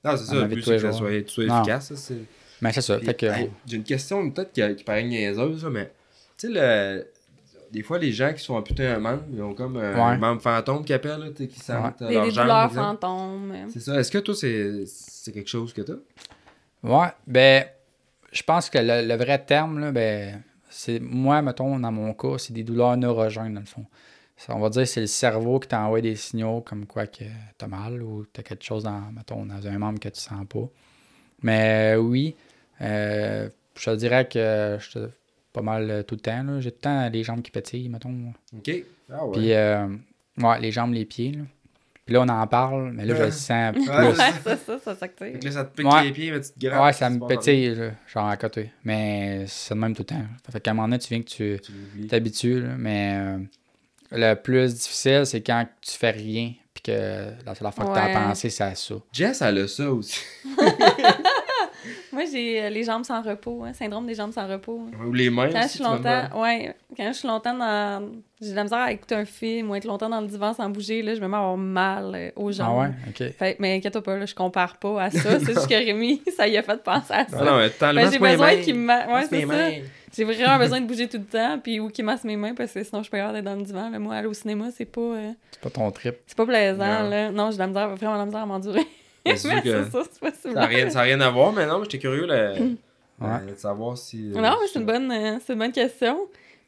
Non, 0.04 0.16
c'est 0.16 0.24
ça, 0.24 0.34
le 0.36 0.46
but, 0.46 0.64
c'est 0.64 0.70
que 0.76 0.78
ça 0.78 0.92
soit, 0.92 1.12
efficace. 1.12 1.88
ça, 1.88 1.96
c'est- 1.96 2.14
Mais 2.62 2.72
c'est 2.72 2.80
ça. 2.80 2.96
Puis, 2.96 3.06
Fait 3.06 3.14
que, 3.14 3.26
hey, 3.26 3.50
J'ai 3.66 3.76
une 3.76 3.84
question 3.84 4.30
peut-être 4.30 4.52
qui, 4.52 4.76
qui 4.76 4.84
paraît 4.84 5.04
niaiseuse, 5.04 5.64
mais 5.70 5.90
tu 6.38 6.46
sais, 6.46 6.52
le... 6.52 7.06
des 7.76 7.82
fois, 7.82 7.98
les 7.98 8.10
gens 8.12 8.32
qui 8.32 8.42
sont 8.42 8.54
amputés 8.54 8.86
un 8.86 8.98
membre, 8.98 9.22
ils 9.32 9.42
ont 9.42 9.54
comme 9.54 9.76
un 9.76 10.12
Ouais. 10.12 10.16
membre 10.18 10.40
fantôme 10.40 10.84
qui 10.84 10.92
appelle, 10.94 11.20
là, 11.20 11.26
tu 11.36 11.46
qui 11.46 11.60
sentent 11.60 12.00
leur 12.00 12.08
des 12.24 12.32
douleurs 12.32 12.64
exemple. 12.64 12.74
fantômes. 12.74 13.54
C'est 13.68 13.80
ça. 13.80 14.00
Est-ce 14.00 14.10
que 14.10 14.18
toi, 14.18 14.34
c'est 14.34 14.84
c'est 14.86 15.32
quelque 15.32 15.48
chose 15.50 15.72
que 15.72 15.82
t'as? 15.82 15.94
Ouais, 16.82 17.08
ben, 17.26 17.64
je 18.32 18.42
pense 18.42 18.70
que 18.70 18.78
le, 18.78 19.06
le 19.06 19.14
vrai 19.16 19.44
terme, 19.44 19.78
là, 19.78 19.92
ben, 19.92 20.42
c'est 20.70 21.00
moi, 21.00 21.42
mettons, 21.42 21.78
dans 21.78 21.92
mon 21.92 22.14
cas, 22.14 22.38
c'est 22.38 22.52
des 22.54 22.64
douleurs 22.64 22.96
neurogènes, 22.96 23.54
dans 23.54 23.60
le 23.60 23.66
fond. 23.66 23.84
Ça, 24.38 24.54
on 24.54 24.60
va 24.60 24.68
dire 24.70 24.82
que 24.82 24.88
c'est 24.88 25.00
le 25.00 25.06
cerveau 25.06 25.58
qui 25.60 25.68
t'envoie 25.68 26.00
des 26.00 26.16
signaux 26.16 26.60
comme 26.60 26.86
quoi 26.86 27.06
que 27.06 27.24
t'as 27.56 27.66
mal 27.66 28.02
ou 28.02 28.26
t'as 28.32 28.42
quelque 28.42 28.64
chose 28.64 28.84
dans, 28.84 29.00
mettons, 29.12 29.46
dans 29.46 29.66
un 29.66 29.78
membre 29.78 29.98
que 30.00 30.08
tu 30.10 30.20
sens 30.20 30.46
pas. 30.48 30.68
Mais 31.42 31.94
euh, 31.96 32.00
oui, 32.00 32.34
euh, 32.82 33.48
je 33.78 33.84
te 33.90 33.96
dirais 33.96 34.26
que 34.28 34.76
je 34.80 34.90
te- 34.90 35.10
pas 35.56 35.62
mal 35.62 35.90
euh, 35.90 36.02
tout 36.02 36.14
le 36.14 36.20
temps. 36.20 36.42
là. 36.42 36.60
J'ai 36.60 36.70
tout 36.70 36.76
le 36.78 36.82
temps 36.82 37.08
les 37.08 37.24
jambes 37.24 37.42
qui 37.42 37.50
pétillent, 37.50 37.88
mettons. 37.88 38.32
Ok. 38.56 38.70
Ah 39.12 39.24
ouais. 39.26 39.32
Puis, 39.32 39.52
euh, 39.52 39.88
ouais, 40.38 40.60
les 40.60 40.70
jambes, 40.70 40.92
les 40.92 41.04
pieds. 41.04 41.32
Là. 41.32 41.42
Puis 42.04 42.14
là, 42.14 42.20
on 42.22 42.28
en 42.28 42.46
parle, 42.46 42.92
mais 42.92 43.04
là, 43.04 43.16
je 43.16 43.22
le 43.24 43.30
sens 43.32 43.72
plus. 43.72 43.88
Ouais, 43.88 44.14
ça, 44.66 44.78
ça 44.78 44.94
s'active. 44.94 45.32
Fait 45.32 45.38
que 45.40 45.44
là, 45.44 45.50
ça 45.50 45.64
te 45.64 45.76
pique 45.76 45.92
Ouais. 45.92 46.04
les 46.04 46.12
pieds, 46.12 46.30
mais 46.30 46.40
tu 46.40 46.50
te 46.52 46.58
grattes. 46.66 46.84
Ouais, 46.84 46.92
ça 46.92 47.10
me 47.10 47.26
pétille, 47.26 47.74
là, 47.74 47.90
genre 48.06 48.28
à 48.28 48.36
côté. 48.36 48.70
Mais 48.84 49.44
c'est 49.48 49.74
le 49.74 49.80
même 49.80 49.94
tout 49.96 50.02
le 50.02 50.06
temps. 50.06 50.22
Ça 50.44 50.52
fait 50.52 50.60
qu'à 50.60 50.70
un 50.70 50.74
moment 50.74 50.86
donné, 50.88 50.98
tu 51.00 51.08
viens 51.08 51.22
que 51.22 51.28
tu 51.28 52.06
t'habitues, 52.08 52.62
mais 52.78 53.16
euh, 53.18 53.38
le 54.12 54.34
plus 54.34 54.74
difficile, 54.74 55.22
c'est 55.24 55.40
quand 55.40 55.66
tu 55.80 55.92
fais 55.96 56.10
rien, 56.12 56.52
puis 56.74 56.82
que 56.84 57.30
la 57.44 57.54
seule 57.56 57.72
fois 57.72 57.84
que 57.86 57.98
tu 57.98 58.04
Ouais. 58.06 58.14
as 58.14 58.20
pensé, 58.28 58.50
c'est 58.50 58.62
à 58.64 58.74
ça. 58.76 58.94
Jess, 59.12 59.42
elle 59.42 59.58
a 59.58 59.66
ça 59.68 59.90
aussi. 59.90 60.20
Moi, 62.12 62.22
j'ai 62.30 62.62
euh, 62.64 62.68
les 62.70 62.84
jambes 62.84 63.04
sans 63.04 63.22
repos, 63.22 63.64
hein, 63.64 63.72
syndrome 63.72 64.06
des 64.06 64.14
jambes 64.14 64.32
sans 64.32 64.46
repos. 64.48 64.80
hein. 64.86 65.04
Ou 65.06 65.12
les 65.12 65.30
mains. 65.30 65.48
Quand 65.50 65.60
je 65.60 65.64
aussi, 65.66 65.74
suis 65.76 65.84
longtemps, 65.84 66.40
ouais, 66.42 66.74
quand 66.96 67.06
je 67.08 67.12
suis 67.18 67.28
longtemps 67.28 67.54
dans. 67.54 68.08
J'ai 68.40 68.50
de 68.50 68.56
la 68.56 68.64
misère 68.64 68.78
à 68.78 68.92
écouter 68.92 69.14
un 69.14 69.24
film 69.24 69.70
ou 69.70 69.74
être 69.74 69.86
longtemps 69.86 70.10
dans 70.10 70.20
le 70.20 70.26
divan 70.26 70.52
sans 70.52 70.68
bouger, 70.68 71.00
là, 71.02 71.14
je 71.14 71.20
me 71.20 71.26
mets 71.28 71.36
à 71.36 71.40
avoir 71.40 71.56
mal 71.56 72.12
euh, 72.14 72.30
aux 72.36 72.52
jambes. 72.52 72.76
Ah 72.78 72.80
ouais? 72.82 72.90
OK. 73.08 73.32
Fait, 73.38 73.56
mais 73.58 73.76
inquiète-toi 73.76 74.02
pas, 74.02 74.16
là, 74.16 74.26
je 74.26 74.34
compare 74.34 74.76
pas 74.76 75.04
à 75.04 75.10
ça. 75.10 75.38
c'est 75.40 75.46
juste 75.54 75.66
que 75.68 75.74
Rémi, 75.74 76.20
ça 76.36 76.46
y 76.46 76.56
a 76.58 76.62
fait 76.62 76.82
penser 76.82 77.14
à 77.14 77.26
ça. 77.26 77.38
Ah 77.40 77.44
non, 77.44 77.56
mais 77.58 77.70
Ben, 77.80 78.10
j'ai 78.10 78.18
besoin 78.18 78.56
qu'il 78.56 78.74
me. 78.74 78.88
Ouais, 78.88 79.26
c'est 79.28 79.46
ça. 79.46 79.70
J'ai 80.16 80.24
vraiment 80.24 80.58
besoin 80.58 80.80
de 80.80 80.86
bouger 80.86 81.08
tout 81.08 81.18
le 81.18 81.24
temps, 81.24 81.58
puis 81.62 81.78
ou 81.78 81.88
qu'il 81.90 82.04
masse 82.04 82.24
mes 82.24 82.36
mains, 82.36 82.54
parce 82.54 82.72
que 82.72 82.82
sinon 82.82 83.00
je 83.00 83.04
suis 83.04 83.10
pas 83.10 83.18
capable 83.18 83.34
d'être 83.36 83.44
dans 83.44 83.54
le 83.56 83.62
divan. 83.62 83.90
là. 83.90 83.98
Moi, 83.98 84.14
aller 84.14 84.26
au 84.28 84.32
cinéma, 84.32 84.66
c'est 84.74 84.86
pas. 84.86 85.00
euh, 85.00 85.32
C'est 85.50 85.60
pas 85.60 85.68
ton 85.70 85.90
trip. 85.90 86.14
C'est 86.26 86.36
pas 86.36 86.46
plaisant, 86.46 87.02
Non. 87.04 87.10
là. 87.10 87.30
Non, 87.30 87.50
j'ai 87.50 87.56
de 87.56 87.62
la 87.62 87.66
misère, 87.66 87.88
vraiment 87.96 88.14
de 88.14 88.18
la 88.20 88.24
misère 88.26 88.40
à 88.42 88.46
m'endurer. 88.46 88.86
C'est 89.34 89.50
sûr 89.50 89.62
que 89.62 89.84
ça, 89.90 90.50
n'a 90.52 90.66
rien, 90.66 90.90
ça 90.90 91.00
a 91.00 91.02
rien 91.02 91.20
à 91.20 91.30
voir, 91.30 91.52
mais 91.52 91.66
non, 91.66 91.78
mais 91.78 91.84
j'étais 91.84 91.98
curieux 91.98 92.26
là, 92.26 92.52
Ouais. 92.52 92.76
euh, 93.22 93.50
de 93.52 93.56
savoir 93.56 93.96
si. 93.96 94.30
euh, 94.30 94.40
Non, 94.40 94.56
mais 94.60 94.66
c'est 94.72 94.78
une 94.78 94.84
bonne, 94.86 95.10
euh, 95.10 95.38
c'est 95.44 95.52
une 95.54 95.58
bonne 95.58 95.72
question. 95.72 96.18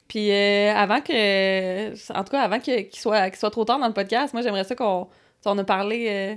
Puis 0.09 0.31
euh, 0.31 0.73
avant 0.75 1.01
que, 1.03 1.91
en 2.13 2.25
tout 2.25 2.31
cas, 2.31 2.41
avant 2.41 2.59
que- 2.59 2.81
qu'il 2.83 2.99
soit, 2.99 3.29
qu'il 3.31 3.39
soit 3.39 3.51
trop 3.51 3.65
tard 3.67 3.79
dans 3.79 3.87
le 3.89 3.93
podcast, 3.93 4.33
moi 4.33 4.43
j'aimerais 4.43 4.65
ça 4.65 4.75
qu'on, 4.75 5.07
on 5.45 5.59
a 5.59 5.65
parlé, 5.65 6.07
euh, 6.09 6.35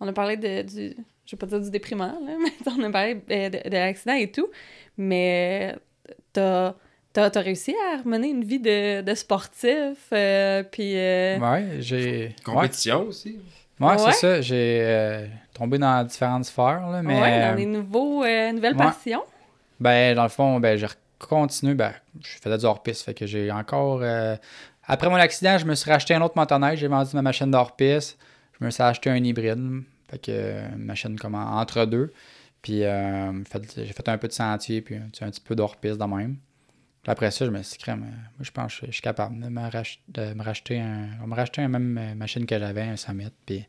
on 0.00 0.06
a 0.08 0.12
parlé 0.12 0.36
de, 0.36 0.60
du, 0.62 0.94
je 1.24 1.30
vais 1.34 1.38
pas 1.38 1.46
dire 1.46 1.60
du 1.60 1.70
déprimant 1.70 2.08
là, 2.26 2.36
mais 2.38 2.50
on 2.78 2.82
a 2.82 2.90
parlé 2.90 3.16
euh, 3.30 3.48
de, 3.48 3.68
de 3.70 3.74
l'accident 3.74 4.14
et 4.14 4.30
tout. 4.30 4.48
Mais 4.98 5.74
t'as, 6.34 6.74
t'as, 7.14 7.30
t'as 7.30 7.40
réussi 7.40 7.74
à 7.94 8.06
mener 8.06 8.28
une 8.28 8.44
vie 8.44 8.60
de, 8.60 9.00
de 9.00 9.14
sportif, 9.14 9.96
euh, 10.12 10.62
puis. 10.62 10.92
euh, 10.98 11.38
Ouais, 11.38 11.64
j'ai. 11.80 12.26
Ouais, 12.26 12.34
Compétition 12.44 13.04
aussi. 13.06 13.38
ouais, 13.80 13.86
Ouais. 13.88 13.98
c'est 13.98 14.12
ça. 14.12 14.40
J'ai 14.42 14.80
euh, 14.82 15.26
tombé 15.56 15.78
dans 15.78 16.04
différentes 16.04 16.44
sphères, 16.44 16.86
là, 16.88 17.02
mais. 17.02 17.20
ouais, 17.20 17.40
dans 17.40 17.52
euh, 17.52 17.56
des 17.56 17.66
nouveaux, 17.66 18.24
euh, 18.24 18.52
nouvelles 18.52 18.76
ouais. 18.76 18.84
passions. 18.84 19.22
Ben, 19.80 20.14
dans 20.14 20.22
le 20.24 20.28
fond, 20.28 20.58
ben, 20.60 20.76
j'ai 20.76 20.86
continué. 21.18 21.74
Ben, 21.74 21.92
je 22.20 22.38
faisais 22.40 22.58
du 22.58 22.64
hors-piste. 22.64 23.04
Fait 23.04 23.14
que 23.14 23.26
j'ai 23.26 23.50
encore. 23.50 24.00
euh, 24.02 24.36
Après 24.86 25.08
mon 25.08 25.16
accident, 25.16 25.58
je 25.58 25.64
me 25.66 25.74
suis 25.74 25.90
racheté 25.90 26.14
un 26.14 26.22
autre 26.22 26.34
motoneige. 26.36 26.78
J'ai 26.78 26.88
vendu 26.88 27.10
ma 27.14 27.22
machine 27.22 27.50
d'hors-piste. 27.50 28.18
Je 28.58 28.64
me 28.64 28.70
suis 28.70 28.82
acheté 28.82 29.10
un 29.10 29.16
hybride. 29.16 29.82
Fait 30.10 30.18
que 30.18 30.30
euh, 30.30 30.68
une 30.76 30.84
machine 30.84 31.18
comme 31.18 31.34
en- 31.34 31.58
entre 31.60 31.84
deux. 31.84 32.12
Puis 32.62 32.84
euh, 32.84 33.32
j'ai 33.76 33.86
fait 33.92 34.08
un 34.08 34.18
peu 34.18 34.28
de 34.28 34.32
sentier, 34.32 34.80
puis 34.80 34.96
un, 34.96 35.08
tu 35.12 35.18
sais, 35.18 35.24
un 35.24 35.30
petit 35.30 35.40
peu 35.40 35.54
d'hors-piste 35.54 35.98
de 35.98 36.04
même. 36.04 36.36
Puis 37.02 37.12
après 37.12 37.30
ça, 37.30 37.44
je 37.44 37.50
me 37.50 37.62
suis 37.62 37.72
dit, 37.76 37.78
crème, 37.78 38.02
euh, 38.02 38.10
moi, 38.10 38.42
je 38.42 38.50
pense 38.50 38.80
que 38.80 38.86
je 38.86 38.92
suis 38.92 39.02
capable 39.02 39.38
de 39.40 39.48
me, 39.48 39.60
rach- 39.70 39.98
de 40.08 40.32
me 40.34 40.42
racheter 40.42 40.80
un. 40.80 41.08
On 41.22 41.26
me 41.28 41.34
racheter 41.34 41.62
la 41.62 41.68
même 41.68 41.98
euh, 41.98 42.14
machine 42.14 42.44
que 42.46 42.58
j'avais, 42.58 42.82
un 42.82 42.96
Summit. 42.96 43.30
Puis 43.44 43.66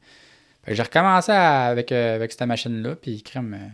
j'ai 0.76 0.84
recommencé 0.84 1.32
à- 1.32 1.66
avec, 1.68 1.92
euh, 1.92 2.16
avec 2.16 2.32
cette 2.32 2.42
machine-là. 2.42 2.96
Puis 2.96 3.22
crème, 3.24 3.54
euh, 3.54 3.68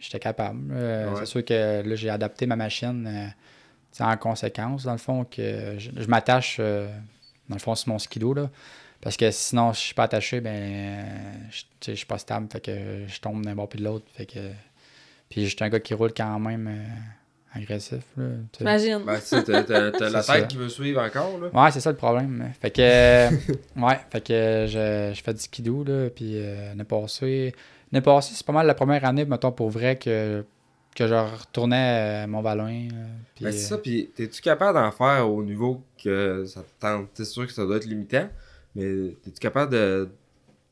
j'étais 0.00 0.18
capable. 0.18 0.70
Euh, 0.72 1.10
Ouais. 1.10 1.16
C'est 1.20 1.26
sûr 1.26 1.44
que 1.44 1.82
là, 1.86 1.94
j'ai 1.94 2.10
adapté 2.10 2.46
ma 2.46 2.56
machine 2.56 3.32
en 4.00 4.16
conséquence, 4.16 4.84
dans 4.84 4.92
le 4.92 4.98
fond, 4.98 5.24
que 5.24 5.74
je, 5.78 5.90
je 5.96 6.06
m'attache, 6.06 6.58
dans 6.58 7.54
le 7.54 7.58
fond, 7.58 7.74
sur 7.74 7.88
mon 7.88 7.98
skido, 7.98 8.32
là. 8.34 8.48
Parce 9.00 9.16
que 9.16 9.30
sinon, 9.30 9.72
si 9.72 9.80
je 9.82 9.86
suis 9.86 9.94
pas 9.94 10.04
attaché, 10.04 10.40
ben, 10.40 11.04
je, 11.50 11.62
je 11.86 11.94
suis 11.96 12.06
pas 12.06 12.18
stable. 12.18 12.48
Fait 12.50 12.60
que 12.60 13.04
je 13.06 13.20
tombe 13.20 13.44
d'un 13.44 13.54
bord 13.54 13.68
puis 13.68 13.78
de 13.78 13.84
l'autre. 13.84 14.06
Fait 14.14 14.26
que. 14.26 14.38
Puis 15.30 15.46
j'étais 15.46 15.62
un 15.64 15.68
gars 15.68 15.78
qui 15.80 15.94
roule 15.94 16.12
quand 16.16 16.38
même 16.40 16.66
agressif, 17.54 18.04
là. 18.16 18.24
J'imagine. 18.58 19.02
Ben, 19.04 19.18
t'as, 19.20 19.80
la 20.10 20.22
tête 20.22 20.22
ça. 20.22 20.42
qui 20.42 20.56
veut 20.56 20.68
suivre 20.68 21.00
encore, 21.00 21.38
là. 21.40 21.48
Ouais, 21.52 21.70
c'est 21.70 21.80
ça 21.80 21.90
le 21.90 21.96
problème. 21.96 22.52
Fait 22.60 22.70
que, 22.70 22.80
euh, 22.82 23.30
ouais, 23.76 23.98
fait 24.10 24.20
que 24.20 24.66
je, 24.68 25.12
je 25.14 25.22
fais 25.22 25.34
du 25.34 25.40
skidoo, 25.40 25.84
là, 25.84 26.10
puis 26.10 26.32
euh, 26.36 26.68
l'année 26.68 26.84
passée, 26.84 27.54
passée, 28.04 28.34
c'est 28.34 28.46
pas 28.46 28.52
mal 28.52 28.66
la 28.66 28.74
première 28.74 29.04
année, 29.04 29.24
mettons, 29.24 29.52
pour 29.52 29.70
vrai, 29.70 29.96
que, 29.96 30.44
que 30.94 31.06
je 31.06 31.14
retournais 31.14 32.22
à 32.22 32.26
mon 32.26 32.42
vallon. 32.42 32.66
puis, 33.34 33.44
Ben, 33.44 33.52
c'est 33.52 33.58
euh, 33.64 33.68
ça, 33.76 33.78
puis 33.78 34.10
t'es-tu 34.14 34.42
capable 34.42 34.78
d'en 34.78 34.90
faire 34.90 35.30
au 35.30 35.42
niveau 35.42 35.82
que 36.02 36.44
ça 36.44 36.60
te 36.62 36.80
tente? 36.80 37.08
C'est 37.14 37.24
sûr 37.24 37.46
que 37.46 37.52
ça 37.52 37.64
doit 37.64 37.76
être 37.76 37.86
limitant, 37.86 38.28
mais 38.74 39.16
t'es-tu 39.22 39.40
capable 39.40 39.72
de 39.72 40.08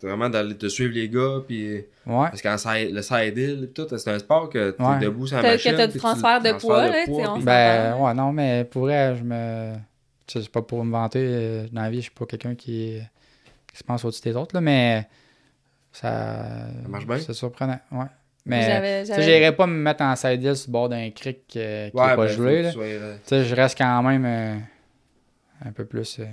vraiment 0.02 0.28
d'aller 0.28 0.56
te 0.56 0.66
suivre 0.68 0.92
les 0.94 1.08
gars, 1.08 1.40
puis... 1.46 1.74
ouais, 1.74 1.84
Parce 2.06 2.42
qu'en 2.42 2.58
side, 2.58 2.92
le 2.92 3.02
side 3.02 3.36
hill, 3.36 3.68
pis 3.72 3.82
tout, 3.82 3.96
c'est 3.98 4.10
un 4.10 4.18
sport 4.18 4.48
que 4.50 4.70
t'es 4.72 4.82
Ouais. 4.82 4.98
debout 4.98 5.26
sur 5.26 5.36
la 5.36 5.42
Que- 5.42 5.48
que 5.48 5.52
machine. 5.54 5.74
t'as 5.76 5.86
du 5.86 5.92
tu- 5.94 5.98
transfert 5.98 6.40
de 6.42 6.52
poids, 6.52 6.88
là, 6.88 7.04
tu 7.04 7.10
on 7.12 7.34
puis- 7.36 7.44
ben, 7.44 7.96
ouais, 7.96 8.14
non, 8.14 8.32
mais 8.32 8.64
pour 8.64 8.82
vrai, 8.82 9.16
je 9.16 9.22
me. 9.24 9.74
tu 10.26 10.32
sais, 10.38 10.42
c'est 10.44 10.52
pas 10.52 10.62
pour 10.62 10.84
me 10.84 10.92
vanter, 10.92 11.20
euh, 11.22 11.66
dans 11.72 11.82
la 11.82 11.90
vie, 11.90 11.98
je 11.98 12.02
suis 12.02 12.10
pas 12.10 12.26
quelqu'un 12.26 12.54
qui, 12.54 12.98
qui 13.70 13.76
se 13.78 13.84
pense 13.84 14.04
au-dessus 14.04 14.22
des 14.22 14.36
autres, 14.36 14.54
là, 14.54 14.60
mais 14.60 15.06
ça. 15.92 16.08
Ça 16.82 16.88
marche 16.88 17.06
bien? 17.06 17.18
C'est 17.18 17.32
surprenant, 17.32 17.78
ouais. 17.92 18.06
Mais. 18.44 19.04
Tu 19.04 19.22
j'irais 19.22 19.56
pas 19.56 19.66
me 19.66 19.74
mettre 19.76 20.02
en 20.02 20.14
side 20.14 20.42
hill 20.42 20.54
sur 20.56 20.68
le 20.68 20.72
bord 20.72 20.88
d'un 20.88 21.10
creek 21.10 21.42
euh, 21.56 21.88
qui 21.90 21.96
Ouais, 21.96 22.04
est 22.04 22.16
pas 22.16 22.16
ben, 22.16 22.26
gelé, 22.28 22.62
là. 22.62 22.68
que 22.68 22.74
tu 22.74 22.74
sois, 22.74 22.84
euh, 22.84 23.14
Tu 23.16 23.28
sais, 23.28 23.44
je 23.44 23.54
reste 23.54 23.76
quand 23.78 24.02
même 24.02 24.24
euh, 24.24 24.56
un 25.64 25.72
peu 25.72 25.84
plus 25.84 26.18
euh, 26.20 26.24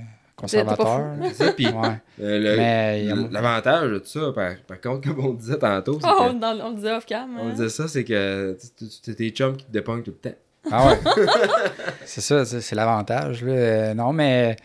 conservateur. 0.43 1.11
puis 1.55 1.67
Ouais. 2.19 3.03
l'avantage 3.31 3.89
de 3.91 4.01
ça, 4.03 4.31
par, 4.33 4.55
par 4.67 4.81
contre, 4.81 5.07
comme 5.09 5.25
on 5.25 5.33
disait 5.33 5.57
tantôt, 5.57 5.99
c'est 6.01 6.07
Oh, 6.09 6.29
que- 6.29 6.61
on 6.63 6.69
le 6.69 6.75
disait 6.75 6.91
off-cam. 6.93 7.37
on 7.39 7.47
hein. 7.47 7.51
disait 7.51 7.69
ça, 7.69 7.87
c'est 7.87 8.03
que 8.03 8.57
c'est 9.03 9.15
tes 9.15 9.29
chums 9.31 9.55
qui 9.57 9.65
te 9.65 9.71
dépognent 9.71 10.03
tout 10.03 10.11
le 10.23 10.29
temps. 10.31 10.37
Ah 10.71 10.87
ouais. 10.87 10.99
c'est 12.05 12.21
ça, 12.21 12.45
c'est 12.45 12.75
l'avantage. 12.75 13.43
là. 13.43 13.51
Euh, 13.51 13.93
Non, 13.93 14.13
mais 14.13 14.55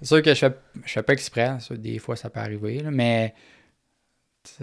c'est 0.00 0.06
sûr 0.08 0.22
que 0.22 0.32
je 0.34 0.38
fais, 0.38 0.52
je 0.84 0.92
fais 0.92 1.02
pas 1.02 1.12
exprès. 1.14 1.56
ça, 1.60 1.74
Des 1.74 1.98
fois, 1.98 2.14
ça 2.16 2.30
peut 2.30 2.40
arriver. 2.40 2.80
là, 2.80 2.90
mais 2.92 3.34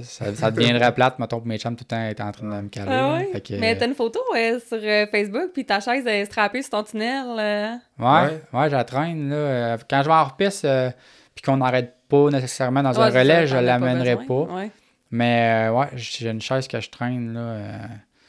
ça, 0.01 0.51
deviendrait 0.51 0.93
plate, 0.93 1.19
mettons, 1.19 1.37
pour 1.39 1.47
mes 1.47 1.57
chums 1.57 1.75
tout 1.75 1.83
le 1.83 1.95
temps 1.95 2.01
être 2.03 2.21
en 2.21 2.31
train 2.31 2.47
de 2.57 2.61
me 2.61 2.69
caler. 2.69 2.87
Ah 2.89 2.95
là. 2.95 3.13
ouais? 3.17 3.29
Fait 3.33 3.41
que, 3.41 3.53
Mais 3.59 3.77
t'as 3.77 3.87
une 3.87 3.95
photo 3.95 4.19
euh, 4.35 4.59
sur 4.59 4.77
euh, 4.81 5.05
Facebook, 5.07 5.51
puis 5.53 5.65
ta 5.65 5.79
chaise 5.79 6.05
est 6.07 6.25
strappée 6.25 6.61
sur 6.61 6.71
ton 6.71 6.83
tunnel. 6.83 7.25
euh. 7.39 7.71
Ouais, 7.99 8.41
ouais, 8.53 8.69
je 8.69 8.75
la 8.75 8.83
traîne. 8.83 9.29
Là. 9.29 9.35
Euh, 9.35 9.77
Quand 9.89 10.01
je 10.03 10.07
vais 10.07 10.13
en 10.15 10.23
repiste, 10.25 10.65
euh, 10.65 10.89
puis 11.35 11.41
qu'on 11.43 11.57
n'arrête 11.57 11.93
pas 12.09 12.29
nécessairement 12.29 12.83
dans 12.83 12.91
Ouais, 12.93 13.03
un 13.07 13.09
relais, 13.09 13.33
ça, 13.33 13.45
je 13.47 13.57
l'amènerai 13.57 14.17
pas. 14.25 14.33
Ouais. 14.43 14.71
Mais 15.11 15.67
euh, 15.69 15.73
ouais, 15.73 15.87
j'ai 15.95 16.29
une 16.29 16.41
chaise 16.41 16.67
que 16.67 16.79
je 16.79 16.89
traîne. 16.89 17.33
Là, 17.33 17.39
euh, 17.39 17.77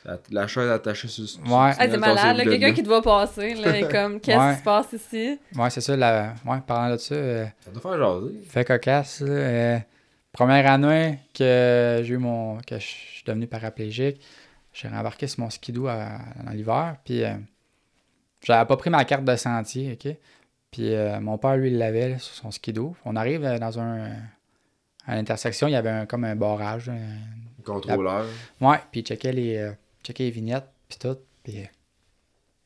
La, 0.05 0.19
la 0.43 0.47
chaise 0.47 0.69
attachée 0.71 1.09
sur 1.09 1.27
sur- 1.27 1.41
Ouais. 1.45 1.71
Ah, 1.79 1.87
c'est 1.89 1.97
malade, 1.97 2.43
quelqu'un 2.43 2.73
qui 2.75 2.83
te 2.83 2.89
voit 2.89 3.01
passer, 3.01 3.55
là, 3.55 3.75
est 3.79 3.91
comme, 3.91 4.21
qu'est-ce 4.21 4.39
Ouais. 4.39 4.53
qui 4.53 4.59
se 4.59 4.63
passe 4.65 4.93
ici? 4.93 5.39
ouais, 5.57 5.71
c'est 5.71 5.81
ça. 5.81 5.97
La... 5.97 6.35
Ouais, 6.45 6.59
parlant 6.67 6.93
de 6.93 6.99
ça. 6.99 7.15
euh, 7.15 7.47
Ça 7.65 7.71
doit 7.71 7.81
faire 7.81 7.99
jaser. 7.99 8.35
Fait 8.51 8.65
cocasse. 8.67 9.21
là, 9.23 9.31
euh, 9.31 9.79
première 10.35 10.71
année 10.71 11.21
que 11.33 12.03
j'ai 12.05 12.13
eu 12.15 12.19
mon. 12.19 12.59
que 12.59 12.79
je 12.79 12.85
suis 12.85 13.25
devenu 13.25 13.47
paraplégique, 13.47 14.21
j'ai 14.75 14.89
rembarqué 14.89 15.27
sur 15.27 15.41
mon 15.41 15.49
skidoo 15.51 15.87
à- 15.87 16.19
dans 16.45 16.51
l'hiver. 16.51 16.97
Puis 17.05 17.25
euh, 17.25 17.35
j'avais 18.43 18.67
pas 18.67 18.77
pris 18.77 18.91
ma 18.91 19.05
carte 19.07 19.25
de 19.25 19.37
sentier, 19.37 19.93
OK? 19.93 20.15
Puis 20.71 20.93
euh, 20.93 21.21
mon 21.21 21.39
père, 21.39 21.57
lui, 21.57 21.71
il 21.71 21.79
l'avait 21.79 22.19
sur 22.19 22.35
son 22.35 22.51
skidoo. 22.51 22.95
On 23.07 23.17
arrive 23.17 23.45
euh, 23.45 23.59
dans 23.59 23.79
un. 23.79 24.11
à 25.07 25.15
l'intersection, 25.17 25.69
il 25.69 25.73
y 25.73 25.77
avait 25.77 25.91
un- 25.91 26.07
comme 26.07 26.25
un 26.25 26.37
barrage. 26.37 26.89
un- 26.91 27.63
Contrôleur. 27.65 28.27
Ouais, 28.61 28.79
puis 28.93 29.01
il 29.01 29.07
checkait 29.07 29.33
les, 29.33 29.57
euh, 29.57 29.73
checkait 30.03 30.25
les 30.25 30.31
vignettes, 30.31 30.69
puis 30.89 30.99
tout. 30.99 31.17
Puis 31.43 31.67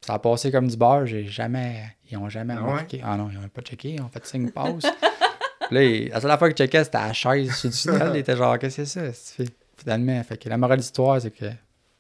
ça 0.01 0.15
a 0.15 0.19
passé 0.19 0.51
comme 0.51 0.67
du 0.67 0.77
beurre. 0.77 1.07
J'ai 1.07 1.27
jamais. 1.27 1.85
Ils 2.11 2.17
ont 2.17 2.29
jamais 2.29 2.55
Ah 2.57 2.63
ouais? 2.63 2.69
remarqué. 2.71 3.01
Ah 3.05 3.17
non, 3.17 3.29
ils 3.31 3.39
n'ont 3.39 3.49
pas 3.49 3.63
checké. 3.63 3.91
Ils 3.91 4.01
ont 4.03 4.09
fait 4.09 4.25
signe 4.27 4.51
pause. 4.51 4.85
Là, 5.71 5.83
il- 5.85 6.09
la 6.09 6.21
seule 6.21 6.39
fois 6.39 6.49
qu'il 6.49 6.57
checkait, 6.57 6.85
c'était 6.85 6.97
à 6.99 7.09
la 7.09 7.13
chaise 7.13 7.55
sur 7.55 7.69
le 7.71 7.75
tunnel. 7.99 8.11
Il 8.15 8.19
était 8.21 8.37
genre, 8.37 8.59
qu'est-ce 8.59 8.77
que 8.79 8.85
c'est 8.85 9.01
ça? 9.01 9.13
c'est 9.13 9.45
fait? 9.45 9.53
Finalement, 9.77 10.23
fait 10.25 10.37
que 10.37 10.49
la 10.49 10.57
morale 10.59 10.79
de 10.79 10.83
l'histoire, 10.83 11.21
c'est 11.21 11.31
que 11.31 11.45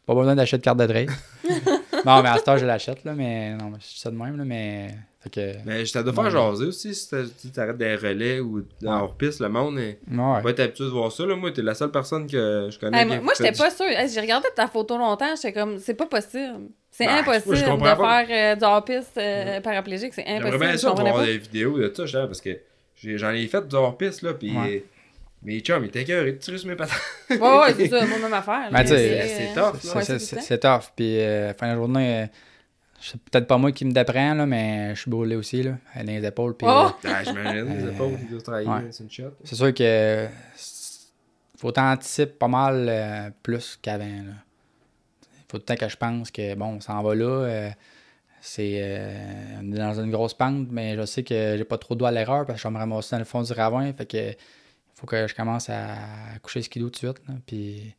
pas 0.06 0.14
besoin 0.14 0.34
d'acheter 0.34 0.58
de 0.58 0.62
carte 0.62 0.78
de 0.78 0.86
trade. 0.86 1.10
non, 2.04 2.22
mais 2.22 2.28
à 2.28 2.36
ce 2.38 2.42
temps, 2.44 2.56
je 2.56 2.66
l'achète, 2.66 3.04
là, 3.04 3.12
mais 3.14 3.54
non, 3.54 3.72
je 3.78 3.84
suis 3.86 4.00
ça 4.00 4.10
de 4.10 4.16
même, 4.16 4.36
là, 4.36 4.44
mais. 4.44 4.94
Fait 5.20 5.30
que. 5.30 5.52
Mais 5.66 5.84
ça 5.84 6.02
doit 6.02 6.12
faire 6.12 6.24
Ouais. 6.24 6.30
jaser 6.30 6.64
aussi 6.66 6.94
si 6.94 7.50
t'arrêtes 7.52 7.76
des 7.76 7.96
relais 7.96 8.38
ou 8.40 8.64
dans 8.80 8.94
Ouais. 8.96 9.02
hors-piste, 9.02 9.40
le 9.40 9.48
monde 9.48 9.78
est... 9.80 9.98
Ouais. 10.10 10.40
va 10.42 10.50
être 10.50 10.60
habitué 10.60 10.84
de 10.84 10.90
voir 10.90 11.10
ça. 11.10 11.26
Là. 11.26 11.34
Moi, 11.34 11.50
t'es 11.50 11.60
la 11.62 11.74
seule 11.74 11.90
personne 11.90 12.26
que 12.28 12.68
je 12.70 12.78
connais. 12.78 13.00
Hey, 13.02 13.20
moi, 13.20 13.32
j'étais 13.36 13.50
pas 13.56 13.70
sûre. 13.70 13.86
Hey, 13.86 14.08
J'ai 14.08 14.20
regardé 14.20 14.46
ta 14.54 14.68
photo 14.68 14.96
longtemps, 14.96 15.34
j'étais 15.34 15.52
comme, 15.52 15.78
c'est 15.80 15.94
pas 15.94 16.06
possible. 16.06 16.68
C'est 16.90 17.06
Ben, 17.06 17.18
impossible 17.18 17.56
je 17.56 17.64
de 17.64 17.76
pas. 17.80 17.96
faire 18.26 18.52
euh, 18.52 18.56
du 18.56 18.64
hors-piste 18.64 19.18
euh, 19.18 19.60
paraplégique, 19.60 20.14
c'est 20.14 20.24
J'aimerais 20.24 20.38
impossible. 20.48 20.58
bien 20.64 20.72
je 20.72 20.76
ça 20.78 20.90
voir 20.92 21.24
des 21.24 21.38
vidéos 21.38 21.78
de 21.78 22.06
ça, 22.06 22.26
parce 22.26 22.40
que 22.40 22.58
j'en 23.02 23.30
ai 23.30 23.46
fait 23.46 23.66
du 23.66 23.74
hors-piste, 23.76 24.22
là, 24.22 24.34
pis 24.34 24.56
Ouais. 24.56 24.84
mes 25.42 25.60
chums, 25.60 25.84
ils 25.84 25.88
étaient 25.88 26.02
écœurés 26.02 26.32
de 26.32 26.38
tirer 26.38 26.58
sur 26.58 26.68
mes 26.68 26.76
patates. 26.76 26.98
Ouais, 27.30 27.36
ouais, 27.38 27.74
c'est 27.76 27.88
ça, 27.90 28.06
moi, 28.06 28.18
même 28.18 28.32
affaire. 28.34 28.68
Ben, 28.72 28.82
tu 28.82 28.88
c'est 28.88 29.50
euh, 29.56 29.70
tough. 29.72 29.80
C'est- 29.80 30.58
tough. 30.58 30.92
Puis, 30.96 31.20
euh, 31.20 31.52
fin 31.54 31.66
de 31.66 31.72
la 31.72 31.76
journée, 31.76 32.22
euh, 32.22 32.26
c'est 33.00 33.20
peut-être 33.20 33.46
pas 33.46 33.58
moi 33.58 33.70
qui 33.72 33.84
me 33.84 33.92
déprends, 33.92 34.34
là, 34.34 34.44
mais 34.46 34.94
je 34.94 35.00
suis 35.02 35.10
brûlé 35.10 35.36
aussi, 35.36 35.62
là, 35.62 35.76
dans 35.96 36.02
les 36.02 36.24
épaules. 36.26 36.56
Puis, 36.56 36.66
Oh! 36.68 36.88
euh, 37.04 37.08
Ah, 37.08 37.22
j'imagine, 37.24 37.64
les 37.78 37.84
Euh, 37.84 37.92
épaules, 37.92 38.18
ils 38.22 38.28
doivent 38.30 38.42
travailler, 38.42 38.68
ouais. 38.68 38.88
c'est 38.90 39.04
une 39.04 39.10
shot. 39.10 39.34
c'est 39.44 39.54
sûr 39.54 39.72
que 39.72 40.26
faut 41.56 41.72
t'anticiper 41.72 42.32
pas 42.38 42.48
mal 42.48 42.86
euh, 42.88 43.30
plus 43.42 43.78
qu'avant. 43.82 44.04
là. 44.04 44.32
faut 45.50 45.56
tout 45.58 45.62
le 45.68 45.76
temps 45.76 45.76
que 45.76 45.88
je 45.88 45.96
pense 45.96 46.30
que, 46.30 46.54
bon, 46.54 46.66
on 46.76 46.80
s'en 46.80 47.02
va 47.02 47.14
là. 47.14 47.70
C'est 48.40 48.80
euh, 48.82 49.60
on 49.62 49.72
est 49.72 49.78
dans 49.78 50.00
une 50.00 50.10
grosse 50.10 50.34
pente, 50.34 50.68
mais 50.70 50.96
je 50.96 51.04
sais 51.06 51.22
que 51.22 51.56
j'ai 51.56 51.64
pas 51.64 51.78
trop 51.78 51.94
de 51.94 52.00
doigts 52.00 52.08
à 52.08 52.12
l'erreur 52.12 52.46
parce 52.46 52.58
que 52.58 52.62
je 52.62 52.68
vais 52.68 52.74
me 52.74 52.78
ramasser 52.78 53.10
dans 53.16 53.18
le 53.18 53.24
fond 53.24 53.42
du 53.42 53.52
ravin. 53.52 53.92
Fait 53.92 54.06
que 54.06 54.32
faut 54.94 55.06
que 55.06 55.26
je 55.26 55.34
commence 55.34 55.68
à 55.70 55.96
coucher 56.42 56.60
le 56.60 56.64
skidoo 56.64 56.86
tout 56.86 56.92
de 56.92 56.96
suite. 57.14 57.28
Là, 57.28 57.34
puis 57.46 57.94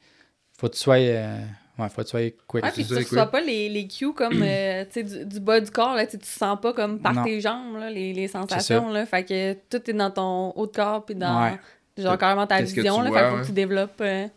faut 0.58 0.68
que 0.68 0.74
tu 0.74 0.80
sois, 0.80 0.96
euh, 0.98 1.42
ouais, 1.78 1.90
faut 1.90 2.02
que 2.02 2.08
tu 2.08 2.10
sois 2.10 2.30
quick. 2.48 2.64
Ouais, 2.64 2.72
puis 2.72 2.86
tu 2.86 2.94
reçois 2.96 3.26
pas 3.32 3.40
les, 3.42 3.70
les 3.70 3.88
cues 3.88 4.14
comme 4.14 4.42
euh, 4.44 4.84
tu 4.92 4.92
sais, 4.92 5.04
du, 5.04 5.26
du 5.26 5.40
bas 5.40 5.60
du 5.62 5.72
corps, 5.72 5.96
là, 5.96 6.06
tu 6.06 6.18
sens 6.24 6.60
pas 6.62 6.74
comme 6.74 7.00
par 7.00 7.14
Non. 7.14 7.24
tes 7.24 7.40
jambes 7.42 7.78
là, 7.78 7.90
les, 7.90 8.12
les 8.14 8.28
sensations. 8.28 8.90
Là, 8.92 9.06
fait 9.06 9.24
que 9.24 9.54
tout 9.70 9.90
est 9.90 9.94
dans 9.94 10.12
ton 10.12 10.52
haut 10.56 10.68
de 10.68 10.72
corps 10.76 11.06
puis 11.06 11.16
dans 11.16 11.44
Ouais. 11.52 11.60
genre 11.98 12.18
carrément 12.18 12.48
ta 12.48 12.62
vision. 12.62 13.02
Là, 13.02 13.10
vois, 13.10 13.20
fait 13.20 13.26
que 13.26 13.32
faut 13.36 13.42
que 13.42 13.46
tu 13.48 13.52
développes. 13.54 14.02
euh, 14.02 14.28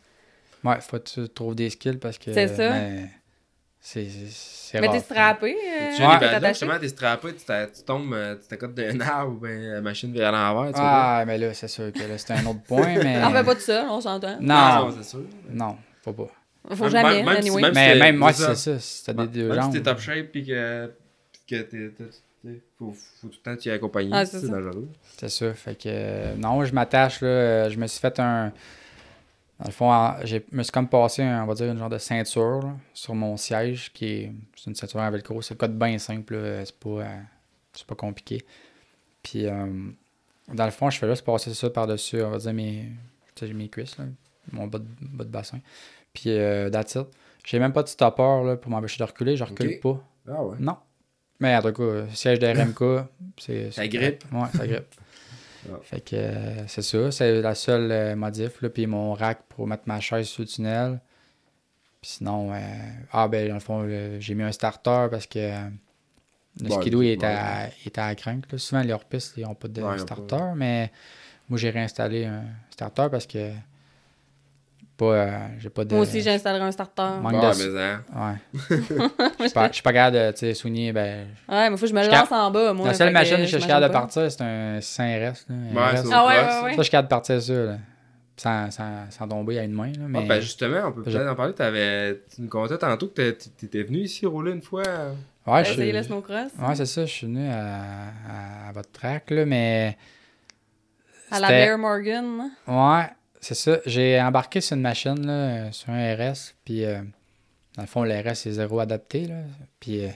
Ouais, 0.64 0.80
faut 0.80 0.98
que 1.00 1.08
tu 1.24 1.28
trouves 1.28 1.56
des 1.56 1.70
skills 1.70 1.96
parce 1.98 2.18
que. 2.18 2.32
C'est 2.32 2.46
ça. 2.46 2.70
mais 2.70 3.10
C'est 3.84 4.06
c'est 4.30 4.80
Mais 4.80 4.88
t'es 4.88 5.00
strappé. 5.00 5.54
euh, 5.56 5.90
Tu 5.96 6.02
Ouais. 6.02 6.06
as 6.08 6.40
t'es 6.40 6.48
justement, 6.50 6.74
strappé, 6.86 7.34
tu, 7.34 7.42
tu 7.44 7.82
tombes, 7.84 8.14
euh, 8.14 8.36
tu 8.40 8.46
t'accotes 8.46 8.74
d'un 8.74 9.00
arbre 9.00 9.32
ou 9.32 9.40
ben 9.40 9.60
la 9.74 9.80
machine 9.80 10.12
vient 10.12 10.28
à 10.32 10.52
l'envers. 10.52 10.72
Ah, 10.76 11.24
mais 11.26 11.36
là, 11.36 11.52
c'est 11.52 11.66
sûr 11.66 11.92
que 11.92 11.98
là, 11.98 12.16
c'est 12.16 12.32
un 12.32 12.46
autre 12.46 12.62
point, 12.62 12.94
mais. 13.02 13.20
On 13.24 13.30
fait 13.32 13.42
pas 13.44 13.54
tout 13.56 13.60
seul, 13.60 13.84
on 13.90 14.00
s'entend. 14.00 14.38
Non, 14.40 14.54
Ah, 14.56 14.88
c'est 14.96 15.04
sûr. 15.10 15.24
non, 15.50 15.76
faut 16.04 16.12
pas. 16.12 16.28
Faut 16.76 16.84
Même- 16.84 16.92
jamais, 16.92 17.22
même 17.24 17.32
si- 17.42 17.48
anyway. 17.48 17.62
même- 17.62 17.74
Mais 17.74 17.92
c'est- 17.94 17.98
même 17.98 18.16
moi, 18.16 18.32
c'est 18.32 18.42
ça. 18.44 18.54
c'est 18.54 18.72
ça. 18.74 18.78
Si 18.78 19.04
t'as 19.04 19.12
des 19.14 19.26
deux 19.26 19.48
Même 19.48 19.60
jambes. 19.60 19.72
si 19.72 19.78
t'es 19.78 19.82
top 19.82 19.98
shape 19.98 20.26
pis 20.30 20.44
que, 20.46 20.86
pis 21.32 21.40
que 21.56 21.62
t'es, 21.62 21.90
faut, 22.78 22.92
faut 23.20 23.26
tout 23.28 23.34
le 23.44 23.50
temps 23.50 23.56
t'y 23.56 23.68
accompagner, 23.70 24.10
Ah, 24.14 24.24
c'est 24.24 24.38
ça. 24.38 24.46
dangereux. 24.46 24.88
C'est 25.18 25.28
ça. 25.28 25.52
Fait 25.54 25.74
que. 25.74 25.82
euh, 25.88 26.34
non, 26.36 26.64
je 26.64 26.72
m'attache, 26.72 27.20
là. 27.20 27.26
euh, 27.28 27.68
Je 27.70 27.76
me 27.78 27.86
suis 27.88 27.98
fait 28.00 28.18
un. 28.20 28.52
Dans 29.62 29.68
le 29.68 29.72
fond, 29.72 30.24
je 30.24 30.38
me 30.50 30.64
suis 30.64 30.72
comme 30.72 30.88
passé, 30.88 31.22
on 31.22 31.46
va 31.46 31.54
dire, 31.54 31.70
une 31.70 31.78
genre 31.78 31.88
de 31.88 31.98
ceinture 31.98 32.62
là, 32.62 32.74
sur 32.94 33.14
mon 33.14 33.36
siège, 33.36 33.92
qui 33.92 34.06
est. 34.06 34.32
C'est 34.56 34.70
une 34.70 34.74
ceinture 34.74 34.98
en 34.98 35.08
velcro. 35.08 35.40
C'est 35.40 35.54
le 35.54 35.58
code 35.58 35.78
bien 35.78 35.98
simple, 35.98 36.36
C'est 36.64 36.76
pas, 36.80 36.88
euh, 36.88 37.20
pas 37.86 37.94
compliqué. 37.94 38.44
Puis, 39.22 39.46
euh, 39.46 39.66
dans 40.52 40.64
le 40.64 40.72
fond, 40.72 40.90
je 40.90 40.98
fais 40.98 41.08
juste 41.08 41.24
passer 41.24 41.54
ça 41.54 41.70
par-dessus, 41.70 42.20
on 42.22 42.30
va 42.30 42.38
dire, 42.38 42.52
mes, 42.52 42.88
mes 43.54 43.68
cuisses, 43.68 43.98
là, 43.98 44.06
mon 44.50 44.66
bas 44.66 44.80
de, 44.80 44.86
bas 45.00 45.24
de 45.24 45.30
bassin. 45.30 45.60
Puis, 46.12 46.30
euh, 46.30 46.68
that's 46.68 46.96
it. 46.96 47.06
J'ai 47.44 47.60
même 47.60 47.72
pas 47.72 47.84
de 47.84 47.88
stopper 47.88 48.42
là, 48.44 48.56
pour 48.56 48.70
m'empêcher 48.72 48.98
de 48.98 49.04
reculer. 49.04 49.36
Je 49.36 49.44
recule 49.44 49.78
pas. 49.78 50.02
Ah 50.28 50.42
ouais. 50.42 50.56
Non. 50.58 50.76
Mais 51.38 51.56
en 51.56 51.62
tout 51.62 51.72
cas, 51.72 52.06
siège 52.12 52.40
de 52.40 52.46
RMK, 52.48 53.06
c'est. 53.38 53.70
Ça 53.70 53.86
grippe. 53.86 54.24
Ouais, 54.32 54.48
ça 54.56 54.66
grippe. 54.66 54.92
Ah. 55.70 55.76
Fait 55.82 56.00
que 56.00 56.16
euh, 56.16 56.66
c'est 56.66 56.82
ça, 56.82 57.10
c'est 57.10 57.40
la 57.40 57.54
seule 57.54 57.90
euh, 57.92 58.16
modif. 58.16 58.60
Là, 58.62 58.68
puis 58.70 58.86
mon 58.86 59.14
rack 59.14 59.42
pour 59.48 59.66
mettre 59.66 59.84
ma 59.86 60.00
chaise 60.00 60.26
sur 60.26 60.42
le 60.42 60.48
tunnel. 60.48 61.00
Puis 62.00 62.12
sinon, 62.18 62.52
euh, 62.52 62.58
ah 63.12 63.28
ben 63.28 63.46
dans 63.48 63.54
le 63.54 63.60
fond, 63.60 63.88
j'ai 64.18 64.34
mis 64.34 64.42
un 64.42 64.50
starter 64.52 65.06
parce 65.10 65.26
que 65.26 65.52
Le 66.60 66.68
skidoo, 66.70 67.02
il 67.02 67.10
était 67.10 67.26
à, 67.26 67.68
il 67.84 67.88
était 67.88 68.00
à 68.00 68.14
crank. 68.16 68.50
là. 68.50 68.58
Souvent, 68.58 68.82
les 68.82 68.92
hors-pistes, 68.92 69.34
ils 69.36 69.44
n'ont 69.44 69.54
pas 69.54 69.68
de 69.68 69.80
Ouais, 69.82 69.98
starter, 69.98 70.36
pas. 70.36 70.54
mais 70.56 70.90
moi, 71.48 71.58
j'ai 71.58 71.70
réinstallé 71.70 72.24
un 72.24 72.42
starter 72.70 73.06
parce 73.10 73.26
que 73.26 73.52
pas, 74.96 75.04
euh, 75.06 75.38
j'ai 75.58 75.70
pas 75.70 75.84
de... 75.84 75.94
Moi 75.94 76.02
aussi, 76.02 76.20
j'installerai 76.20 76.62
un 76.64 76.70
starter. 76.72 77.02
Manque 77.20 77.34
Ah, 77.42 77.52
de- 77.52 77.72
mais 77.72 77.80
hein. 77.82 78.02
Ouais. 78.14 78.58
Je 79.38 79.44
suis 79.44 79.52
pas, 79.52 79.68
je 79.68 79.72
suis 79.74 79.82
pas 79.82 79.92
capable 79.92 80.16
de, 80.16 80.30
tu 80.32 80.38
sais, 80.38 80.54
soigner, 80.54 80.92
ben... 80.92 81.26
Ouais, 81.48 81.70
mais 81.70 81.76
faut 81.76 81.82
que 81.82 81.88
je 81.90 81.94
me 81.94 82.06
lance 82.06 82.30
en 82.32 82.50
bas, 82.50 82.72
moi. 82.72 82.86
la 82.88 82.94
seule 82.94 83.12
machine 83.12 83.36
que 83.38 83.42
je 83.46 83.56
suis 83.58 83.66
capable 83.66 83.86
de 83.88 83.92
partir, 83.92 84.30
c'est 84.30 84.42
un 84.42 84.80
600 84.80 85.02
RS. 85.04 85.46
Là, 85.48 85.54
un 85.54 85.94
Ouais, 85.94 86.00
Ah 86.12 86.26
ouais, 86.26 86.32
ouais, 86.32 86.62
ouais. 86.64 86.70
Ça, 86.70 86.76
je 86.78 86.82
suis 86.82 86.90
capable 86.90 87.08
de 87.08 87.10
partir 87.10 87.42
ça, 87.42 87.52
là. 87.52 87.76
Sans, 88.36 88.70
sans, 88.70 89.10
sans 89.10 89.28
tomber 89.28 89.58
à 89.58 89.62
une 89.64 89.72
main, 89.72 89.88
là, 89.92 90.04
mais... 90.08 90.20
Ah, 90.22 90.26
ben 90.28 90.40
justement, 90.40 90.80
on 90.86 90.92
peut 90.92 91.02
peut-être 91.02 91.28
en 91.28 91.34
parler. 91.34 91.52
T'avais... 91.54 92.20
Tu 92.34 92.40
nous 92.42 92.48
contais 92.48 92.78
tantôt 92.78 93.08
que 93.08 93.14
t'es- 93.30 93.32
t'étais 93.34 93.82
venu 93.82 93.98
ici 93.98 94.24
rouler 94.26 94.52
une 94.52 94.62
fois. 94.62 94.82
ouais, 95.46 95.64
je 95.64 95.72
suis... 95.72 95.92
le 95.92 96.02
snowcross? 96.02 96.50
Ouais, 96.58 96.74
c'est 96.74 96.86
ça, 96.86 97.04
je 97.06 97.12
suis 97.12 97.26
venu 97.26 97.46
à, 97.48 97.54
à, 97.58 98.68
à 98.68 98.72
votre 98.72 98.90
track, 98.90 99.30
là, 99.30 99.44
mais... 99.44 99.96
À 101.30 101.40
la 101.40 101.48
Blair 101.48 101.78
Morgan. 101.78 102.50
Ouais, 102.66 103.06
c'est 103.42 103.54
ça. 103.54 103.78
J'ai 103.84 104.18
embarqué 104.20 104.60
sur 104.62 104.76
une 104.76 104.82
machine, 104.82 105.26
là, 105.26 105.32
euh, 105.32 105.72
sur 105.72 105.90
un 105.90 106.14
RS, 106.14 106.54
puis 106.64 106.84
euh, 106.84 106.98
dans 107.76 107.82
le 107.82 107.88
fond, 107.88 108.04
le 108.04 108.14
RS 108.14 108.46
est 108.46 108.52
zéro 108.52 108.80
adapté, 108.80 109.26
là. 109.26 109.34
Puis 109.80 110.04
euh, 110.04 110.08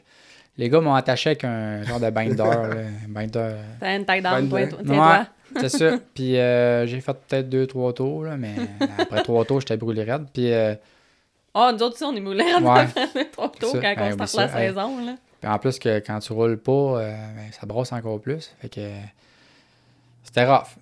les 0.57 0.70
gars 0.70 0.81
m'ont 0.81 0.95
attaché 0.95 1.31
avec 1.31 1.45
un 1.45 1.83
genre 1.83 2.01
de 2.01 2.09
binder, 2.09 2.37
là, 2.37 2.62
un 3.05 3.09
binder... 3.09 3.57
T'as 3.81 3.97
une 3.97 4.05
taille 4.07 4.22
down, 4.22 4.49
toi, 4.49 4.61
Ouais. 4.61 5.24
C'est 5.61 5.68
ça. 5.68 5.99
Puis 6.14 6.37
euh, 6.39 6.87
j'ai 6.87 7.01
fait 7.01 7.14
peut-être 7.14 7.49
deux, 7.49 7.66
trois 7.66 7.93
tours, 7.93 8.24
là, 8.24 8.37
mais 8.37 8.55
après 8.99 9.22
trois 9.22 9.45
tours, 9.45 9.61
j'étais 9.61 9.77
brûlé 9.77 10.03
raide. 10.03 10.27
Puis, 10.33 10.53
euh, 10.53 10.74
Ah, 11.55 11.70
nous 11.72 11.83
autres 11.83 11.95
aussi, 11.95 12.05
on 12.05 12.14
est 12.16 12.20
moulés 12.20 12.45
Ouais. 12.62 13.24
trop 13.33 13.49
tôt 13.49 13.72
Ça, 13.72 13.81
quand 13.81 14.05
hey, 14.05 14.12
on 14.18 14.27
starte 14.27 14.53
la 14.53 14.66
saison. 14.68 15.05
Là. 15.05 15.16
puis 15.41 15.51
en 15.51 15.59
plus, 15.59 15.79
que 15.79 15.99
quand 16.01 16.18
tu 16.18 16.33
roules 16.33 16.59
pas, 16.59 16.72
euh, 16.72 17.11
ben, 17.37 17.53
ça 17.53 17.64
brosse 17.66 17.93
encore 17.93 18.20
plus. 18.20 18.53
Fait 18.61 18.68
que 18.68 18.91
c'était 20.24 20.45
rough. 20.45 20.77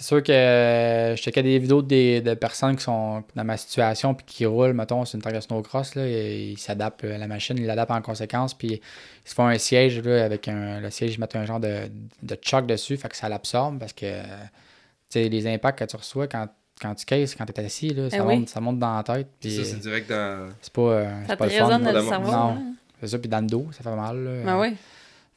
C'est 0.00 0.04
sûr 0.04 0.22
que 0.22 0.30
euh, 0.30 1.16
je 1.16 1.20
checkais 1.22 1.42
des 1.42 1.58
vidéos 1.58 1.82
des- 1.82 2.20
de 2.20 2.34
personnes 2.34 2.76
qui 2.76 2.84
sont 2.84 3.24
dans 3.34 3.42
ma 3.44 3.56
situation 3.56 4.14
puis 4.14 4.24
qui 4.26 4.46
roulent, 4.46 4.72
mettons, 4.72 5.04
sur 5.04 5.16
une 5.16 5.22
track 5.22 5.34
de 5.34 5.40
snowcross. 5.40 5.96
Là, 5.96 6.06
et 6.06 6.50
ils 6.50 6.58
s'adaptent 6.58 7.02
à 7.02 7.18
la 7.18 7.26
machine, 7.26 7.56
ils 7.58 7.66
l'adaptent 7.66 7.90
en 7.90 8.00
conséquence. 8.00 8.54
Puis 8.54 8.68
ils 8.74 9.28
se 9.28 9.34
font 9.34 9.46
un 9.48 9.58
siège 9.58 10.00
là, 10.04 10.24
avec 10.24 10.46
un, 10.46 10.78
le 10.78 10.90
siège, 10.90 11.14
ils 11.14 11.20
mettent 11.20 11.34
un 11.34 11.44
genre 11.46 11.58
de, 11.58 11.90
de 12.22 12.38
choc 12.40 12.64
dessus, 12.66 12.96
fait 12.96 13.08
que 13.08 13.16
ça 13.16 13.28
l'absorbe 13.28 13.80
parce 13.80 13.92
que 13.92 14.06
euh, 14.06 14.22
tu 14.22 15.20
sais, 15.20 15.28
les 15.28 15.46
impacts 15.48 15.80
que 15.80 15.84
tu 15.84 15.96
reçois 15.96 16.28
quand, 16.28 16.46
quand 16.80 16.94
tu 16.94 17.04
caisses, 17.04 17.34
quand 17.34 17.44
tu 17.46 17.52
es 17.60 17.64
assis, 17.64 17.88
là, 17.88 18.08
ça, 18.08 18.24
oui. 18.24 18.36
monte, 18.38 18.48
ça 18.50 18.60
monte 18.60 18.78
dans 18.78 18.96
la 18.96 19.02
tête. 19.02 19.26
Puis 19.40 19.50
ça, 19.56 19.64
c'est 19.64 19.80
direct 19.80 20.08
dans. 20.08 20.48
c'est 20.60 20.72
pas, 20.72 20.80
euh, 20.82 21.26
Ça 21.26 21.34
te 21.34 21.38
pas 21.40 21.46
le 21.46 21.50
fun. 21.50 21.78
le 21.78 21.84
Non. 21.92 22.08
cerveau. 22.08 22.30
Non. 22.30 22.54
là. 22.54 22.60
C'est 23.00 23.08
ça, 23.08 23.18
puis 23.18 23.28
dans 23.28 23.40
le 23.40 23.46
dos, 23.48 23.66
ça 23.72 23.82
fait 23.82 23.96
mal. 23.96 24.16
Là. 24.22 24.30
Ben 24.44 24.60
oui. 24.60 24.76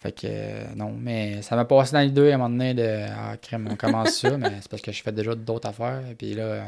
Fait 0.02 0.12
que 0.12 0.22
euh, 0.26 0.64
non, 0.76 0.91
mais 0.99 1.43
ça 1.43 1.56
m'a 1.56 1.64
passé 1.66 1.93
dans 1.93 1.99
les 1.99 2.10
deux 2.10 2.32
à 2.32 2.34
un 2.34 2.38
moment 2.38 2.49
donné 2.49 2.74
de 2.74 3.06
Ah, 3.16 3.38
crème, 3.39 3.68
on 3.72 3.76
commence 3.76 4.16
ça, 4.18 4.36
mais 4.38 4.58
c'est 4.62 4.68
parce 4.70 4.82
que 4.82 4.91
je 4.91 5.02
fais 5.04 5.12
déjà 5.12 5.36
d'autres 5.36 5.70
affaires. 5.70 6.02
Et 6.10 6.16
puis 6.16 6.34
là, 6.34 6.64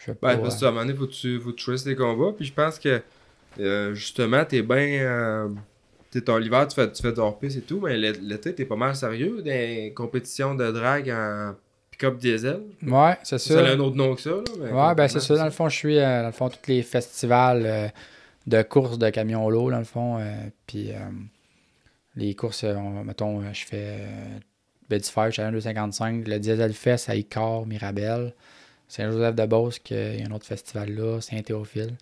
je 0.00 0.06
sais 0.06 0.14
pas. 0.14 0.34
Ben, 0.34 0.42
parce 0.42 0.58
que 0.58 0.64
à 0.64 0.68
un 0.68 0.70
moment 0.72 0.84
donné, 0.86 0.96
faut 0.98 1.06
que 1.06 1.12
tu, 1.12 1.38
faut 1.38 1.50
que 1.50 1.56
tu 1.56 1.64
choisisses 1.64 1.84
tes 1.84 1.94
combats. 1.94 2.32
Puis 2.36 2.46
je 2.46 2.52
pense 2.52 2.78
que, 2.80 3.00
euh, 3.60 3.94
justement, 3.94 4.44
t'es 4.44 4.62
bien. 4.62 4.76
Euh, 5.02 5.48
t'es 6.10 6.28
en 6.28 6.38
l'hiver, 6.38 6.66
tu 6.66 6.74
fais, 6.74 6.90
tu 6.90 7.00
fais 7.00 7.12
de 7.12 7.20
hors-piste 7.20 7.58
et 7.58 7.60
tout, 7.60 7.80
mais 7.80 7.96
l'é- 7.96 8.12
l'été, 8.20 8.52
t'es 8.56 8.64
pas 8.64 8.74
mal 8.74 8.96
sérieux 8.96 9.40
des 9.42 9.92
compétitions 9.94 10.56
de 10.56 10.68
drag 10.72 11.08
en 11.10 11.54
pick-up 11.92 12.16
diesel. 12.18 12.62
ouais, 12.82 13.18
c'est 13.22 13.38
Ça, 13.38 13.54
ça. 13.54 13.60
a 13.60 13.70
un 13.70 13.78
autre 13.78 13.94
nom 13.94 14.16
que 14.16 14.20
ça. 14.20 14.30
Là, 14.30 14.42
mais 14.58 14.72
Ouais, 14.72 14.94
ben 14.96 15.06
c'est 15.06 15.20
ça. 15.20 15.36
Dans 15.36 15.44
le 15.44 15.50
fond, 15.52 15.68
je 15.68 15.76
suis 15.76 15.98
euh, 15.98 16.22
dans 16.22 16.26
le 16.26 16.32
fond 16.32 16.48
tous 16.48 16.58
les 16.68 16.82
festivals 16.82 17.92
de 18.48 18.62
courses 18.62 18.98
de 18.98 19.10
camions 19.10 19.48
lourds, 19.48 19.70
dans 19.70 19.78
le 19.78 19.84
fond. 19.84 20.18
puis 20.66 20.90
euh, 20.90 20.96
les 22.20 22.34
courses, 22.34 22.64
euh, 22.64 22.74
on- 22.74 23.04
mettons, 23.04 23.40
euh, 23.40 23.52
je 23.52 23.64
fais 23.64 23.98
Fire, 25.02 25.30
Challenge 25.32 25.52
255, 25.54 26.26
le 26.26 26.38
Diesel 26.38 26.72
Fest 26.72 27.08
à 27.08 27.14
Icare, 27.14 27.64
Mirabel, 27.66 28.34
Saint-Joseph-de-Beauce, 28.88 29.78
il 29.90 30.20
y 30.20 30.22
a 30.22 30.26
un 30.26 30.32
autre 30.32 30.46
festival 30.46 30.90
là, 30.90 31.20
Saint-Théophile. 31.20 31.96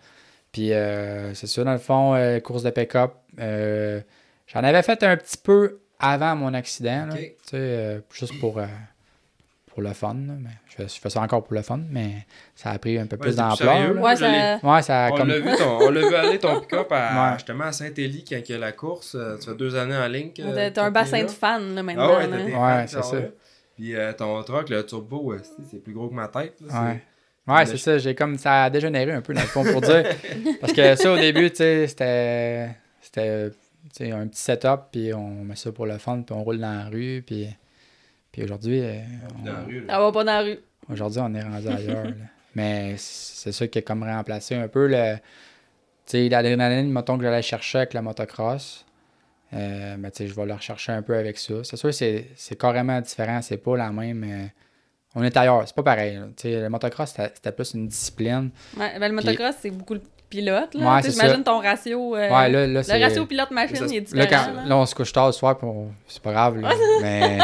Puis 0.53 0.73
euh, 0.73 1.35
c'est 1.35 1.47
ça, 1.47 1.64
dans 1.64 1.73
le 1.73 1.79
fond, 1.79 2.14
euh, 2.14 2.41
course 2.41 2.62
de 2.62 2.71
pick-up. 2.71 3.12
euh, 3.39 4.01
J'en 4.47 4.61
avais 4.64 4.83
fait 4.83 5.03
un 5.03 5.16
petit 5.19 5.37
peu 5.37 5.81
avant 5.99 6.35
mon 6.35 6.55
accident, 6.55 7.07
là, 7.07 7.14
juste 8.11 8.33
pour, 8.41 8.59
pour 9.79 9.87
le 9.87 9.95
fun. 9.95 10.14
là, 10.14 10.33
mais 10.41 10.51
je, 10.68 10.74
fais, 10.74 10.89
je 10.89 11.01
fais 11.01 11.09
ça 11.09 11.20
encore 11.20 11.45
pour 11.45 11.55
le 11.55 11.62
fun, 11.62 11.79
mais 11.89 12.26
ça 12.57 12.70
a 12.70 12.79
pris 12.81 12.99
un 12.99 13.07
peu 13.07 13.14
Ouais, 13.14 13.20
plus 13.22 13.37
d'ampleur. 13.37 13.97
Ouais, 14.03 14.16
ça... 14.16 14.59
Ouais, 14.61 14.83
ça 14.83 15.07
a 15.07 15.11
On 15.12 15.16
comme. 15.16 15.29
l'a 15.29 15.39
vu, 15.39 15.57
ton- 15.57 15.79
on 15.87 15.91
l'a 15.91 16.01
vu 16.09 16.14
aller 16.16 16.39
ton 16.41 16.61
pick-up 16.61 16.89
à, 16.91 17.31
Ouais. 17.31 17.35
justement 17.35 17.64
à 17.64 17.72
Saint-Élie 17.72 18.24
quand 18.29 18.37
il 18.45 18.51
y 18.51 18.55
a 18.55 18.59
la 18.59 18.72
course. 18.72 19.14
Euh, 19.14 19.37
Tu 19.39 19.49
fais 19.49 19.55
deux 19.57 19.76
années 19.76 19.97
en 19.97 20.09
ligne. 20.09 20.33
T'as 20.35 20.85
un 20.85 20.91
bassin 20.91 21.18
là. 21.18 21.24
de 21.24 21.31
fans, 21.31 21.59
là, 21.61 21.83
maintenant. 21.85 22.11
Ah 22.12 22.18
ouais, 22.18 22.26
fans, 22.26 22.85
c'est 22.89 23.03
ça. 23.05 23.20
là. 23.20 23.26
Puis 23.76 23.95
euh, 23.95 24.12
ton 24.14 24.43
truck, 24.43 24.68
le 24.68 24.85
turbo, 24.85 25.33
euh, 25.35 25.39
c'est- 25.45 25.62
c'est 25.70 25.79
plus 25.85 25.93
gros 25.93 26.09
que 26.09 26.14
ma 26.14 26.26
tête. 26.26 26.55
là, 26.61 26.66
c'est- 26.70 26.76
Ouais. 27.53 27.57
Ouais, 27.57 27.66
c'est 27.66 27.76
ça. 27.79 27.99
J'ai 27.99 28.16
comme 28.16 28.37
ça 28.37 28.64
a 28.64 28.70
dégénéré 28.70 29.12
un 29.12 29.20
peu 29.22 29.33
dans 29.33 29.41
le 29.43 29.47
fond 29.47 29.62
pour 29.64 29.81
dire. 29.81 30.05
Parce 30.61 30.72
que 30.72 30.97
ça, 30.97 31.12
au 31.12 31.16
début, 31.16 31.51
tu 31.51 31.57
sais, 31.59 31.87
c'était. 31.87 32.70
C'était 33.01 34.11
un 34.11 34.26
petit 34.26 34.41
setup, 34.43 34.81
puis 34.91 35.14
on 35.14 35.45
met 35.45 35.55
ça 35.57 35.70
pour 35.70 35.87
le 35.87 35.99
fun, 35.99 36.22
puis 36.26 36.35
on 36.37 36.43
roule 36.43 36.59
dans 36.59 36.72
la 36.85 36.87
rue, 36.91 37.22
puis. 37.24 37.49
Puis 38.33 38.43
aujourd'hui, 38.45 38.81
euh, 38.81 39.01
on- 39.41 39.45
Dans 39.45 39.53
la 39.53 39.61
rue, 39.64 39.81
là. 39.85 39.99
Va 39.99 40.12
pas 40.12 40.24
dans 40.24 40.33
la 40.33 40.41
rue. 40.43 40.59
aujourd'hui, 40.91 41.20
on 41.22 41.35
est 41.35 41.43
rendu 41.43 41.68
ailleurs. 41.68 42.05
là. 42.05 42.11
Mais 42.55 42.95
c'est 42.97 43.53
ça 43.53 43.66
qui 43.68 43.79
a 43.79 43.83
comme 43.83 44.03
remplacé 44.03 44.55
un 44.55 44.68
peu 44.68 44.87
le. 44.89 45.16
Tu 46.07 46.12
sais, 46.12 46.29
l'adrénaline, 46.29 46.91
mettons 46.91 47.16
que 47.18 47.24
j'allais 47.24 47.43
chercher 47.43 47.79
avec 47.79 47.95
la 47.95 48.03
motocross. 48.03 48.85
Euh, 49.55 49.97
mais 49.99 50.11
tu 50.11 50.18
sais, 50.18 50.26
je 50.29 50.35
vais 50.35 50.45
le 50.45 50.53
rechercher 50.55 50.93
un 50.93 51.01
peu 51.03 51.14
avec 51.16 51.39
ça. 51.39 51.55
C'est 51.62 51.76
sûr 51.76 51.89
que 51.91 51.95
c'est- 51.95 52.26
c'est 52.37 52.59
carrément 52.59 53.01
différent. 53.01 53.41
C'est 53.43 53.57
pas 53.59 53.76
la 53.76 53.91
même. 53.93 54.24
euh, 54.24 54.47
on 55.14 55.22
est 55.22 55.35
ailleurs. 55.37 55.62
C'est 55.66 55.74
pas 55.76 55.83
pareil. 55.83 56.16
là. 56.16 56.22
Tu 56.37 56.43
sais, 56.51 56.61
le 56.61 56.68
motocross, 56.68 57.11
c'était 57.11 57.31
c'était 57.35 57.53
plus 57.53 57.72
une 57.74 57.89
discipline. 57.89 58.51
Ouais, 58.76 58.99
ben, 58.99 59.09
le 59.09 59.14
motocross, 59.14 59.55
c'est 59.61 59.70
beaucoup 59.70 59.95
le 59.95 60.03
pilote. 60.29 60.74
Ouais, 60.74 60.81
Là. 60.83 60.97
Tu 60.99 61.05
sais, 61.05 61.11
c'est 61.12 61.20
J'imagine 61.20 61.45
ça. 61.45 61.51
ton 61.53 61.61
ratio. 61.61 62.16
euh, 62.16 62.29
ouais, 62.31 62.49
là, 62.51 62.66
là 62.66 62.83
c'est. 62.83 62.99
le 62.99 63.05
ratio 63.05 63.24
pilote-machine, 63.26 63.87
il 63.89 63.97
est 63.97 64.12
Là, 64.14 64.24
différent. 64.26 64.45
quand, 64.49 64.55
là. 64.55 64.64
là, 64.66 64.76
on 64.76 64.85
se 64.87 64.95
couche 64.95 65.12
tard 65.12 65.26
le 65.29 65.33
soir, 65.33 65.57
puis 65.57 65.66
on- 65.66 65.93
c'est 66.09 66.22
pas 66.22 66.33
grave. 66.33 66.59
là. 66.61 66.70
mais 67.01 67.39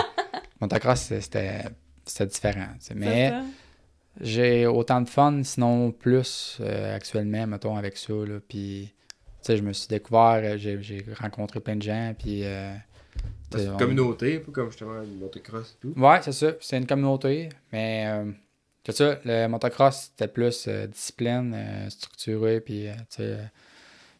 motocross, 0.61 1.01
c'est- 1.01 1.21
c'était 1.21 1.65
c'était 2.07 2.27
différent. 2.27 2.69
tu 2.75 2.81
sais. 2.81 2.87
C'est 2.89 2.95
Mais 2.95 3.33
j'ai 4.21 4.67
autant 4.67 5.01
de 5.01 5.09
fun, 5.09 5.43
sinon 5.45 5.91
plus 5.93 6.59
euh, 6.61 6.95
actuellement, 6.97 7.47
mettons, 7.47 7.77
avec 7.77 7.97
ça. 7.97 8.13
Là, 8.13 8.39
puis, 8.49 8.93
tu 9.43 9.47
sais, 9.47 9.57
je 9.57 9.63
me 9.63 9.73
suis 9.73 9.89
découvert, 9.89 10.41
euh, 10.45 10.57
j'ai 10.59 10.81
j'ai 10.83 11.05
rencontré 11.21 11.61
plein 11.61 11.77
de 11.77 11.83
gens, 11.83 12.15
puis... 12.19 12.45
euh, 12.45 12.75
C'est 13.53 13.65
une 13.67 13.73
on- 13.75 13.79
communauté, 13.79 14.37
un 14.37 14.41
peu 14.41 14.53
comme 14.53 14.71
justement 14.71 15.03
une 15.03 15.19
motocross 15.19 15.73
et 15.73 15.81
tout. 15.81 15.95
Ouais, 16.01 16.21
c'est 16.23 16.33
ça, 16.33 16.53
c'est 16.61 16.79
une 16.79 16.87
communauté, 16.87 17.49
mais... 17.73 18.07
euh, 18.09 18.33
c'est 18.87 18.97
ça, 18.97 19.19
le 19.25 19.47
motocross, 19.49 20.11
c'était 20.13 20.29
plus 20.29 20.67
euh, 20.69 20.87
discipline, 20.87 21.53
euh, 21.55 21.91
structuré, 21.91 22.61
puis, 22.61 22.89
euh, 22.89 22.95
tu 22.95 23.17
sais... 23.17 23.23
euh, 23.23 23.45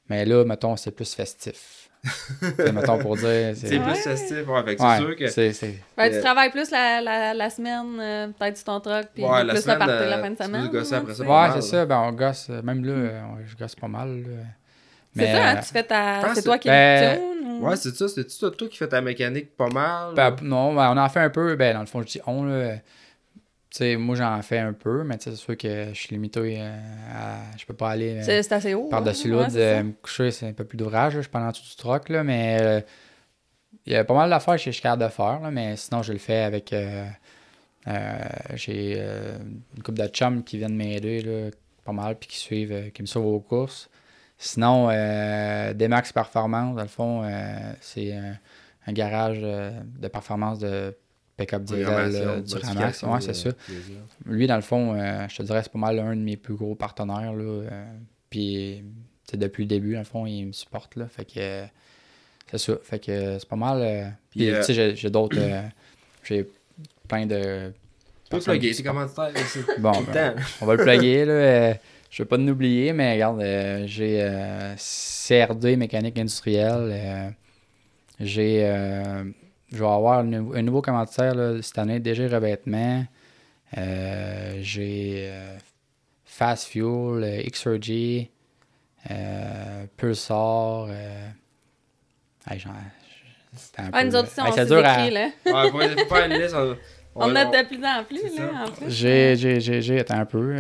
mais 0.09 0.25
là, 0.25 0.45
mettons, 0.45 0.77
c'est 0.77 0.91
plus 0.93 1.15
festif. 1.15 1.84
Mettons, 2.73 2.99
pour 2.99 3.17
dire... 3.17 3.53
C'est 3.57 3.79
Ouais. 3.79 3.85
plus 3.85 3.95
festif, 4.03 4.47
ouais. 4.47 4.63
Ouais, 4.63 4.77
c'est 4.79 4.97
sûr 4.99 5.17
que. 5.17 5.27
c'est- 5.29 5.53
c'est- 5.53 5.75
Ben, 5.97 6.13
tu 6.13 6.21
travailles 6.21 6.51
plus 6.51 6.71
la, 6.71 7.01
la, 7.01 7.35
la 7.35 7.51
semaine, 7.51 7.99
euh, 8.01 8.27
peut-être 8.39 8.57
sur 8.57 8.65
ton 8.67 8.81
truck, 8.81 9.07
puis 9.15 9.25
Ouais, 9.25 9.43
la 9.45 9.53
plus 9.55 9.63
semaine, 9.63 9.79
le 9.79 9.87
party 9.87 9.93
euh, 10.05 10.11
la 10.11 10.19
fin 10.19 10.31
de 10.31 10.37
semaine. 10.43 10.69
gosser 10.69 10.95
après 10.95 11.15
ça. 11.15 11.25
Ouais, 11.25 11.49
c'est 11.55 11.63
ça, 11.71 11.87
ben 11.87 11.99
on 12.01 12.13
gosse, 12.13 12.47
euh, 12.51 12.63
même 12.63 12.85
là, 12.85 13.23
on- 13.31 13.47
je 13.47 13.57
gosse 13.57 13.75
pas 13.75 13.89
mal. 13.89 14.09
là. 14.23 14.45
C'est 15.17 15.33
ça, 15.33 15.49
hein, 15.51 15.57
tu 15.57 15.69
fais 15.73 15.83
ta... 15.85 16.35
C'est 16.35 16.43
toi 16.43 16.59
qui 16.59 16.69
ben, 16.69 17.13
le 17.15 17.17
tune, 17.19 17.51
ou- 17.63 17.67
Ouais, 17.69 17.77
c'est 17.77 17.95
ça. 17.95 18.09
C'est-tu 18.09 18.37
toi, 18.39 18.51
toi 18.51 18.69
qui 18.69 18.77
fais 18.77 18.89
ta 18.89 19.01
mécanique 19.01 19.57
pas 19.57 19.69
mal? 19.69 20.13
Ben, 20.17 20.35
non, 20.43 20.75
ben, 20.75 20.91
on 20.93 20.97
en 20.97 21.09
fait 21.09 21.21
un 21.21 21.31
peu. 21.31 21.55
Ben, 21.55 21.73
dans 21.75 21.81
le 21.81 21.87
fond, 21.87 22.03
je 22.03 22.07
dis 22.07 22.21
on. 22.27 22.43
Là, 22.45 22.75
sais, 23.79 23.97
moi, 23.97 24.15
j'en 24.17 24.41
fais 24.43 24.59
un 24.59 24.73
peu, 24.73 25.05
mais 25.05 25.17
c'est 25.21 25.35
sûr 25.37 25.57
que 25.57 25.89
je 25.93 25.95
suis 25.99 26.09
limité 26.11 26.57
euh, 26.61 26.77
à. 27.15 27.37
Je 27.59 27.65
peux 27.67 27.75
pas 27.75 27.91
aller 27.91 28.19
euh, 28.19 28.23
C'est 28.23 28.43
c'est 28.43 28.55
assez 28.55 28.75
haut. 28.75 28.89
par-dessus 28.89 29.29
hein? 29.29 29.31
l'autre. 29.33 29.55
Ouais, 29.55 29.75
ça. 29.77 29.83
me 29.83 29.93
coucher, 29.93 30.31
c'est 30.31 30.49
un 30.49 30.53
peu 30.53 30.65
plus 30.65 30.77
d'ouvrage. 30.77 31.15
Je 31.15 31.21
suis 31.21 31.31
pas 31.31 31.41
en 31.41 31.51
dessous 31.51 31.65
du 31.65 31.77
truck, 31.77 32.09
là, 32.09 32.23
mais 32.25 32.59
euh, 32.61 32.81
il 33.87 33.93
y 33.93 33.97
a 33.97 34.05
pas 34.05 34.15
mal 34.15 34.31
d'affaires 34.31 34.55
que 34.55 34.61
je 34.63 34.71
suis 34.71 34.83
capable 34.83 35.03
de 35.05 35.09
faire, 35.09 35.41
là, 35.41 35.51
mais 35.51 35.77
sinon, 35.77 36.03
je 36.03 36.13
le 36.13 36.19
fais 36.19 36.41
avec. 36.43 36.73
euh, 36.73 37.05
euh, 37.89 38.19
J'ai 38.55 38.95
euh, 38.99 39.37
une 39.77 39.83
couple 39.83 40.01
de 40.01 40.07
chums 40.09 40.43
qui 40.45 40.57
viennent 40.59 40.77
m'aider, 40.77 41.51
pas 41.85 41.93
mal, 41.93 42.17
puis 42.19 42.29
qui 42.29 42.39
suivent, 42.39 42.73
euh, 42.73 42.91
qui 42.91 43.03
me 43.03 43.07
suivent 43.07 43.27
aux 43.27 43.41
courses. 43.41 43.91
Sinon, 44.39 44.89
euh, 44.91 45.75
Demax 45.75 46.13
Performance, 46.13 46.75
dans 46.77 46.83
le 46.83 46.89
fond, 46.89 47.23
euh, 47.25 47.73
c'est 47.81 48.13
un, 48.15 48.37
un 48.87 48.93
garage 48.93 49.39
euh, 49.43 49.71
de 49.99 50.09
performance 50.09 50.59
de 50.59 50.97
pick-up 51.37 51.63
diesel 51.65 51.85
euh, 52.15 52.41
du 52.43 52.53
Ramax. 52.67 53.03
Ouais, 53.03 53.21
c'est 53.21 53.35
ça. 53.35 53.51
Lui, 54.27 54.47
dans 54.47 54.57
le 54.57 54.63
fond, 54.63 54.95
euh, 54.95 55.27
je 55.29 55.37
te 55.37 55.43
dirais, 55.43 55.61
c'est 55.63 55.73
pas 55.73 55.79
mal 55.79 55.99
un 55.99 56.15
de 56.17 56.21
mes 56.21 56.37
plus 56.37 56.55
gros 56.55 56.75
partenaires. 56.75 57.33
Là, 57.35 57.43
euh, 57.45 57.85
puis, 58.31 58.85
tu 59.29 59.37
depuis 59.37 59.63
le 59.65 59.69
début, 59.69 59.93
dans 59.95 59.99
le 60.01 60.05
fond, 60.05 60.27
il 60.27 60.47
me 60.47 60.53
supporte. 60.53 60.97
Là, 60.97 61.07
fait 61.09 61.25
que 61.25 61.33
euh, 61.39 61.65
c'est 62.51 62.59
ça. 62.59 62.75
Fait 62.83 62.99
que 62.99 63.11
euh, 63.11 63.39
c'est 63.39 63.49
pas 63.49 63.57
mal. 63.57 63.79
euh, 63.83 64.05
Puis, 64.31 64.41
euh, 64.49 64.61
tu 64.61 64.75
sais, 64.75 64.95
j'ai- 64.97 65.11
d'autres. 65.11 65.39
euh, 65.39 65.63
j'ai 66.23 66.49
plein 67.09 67.27
de. 67.27 67.73
Toi, 68.31 68.39
personnes 68.39 68.55
plugger, 68.55 68.73
c'est 68.73 68.83
comment 68.83 69.07
tu 69.07 69.41
ici? 69.41 69.59
Bon, 69.79 69.93
ben, 70.03 70.37
on 70.61 70.67
va 70.67 70.77
le 70.77 70.83
plugger. 70.83 71.25
Là, 71.25 71.33
euh, 71.33 71.75
je 72.11 72.23
veux 72.23 72.29
pas 72.29 72.39
nous 72.39 72.53
oublier, 72.53 72.93
mais 72.93 73.13
regarde, 73.15 73.41
euh, 73.43 73.85
j'ai 73.87 74.23
euh, 74.23 74.75
CRD 74.77 75.77
mécanique 75.77 76.19
industrielle. 76.19 76.91
euh, 76.93 77.31
J'ai. 78.21 78.61
Je 79.75 79.79
vais 79.81 79.85
avoir 79.91 80.21
un, 80.21 80.25
nou- 80.25 80.55
un 80.55 80.63
nouveau 80.63 80.81
commentaire 80.83 81.35
là, 81.35 81.61
cette 81.63 81.79
année, 81.79 82.01
DG 82.01 82.27
Revêtement. 82.29 83.05
Euh, 83.77 84.59
J'ai 84.61 85.27
euh, 85.31 85.57
Fast 86.25 86.69
Fuel, 86.69 86.85
euh, 87.25 87.43
XRG, 87.51 88.31
euh, 89.11 89.85
Pulsar. 89.97 90.87
Euh, 90.89 91.27
hey, 92.51 92.59
j'en- 92.59 92.71
c'était 93.57 93.83
un 93.83 93.91
Ah, 93.93 94.01
peu- 94.01 94.07
nous 94.09 94.17
autres, 94.17 94.29
hey, 94.39 94.53
on 94.53 94.65
dur 94.67 94.85
à- 94.85 95.11
là. 95.11 95.29
Ouais, 95.47 95.71
faut, 95.71 95.79
faut 95.81 96.15
faire 96.15 96.27
une 96.27 96.41
liste. 96.41 96.57
On, 97.17 97.35
a 97.37 97.45
de 97.45 97.67
plus 97.67 97.85
en 97.85 98.05
plus, 98.05 98.23
là, 98.23 98.31
ça. 98.37 98.65
en 98.65 98.71
plus. 98.71 98.91
J'ai, 98.91 99.37
j'ai, 99.37 99.61
j'ai, 99.61 99.83
j'ai, 99.83 100.01
attends 100.01 100.19
un 100.19 100.25
peu. 100.27 100.55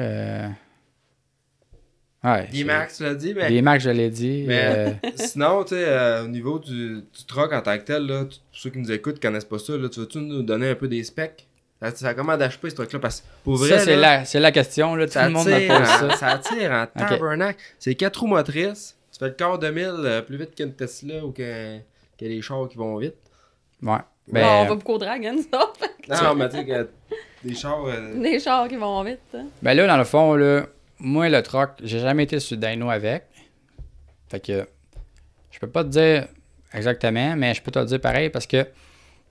Ouais. 2.24 2.48
D-Max, 2.50 2.96
tu 2.96 3.02
l'as 3.02 3.14
dit, 3.14 3.34
mais. 3.34 3.48
Des 3.48 3.60
Max, 3.62 3.84
je 3.84 3.90
l'ai 3.90 4.08
dit. 4.10 4.44
Mais- 4.48 4.64
euh, 5.04 5.08
Sinon, 5.16 5.62
tu 5.64 5.74
sais, 5.74 5.84
euh, 5.86 6.24
au 6.24 6.28
niveau 6.28 6.58
du, 6.58 7.02
du 7.02 7.24
truck 7.26 7.52
en 7.52 7.60
tant 7.60 7.76
que 7.76 7.82
tel, 7.84 8.06
là, 8.06 8.24
tu- 8.24 8.38
pour 8.38 8.58
ceux 8.58 8.70
qui 8.70 8.78
nous 8.78 8.90
écoutent, 8.90 9.16
qui 9.16 9.20
connaissent 9.20 9.44
pas 9.44 9.58
ça, 9.58 9.76
là, 9.76 9.88
tu 9.88 10.00
veux-tu 10.00 10.18
nous 10.18 10.42
donner 10.42 10.70
un 10.70 10.74
peu 10.74 10.88
des 10.88 11.04
specs? 11.04 11.46
Ça, 11.82 11.94
ça 11.94 12.14
comment 12.14 12.36
d'HP 12.36 12.68
ce 12.70 12.74
truc-là? 12.76 12.98
Parce 12.98 13.20
que 13.20 13.26
pour 13.44 13.56
vrai, 13.56 13.68
ça, 13.68 13.78
c'est 13.80 13.96
la, 13.96 14.24
c'est 14.24 14.40
la 14.40 14.52
question. 14.52 14.94
Là, 14.94 15.06
tout 15.06 15.12
ça, 15.12 15.26
le 15.26 15.34
monde 15.34 15.46
me 15.48 15.68
pose 15.68 15.76
en, 15.76 16.10
ça. 16.10 16.16
ça 16.16 16.38
tire 16.38 16.70
en 16.70 16.86
tabernacle. 16.86 17.60
C'est 17.78 17.94
4 17.94 18.20
roues 18.20 18.26
motrices. 18.28 18.96
Tu 19.12 19.18
fais 19.18 19.26
le 19.26 19.32
quart 19.32 19.58
de 19.58 19.68
1000 19.68 19.84
euh, 19.98 20.22
plus 20.22 20.38
vite 20.38 20.54
qu'une 20.54 20.72
Tesla 20.72 21.24
ou 21.24 21.30
que, 21.30 21.76
que 22.18 22.24
les 22.24 22.40
chars 22.40 22.68
qui 22.70 22.78
vont 22.78 22.96
vite. 22.96 23.14
Ouais. 23.82 23.98
Bon, 24.26 24.32
Ben, 24.32 24.46
on 24.46 24.64
va 24.64 24.74
beaucoup 24.76 24.92
au 24.94 24.98
drag, 24.98 25.26
hein, 25.26 25.36
autres. 25.52 25.78
Non, 26.08 26.34
mais 26.34 26.48
tu 26.48 26.56
sais, 26.56 26.64
que 26.64 26.88
des 27.44 27.54
chars. 27.54 27.84
euh, 27.86 28.14
Des 28.20 28.40
chars 28.40 28.66
qui 28.66 28.76
vont 28.76 29.02
vite. 29.04 29.18
hein. 29.34 29.44
ben 29.60 29.74
là, 29.74 29.86
dans 29.86 29.98
le 29.98 30.04
fond, 30.04 30.34
là, 30.36 30.62
moi, 30.98 31.28
le 31.28 31.42
truck, 31.42 31.70
j'ai 31.82 31.98
jamais 31.98 32.24
été 32.24 32.40
sur 32.40 32.56
dyno 32.56 32.90
avec. 32.90 33.24
Fait 34.28 34.40
que 34.40 34.66
je 35.50 35.58
peux 35.58 35.68
pas 35.68 35.84
te 35.84 35.88
dire 35.88 36.26
exactement, 36.72 37.36
mais 37.36 37.54
je 37.54 37.62
peux 37.62 37.70
te 37.70 37.78
le 37.78 37.84
dire 37.84 38.00
pareil 38.00 38.30
parce 38.30 38.46
que 38.46 38.66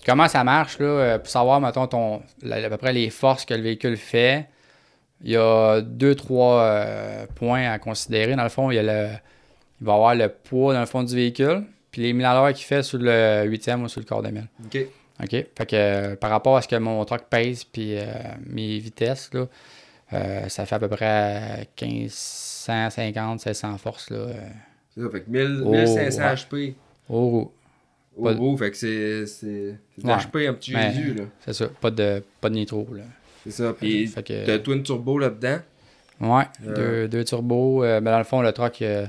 comment 0.06 0.28
ça 0.28 0.44
marche, 0.44 0.80
là, 0.80 0.86
euh, 0.86 1.18
pour 1.18 1.28
savoir, 1.28 1.60
mettons, 1.60 1.88
ton, 1.88 2.22
à 2.50 2.70
peu 2.70 2.78
près 2.78 2.94
les 2.94 3.10
forces 3.10 3.46
que 3.46 3.54
le 3.54 3.62
véhicule 3.62 3.98
fait, 3.98 4.48
il 5.22 5.32
y 5.32 5.38
a 5.38 5.82
deux, 5.82 6.16
trois 6.16 6.62
euh, 6.62 7.26
points 7.36 7.72
à 7.72 7.80
considérer. 7.80 8.36
Dans 8.36 8.44
le 8.44 8.50
fond, 8.50 8.72
il 8.72 8.76
y 8.76 8.80
a 8.80 8.84
le, 8.84 9.10
il 9.82 9.86
va 9.86 9.94
y 9.94 9.96
avoir 9.96 10.16
le 10.16 10.30
poids 10.30 10.74
dans 10.74 10.80
le 10.80 10.86
fond 10.86 11.04
du 11.04 11.16
véhicule, 11.16 11.64
puis 11.92 12.02
les 12.02 12.14
1000 12.14 12.26
à 12.26 12.34
l'heure 12.34 12.54
qu'il 12.54 12.66
fait 12.66 12.84
sur 12.84 13.00
le 13.00 13.44
huitième 13.46 13.84
ou 13.84 13.88
sur 13.88 14.02
le 14.02 14.06
quart 14.06 14.22
de 14.22 14.30
mille. 14.30 14.48
Ok. 14.66 14.86
OK? 15.22 15.30
Fait 15.30 15.66
que 15.66 15.76
euh, 15.76 16.16
par 16.16 16.30
rapport 16.30 16.58
à 16.58 16.62
ce 16.62 16.68
que 16.68 16.76
mon 16.76 17.04
truck 17.06 17.24
pèse 17.30 17.64
puis 17.64 17.98
euh, 17.98 18.06
mes 18.46 18.80
vitesses, 18.80 19.30
là, 19.34 19.48
euh, 20.14 20.48
ça 20.50 20.66
fait 20.66 20.76
à 20.76 20.80
peu 20.80 20.88
près 20.90 21.68
1550, 21.82 23.46
1600 23.46 23.78
forces 23.78 24.10
là, 24.10 24.18
euh, 24.18 24.34
C'est 24.94 25.02
ça, 25.02 25.10
fait 25.10 25.22
que 25.22 25.30
1000, 25.30 25.62
Oh, 25.66 25.72
1500 25.72 26.22
ouais. 26.22 26.36
HP 26.36 26.76
roue. 27.10 27.52
au 28.16 28.24
Pas- 28.24 28.34
gros, 28.36 28.56
fait 28.58 28.72
que 28.72 28.78
c'est 28.78 29.26
c'est 29.26 29.76
c'est 29.96 30.04
de 30.04 30.08
Ouais. 30.08 30.16
l'HP 30.18 30.48
un 30.48 30.54
petit 30.54 30.72
Jésus, 30.72 31.14
là. 31.16 31.24
C'est 31.46 31.54
ça, 31.54 31.68
pas 31.68 31.90
de, 31.92 32.24
pas 32.42 32.50
de 32.50 32.56
nitro. 32.56 32.88
Là. 32.92 33.04
C'est 33.44 33.52
ça, 33.52 33.74
pis 33.74 34.08
Fait 34.08 34.24
que- 34.24 34.46
t'as 34.46 34.60
twin 34.60 34.84
turbo 34.84 35.18
là-dedans. 35.20 35.60
Ouais, 36.22 36.44
Euh. 36.66 36.76
deux, 36.76 37.08
deux 37.10 37.24
turbos. 37.26 37.84
euh, 37.84 38.00
mais 38.02 38.12
dans 38.12 38.20
le 38.20 38.24
fond, 38.24 38.42
le 38.42 38.52
truck, 38.54 38.78
je 38.80 39.08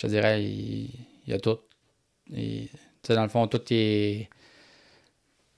te 0.00 0.06
dirais, 0.06 0.42
il, 0.42 0.90
il 1.26 1.32
y 1.32 1.34
a 1.34 1.38
tout. 1.38 1.58
Tu 2.34 2.68
sais, 3.02 3.14
dans 3.14 3.22
le 3.22 3.28
fond, 3.28 3.46
tout 3.46 3.60
est. 3.70 4.28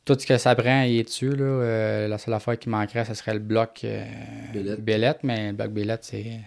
Tout 0.09 0.18
ce 0.18 0.26
que 0.26 0.39
ça 0.39 0.55
prend, 0.55 0.82
il 0.85 0.98
est 1.01 1.02
dessus. 1.05 1.30
Là. 1.36 1.44
Euh, 1.44 2.09
la 2.09 2.16
seule 2.18 2.32
affaire 2.35 2.59
qui 2.59 2.68
manquerait, 2.70 3.05
ce 3.05 3.12
serait 3.14 3.35
le 3.35 3.40
bloc 3.40 3.80
euh. 3.85 4.05
Bellette, 4.78 5.18
mais 5.22 5.48
le 5.48 5.52
bloc 5.56 5.70
Bellette, 5.70 6.05
c'est 6.05 6.40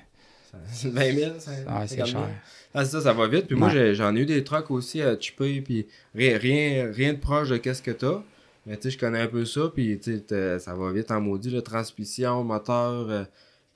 C'est 0.65 0.89
20 0.89 1.11
000, 1.13 1.31
ça- 1.39 1.51
ah, 1.67 1.83
c'est 1.87 1.97
50 1.97 2.07
000. 2.11 2.23
cher. 2.23 2.29
Ah, 2.73 2.83
c'est 2.85 2.91
ça, 2.91 3.01
ça 3.01 3.13
va 3.13 3.27
vite. 3.27 3.45
Puis 3.47 3.55
moi, 3.55 3.69
Ouais. 3.69 3.93
j'en 3.93 4.15
ai 4.15 4.21
eu 4.21 4.25
des 4.25 4.43
trucks 4.43 4.71
aussi 4.71 5.01
à 5.01 5.17
chipper, 5.19 5.61
puis 5.61 5.85
rien, 6.15 6.37
rien, 6.37 6.91
rien 6.91 7.13
de 7.13 7.19
proche 7.19 7.49
de 7.49 7.57
qu'est-ce 7.57 7.81
que 7.83 7.91
t'as. 7.91 8.23
Mais 8.65 8.75
tu 8.77 8.83
sais, 8.83 8.89
je 8.91 8.97
connais 8.97 9.19
un 9.19 9.27
peu 9.27 9.45
ça, 9.45 9.71
puis 9.73 9.99
tu 9.99 10.13
sais, 10.15 10.19
t'as- 10.21 10.59
ça 10.59 10.73
va 10.73 10.91
vite 10.91 11.11
en 11.11 11.21
maudit, 11.21 11.49
la 11.51 11.61
transmission, 11.61 12.43
moteur, 12.43 13.09
euh, 13.09 13.23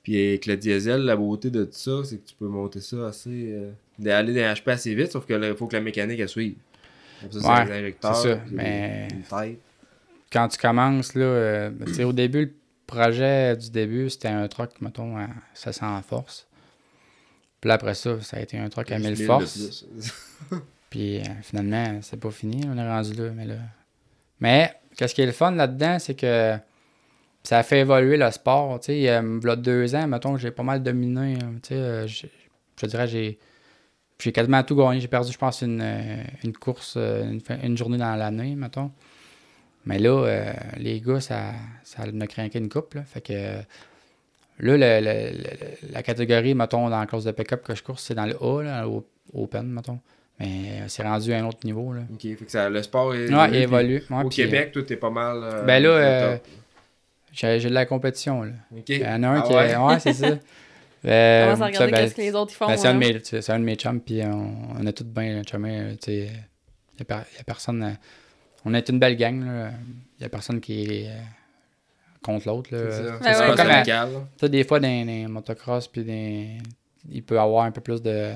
puis 0.03 0.17
avec 0.29 0.45
le 0.47 0.57
diesel, 0.57 1.01
la 1.01 1.15
beauté 1.15 1.49
de 1.49 1.63
tout 1.65 1.71
ça, 1.73 2.01
c'est 2.03 2.17
que 2.17 2.27
tu 2.27 2.35
peux 2.35 2.47
monter 2.47 2.81
ça 2.81 3.07
assez... 3.07 3.51
Euh, 3.53 3.71
dans 3.99 4.25
les 4.25 4.33
HP 4.41 4.67
assez 4.71 4.93
vite, 4.95 5.11
sauf 5.11 5.25
qu'il 5.25 5.55
faut 5.55 5.67
que 5.67 5.75
la 5.75 5.81
mécanique, 5.81 6.19
elle 6.19 6.27
suive. 6.29 6.55
Comme 7.21 7.31
ça, 7.31 7.37
Ouais, 7.49 7.55
c'est 7.65 7.73
les 7.73 7.79
injecteurs, 7.79 8.15
c'est 8.15 8.33
ça, 8.33 8.39
mais- 8.51 9.07
une 9.11 9.21
tête. 9.23 9.59
Quand 10.31 10.47
tu 10.47 10.57
commences, 10.57 11.15
là, 11.15 11.23
euh, 11.25 11.71
tu 11.85 11.93
sais, 11.93 12.03
au 12.03 12.13
début, 12.13 12.45
le 12.45 12.53
projet 12.87 13.55
du 13.55 13.69
début, 13.69 14.09
c'était 14.09 14.27
un 14.27 14.47
truck, 14.47 14.71
mettons, 14.81 15.17
à 15.17 15.27
700 15.53 16.01
forces. 16.01 16.47
Puis 17.61 17.67
là, 17.69 17.75
après 17.75 17.93
ça, 17.95 18.19
ça 18.21 18.37
a 18.37 18.39
été 18.41 18.57
un 18.57 18.69
truck 18.69 18.91
à 18.91 18.99
1000 18.99 19.17
de 19.17 19.23
forces. 19.25 19.85
Puis 20.89 21.19
euh, 21.19 21.23
finalement, 21.41 21.99
c'est 22.01 22.19
pas 22.19 22.31
fini, 22.31 22.61
on 22.67 22.77
est 22.77 22.87
rendu 22.87 23.13
là, 23.13 23.29
mais 23.33 23.45
là. 23.45 23.55
Mais 24.39 24.73
qu'est-ce 24.95 25.15
qui 25.15 25.21
est 25.21 25.25
le 25.25 25.31
fun 25.31 25.51
là-dedans, 25.51 25.97
c'est 25.99 26.15
que 26.15 26.55
ça 27.43 27.59
a 27.59 27.63
fait 27.63 27.79
évoluer 27.79 28.17
le 28.17 28.29
sport. 28.31 28.79
Tu 28.79 28.85
sais, 28.87 28.97
il 28.97 29.03
y 29.03 29.09
a 29.09 29.21
deux 29.55 29.95
ans, 29.95 30.07
mettons 30.07 30.37
j'ai 30.37 30.51
pas 30.51 30.63
mal 30.63 30.83
dominé. 30.83 31.35
hein, 31.41 31.53
Tu 31.63 31.69
sais, 31.69 31.75
euh, 31.75 32.07
je 32.07 32.27
te 32.75 32.85
dirais, 32.85 33.07
j'ai. 33.07 33.39
J'ai 34.21 34.31
quasiment 34.31 34.63
tout 34.63 34.77
gagné. 34.77 35.01
J'ai 35.01 35.09
perdu, 35.09 35.29
je 35.33 35.37
pense, 35.37 35.61
une, 35.61 35.81
euh, 35.83 36.23
une 36.45 36.53
course, 36.53 36.93
euh, 36.95 37.29
une, 37.29 37.41
une 37.63 37.77
journée 37.77 37.97
dans 37.97 38.15
l'année, 38.15 38.55
mettons. 38.55 38.89
Mais 39.85 39.99
là, 39.99 40.09
euh, 40.25 40.53
les 40.77 40.99
gars, 41.01 41.19
ça, 41.19 41.51
ça 41.83 42.05
m'a 42.11 42.27
craqué 42.27 42.57
une 42.59 42.69
coupe. 42.69 42.95
Là. 42.95 43.03
Fait 43.03 43.21
que 43.21 43.33
là, 43.33 43.61
le- 44.59 44.77
le- 44.77 45.37
le- 45.37 45.91
la 45.93 46.01
catégorie, 46.03 46.55
mettons, 46.55 46.89
dans 46.89 46.99
la 46.99 47.05
classe 47.05 47.23
de 47.25 47.31
pick-up 47.31 47.63
que 47.63 47.75
je 47.75 47.83
course, 47.83 48.03
c'est 48.03 48.15
dans 48.15 48.25
le 48.25 48.35
A, 48.41 48.63
là, 48.63 48.87
au 48.87 49.05
Open, 49.33 49.67
mettons. 49.67 49.99
Mais 50.39 50.45
euh, 50.81 50.85
c'est 50.87 51.03
rendu 51.03 51.33
à 51.33 51.37
un 51.39 51.45
autre 51.45 51.59
niveau. 51.63 51.93
Là. 51.93 52.01
Ok, 52.13 52.21
fait 52.21 52.35
que 52.45 52.51
ça, 52.51 52.69
le 52.69 52.81
sport 52.83 53.13
est 53.15 53.33
Ouais, 53.33 53.45
il 53.45 53.49
puis 53.51 53.57
évolue. 53.61 54.03
Ouais, 54.09 54.23
Au 54.23 54.27
puis, 54.29 54.35
Québec, 54.37 54.71
toi, 54.71 54.83
t'es 54.83 54.97
pas 54.97 55.09
mal. 55.09 55.37
euh, 55.43 55.63
Ben 55.63 55.81
là, 55.81 55.89
euh. 55.89 56.37
J'ai 57.31 57.59
j'ai 57.59 57.69
de 57.69 57.73
la 57.73 57.85
compétition. 57.85 58.43
Là. 58.43 58.51
Ok. 58.75 58.89
Il 58.89 58.99
y 58.99 59.05
en 59.05 59.23
a 59.23 59.27
un 59.27 59.39
Ah 59.39 59.41
qui 59.47 59.53
ouais? 59.53 59.69
est. 59.71 59.75
Ouais, 59.77 59.99
c'est 59.99 60.13
ça. 60.13 60.27
Euh, 61.07 61.43
Commence 61.53 61.61
à 61.61 61.65
regarder 61.67 61.77
ça, 61.77 61.85
ben, 61.91 62.03
qu'est-ce 62.05 62.15
que 62.15 62.21
les 62.21 62.33
autres 62.33 62.51
ils 62.51 62.55
font. 62.55 62.65
ben, 62.65 62.77
c'est 62.77 62.87
un, 62.87 62.95
de 62.95 63.05
hein. 63.05 63.13
mes- 63.13 63.19
c'est 63.23 63.49
un 63.51 63.59
de 63.59 63.63
mes 63.63 63.75
chums, 63.75 64.01
puis 64.01 64.23
on, 64.23 64.55
on 64.79 64.87
a 64.87 64.91
tous 64.91 65.03
bien 65.03 65.39
chumé. 65.47 65.95
tu 66.01 66.05
sais. 66.05 66.29
Il 66.99 67.05
n'y 67.07 67.13
a, 67.15 67.17
a 67.19 67.43
personne. 67.45 67.95
On 68.65 68.73
est 68.73 68.89
une 68.89 68.99
belle 68.99 69.15
gang. 69.15 69.43
là. 69.45 69.69
Il 70.17 70.21
n'y 70.21 70.25
a 70.25 70.29
personne 70.29 70.59
qui 70.59 70.83
est 70.83 71.07
euh, 71.09 71.13
contre 72.23 72.47
l'autre. 72.47 72.73
là. 72.75 72.79
C'est 72.89 73.03
C'est 73.33 73.39
ouais. 73.41 73.47
pas 73.47 73.55
Comme 73.55 73.69
à- 74.41 74.49
des 74.49 74.63
fois, 74.63 74.79
dans 74.79 74.87
les 75.07 75.27
motocross, 75.27 75.87
puis 75.87 76.03
des... 76.03 76.57
il 77.11 77.23
peut 77.23 77.35
y 77.35 77.37
avoir 77.37 77.65
un 77.65 77.71
peu 77.71 77.81
plus 77.81 78.01
de, 78.01 78.33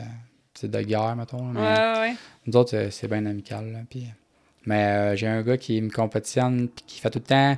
de 0.63 0.81
guerre, 0.81 1.15
mettons. 1.15 1.43
mais- 1.43 1.59
Ouais, 1.61 1.67
ouais, 1.67 1.99
ouais. 1.99 2.13
nous 2.45 2.55
autres, 2.57 2.87
c'est 2.91 3.07
bien 3.07 3.25
amical. 3.25 3.71
là, 3.71 3.79
puis- 3.89 4.07
Mais 4.65 4.85
euh, 4.85 5.15
j'ai 5.15 5.27
un 5.27 5.41
gars 5.41 5.57
qui 5.57 5.81
me 5.81 5.89
compétitionne 5.89 6.67
puis 6.67 6.83
qui 6.85 6.99
fait 6.99 7.09
tout 7.09 7.19
le 7.19 7.23
temps 7.25 7.57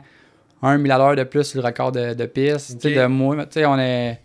un 0.62 0.78
1000 0.78 0.92
à 0.92 0.98
l'heure 1.00 1.16
de 1.16 1.24
plus 1.24 1.44
sur 1.44 1.60
le 1.62 1.66
record 1.68 1.92
de, 1.92 2.14
de 2.14 2.26
piste. 2.28 2.80
tu 2.80 2.90
sais, 2.90 2.96
Ok. 2.96 3.02
De 3.04 3.08
moi, 3.08 3.36
tu 3.48 3.54
sais, 3.54 3.66
on 3.66 3.80
est. 3.80 4.20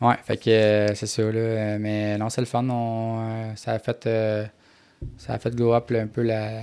Ouais, 0.00 0.14
fait 0.24 0.36
que 0.36 0.50
euh, 0.50 0.94
c'est 0.94 1.06
ça. 1.06 1.22
Là, 1.22 1.78
mais 1.78 2.16
non, 2.16 2.30
c'est 2.30 2.40
le 2.40 2.46
fun. 2.46 2.64
on, 2.70 3.18
euh, 3.28 3.52
ça 3.56 3.72
a 3.72 3.78
fait. 3.80 4.06
euh, 4.06 4.44
ça 5.18 5.34
a 5.34 5.38
fait 5.40 5.54
go 5.54 5.74
up 5.74 5.90
là, 5.90 6.02
un 6.02 6.06
peu 6.06 6.22
la, 6.22 6.62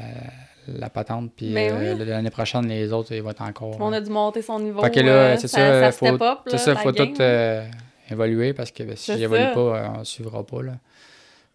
la 0.78 0.90
patente. 0.90 1.32
Puis 1.36 1.50
Mais 1.52 1.72
euh, 1.72 1.96
oui. 1.98 2.06
l'année 2.06 2.30
prochaine, 2.30 2.68
les 2.68 2.92
autres, 2.94 3.14
ils 3.14 3.22
vont 3.22 3.32
être 3.32 3.42
encore. 3.42 3.76
On 3.80 3.92
a 3.94 4.02
dû 4.02 4.10
monter 4.10 4.42
son 4.42 4.60
niveau. 4.60 4.82
Fait 4.82 4.92
que 4.92 5.00
là, 5.00 5.12
euh, 5.12 5.36
c'est 5.38 5.48
ça, 5.48 5.82
ça, 5.82 5.92
faut- 5.92 6.06
step 6.08 6.16
up, 6.22 6.22
là, 6.22 6.38
C'est 6.48 6.58
ça, 6.58 6.76
faut 6.76 6.92
game. 6.92 7.14
tout 7.14 7.22
euh, 7.22 7.64
évoluer 8.10 8.54
parce 8.54 8.72
que 8.72 8.84
ben, 8.84 8.96
si 8.96 9.18
j'évolue 9.18 9.52
pas, 9.54 9.60
euh, 9.60 9.88
on 9.96 10.00
ne 10.00 10.04
suivra 10.04 10.46
pas. 10.46 10.62
Là. 10.64 10.74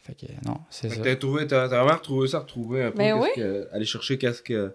Fait 0.01 0.15
que 0.15 0.27
non, 0.47 0.59
c'est 0.71 0.89
ça. 0.89 1.01
t'as 1.03 1.17
trouvé, 1.17 1.47
t'as 1.47 1.69
t'as 1.69 1.79
vraiment 1.83 1.97
retrouvé 1.99 2.29
ça, 2.29 2.39
retrouvé 2.39 2.85
un 2.85 2.91
peu. 2.93 2.99
Ben 2.99 3.19
qu'est-ce 3.21 3.35
que- 3.41 3.69
aller 3.75 3.85
chercher 3.85 4.19
qu'est-ce 4.19 4.41
que 4.43 4.73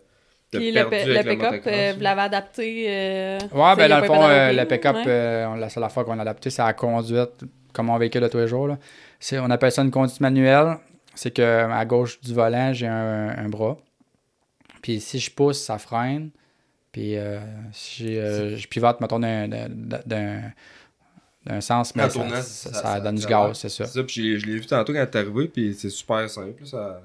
Puis 0.51 0.71
le, 0.73 0.81
le 0.83 1.23
pick-up, 1.23 1.61
euh, 1.67 1.93
vous 1.95 2.01
l'avez 2.03 2.21
adapté. 2.21 2.85
euh, 2.89 3.39
Ouais, 3.53 3.75
ben 3.77 3.87
dans 3.89 3.99
le 4.01 4.05
fond, 4.05 4.23
euh, 4.27 4.51
le 4.51 4.65
pick-up, 4.65 4.95
ouais. 4.97 5.03
euh, 5.07 5.45
on- 5.47 5.55
la 5.55 5.69
seule 5.69 5.89
fois 5.89 6.03
qu'on 6.03 6.19
a 6.19 6.23
adapté, 6.23 6.49
c'est 6.49 6.61
la 6.61 6.73
conduite, 6.73 7.45
comme 7.71 7.89
on 7.89 7.97
véhicule 7.97 8.21
de 8.21 8.27
tous 8.27 8.39
les 8.39 8.47
jours. 8.49 8.67
Là. 8.67 8.77
C'est, 9.21 9.39
on 9.39 9.49
appelle 9.49 9.71
ça 9.71 9.81
une 9.83 9.91
conduite 9.91 10.19
manuelle. 10.19 10.75
C'est 11.15 11.31
que 11.31 11.41
à 11.71 11.85
gauche 11.85 12.19
du 12.19 12.33
volant, 12.33 12.73
j'ai 12.73 12.87
un, 12.87 13.29
un 13.29 13.47
bras. 13.49 13.77
Puis 14.81 14.99
si 14.99 15.19
je 15.19 15.31
pousse, 15.31 15.59
ça 15.61 15.77
freine. 15.77 16.29
Puis 16.91 17.15
euh, 17.17 17.39
si 17.71 18.17
euh, 18.17 18.57
je 18.57 18.67
pivote, 18.67 18.99
mettons, 18.99 19.19
d'un, 19.19 19.47
d'un, 19.47 19.69
d'un, 20.05 20.41
d'un 21.45 21.61
sens, 21.61 21.95
mais 21.95 22.03
ça, 22.03 22.09
tournant, 22.09 22.35
ça- 22.35 22.41
ça- 22.41 22.73
ça 22.73 22.81
ça- 22.81 22.99
donne 22.99 23.15
du 23.15 23.21
ça 23.21 23.29
gaz, 23.29 23.57
c'est 23.57 23.69
ça. 23.69 23.85
C'est 23.85 23.93
ça, 23.99 24.03
puis 24.03 24.37
je 24.39 24.45
l'ai- 24.45 24.55
vu 24.59 24.65
tantôt 24.65 24.93
quand 24.93 25.05
t'es 25.09 25.19
arrivé, 25.19 25.47
puis 25.47 25.73
c'est 25.73 25.89
super 25.89 26.29
simple. 26.29 26.65
Ça, 26.65 27.01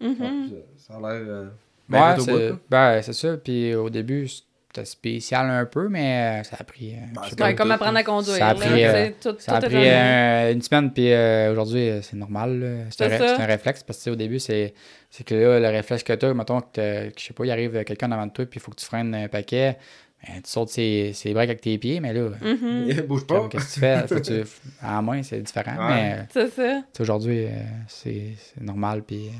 Mhm. 0.00 0.50
ça 0.76 0.94
a 0.94 1.00
l'air. 1.00 1.22
euh, 1.26 1.48
Ouais, 1.90 2.14
c'est, 2.18 2.48
là. 2.50 2.56
ben, 2.68 3.02
c'est 3.02 3.12
ça. 3.12 3.36
Puis 3.36 3.74
au 3.74 3.88
début, 3.90 4.26
c'était 4.26 4.84
spécial 4.86 5.48
un 5.48 5.64
peu, 5.66 5.88
mais 5.88 6.40
euh, 6.40 6.42
ça 6.42 6.56
a 6.58 6.64
pris. 6.64 6.94
euh, 6.94 6.98
Ben, 7.14 7.22
c'est 7.28 7.54
comme 7.54 7.70
apprendre 7.70 7.96
à 7.98 8.02
conduire. 8.02 8.36
Ça 8.36 8.48
a 8.48 8.54
pris, 8.54 8.84
euh, 8.84 9.10
tout- 9.22 9.36
Ça 9.38 9.52
a 9.56 9.60
tout 9.60 9.66
est 9.66 9.68
pris 9.68 9.76
revenu. 9.78 9.90
euh, 9.92 10.52
une 10.54 10.62
semaine, 10.62 10.92
puis 10.92 11.12
euh, 11.12 11.52
aujourd'hui, 11.52 11.88
euh, 11.90 12.02
c'est 12.02 12.16
normal. 12.16 12.86
C'est 12.90 13.04
un, 13.04 13.40
un 13.40 13.46
réflexe, 13.46 13.82
parce 13.82 13.98
que 13.98 14.02
tu 14.02 14.04
sais, 14.04 14.10
au 14.10 14.16
début, 14.16 14.40
c'est 14.40 14.74
c'est 15.16 15.22
que 15.24 15.34
là, 15.36 15.60
le 15.60 15.68
réflexe 15.68 16.02
que 16.02 16.12
tu 16.12 16.26
as, 16.26 16.34
mettons 16.34 16.60
que, 16.60 17.10
je 17.16 17.22
sais 17.24 17.32
pas, 17.34 17.44
il 17.46 17.50
arrive 17.52 17.84
quelqu'un 17.84 18.08
devant 18.08 18.28
toi, 18.28 18.46
puis 18.46 18.58
il 18.58 18.62
faut 18.62 18.72
que 18.72 18.76
tu 18.80 18.84
freines 18.86 19.14
un 19.14 19.28
paquet. 19.28 19.78
Ben, 20.26 20.40
tu 20.42 20.50
sautes 20.50 20.70
ses, 20.70 21.12
ses 21.12 21.32
breaks 21.34 21.50
avec 21.50 21.60
tes 21.60 21.78
pieds, 21.78 22.00
mais 22.00 22.12
là, 22.12 22.30
Mhm. 22.40 23.02
Bouge 23.02 23.24
pas. 23.26 23.46
qu'est-ce 23.48 23.66
que 23.68 23.74
tu 23.74 23.80
fais? 23.80 24.08
Faut 24.08 24.14
que 24.16 24.20
tu, 24.20 24.42
en 24.82 25.02
main, 25.02 25.22
c'est 25.22 25.40
différent. 25.40 25.76
Ouais. 25.76 25.94
Mais 25.94 26.26
C'est 26.32 26.48
ça. 26.50 26.82
aujourd'hui, 26.98 27.44
euh, 27.44 27.50
c'est 27.86 28.32
c'est 28.38 28.60
normal, 28.62 29.02
puis 29.02 29.28
euh, 29.28 29.30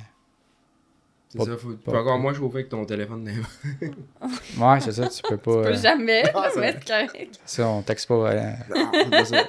C'est 1.30 1.38
Pas- 1.38 1.44
ça, 1.46 1.56
faut, 1.56 1.72
tu 1.72 1.78
pas- 1.78 1.90
peux 1.90 1.98
encore 1.98 2.18
moins 2.20 2.32
chauffer 2.34 2.58
avec 2.58 2.68
ton 2.68 2.84
téléphone. 2.84 3.28
Ouais, 4.60 4.80
c'est 4.80 4.92
ça, 4.92 5.08
tu 5.08 5.20
peux 5.28 5.36
pas. 5.38 5.52
Tu 5.56 5.62
peux 5.62 5.68
euh, 5.68 5.76
jamais, 5.76 6.22
Ah, 6.34 6.48
ça- 6.54 6.60
mais 6.60 6.74
c'est 6.74 6.86
correct. 6.86 7.40
ça, 7.44 7.66
on 7.68 7.82
texte 7.82 8.06
pas. 8.06 8.14
euh, 8.30 8.52
Non, 8.74 9.10
pas 9.10 9.24
ça. 9.24 9.44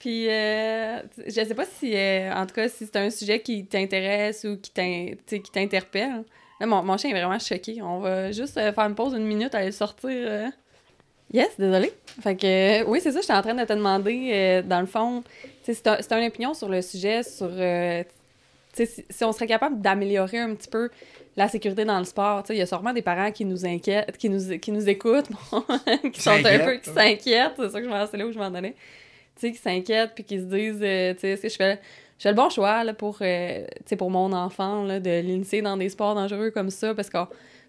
Puis, 0.00 0.28
euh, 0.28 0.98
je 1.26 1.30
sais 1.30 1.54
pas 1.54 1.66
si, 1.66 1.94
euh, 1.94 2.32
en 2.34 2.46
tout 2.46 2.54
cas, 2.54 2.68
si 2.68 2.86
c'est 2.86 2.96
un 2.96 3.10
sujet 3.10 3.40
qui 3.40 3.64
t'intéresse 3.66 4.44
ou 4.44 4.56
qui 4.58 4.70
t'interpelle. 5.52 6.24
Là, 6.58 6.66
mon, 6.66 6.82
mon 6.82 6.96
chien 6.96 7.10
est 7.10 7.12
vraiment 7.20 7.38
choqué. 7.38 7.80
On 7.82 8.00
va 8.00 8.32
juste 8.32 8.56
euh, 8.56 8.72
faire 8.72 8.84
une 8.84 8.94
pause 8.94 9.12
une 9.14 9.26
minute, 9.26 9.54
aller 9.54 9.66
le 9.66 9.72
sortir. 9.72 10.10
euh. 10.10 10.48
Yes, 11.32 11.50
désolé. 11.58 11.92
Fait 12.22 12.34
que, 12.34 12.84
oui, 12.86 13.00
c'est 13.00 13.12
ça, 13.12 13.20
j'étais 13.20 13.32
en 13.34 13.42
train 13.42 13.54
de 13.54 13.64
te 13.64 13.72
demander, 13.72 14.62
dans 14.64 14.80
le 14.80 14.86
fond, 14.86 15.22
c'est 15.62 15.86
un- 15.86 16.18
une 16.18 16.26
opinion 16.26 16.54
sur 16.54 16.68
le 16.68 16.82
sujet, 16.82 17.22
sur, 17.22 17.50
si, 18.72 18.86
si 19.08 19.24
on 19.24 19.32
serait 19.32 19.46
capable 19.46 19.80
d'améliorer 19.80 20.38
un 20.38 20.54
petit 20.54 20.68
peu 20.68 20.88
la 21.36 21.46
sécurité 21.48 21.84
dans 21.84 21.98
le 21.98 22.04
sport. 22.04 22.42
Il 22.50 22.56
y 22.56 22.62
a 22.62 22.66
sûrement 22.66 22.92
des 22.92 23.02
parents 23.02 23.30
qui 23.30 23.44
nous 23.44 23.64
inquiètent, 23.64 24.16
qui 24.16 24.28
nous, 24.28 24.58
qui 24.58 24.72
nous 24.72 24.88
écoutent, 24.88 25.30
bon, 25.52 25.62
qui 26.12 26.20
sont 26.20 26.30
un 26.30 26.58
peu, 26.64 26.76
qui 26.78 26.90
s'inquiètent, 26.90 27.52
c'est 27.56 27.70
ça 27.70 27.78
que 27.78 27.84
je 27.84 27.90
m'en 27.90 27.96
là 27.98 28.26
où 28.26 28.32
je 28.32 28.38
m'en 28.38 28.50
donnais. 28.50 28.74
Qui 29.40 29.54
s'inquiètent 29.54 30.12
puis 30.14 30.24
qui 30.24 30.38
se 30.38 30.44
disent, 30.44 30.80
euh, 30.82 31.14
tu 31.14 31.20
sais, 31.20 31.48
je 31.48 31.56
fais, 31.56 31.80
je 32.18 32.22
fais 32.22 32.28
le 32.30 32.34
bon 32.34 32.50
choix 32.50 32.84
là, 32.84 32.92
pour, 32.92 33.18
euh, 33.22 33.66
pour 33.96 34.10
mon 34.10 34.32
enfant, 34.32 34.84
là, 34.84 35.00
de 35.00 35.20
l'initier 35.20 35.62
dans 35.62 35.76
des 35.76 35.88
sports 35.88 36.14
dangereux 36.14 36.50
comme 36.50 36.70
ça, 36.70 36.94
parce 36.94 37.08
que 37.08 37.18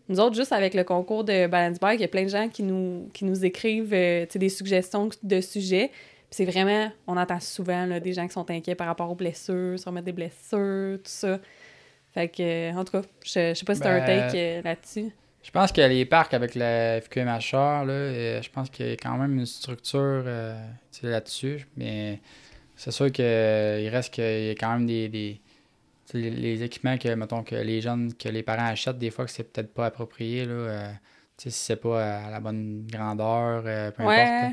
nous 0.10 0.20
autres, 0.20 0.36
juste 0.36 0.52
avec 0.52 0.74
le 0.74 0.84
concours 0.84 1.24
de 1.24 1.48
Balance 1.48 1.80
Bike, 1.80 2.00
il 2.00 2.02
y 2.02 2.06
a 2.06 2.10
plein 2.10 2.24
de 2.24 2.30
gens 2.30 2.50
qui 2.50 2.64
nous, 2.64 3.10
qui 3.14 3.24
nous 3.24 3.46
écrivent 3.46 3.94
euh, 3.94 4.26
des 4.36 4.50
suggestions 4.50 5.10
de 5.24 5.40
sujets. 5.40 5.88
Puis 5.88 6.38
c'est 6.38 6.46
vraiment, 6.46 6.92
on 7.08 7.16
entend 7.16 7.40
souvent 7.40 7.86
là, 7.86 8.00
des 8.00 8.14
gens 8.14 8.28
qui 8.28 8.34
sont 8.34 8.50
inquiets 8.50 8.76
par 8.76 8.88
rapport 8.88 9.10
aux 9.10 9.16
blessures, 9.16 9.80
se 9.80 9.86
remettre 9.86 10.06
des 10.06 10.12
blessures, 10.12 10.98
tout 10.98 11.04
ça. 11.06 11.40
Fait 12.14 12.28
que, 12.28 12.76
en 12.76 12.84
tout 12.84 12.92
cas, 12.92 13.02
je, 13.24 13.50
je 13.50 13.54
sais 13.54 13.66
pas 13.66 13.76
si 13.76 13.82
t'as 13.82 13.92
un 13.92 14.06
Ben, 14.06 14.28
take 14.30 14.62
là-dessus. 14.64 15.12
Je 15.44 15.52
pense 15.52 15.72
que 15.72 15.82
les 15.82 16.06
parcs 16.06 16.34
avec 16.34 16.56
la 16.56 17.02
FQMHR, 17.02 17.86
là, 17.86 17.90
euh, 17.90 18.42
je 18.42 18.50
pense 18.50 18.70
qu'il 18.70 18.88
y 18.88 18.92
a 18.92 18.96
quand 18.96 19.18
même 19.18 19.38
une 19.40 19.46
structure 19.46 20.24
euh, 20.26 20.56
là-dessus. 21.04 21.68
Mais 21.78 22.22
c'est 22.76 22.92
sûr 22.92 23.12
qu'il 23.12 23.24
reste 23.26 24.14
qu'il 24.14 24.24
y 24.24 24.50
a 24.50 24.56
quand 24.56 24.74
même 24.74 24.86
des. 24.86 25.10
des 25.10 25.42
les, 26.14 26.30
les 26.30 26.62
équipements 26.64 26.98
que, 26.98 27.08
mettons, 27.16 27.42
que 27.42 27.56
les 27.56 27.80
jeunes, 27.80 28.14
que 28.14 28.28
les 28.28 28.44
parents 28.44 28.66
achètent, 28.66 28.98
des 28.98 29.12
fois 29.12 29.24
que 29.24 29.32
c'est 29.32 29.46
peut-être 29.50 29.74
pas 29.74 29.86
approprié. 29.86 30.44
Là, 30.44 30.52
euh, 30.54 30.92
si 31.38 31.52
c'est 31.52 31.78
pas 31.78 32.26
à 32.26 32.30
la 32.30 32.40
bonne 32.42 32.86
grandeur, 32.86 33.64
euh, 33.66 33.92
peu 33.92 34.04
importe. 34.04 34.18
Ouais. 34.18 34.52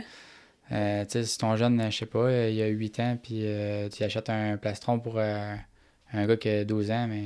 Euh, 0.70 1.04
sais, 1.08 1.24
si 1.24 1.38
ton 1.38 1.56
jeune, 1.56 1.90
je 1.90 1.96
sais 1.96 2.06
pas, 2.06 2.18
euh, 2.18 2.50
il 2.50 2.60
a 2.62 2.66
8 2.66 3.00
ans, 3.00 3.18
puis 3.22 3.40
euh, 3.44 3.88
tu 3.88 4.02
achètes 4.02 4.28
un 4.28 4.56
plastron 4.58 5.00
pour 5.00 5.14
euh, 5.18 5.54
un 6.12 6.26
gars 6.26 6.36
qui 6.36 6.48
a 6.48 6.64
12 6.64 6.90
ans, 6.90 7.06
mais 7.08 7.24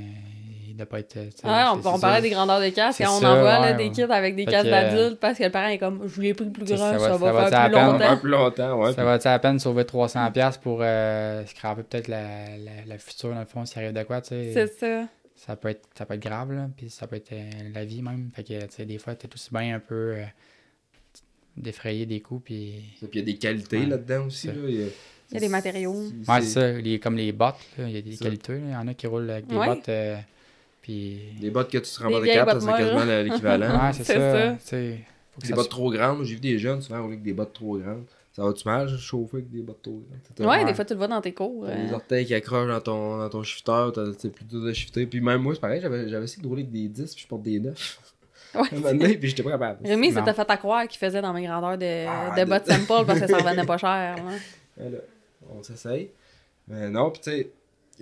il 0.78 0.86
pas 0.86 0.98
Ouais, 0.98 1.80
on, 1.84 1.98
parlait 1.98 2.22
des 2.22 2.30
grandeurs 2.30 2.60
de 2.60 2.68
casque 2.70 2.98
C'est 2.98 3.04
et 3.04 3.06
on 3.06 3.20
ça, 3.20 3.32
envoie 3.32 3.58
là, 3.60 3.72
ouais, 3.72 3.76
des 3.76 3.90
kits 3.90 4.02
avec 4.02 4.34
des 4.36 4.44
casques 4.46 4.64
que, 4.64 4.68
euh, 4.68 4.70
d'adultes 4.70 5.20
parce 5.20 5.38
que 5.38 5.44
le 5.44 5.50
parent 5.50 5.68
est 5.68 5.78
comme 5.78 6.06
je 6.08 6.20
l'ai 6.20 6.34
pris 6.34 6.50
plus 6.50 6.64
grand, 6.64 6.76
ça 6.76 6.98
ça, 6.98 7.16
va- 7.16 7.32
va, 7.32 7.48
faire 7.50 7.64
plus 7.64 7.72
peine. 7.74 7.86
longtemps. 7.86 8.04
Un 8.10 8.16
plus 8.16 8.30
longtemps, 8.30 8.80
ouais. 8.82 8.92
Ça 8.94 9.04
va 9.04 9.12
à 9.22 9.38
peine 9.38 9.58
sauver 9.58 9.84
300$ 9.84 10.58
pour 10.60 10.78
euh, 10.82 11.44
scraper 11.46 11.82
peut-être 11.82 12.08
la, 12.08 12.22
la, 12.58 12.70
la 12.86 12.98
future, 12.98 13.30
dans 13.32 13.40
le 13.40 13.46
fond, 13.46 13.64
s'il 13.66 13.78
arrive 13.82 13.92
de 13.92 14.02
quoi, 14.02 14.20
tu 14.20 14.28
sais. 14.28 14.50
C'est 14.52 14.66
ça. 14.78 15.08
Ça 15.34 15.56
peut, 15.56 15.68
être, 15.68 15.88
ça 15.98 16.06
peut 16.06 16.14
être 16.14 16.22
grave, 16.22 16.52
là, 16.52 16.68
puis 16.76 16.88
ça 16.88 17.06
peut 17.08 17.16
être 17.16 17.32
euh, 17.32 17.50
la 17.74 17.84
vie 17.84 18.00
même. 18.02 18.30
Fait 18.34 18.44
que, 18.44 18.60
tu 18.60 18.66
sais, 18.70 18.84
des 18.84 18.98
fois, 18.98 19.14
t'es 19.16 19.28
aussi 19.34 19.50
bien 19.52 19.74
un 19.74 19.80
peu 19.80 20.14
euh, 20.16 20.24
d'effrayer 21.56 22.06
des 22.06 22.20
coups, 22.20 22.42
puis... 22.44 22.84
Puis 23.00 23.08
il 23.12 23.18
y 23.18 23.22
a 23.22 23.24
des 23.24 23.36
qualités 23.36 23.78
Ouais. 23.80 23.86
là-dedans 23.86 24.26
aussi. 24.26 24.46
Là. 24.48 24.52
Il, 24.68 24.74
y 24.74 24.82
a, 24.84 24.86
Il 25.30 25.34
y 25.34 25.36
a 25.36 25.40
des 25.40 25.48
matériaux. 25.48 25.94
Ouais, 25.94 26.40
c'est 26.40 26.46
ça, 26.46 26.72
les, 26.72 26.98
comme 26.98 27.16
les 27.16 27.32
bottes, 27.32 27.56
il 27.78 27.90
y 27.90 27.96
a 27.98 28.02
des 28.02 28.16
qualités, 28.16 28.58
il 28.64 28.70
y 28.70 28.76
en 28.76 28.86
a 28.88 28.94
qui 28.94 29.06
roulent 29.06 29.30
avec 29.30 29.46
des 29.46 29.56
Ouais. 29.56 29.66
bottes, 29.66 29.88
euh, 29.88 30.16
puis... 30.82 31.18
Des 31.40 31.50
bottes 31.50 31.70
que 31.70 31.78
tu 31.78 31.84
te 31.90 31.98
Des 31.98 32.04
rends 32.04 32.10
pas 32.10 32.18
de 32.18 32.24
vieilles 32.24 32.34
cap, 32.36 32.48
ça 32.48 32.54
bottes 32.54 32.62
serait 32.64 32.78
quasiment 32.78 33.04
l'équivalent. 33.22 33.86
Ouais, 33.86 33.92
c'est 33.92 34.04
C'est 34.04 34.14
ça, 34.14 34.56
faut 35.32 35.40
que 35.40 35.46
Des 35.46 35.48
ça 35.48 35.54
bottes 35.54 35.64
soit- 35.64 35.70
trop 35.70 35.90
grandes. 35.90 36.16
Moi, 36.18 36.24
J'ai 36.26 36.34
vu 36.34 36.40
des 36.40 36.58
jeunes 36.58 36.82
souvent 36.82 36.98
rouler 37.00 37.12
avec 37.14 37.22
des 37.22 37.32
bottes 37.32 37.52
trop 37.54 37.78
grandes. 37.78 38.04
Ça 38.34 38.42
va-tu 38.44 38.66
mal, 38.66 38.88
chauffer 38.98 39.36
avec 39.38 39.50
des 39.50 39.60
bottes 39.62 39.82
trop 39.82 39.92
grandes? 40.08 40.48
Ouais, 40.50 40.58
Ouais. 40.58 40.64
des 40.64 40.74
fois, 40.74 40.84
tu 40.84 40.92
le 40.94 40.98
vois 40.98 41.08
dans 41.08 41.20
tes 41.20 41.32
cours. 41.32 41.64
T'as 41.66 41.72
euh. 41.72 41.86
les 41.86 41.92
orteils 41.92 42.26
qui 42.26 42.34
accrochent 42.34 42.68
dans 42.68 42.80
ton, 42.80 43.18
dans 43.18 43.28
ton 43.28 43.42
shifter, 43.42 43.88
t'as- 43.94 44.12
c'est 44.18 44.30
plus 44.32 44.44
dur 44.44 44.62
de 44.62 44.72
shifter. 44.72 45.06
Puis 45.06 45.20
même 45.20 45.40
moi, 45.42 45.54
c'est 45.54 45.60
pareil, 45.60 45.80
j'avais 45.80 46.08
j'avais 46.08 46.24
essayé 46.24 46.42
de 46.42 46.48
rouler 46.48 46.62
avec 46.62 46.72
des 46.72 46.88
10, 46.88 47.14
puis 47.14 47.22
je 47.24 47.28
porte 47.28 47.42
des 47.42 47.60
9. 47.60 47.98
Ouais. 48.54 48.60
Un 48.70 48.74
moment 48.74 48.88
donné, 48.92 49.16
puis 49.16 49.30
j'étais 49.30 49.42
pas 49.42 49.52
capable. 49.52 49.86
Rémi, 49.86 50.10
Non. 50.12 50.18
s'était 50.18 50.34
fait 50.34 50.50
à 50.50 50.56
croire 50.58 50.86
qu'il 50.86 50.98
faisait 50.98 51.22
dans 51.22 51.32
mes 51.32 51.42
grandeurs 51.46 51.78
de, 51.78 52.04
Ah, 52.06 52.34
de 52.36 52.44
de- 52.44 52.50
bottes 52.50 52.66
sample 52.66 53.06
parce 53.06 53.18
que 53.20 53.26
ça 53.26 53.38
revenait 53.38 53.64
pas 53.64 53.78
cher. 53.78 54.16
là. 54.16 54.22
Voilà. 54.76 54.98
On 55.50 55.62
s'essaye. 55.62 56.10
Mais 56.68 56.90
non, 56.90 57.10
puis 57.10 57.22
tu 57.22 57.30
sais, 57.30 57.50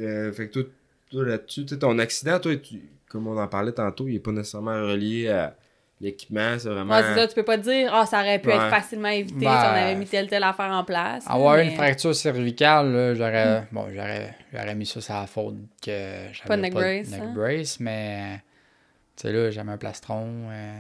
euh, 0.01 0.33
fait 0.33 0.49
que 0.49 0.53
toi, 0.55 0.63
toi 1.11 1.25
là-dessus, 1.27 1.65
tu 1.65 1.75
sais, 1.75 1.79
ton 1.79 1.99
accident, 1.99 2.39
toi, 2.39 2.57
tu- 2.57 2.83
comme 3.09 3.27
on 3.27 3.37
en 3.37 3.49
parlait 3.49 3.73
tantôt, 3.73 4.07
il 4.09 4.17
est 4.17 4.21
pas 4.21 4.33
nécessairement 4.33 4.73
relié 4.87 5.29
à 5.29 5.57
l'équipement, 6.01 6.59
c'est 6.59 6.69
vraiment. 6.69 6.95
Ouais, 6.95 7.03
c'est 7.03 7.15
ça, 7.15 7.29
tu 7.29 7.35
peux 7.35 7.43
pas 7.43 7.59
te 7.59 7.65
dire, 7.65 7.91
ah, 7.93 8.07
ça 8.07 8.21
aurait 8.21 8.39
pu 8.39 8.49
être 8.51 8.71
facilement 8.71 9.09
évité 9.09 9.45
Ben, 9.47 9.59
si 9.59 9.67
on 9.67 9.69
avait 9.71 9.95
mis 9.97 10.07
telle 10.07 10.29
telle 10.29 10.43
affaire 10.45 10.71
en 10.71 10.85
place. 10.85 11.25
Avoir 11.29 11.57
mais- 11.57 11.65
une 11.67 11.71
fracture 11.73 12.15
cervicale, 12.15 12.93
là, 12.93 13.15
j'aurais, 13.15 13.67
bon, 13.73 13.87
j'aurais, 13.93 14.35
j'aurais 14.53 14.75
mis 14.75 14.87
ça 14.87 15.01
sur 15.01 15.15
la 15.15 15.27
faute 15.27 15.57
que 15.83 15.91
j'avais 16.33 16.49
Pas 16.49 16.57
de 16.57 16.63
neck 16.63 16.73
brace, 16.73 17.07
neck 17.09 17.21
hein? 17.21 17.33
brace, 17.35 17.81
mais 17.81 18.37
tu 19.17 19.23
sais 19.23 19.33
là, 19.33 19.51
j'avais 19.51 19.73
un 19.73 19.77
plastron, 19.79 20.49
euh, 20.51 20.79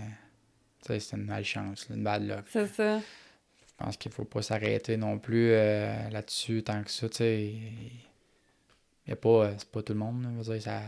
tu 0.86 0.92
sais, 0.92 1.00
c'était 1.00 1.16
une 1.16 1.26
malchance, 1.26 1.86
une 1.90 2.02
bad 2.04 2.26
luck. 2.26 2.44
C'est 2.48 2.66
ça. 2.68 2.98
Je 3.00 3.84
pense 3.84 3.96
qu'il 3.96 4.12
faut 4.12 4.24
pas 4.24 4.42
s'arrêter 4.42 4.96
non 4.96 5.18
plus 5.18 5.50
euh, 5.52 6.08
là-dessus 6.10 6.62
tant 6.62 6.82
que 6.82 6.90
ça, 6.90 7.08
tu 7.08 7.16
sais. 7.16 7.52
Y 9.06 9.12
a 9.12 9.16
pas, 9.16 9.28
euh, 9.46 9.52
c'est 9.58 9.68
pas 9.70 9.82
tout 9.82 9.92
le 9.92 9.98
monde, 9.98 10.22
là, 10.22 10.28
je 10.42 10.48
veux 10.50 10.54
dire, 10.54 10.62
ça, 10.62 10.80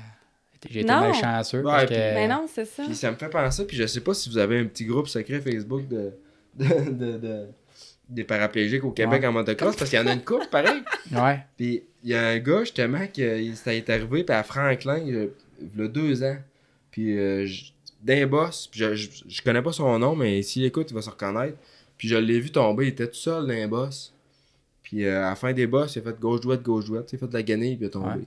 j'ai 0.70 0.80
été 0.80 0.88
malchanceux 0.88 1.62
Ouais, 1.64 1.86
que. 1.86 1.92
Mais 1.94 2.28
non, 2.28 2.46
c'est 2.52 2.64
ça. 2.64 2.84
Puis 2.84 2.94
ça 2.94 3.10
me 3.10 3.16
fait 3.16 3.28
penser, 3.28 3.66
puis 3.66 3.76
je 3.76 3.86
sais 3.86 4.00
pas 4.00 4.14
si 4.14 4.28
vous 4.28 4.38
avez 4.38 4.58
un 4.60 4.64
petit 4.66 4.84
groupe 4.84 5.08
secret 5.08 5.40
Facebook 5.40 5.88
de, 5.88 6.12
de, 6.54 6.90
de, 6.90 7.18
de- 7.18 7.46
des 8.08 8.24
paraplégiques 8.24 8.84
au 8.84 8.90
Québec 8.90 9.22
Ouais. 9.22 9.26
en 9.28 9.32
motocross, 9.32 9.74
parce 9.74 9.88
qu'il 9.90 9.98
y 9.98 10.02
en 10.02 10.06
a 10.06 10.12
une 10.12 10.22
couple, 10.24 10.46
pareil. 10.50 10.82
Ouais, 11.12 11.40
Puis 11.56 11.82
il 12.04 12.10
y 12.10 12.14
a 12.14 12.28
un 12.28 12.38
gars, 12.38 12.60
justement, 12.60 13.06
qui 13.06 13.22
il- 13.22 13.56
ça 13.56 13.74
est 13.74 13.88
arrivé, 13.90 14.22
puis 14.24 14.34
à 14.36 14.42
Franklin, 14.42 14.98
il 14.98 15.14
y 15.14 15.18
a- 15.18 15.26
il 15.74 15.82
a 15.82 15.88
deux 15.88 16.22
ans. 16.22 16.36
Puis 16.90 17.18
euh, 17.18 17.48
d'un 18.02 18.26
boss, 18.26 18.68
puis 18.70 18.80
je, 18.80 18.94
je, 18.94 19.08
je 19.28 19.42
connais 19.42 19.62
pas 19.62 19.72
son 19.72 19.98
nom, 19.98 20.14
mais 20.14 20.42
s'il 20.42 20.64
écoute, 20.64 20.90
il 20.90 20.94
va 20.94 21.00
se 21.02 21.08
reconnaître. 21.10 21.56
Puis 21.96 22.08
je 22.08 22.16
l'ai 22.16 22.38
vu 22.40 22.50
tomber, 22.50 22.84
il 22.86 22.88
était 22.88 23.06
tout 23.06 23.14
seul 23.14 23.46
d'un 23.46 23.66
boss. 23.68 24.12
Puis 24.92 25.06
euh, 25.06 25.24
à 25.24 25.30
la 25.30 25.34
fin 25.36 25.54
des 25.54 25.66
boss, 25.66 25.96
il 25.96 26.00
a 26.00 26.02
fait 26.02 26.20
gauche-droite, 26.20 26.62
gauche-droite, 26.62 27.10
il 27.12 27.16
a 27.16 27.18
fait 27.18 27.26
de 27.28 27.32
la 27.32 27.42
guenille, 27.42 27.76
puis 27.76 27.84
il 27.84 27.88
est 27.88 27.90
tombé. 27.90 28.08
Ouais. 28.20 28.26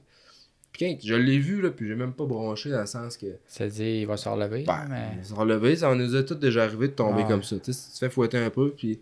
Puis 0.72 0.98
je 1.04 1.14
l'ai 1.14 1.38
vu, 1.38 1.62
là, 1.62 1.70
puis 1.70 1.88
j'ai 1.88 1.94
même 1.96 2.12
pas 2.14 2.26
bronché 2.26 2.70
dans 2.72 2.80
le 2.82 2.86
sens 2.88 3.18
que. 3.18 3.28
ça 3.48 3.68
dit, 3.68 4.00
il 4.02 4.08
va 4.08 4.18
se 4.18 4.28
relever, 4.28 4.64
Ben, 4.64 4.88
mais. 4.90 5.12
on 5.20 5.24
s'est 5.24 5.34
relevé, 5.36 5.76
ça 5.76 5.94
nous 5.94 6.16
est 6.16 6.26
tous 6.26 6.34
déjà 6.36 6.64
arrivé 6.64 6.88
de 6.88 6.94
tomber 6.94 7.24
comme 7.26 7.44
ça. 7.44 7.58
Tu 7.60 7.72
sais, 7.72 7.74
si 7.74 7.88
tu 7.88 7.94
te 7.94 8.00
fais 8.00 8.10
fouetter 8.10 8.38
un 8.40 8.50
peu, 8.50 8.72
puis. 8.76 9.00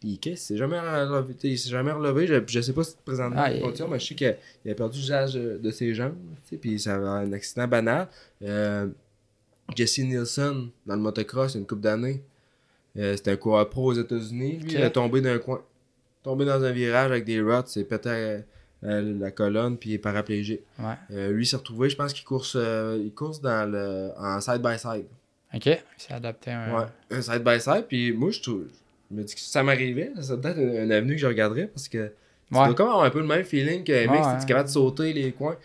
Puis 0.00 0.18
qu'est-ce, 0.18 0.34
il 0.34 0.46
s'est 0.46 0.56
jamais 0.56 0.80
relevé. 0.80 1.34
Il 1.44 1.56
s'est 1.56 1.68
jamais 1.70 1.92
relevé. 1.92 2.26
Je, 2.26 2.34
je 2.44 2.60
sais 2.60 2.72
pas 2.72 2.82
si 2.82 2.96
présentement 3.04 3.36
Ah, 3.38 3.52
il 3.52 3.58
il- 3.58 3.62
continue, 3.62 3.88
mais 3.88 4.00
je 4.00 4.06
sais 4.08 4.14
qu'il 4.16 4.36
il 4.64 4.72
a 4.72 4.74
perdu 4.74 4.98
l'usage 4.98 5.34
de, 5.34 5.70
ses 5.70 5.94
jambes. 5.94 6.16
tu 6.48 6.50
sais, 6.50 6.56
Puis 6.56 6.80
ça 6.80 6.96
a 6.96 6.98
un 6.98 7.32
accident 7.32 7.68
banal. 7.68 8.08
Euh, 8.42 8.88
Jesse 9.76 9.98
Nielsen, 10.00 10.70
dans 10.86 10.96
le 10.96 11.00
motocross, 11.00 11.52
il 11.52 11.54
y 11.54 11.58
a 11.58 11.60
une 11.60 11.66
couple 11.68 11.82
d'années. 11.82 12.20
Euh, 12.98 13.16
C'était 13.16 13.30
un 13.30 13.36
coureur 13.36 13.70
pro 13.70 13.92
aux 13.92 13.94
États-Unis. 13.94 14.58
Lui, 14.58 14.72
il 14.72 14.80
est 14.80 14.90
tombé 14.90 15.20
d'un 15.20 15.38
coin. 15.38 15.62
Tombé 16.22 16.44
dans 16.44 16.62
un 16.62 16.70
virage 16.72 17.10
avec 17.10 17.24
des 17.24 17.40
rods, 17.40 17.66
s'est 17.66 17.84
pété 17.84 18.08
euh, 18.10 18.38
euh, 18.84 19.18
la 19.18 19.30
colonne, 19.30 19.76
puis 19.76 19.90
il 19.90 19.94
est 19.94 19.98
paraplégique. 19.98 20.60
Ouais. 20.78 20.94
Euh, 21.12 21.32
lui, 21.32 21.46
s'est 21.46 21.56
retrouvé, 21.56 21.88
je 21.90 21.96
pense 21.96 22.12
qu'il 22.12 22.24
course, 22.24 22.54
euh, 22.56 23.00
il 23.02 23.12
course 23.12 23.40
dans 23.40 23.70
le, 23.70 24.10
en 24.18 24.40
side-by-side. 24.40 25.06
Ok, 25.54 25.66
il 25.66 25.78
s'est 25.98 26.14
adapté 26.14 26.50
à 26.52 26.60
un. 26.62 26.78
Ouais, 26.78 26.86
un 27.10 27.20
side-by-side. 27.22 27.86
Puis 27.88 28.12
moi, 28.12 28.30
je, 28.30 28.40
trouve, 28.40 28.64
je 29.10 29.16
me 29.16 29.22
dis 29.24 29.34
que 29.34 29.40
si 29.40 29.50
ça 29.50 29.62
m'arrivait, 29.62 30.12
ça 30.16 30.22
serait 30.22 30.40
peut-être 30.40 30.58
une, 30.58 30.76
une 30.84 30.92
avenue 30.92 31.14
que 31.14 31.20
je 31.20 31.26
regarderais 31.26 31.66
parce 31.66 31.88
que 31.88 32.06
tu 32.08 32.58
Ouais. 32.58 32.66
dois 32.66 32.74
comme 32.74 32.88
avoir 32.88 33.04
un 33.04 33.10
peu 33.10 33.20
le 33.20 33.26
même 33.26 33.44
feeling 33.44 33.82
que 33.82 33.92
mec, 33.92 34.10
ouais. 34.10 34.36
tu 34.38 34.42
es 34.44 34.46
capable 34.46 34.68
de 34.68 34.72
sauter 34.74 35.12
les 35.14 35.32
coins. 35.32 35.56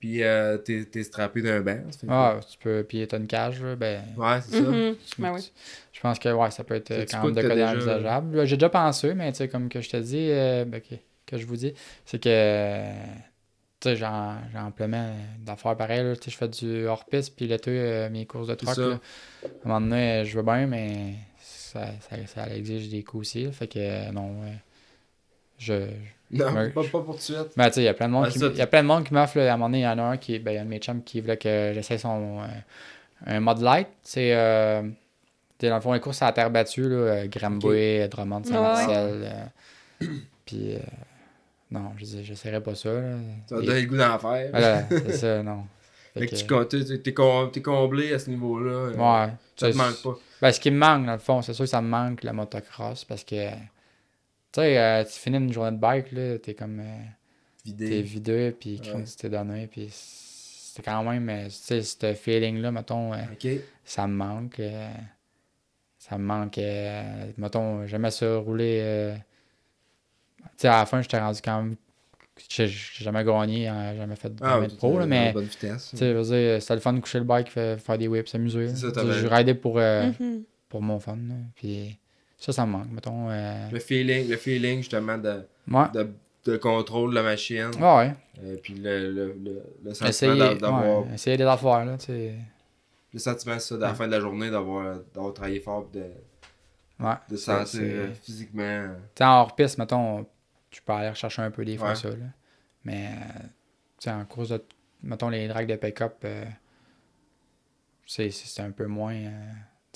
Puis 0.00 0.22
euh, 0.22 0.58
t'es, 0.58 0.84
t'es 0.84 1.02
strappé 1.02 1.42
d'un 1.42 1.60
banc. 1.60 1.76
que- 1.76 2.06
Ah, 2.08 2.38
tu 2.48 2.56
peux 2.58 2.84
piller 2.84 3.06
t'as 3.08 3.18
une 3.18 3.26
cage, 3.26 3.60
là, 3.62 3.74
ben. 3.74 4.02
Ouais, 4.16 4.40
c'est 4.42 4.62
ça. 4.62 4.70
Mhm. 4.70 4.94
tu- 5.14 5.20
Ben 5.22 5.32
oui. 5.34 5.52
Je 5.92 6.00
pense 6.00 6.18
que 6.20 6.28
ouais, 6.28 6.50
ça 6.52 6.62
peut 6.62 6.74
être 6.76 6.90
euh, 6.92 7.04
C'est 7.06 7.16
quand 7.16 7.24
même 7.24 7.34
de 7.34 7.42
déjà- 7.48 7.72
envisageable. 7.72 8.46
J'ai 8.46 8.56
déjà 8.56 8.68
pensé, 8.68 9.14
mais 9.14 9.32
tu 9.32 9.38
sais, 9.38 9.48
comme 9.48 9.68
que 9.68 9.80
je 9.80 9.90
te 9.90 9.96
dis, 9.96 10.28
euh, 10.30 10.64
ben, 10.64 10.80
que, 10.80 10.94
que 11.26 11.36
je 11.36 11.44
vous 11.46 11.56
dis, 11.56 11.74
c'est 12.04 12.22
que 12.22 12.28
euh, 12.28 12.92
tu 13.80 13.88
sais, 13.88 13.96
j'ai 13.96 14.04
en- 14.06 14.36
j'ai 14.52 14.58
amplement 14.58 15.12
d'affaires 15.40 15.76
pareilles. 15.76 16.16
Tu 16.18 16.24
sais, 16.24 16.30
je 16.30 16.36
fais 16.36 16.48
du 16.48 16.86
hors-piste, 16.86 17.34
puis 17.36 17.46
l'été, 17.48 17.70
euh, 17.72 18.10
mes 18.10 18.24
courses 18.26 18.46
de 18.48 18.54
truck. 18.54 18.74
là. 18.90 19.00
À 19.42 19.46
un 19.64 19.68
moment 19.68 19.80
donné, 19.80 20.20
euh, 20.20 20.24
je 20.24 20.36
veux 20.36 20.44
bien, 20.44 20.66
mais 20.68 21.14
ça, 21.40 21.86
ça, 22.08 22.16
ça 22.26 22.48
exige 22.54 22.88
des 22.88 23.02
coups 23.02 23.22
aussi. 23.22 23.44
là. 23.44 23.52
Fait 23.52 23.66
que 23.66 23.78
euh, 23.80 24.12
non, 24.12 24.30
euh, 24.44 24.52
je, 25.58 25.88
Non, 26.30 26.52
Ouais. 26.52 26.70
pas, 26.70 26.82
pas 26.82 26.88
pour 27.00 27.04
tout 27.06 27.12
de 27.16 27.20
suite. 27.20 27.56
mais 27.56 27.66
tu 27.68 27.74
sais, 27.74 27.80
il 27.82 27.84
y 27.84 27.88
a 27.88 27.94
plein 27.94 28.06
de 28.08 28.12
monde 28.12 28.24
Ouais, 28.26 28.30
qui 28.30 28.38
y 28.38 28.60
a 28.60 28.66
plein 28.66 28.82
de 28.82 28.86
monde 28.88 29.04
qui 29.04 29.14
m'offre 29.14 29.38
là, 29.38 29.50
à 29.50 29.54
un 29.54 29.56
moment 29.56 29.68
donné, 29.68 29.78
il 29.80 29.82
y 29.82 29.86
en 29.88 29.98
a 29.98 30.02
un 30.02 30.16
qui 30.18 30.38
ben 30.38 30.50
il 30.52 30.54
y 30.54 30.58
a 30.58 30.60
un 30.60 30.64
de 30.64 30.70
mes 30.70 30.78
chums 30.78 31.02
qui 31.02 31.20
voulait 31.20 31.36
que 31.38 31.72
j'essaie 31.74 31.96
son 31.98 32.40
euh, 32.42 32.46
un 33.26 33.40
mode 33.40 33.60
light, 33.62 33.88
c'est 34.02 34.34
euh, 34.34 34.82
dans 35.62 35.74
le 35.74 35.80
fond 35.80 35.92
les 35.92 36.00
courses 36.00 36.22
à 36.22 36.26
la 36.26 36.32
terre 36.32 36.50
battue 36.50 36.88
là, 36.88 36.96
euh, 36.96 37.26
Granby, 37.28 38.08
Drummond, 38.10 38.44
Saint-Marcel. 38.44 39.20
euh, 40.02 40.06
puis 40.44 40.74
euh, 40.74 40.78
non, 41.70 41.92
je 41.96 42.04
dis 42.04 42.24
j'essaierai 42.24 42.62
pas 42.62 42.74
ça 42.74 42.92
là. 42.92 43.16
Ça 43.48 43.56
va 43.56 43.62
donner 43.62 43.80
le 43.82 43.86
goût 43.88 43.96
d'en 43.96 44.18
faire. 44.18 44.50
voilà, 44.50 44.82
c'est 44.88 45.12
ça, 45.12 45.42
non. 45.42 45.64
Fait 46.14 46.20
Fait 46.20 46.26
que, 46.26 46.30
que 46.44 46.64
tu 46.64 46.78
t'es- 46.78 46.84
t'es- 46.84 46.98
t'es 46.98 47.14
com- 47.14 47.50
t'es 47.52 47.62
comblé 47.62 48.12
à 48.14 48.18
ce 48.18 48.30
niveau-là. 48.30 48.70
euh, 48.70 48.90
ouais. 48.92 49.32
Ça 49.56 49.66
tu 49.66 49.72
te 49.72 49.76
manque 49.78 50.02
pas. 50.02 50.14
Ben, 50.40 50.52
ce 50.52 50.60
qui 50.60 50.70
me 50.70 50.78
manque, 50.78 51.04
dans 51.06 51.12
le 51.12 51.18
fond, 51.18 51.42
c'est 51.42 51.52
sûr 51.52 51.64
que 51.64 51.70
ça 51.70 51.82
me 51.82 51.88
manque 51.88 52.22
la 52.22 52.32
motocross 52.32 53.04
parce 53.04 53.24
que, 53.24 53.48
tu 54.52 54.60
sais, 54.60 54.78
euh, 54.78 55.04
tu 55.04 55.12
finis 55.18 55.36
une 55.38 55.52
journée 55.52 55.72
de 55.72 55.80
bike, 55.80 56.12
là, 56.12 56.38
t'es 56.38 56.54
comme, 56.54 56.80
euh, 56.80 56.98
t'es 57.64 57.70
Vidé. 57.72 58.02
vidé, 58.02 58.50
puis 58.52 58.80
Ouais. 58.94 59.04
t'es 59.18 59.28
donné, 59.28 59.66
puis 59.66 59.88
c'est 59.90 60.82
quand 60.82 61.02
même, 61.04 61.28
euh, 61.28 61.44
tu 61.46 61.50
sais, 61.50 61.82
ce 61.82 62.14
feeling-là, 62.14 62.70
mettons, 62.70 63.12
euh, 63.12 63.18
ça 63.84 64.06
me 64.06 64.14
manque. 64.14 64.60
euh, 64.60 64.90
ça 65.98 66.16
me 66.16 66.24
manque, 66.24 66.58
euh, 66.58 67.32
mettons, 67.36 67.86
j'aimais 67.86 68.10
ça 68.12 68.36
rouler, 68.38 68.78
euh, 68.82 69.14
tu 69.16 70.48
sais, 70.58 70.68
à 70.68 70.78
la 70.80 70.86
fin, 70.86 71.02
j'étais 71.02 71.18
rendu 71.18 71.40
quand 71.42 71.62
même, 71.62 71.76
j'ai 72.48 72.68
jamais 72.68 73.24
gagné, 73.24 73.66
hein, 73.68 73.94
jamais 73.96 74.14
fait 74.16 74.30
de 74.34 74.42
Ah, 74.42 74.60
de 74.60 74.72
pro, 74.74 74.98
là, 74.98 75.06
mais... 75.06 75.26
une 75.28 75.32
bonne 75.32 75.44
vitesse. 75.46 75.90
Tu 75.90 75.96
sais, 75.98 76.12
je 76.12 76.16
veux 76.16 76.22
dire, 76.22 76.62
c'était 76.62 76.74
le 76.74 76.80
fun 76.80 76.92
de 76.92 77.00
coucher 77.00 77.18
le 77.18 77.24
bike, 77.24 77.50
faire, 77.50 77.80
faire 77.80 77.98
des 77.98 78.06
whips, 78.08 78.28
s'amuser. 78.28 78.68
Je 78.74 79.26
ridais 79.26 79.54
pour, 79.54 79.78
euh, 79.78 80.10
Mhm. 80.18 80.44
pour 80.68 80.80
mon 80.82 81.00
fun. 81.00 81.16
là. 81.16 81.34
Puis 81.56 81.98
ça, 82.38 82.52
ça 82.52 82.64
me 82.66 82.72
manque. 82.72 82.90
Mettons. 82.90 83.28
Euh... 83.30 83.68
Le 83.70 83.78
feeling, 83.80 84.28
le 84.28 84.36
feeling 84.36 84.78
justement 84.78 85.18
de, 85.18 85.42
Ouais. 85.70 85.84
de, 85.92 86.08
de 86.44 86.56
contrôle 86.56 87.10
de 87.10 87.16
la 87.16 87.22
machine. 87.22 87.70
Ouais, 87.78 87.96
ouais. 87.96 88.14
Euh, 88.42 88.56
puis 88.62 88.74
le, 88.74 89.10
le, 89.12 89.32
le, 89.42 89.62
le 89.84 89.94
sentiment 89.94 90.36
d'avoir. 90.54 91.06
ouais, 91.06 91.14
essayer 91.14 91.36
des 91.36 91.44
affaires, 91.44 91.84
là, 91.84 91.98
tu 91.98 92.06
sais. 92.06 92.34
Le 93.12 93.18
sentiment, 93.18 93.58
ça, 93.58 93.74
à 93.74 93.78
la 93.78 93.88
Ouais. 93.90 93.94
fin 93.94 94.06
de 94.06 94.12
la 94.12 94.20
journée, 94.20 94.50
d'avoir 94.50 94.98
d'avoir 95.14 95.34
travaillé 95.34 95.60
fort, 95.60 95.88
de, 95.92 96.04
Ouais. 97.00 97.14
de 97.28 97.36
sentir 97.36 97.66
c'est- 97.66 97.80
euh, 97.82 98.12
physiquement. 98.14 98.88
Tu 99.14 99.18
sais, 99.18 99.24
en 99.24 99.40
hors-piste, 99.40 99.78
mettons, 99.78 100.26
tu 100.70 100.80
peux 100.82 100.92
aller 100.92 101.08
rechercher 101.10 101.42
un 101.42 101.50
peu 101.50 101.64
des 101.64 101.76
fois 101.76 101.94
ça, 101.94 102.10
là. 102.10 102.16
Mais, 102.84 103.08
tu 103.98 104.04
sais, 104.04 104.10
en 104.10 104.24
course 104.24 104.50
de, 104.50 104.62
mettons, 105.02 105.28
les 105.30 105.48
drags 105.48 105.66
de 105.68 105.76
pick-up, 105.76 106.24
c'est 108.06 108.30
c'est 108.30 108.62
un 108.62 108.70
peu 108.70 108.86
moins... 108.86 109.16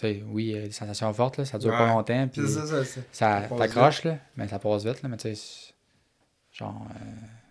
euh, 0.05 0.21
oui, 0.29 0.45
il 0.47 0.51
y 0.53 0.59
a 0.59 0.63
des 0.63 0.71
sensations 0.73 1.13
fortes, 1.13 1.39
là, 1.39 1.45
ça 1.45 1.59
dure 1.59 1.71
pas 1.71 1.87
longtemps, 1.87 2.29
puis 2.29 2.43
C'est 2.47 2.49
ça, 2.61 2.67
ça, 2.67 2.85
ça. 2.85 3.01
ça 3.13 3.43
t'accroche, 3.57 4.05
là, 4.05 4.17
mais 4.37 4.49
ça 4.49 4.59
passe 4.59 4.85
vite, 4.85 5.03
là, 5.03 5.09
mais 5.09 5.17
tu 5.17 5.29
sais, 5.29 5.35
c'est- 5.35 5.73
genre, 6.53 6.87
euh, 6.91 6.99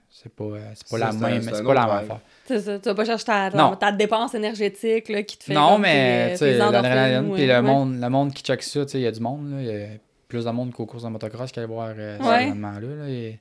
c'est 0.09 0.33
pas, 0.33 0.43
euh, 0.43 0.71
c'est 0.75 0.87
pas 0.89 0.97
la 0.97 1.11
même, 1.13 1.41
c'est 1.41 1.63
pas 1.63 1.73
la 1.73 1.85
même 1.87 1.95
affaire. 1.97 2.19
C'est 2.45 2.59
ça, 2.59 2.79
tu 2.79 2.89
vas 2.89 2.95
pas 2.95 3.05
chercher 3.05 3.25
ta, 3.25 3.75
ta 3.79 3.91
dépense 3.91 4.33
énergétique 4.35 5.09
là, 5.09 5.23
qui 5.23 5.37
te 5.37 5.45
fait. 5.45 5.53
Non, 5.53 5.77
mais 5.77 6.31
tu 6.33 6.37
sais, 6.39 6.57
l'adrénaline, 6.57 7.31
puis 7.33 7.41
ouais. 7.41 7.47
le 7.47 7.61
monde, 7.61 7.99
le 7.99 8.09
monde 8.09 8.33
qui 8.33 8.43
check 8.43 8.61
ça, 8.63 8.85
tu 8.85 8.91
sais, 8.91 8.99
il 8.99 9.03
y 9.03 9.07
a 9.07 9.11
du 9.11 9.19
monde, 9.21 9.51
là, 9.51 9.61
il 9.61 9.67
y 9.67 9.83
a 9.83 9.87
plus 10.27 10.45
de 10.45 10.49
monde 10.51 10.71
qu'aux 10.73 10.85
courses 10.85 11.03
de 11.03 11.09
motocross 11.09 11.51
qui 11.51 11.59
allait 11.59 11.67
voir 11.67 11.93
euh, 11.97 12.17
cet 12.17 12.25
Ouais. 12.27 12.43
événement-là, 12.47 12.95
là, 13.03 13.09
et 13.09 13.39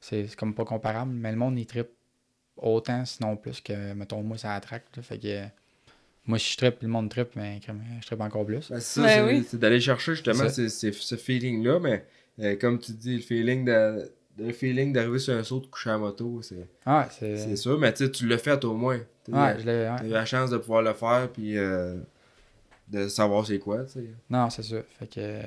c'est 0.00 0.26
c'est 0.26 0.36
comme 0.36 0.54
pas 0.54 0.64
comparable, 0.64 1.12
mais 1.12 1.30
le 1.30 1.36
monde, 1.36 1.58
il 1.58 1.66
trippe 1.66 1.90
autant, 2.56 3.04
sinon 3.04 3.36
plus 3.36 3.60
que, 3.60 3.92
mettons, 3.94 4.22
moi, 4.22 4.36
ça 4.38 4.54
attraque, 4.54 4.84
là, 4.96 5.02
fait 5.02 5.18
que, 5.18 5.26
euh, 5.26 5.44
moi, 6.26 6.38
si 6.38 6.52
je 6.52 6.56
trippe, 6.56 6.82
le 6.82 6.88
monde 6.88 7.10
trippe, 7.10 7.30
mais 7.36 7.60
comme, 7.66 7.80
je 8.00 8.06
trippe 8.06 8.20
encore 8.20 8.44
plus. 8.46 8.70
Ben, 8.70 8.80
c'est 8.80 9.00
ça, 9.00 9.02
Ben 9.02 9.08
c'est 9.08 9.22
oui. 9.22 9.46
c'est 9.48 9.58
d'aller 9.58 9.80
chercher 9.80 10.14
justement 10.14 10.48
C'est 10.48 10.68
c'est- 10.68 10.92
c'est- 10.92 10.92
ce 10.92 11.16
feeling-là, 11.16 11.78
mais 11.80 12.04
euh, 12.40 12.56
comme 12.56 12.78
tu 12.78 12.92
dis, 12.92 13.16
le 13.16 13.22
feeling 13.22 13.64
de. 13.64 14.10
Le 14.38 14.50
feeling 14.52 14.94
d'arriver 14.94 15.18
sur 15.18 15.34
un 15.34 15.42
saut 15.44 15.60
de 15.60 15.66
coucher 15.66 15.90
à 15.90 15.98
moto, 15.98 16.40
c'est 16.40 16.66
Ouais, 16.86 17.04
c'est... 17.10 17.36
c'est 17.36 17.56
sûr, 17.56 17.78
mais 17.78 17.92
tu 17.92 18.06
sais, 18.06 18.10
tu 18.10 18.26
l'as 18.26 18.38
fait 18.38 18.64
au 18.64 18.72
moins. 18.72 18.98
T'as 19.24 19.32
Ouais, 19.54 19.60
je 19.60 19.66
l'ai... 19.66 19.72
ouais. 19.90 19.96
t'as 19.98 20.04
eu 20.06 20.08
la 20.08 20.24
chance 20.24 20.48
de 20.48 20.56
pouvoir 20.56 20.80
le 20.80 20.94
faire, 20.94 21.28
puis 21.30 21.58
euh, 21.58 21.96
de 22.88 23.08
savoir 23.08 23.46
c'est 23.46 23.58
quoi, 23.58 23.84
tu 23.84 23.92
sais. 23.92 24.04
Non, 24.30 24.48
c'est 24.48 24.62
ça, 24.62 24.76
fait 24.98 25.06
que... 25.06 25.20
euh, 25.20 25.42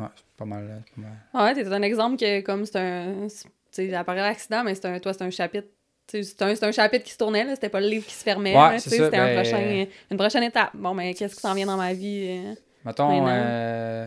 Ouais, 0.00 0.06
c'est 0.16 0.24
pas 0.36 0.44
mal, 0.44 0.82
pas 0.96 1.02
mal. 1.02 1.46
Ouais, 1.46 1.54
t'es 1.54 1.66
un 1.72 1.82
exemple 1.82 2.16
que 2.18 2.40
comme 2.40 2.66
c'est 2.66 2.76
un. 2.78 3.28
c'est- 3.28 3.44
Tu 3.72 3.88
sais, 3.88 3.94
apparaît 3.94 4.20
l'accident, 4.22 4.64
mais 4.64 4.74
c'est 4.74 4.86
un, 4.86 4.98
toi, 4.98 5.12
c'est 5.12 5.22
un 5.22 5.30
chapitre. 5.30 5.68
C'est 6.08 6.42
un, 6.42 6.54
c'est 6.54 6.64
un 6.64 6.72
chapitre 6.72 7.04
qui 7.04 7.12
se 7.12 7.18
tournait, 7.18 7.44
là. 7.44 7.54
C'était 7.54 7.68
pas 7.68 7.80
le 7.80 7.88
livre 7.88 8.06
qui 8.06 8.14
se 8.14 8.22
fermait. 8.22 8.56
Ouais, 8.56 8.78
c'est 8.78 8.90
C'était 8.90 9.10
ben- 9.10 9.88
une 10.10 10.16
prochaine 10.16 10.42
étape. 10.44 10.70
Bon, 10.74 10.94
mais 10.94 11.14
qu'est-ce 11.14 11.34
qui 11.34 11.40
s'en 11.40 11.54
vient 11.54 11.66
dans 11.66 11.76
ma 11.76 11.92
vie? 11.92 12.26
euh? 12.28 12.54
Mettons, 12.84 13.26
euh, 13.26 14.06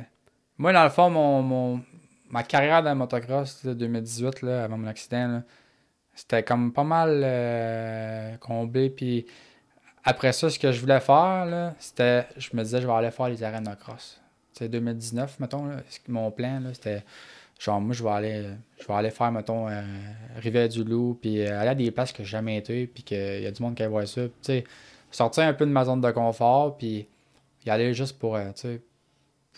moi, 0.57 0.71
dans 0.71 0.83
le 0.85 0.89
fond, 0.89 1.09
mon, 1.09 1.41
mon- 1.41 1.81
ma 2.29 2.43
carrière 2.43 2.81
dans 2.81 2.91
le 2.91 2.95
motocross 2.95 3.65
de 3.65 3.73
2018, 3.73 4.41
là, 4.43 4.63
avant 4.63 4.77
mon 4.77 4.87
accident, 4.87 5.43
c'était 6.15 6.43
comme 6.43 6.71
pas 6.71 6.85
mal 6.85 7.21
euh, 7.23 8.37
comblé. 8.37 8.89
Puis 8.89 9.25
après 10.05 10.31
ça, 10.31 10.49
ce 10.49 10.57
que 10.57 10.71
je 10.71 10.79
voulais 10.79 11.01
faire, 11.01 11.73
c'était, 11.79 12.25
je 12.37 12.49
me 12.53 12.63
disais, 12.63 12.79
je 12.81 12.87
vais 12.87 12.93
aller 12.93 13.11
faire 13.11 13.27
les 13.27 13.43
arènes 13.43 13.63
de 13.65 13.75
cross. 13.75 14.21
Sais, 14.53 14.69
2019, 14.69 15.39
mettons, 15.39 15.65
là, 15.65 15.77
mon 16.07 16.31
plan, 16.31 16.61
c'était 16.73 17.03
genre, 17.59 17.79
moi, 17.81 17.93
je 17.93 18.01
vais 18.03 18.09
aller, 18.09 18.43
je 18.81 18.87
vais 18.87 18.93
aller 18.93 19.11
faire, 19.11 19.31
mettons, 19.31 19.67
euh, 19.67 19.81
Rivière-du-Loup, 20.37 21.19
puis 21.21 21.41
euh, 21.41 21.59
aller 21.59 21.69
à 21.69 21.75
des 21.75 21.91
places 21.91 22.11
que 22.13 22.23
j'ai 22.23 22.29
jamais 22.29 22.57
été, 22.57 22.87
puis 22.87 23.03
qu'il 23.03 23.41
y 23.43 23.45
a 23.45 23.51
du 23.51 23.61
monde 23.61 23.75
qui 23.75 23.83
va 23.83 23.89
voir 23.89 24.07
ça. 24.07 24.21
Puis, 24.21 24.31
tu 24.41 24.51
sais, 24.53 24.63
sortir 25.11 25.43
un 25.43 25.53
peu 25.53 25.65
de 25.65 25.71
ma 25.71 25.85
zone 25.85 26.01
de 26.01 26.11
confort, 26.11 26.77
puis 26.77 27.07
y 27.65 27.69
aller 27.69 27.93
juste 27.93 28.17
pour, 28.17 28.35
euh, 28.35 28.45
tu 28.55 28.61
sais, 28.61 28.81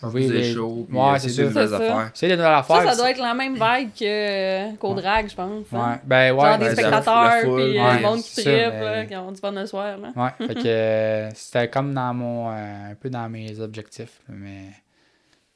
Oui, 0.04 0.26
les- 0.26 0.52
shows, 0.52 0.84
puis 0.88 0.98
Ouais, 0.98 1.16
c'est 1.20 1.28
des 1.28 1.32
ça. 1.34 1.42
nouvelles 1.44 1.74
affaires. 1.74 2.10
c'est 2.12 2.26
des 2.26 2.34
nouvelles 2.36 2.52
affaires. 2.54 2.82
Ça, 2.82 2.90
ça 2.90 2.96
doit 2.96 3.10
être 3.12 3.20
la 3.20 3.34
même 3.34 3.52
vibe 3.54 3.90
que, 3.96 4.74
qu'au 4.76 4.94
Ouais. 4.94 5.00
drag, 5.02 5.28
je 5.30 5.34
pense. 5.36 5.64
hein. 5.72 5.92
Ouais, 5.92 6.00
ben 6.02 6.32
ouais. 6.34 6.40
Genre 6.40 6.58
ben, 6.58 6.58
des 6.58 6.64
la- 6.64 6.72
spectateurs, 6.72 7.40
puis 7.42 7.50
euh, 7.78 7.84
ouais, 7.84 7.96
le 7.98 8.02
monde 8.02 8.20
qui 8.20 8.42
là, 8.44 8.70
mais- 9.02 9.06
qui 9.06 9.14
ont 9.14 9.30
du 9.30 9.40
fun 9.40 9.52
le 9.52 9.64
soir. 9.66 9.98
Là. 9.98 10.08
Ouais, 10.16 10.46
fait 10.48 10.54
que 10.56 10.66
euh, 10.66 11.30
c'était 11.34 11.68
comme 11.68 11.94
dans 11.94 12.12
mon. 12.14 12.50
euh, 12.50 12.90
un 12.90 12.94
peu 12.96 13.10
dans 13.10 13.28
mes 13.28 13.60
objectifs. 13.60 14.18
Mais. 14.28 14.70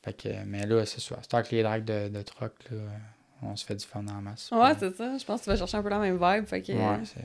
Fait 0.07 0.13
que, 0.13 0.29
mais 0.47 0.65
là, 0.67 0.87
c'est 0.87 1.01
ça. 1.01 1.17
C'est 1.21 1.35
avec 1.35 1.51
les 1.51 1.65
drags 1.65 1.85
de, 1.85 2.07
de 2.09 2.23
truck, 2.23 2.53
là, 2.71 2.79
on 3.43 3.57
se 3.57 3.65
fait 3.67 3.75
du 3.75 3.85
fun 3.85 4.05
en 4.07 4.23
masse. 4.23 4.49
Ouais, 4.53 4.71
c'est 4.79 4.95
ça. 4.97 5.19
Je 5.19 5.25
pense 5.25 5.41
que 5.41 5.45
tu 5.47 5.51
vas 5.51 5.57
chercher 5.57 5.77
un 5.79 5.83
peu 5.83 5.89
la 5.89 5.99
même 5.99 6.15
vibe. 6.17 6.47
Fait 6.47 6.63
que, 6.63 6.71
Ouais, 6.73 7.01
c'est. 7.05 7.21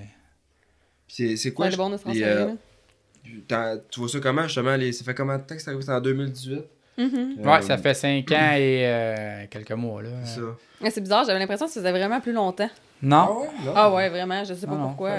Puis 1.07 1.37
C'est 1.37 1.53
quoi 1.53 1.67
être 1.67 1.77
bon 1.77 1.91
de 1.91 1.97
euh, 2.07 3.77
Tu 3.91 3.99
vois 3.99 4.09
ça 4.09 4.19
comment 4.19 4.43
justement 4.43 4.75
les... 4.77 4.91
Ça 4.93 5.03
fait 5.03 5.13
combien 5.13 5.37
de 5.37 5.43
temps 5.43 5.53
que 5.55 5.61
c'est 5.61 5.69
arrivé? 5.69 5.83
C'est 5.85 5.91
en 5.93 6.01
2018? 6.01 6.63
Mhm. 6.97 7.35
Euh, 7.39 7.43
Ouais, 7.43 7.61
ça 7.61 7.77
fait 7.77 7.93
5 7.93 8.31
ans 8.31 8.51
et 8.53 8.81
euh, 8.87 9.45
quelques 9.51 9.71
mois, 9.73 10.01
là. 10.01 10.09
C'est 10.23 10.39
ça. 10.39 10.47
Mais 10.81 10.89
c'est 10.89 11.01
bizarre, 11.01 11.23
j'avais 11.25 11.37
l'impression 11.39 11.67
que 11.67 11.71
ça 11.71 11.79
faisait 11.81 11.91
vraiment 11.91 12.19
plus 12.19 12.33
longtemps. 12.33 12.69
Non. 13.03 13.41
ouais? 13.41 13.47
Non? 13.63 13.73
Ah 13.75 13.93
ouais, 13.93 14.09
vraiment, 14.09 14.43
je 14.43 14.55
sais 14.55 14.65
pas 14.65 14.73
Non, 14.73 14.79
non. 14.79 14.87
pourquoi. 14.87 15.11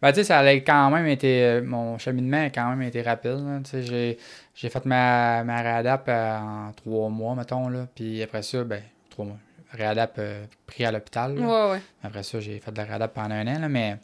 Ben, 0.00 0.10
tu 0.12 0.16
sais, 0.16 0.24
ça 0.24 0.38
a 0.38 0.52
quand 0.54 0.90
même 0.90 1.06
été. 1.06 1.42
euh, 1.44 1.62
Mon 1.62 1.98
cheminement 1.98 2.44
a 2.44 2.50
quand 2.50 2.68
même 2.70 2.82
été 2.82 3.02
rapide. 3.02 3.30
là. 3.44 3.58
Tu 3.64 3.70
sais, 3.70 3.82
j'ai, 3.82 4.18
j'ai 4.54 4.68
fait 4.68 4.84
ma, 4.84 5.42
ma 5.44 5.60
réadap 5.60 6.04
euh, 6.08 6.38
en 6.38 6.72
trois 6.72 7.08
mois, 7.08 7.34
mettons. 7.34 7.68
Là. 7.68 7.86
Puis 7.94 8.22
après 8.22 8.42
ça, 8.42 8.62
ben, 8.64 8.80
trois 9.10 9.24
mois. 9.26 9.38
Réadap 9.72 10.14
euh, 10.18 10.44
pris 10.66 10.84
à 10.84 10.92
l'hôpital. 10.92 11.36
Ouais, 11.38 11.70
ouais. 11.72 11.80
Après 12.02 12.22
ça, 12.22 12.38
j'ai 12.40 12.58
fait 12.60 12.70
de 12.70 12.76
la 12.78 12.84
réadap 12.84 13.12
pendant 13.12 13.34
un 13.34 13.46
an. 13.48 13.58
Là, 13.60 13.68
mais 13.68 13.96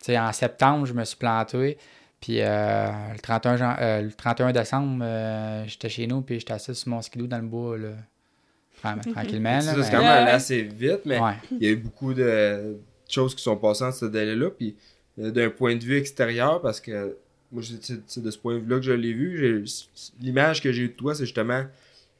tu 0.00 0.06
sais, 0.06 0.18
en 0.18 0.32
septembre, 0.32 0.86
je 0.86 0.92
me 0.92 1.04
suis 1.04 1.16
planté. 1.16 1.78
Puis 2.20 2.38
euh, 2.40 2.88
le, 3.12 3.18
31 3.20 3.56
jan- 3.56 3.76
euh, 3.80 4.02
le 4.02 4.12
31 4.12 4.50
décembre, 4.52 5.04
euh, 5.04 5.64
j'étais 5.68 5.88
chez 5.88 6.06
nous. 6.08 6.20
Puis 6.22 6.40
j'étais 6.40 6.52
assis 6.54 6.74
sur 6.74 6.88
mon 6.90 7.00
skidoo 7.00 7.28
dans 7.28 7.38
le 7.38 7.46
bois. 7.46 7.78
Là, 7.78 7.88
Tran- 8.82 8.98
tranquillement. 9.12 9.60
C'est 9.60 9.76
mais- 9.76 9.82
quand 9.90 9.98
même 9.98 10.06
allé 10.06 10.30
assez 10.32 10.62
vite, 10.62 11.02
mais 11.04 11.20
Ouais. 11.20 11.34
il 11.52 11.62
y 11.62 11.66
a 11.68 11.70
eu 11.70 11.76
beaucoup 11.76 12.12
de 12.12 12.76
choses 13.08 13.34
qui 13.36 13.42
sont 13.42 13.56
passées 13.56 13.84
en 13.84 13.92
ce 13.92 14.04
délai-là. 14.06 14.50
Puis 14.50 14.76
d'un 15.18 15.50
point 15.50 15.76
de 15.76 15.84
vue 15.84 15.96
extérieur, 15.96 16.60
parce 16.62 16.80
que 16.80 17.16
moi, 17.52 17.62
c'est 17.62 18.22
de 18.22 18.30
ce 18.30 18.38
point 18.38 18.54
de 18.54 18.60
vue-là 18.60 18.76
que 18.76 18.82
je 18.82 18.92
l'ai 18.92 19.12
vu. 19.12 19.64
L'image 20.20 20.62
que 20.62 20.70
j'ai 20.72 20.82
eue 20.84 20.88
de 20.88 20.92
toi, 20.94 21.14
c'est 21.14 21.24
justement 21.24 21.64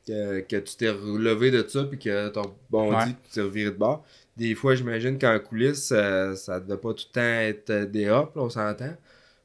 que, 0.07 0.41
que 0.41 0.57
tu 0.57 0.77
t'es 0.77 0.91
relevé 0.91 1.51
de 1.51 1.67
ça, 1.69 1.85
puis 1.85 1.99
que 1.99 2.29
t'as 2.29 2.41
rebondi, 2.43 2.97
Ouais. 2.97 3.17
tu 3.25 3.31
t'es 3.35 3.41
reviré 3.43 3.71
de 3.71 3.77
bord. 3.77 4.05
Des 4.37 4.55
fois, 4.55 4.75
j'imagine 4.75 5.19
qu'en 5.19 5.39
coulisses, 5.39 5.91
euh, 5.93 6.35
ça 6.35 6.61
ne 6.61 6.65
devait 6.65 6.79
pas 6.79 6.95
tout 6.95 7.05
le 7.09 7.13
temps 7.13 7.21
être 7.21 7.71
euh, 7.71 7.87
des 7.87 8.09
hops, 8.09 8.35
là, 8.37 8.43
on 8.43 8.51
s'entend. 8.51 8.95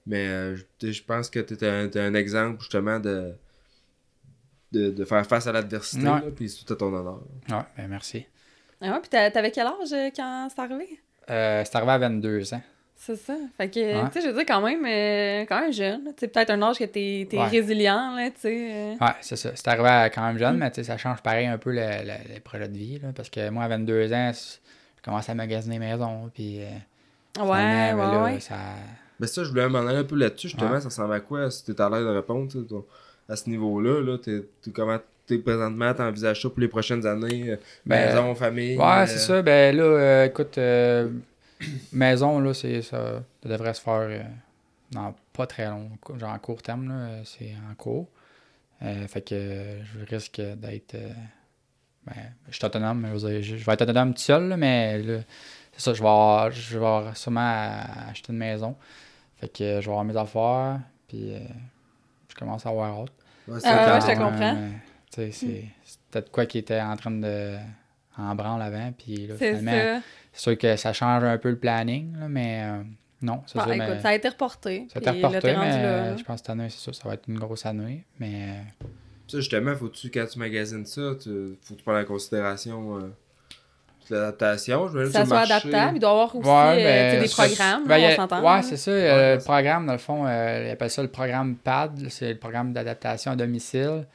Mais 0.05 0.27
euh, 0.27 0.55
je- 0.81 0.91
je 0.91 1.03
pense 1.03 1.29
que 1.29 1.39
tu 1.39 1.53
es 1.53 1.67
un, 1.67 1.87
t'es 1.87 1.99
un 1.99 2.13
exemple 2.13 2.59
justement 2.61 2.99
de, 2.99 3.33
de, 4.71 4.89
de 4.91 5.05
faire 5.05 5.25
face 5.25 5.47
à 5.47 5.51
l'adversité, 5.51 6.03
Ouais. 6.03 6.09
là, 6.21 6.23
puis 6.35 6.49
c'est 6.49 6.63
tout 6.65 6.73
à 6.73 6.75
ton 6.75 6.87
honneur. 6.93 7.21
Ouais, 7.49 7.63
ben 7.77 7.87
merci. 7.87 8.25
Ah 8.81 8.91
ouais, 8.93 8.99
puis 9.01 9.09
t'a- 9.09 9.31
t'avais 9.31 9.51
quel 9.51 9.67
âge 9.67 9.93
euh, 9.93 10.09
quand 10.15 10.47
c'est 10.53 10.61
arrivé? 10.61 10.99
Euh, 11.29 11.63
c'est 11.65 11.75
arrivé 11.75 11.91
à 11.91 11.97
22 11.99 12.53
ans. 12.53 12.61
C'est 13.05 13.17
ça. 13.17 13.35
Fait 13.57 13.69
que, 13.69 13.79
Ouais. 13.79 14.09
tu 14.09 14.13
sais, 14.13 14.21
je 14.21 14.27
veux 14.27 14.33
dire, 14.33 14.45
quand 14.47 14.61
même, 14.61 14.85
euh, 14.85 15.45
quand 15.45 15.59
même 15.59 15.73
jeune. 15.73 16.03
Tu 16.05 16.21
sais, 16.21 16.27
peut-être 16.29 16.51
un 16.51 16.61
âge 16.61 16.77
que 16.79 16.85
t'es, 16.85 17.27
t'es 17.29 17.37
Ouais. 17.37 17.47
résilient, 17.47 18.15
là, 18.15 18.29
tu 18.29 18.39
sais. 18.41 18.67
euh. 18.71 18.91
Ouais, 18.93 19.11
c'est 19.19 19.35
ça. 19.35 19.49
C'est 19.55 19.67
arrivé 19.67 19.89
à 19.89 20.09
quand 20.09 20.25
même 20.25 20.35
Mm. 20.35 20.39
jeune, 20.39 20.57
mais 20.57 20.69
tu 20.71 20.75
sais, 20.75 20.83
ça 20.85 20.97
change 20.97 21.21
pareil 21.21 21.47
un 21.47 21.57
peu 21.57 21.71
le, 21.71 21.81
le- 21.81 22.33
le 22.35 22.39
projet 22.39 22.67
de 22.69 22.77
vie. 22.77 22.99
Là, 22.99 23.09
parce 23.13 23.29
que 23.29 23.49
moi, 23.49 23.65
à 23.65 23.67
22 23.67 24.13
ans, 24.13 24.31
je 24.33 25.03
commence 25.03 25.27
à 25.27 25.35
magasiner 25.35 25.79
maison. 25.79 26.29
Puis, 26.33 26.59
euh, 26.61 26.63
Ouais, 27.41 27.45
finalement, 27.57 28.03
ouais, 28.03 28.09
ben 28.09 28.11
là, 28.13 28.23
ouais. 28.23 28.39
Ça... 28.39 28.55
Ben 29.19 29.27
ça, 29.27 29.43
je 29.43 29.49
voulais 29.49 29.67
m'en 29.67 29.79
aller 29.85 29.97
un 29.99 30.03
peu 30.05 30.15
là-dessus, 30.15 30.47
justement, 30.49 30.71
Ouais. 30.71 30.79
ça 30.79 30.87
ressemble 30.87 31.13
à 31.13 31.19
quoi, 31.19 31.51
si 31.51 31.65
t'es 31.65 31.81
à 31.81 31.89
l'aise 31.89 32.03
de 32.05 32.09
répondre, 32.09 32.49
ton- 32.67 32.85
à 33.27 33.35
ce 33.35 33.49
niveau-là, 33.49 34.01
là, 34.01 34.17
t'es, 34.17 34.43
t'es- 34.61 34.71
comment 34.71 34.97
t'es 35.27 35.37
présentement, 35.39 35.93
t'envisages 35.93 36.41
ça 36.41 36.49
pour 36.49 36.59
les 36.59 36.67
prochaines 36.67 37.05
années, 37.05 37.49
euh, 37.51 37.55
Ben, 37.85 38.07
maison, 38.09 38.33
famille. 38.35 38.77
Ouais, 38.77 38.83
euh, 38.85 39.05
c'est 39.07 39.19
ça. 39.19 39.41
Ben 39.41 39.75
là, 39.75 39.83
euh, 39.83 40.25
écoute, 40.25 40.57
euh, 40.57 41.09
maison, 41.91 42.39
là, 42.39 42.53
c'est 42.53 42.81
ça. 42.81 43.23
Ça 43.43 43.49
devrait 43.49 43.73
se 43.73 43.81
faire 43.81 43.93
euh, 44.09 44.23
dans 44.91 45.13
pas 45.33 45.47
très 45.47 45.67
long, 45.69 45.89
genre 46.17 46.29
en 46.31 46.39
court 46.39 46.61
terme, 46.61 46.87
là, 46.89 46.93
euh, 46.95 47.21
c'est 47.25 47.53
en 47.69 47.73
cours. 47.75 48.07
Euh, 48.81 49.07
fait 49.07 49.21
que 49.21 49.35
euh, 49.35 49.83
je 49.83 50.05
risque 50.05 50.41
d'être. 50.41 50.95
euh, 50.95 51.09
ben, 52.05 52.13
je 52.49 52.55
suis 52.55 52.65
autonome, 52.65 52.99
mais 52.99 53.09
je, 53.09 53.13
veux 53.25 53.31
dire, 53.31 53.41
je- 53.41 53.55
je 53.57 53.65
vais 53.65 53.73
être 53.73 53.81
autonome 53.83 54.13
tout 54.13 54.19
seul, 54.21 54.49
là, 54.49 54.57
mais 54.57 54.99
là, 55.01 55.19
c'est 55.71 55.81
ça, 55.81 55.93
je 55.93 56.01
vais, 56.01 56.07
avoir- 56.09 56.51
je 56.51 56.71
vais 56.77 56.85
avoir 56.85 57.15
sûrement 57.15 57.79
acheter 58.09 58.33
une 58.33 58.39
maison. 58.39 58.75
Fait 59.37 59.47
que 59.47 59.63
je 59.79 59.85
vais 59.85 59.91
avoir 59.91 60.03
mes 60.03 60.17
affaires, 60.17 60.79
puis 61.07 61.33
euh, 61.33 61.39
je 62.29 62.35
commence 62.35 62.65
à 62.65 62.69
avoir 62.69 62.89
hâte. 63.01 63.11
Ouais, 63.47 63.59
Ah 63.63 63.93
ouais, 63.95 64.01
je 64.01 64.07
te 64.07 64.17
comprends. 64.19 64.69
c'est 65.09 65.31
c'est 65.31 65.69
peut-être 66.11 66.31
quoi 66.31 66.45
qui 66.45 66.57
était 66.57 66.81
en 66.81 66.95
train 66.97 67.11
de. 67.11 67.55
en 68.17 68.35
branle 68.35 68.61
avant, 68.61 68.91
puis 68.91 69.27
là, 69.27 69.35
C'est 69.39 69.57
finalement, 69.57 69.71
ça. 69.71 70.01
C'est 70.33 70.41
sûr 70.41 70.57
que 70.57 70.75
ça 70.75 70.91
change 70.91 71.23
un 71.23 71.37
peu 71.37 71.49
le 71.51 71.57
planning, 71.57 72.17
là, 72.19 72.27
mais 72.27 72.63
euh, 72.63 72.83
non, 73.21 73.35
Bon, 73.35 73.41
ça. 73.47 73.63
écoute, 73.75 73.87
mais- 73.87 74.01
ça 74.01 74.09
a 74.09 74.15
été 74.15 74.27
reporté. 74.27 74.87
ça 74.91 74.99
a 74.99 75.01
été 75.01 75.11
reporté, 75.11 75.55
mais 75.55 75.83
là, 75.83 76.17
je 76.17 76.23
pense 76.23 76.35
que 76.35 76.37
cette 76.39 76.49
année, 76.49 76.67
c'est 76.69 76.91
ça, 76.91 76.93
ça 77.01 77.07
va 77.07 77.13
être 77.15 77.27
une 77.29 77.39
grosse 77.39 77.65
année. 77.65 78.03
Mais 78.19 78.33
euh, 78.49 78.85
Ça, 79.27 79.37
justement, 79.39 79.75
faut-tu, 79.75 80.09
quand 80.11 80.25
tu 80.29 80.37
magasines 80.39 80.85
ça, 80.85 81.13
tu, 81.21 81.57
faut 81.61 81.73
que 81.75 81.79
tu 81.79 81.83
prennes 81.85 82.03
en 82.03 82.05
considération 82.05 82.97
euh, 82.97 83.09
l'adaptation. 84.09 84.87
Je 84.89 84.99
Que 84.99 85.05
dis, 85.05 85.11
ça 85.13 85.25
soit 85.25 85.37
marché? 85.37 85.53
adaptable. 85.53 85.97
Il 85.97 85.99
doit 85.99 86.09
y 86.09 86.13
avoir 86.13 86.35
aussi 86.35 86.47
Ouais, 86.49 86.83
euh, 86.85 87.11
ben, 87.13 87.21
des 87.21 87.29
programmes, 87.29 87.87
ben, 87.87 87.97
là, 88.01 88.07
on 88.11 88.15
s'entend. 88.15 88.39
Ouais, 88.39 88.45
là. 88.57 88.61
c'est 88.61 88.77
ça. 88.77 88.91
euh, 88.91 89.15
Ouais, 89.31 89.35
le 89.37 89.43
programme, 89.43 89.85
dans 89.87 89.93
le 89.93 89.97
fond, 89.99 90.25
euh, 90.27 90.63
ils 90.67 90.71
appellent 90.71 90.89
ça 90.89 91.01
le 91.01 91.07
programme 91.07 91.55
PAD. 91.55 92.09
C'est 92.09 92.33
le 92.33 92.37
programme 92.39 92.73
d'adaptation 92.73 93.31
à 93.31 93.35
domicile, 93.35 94.05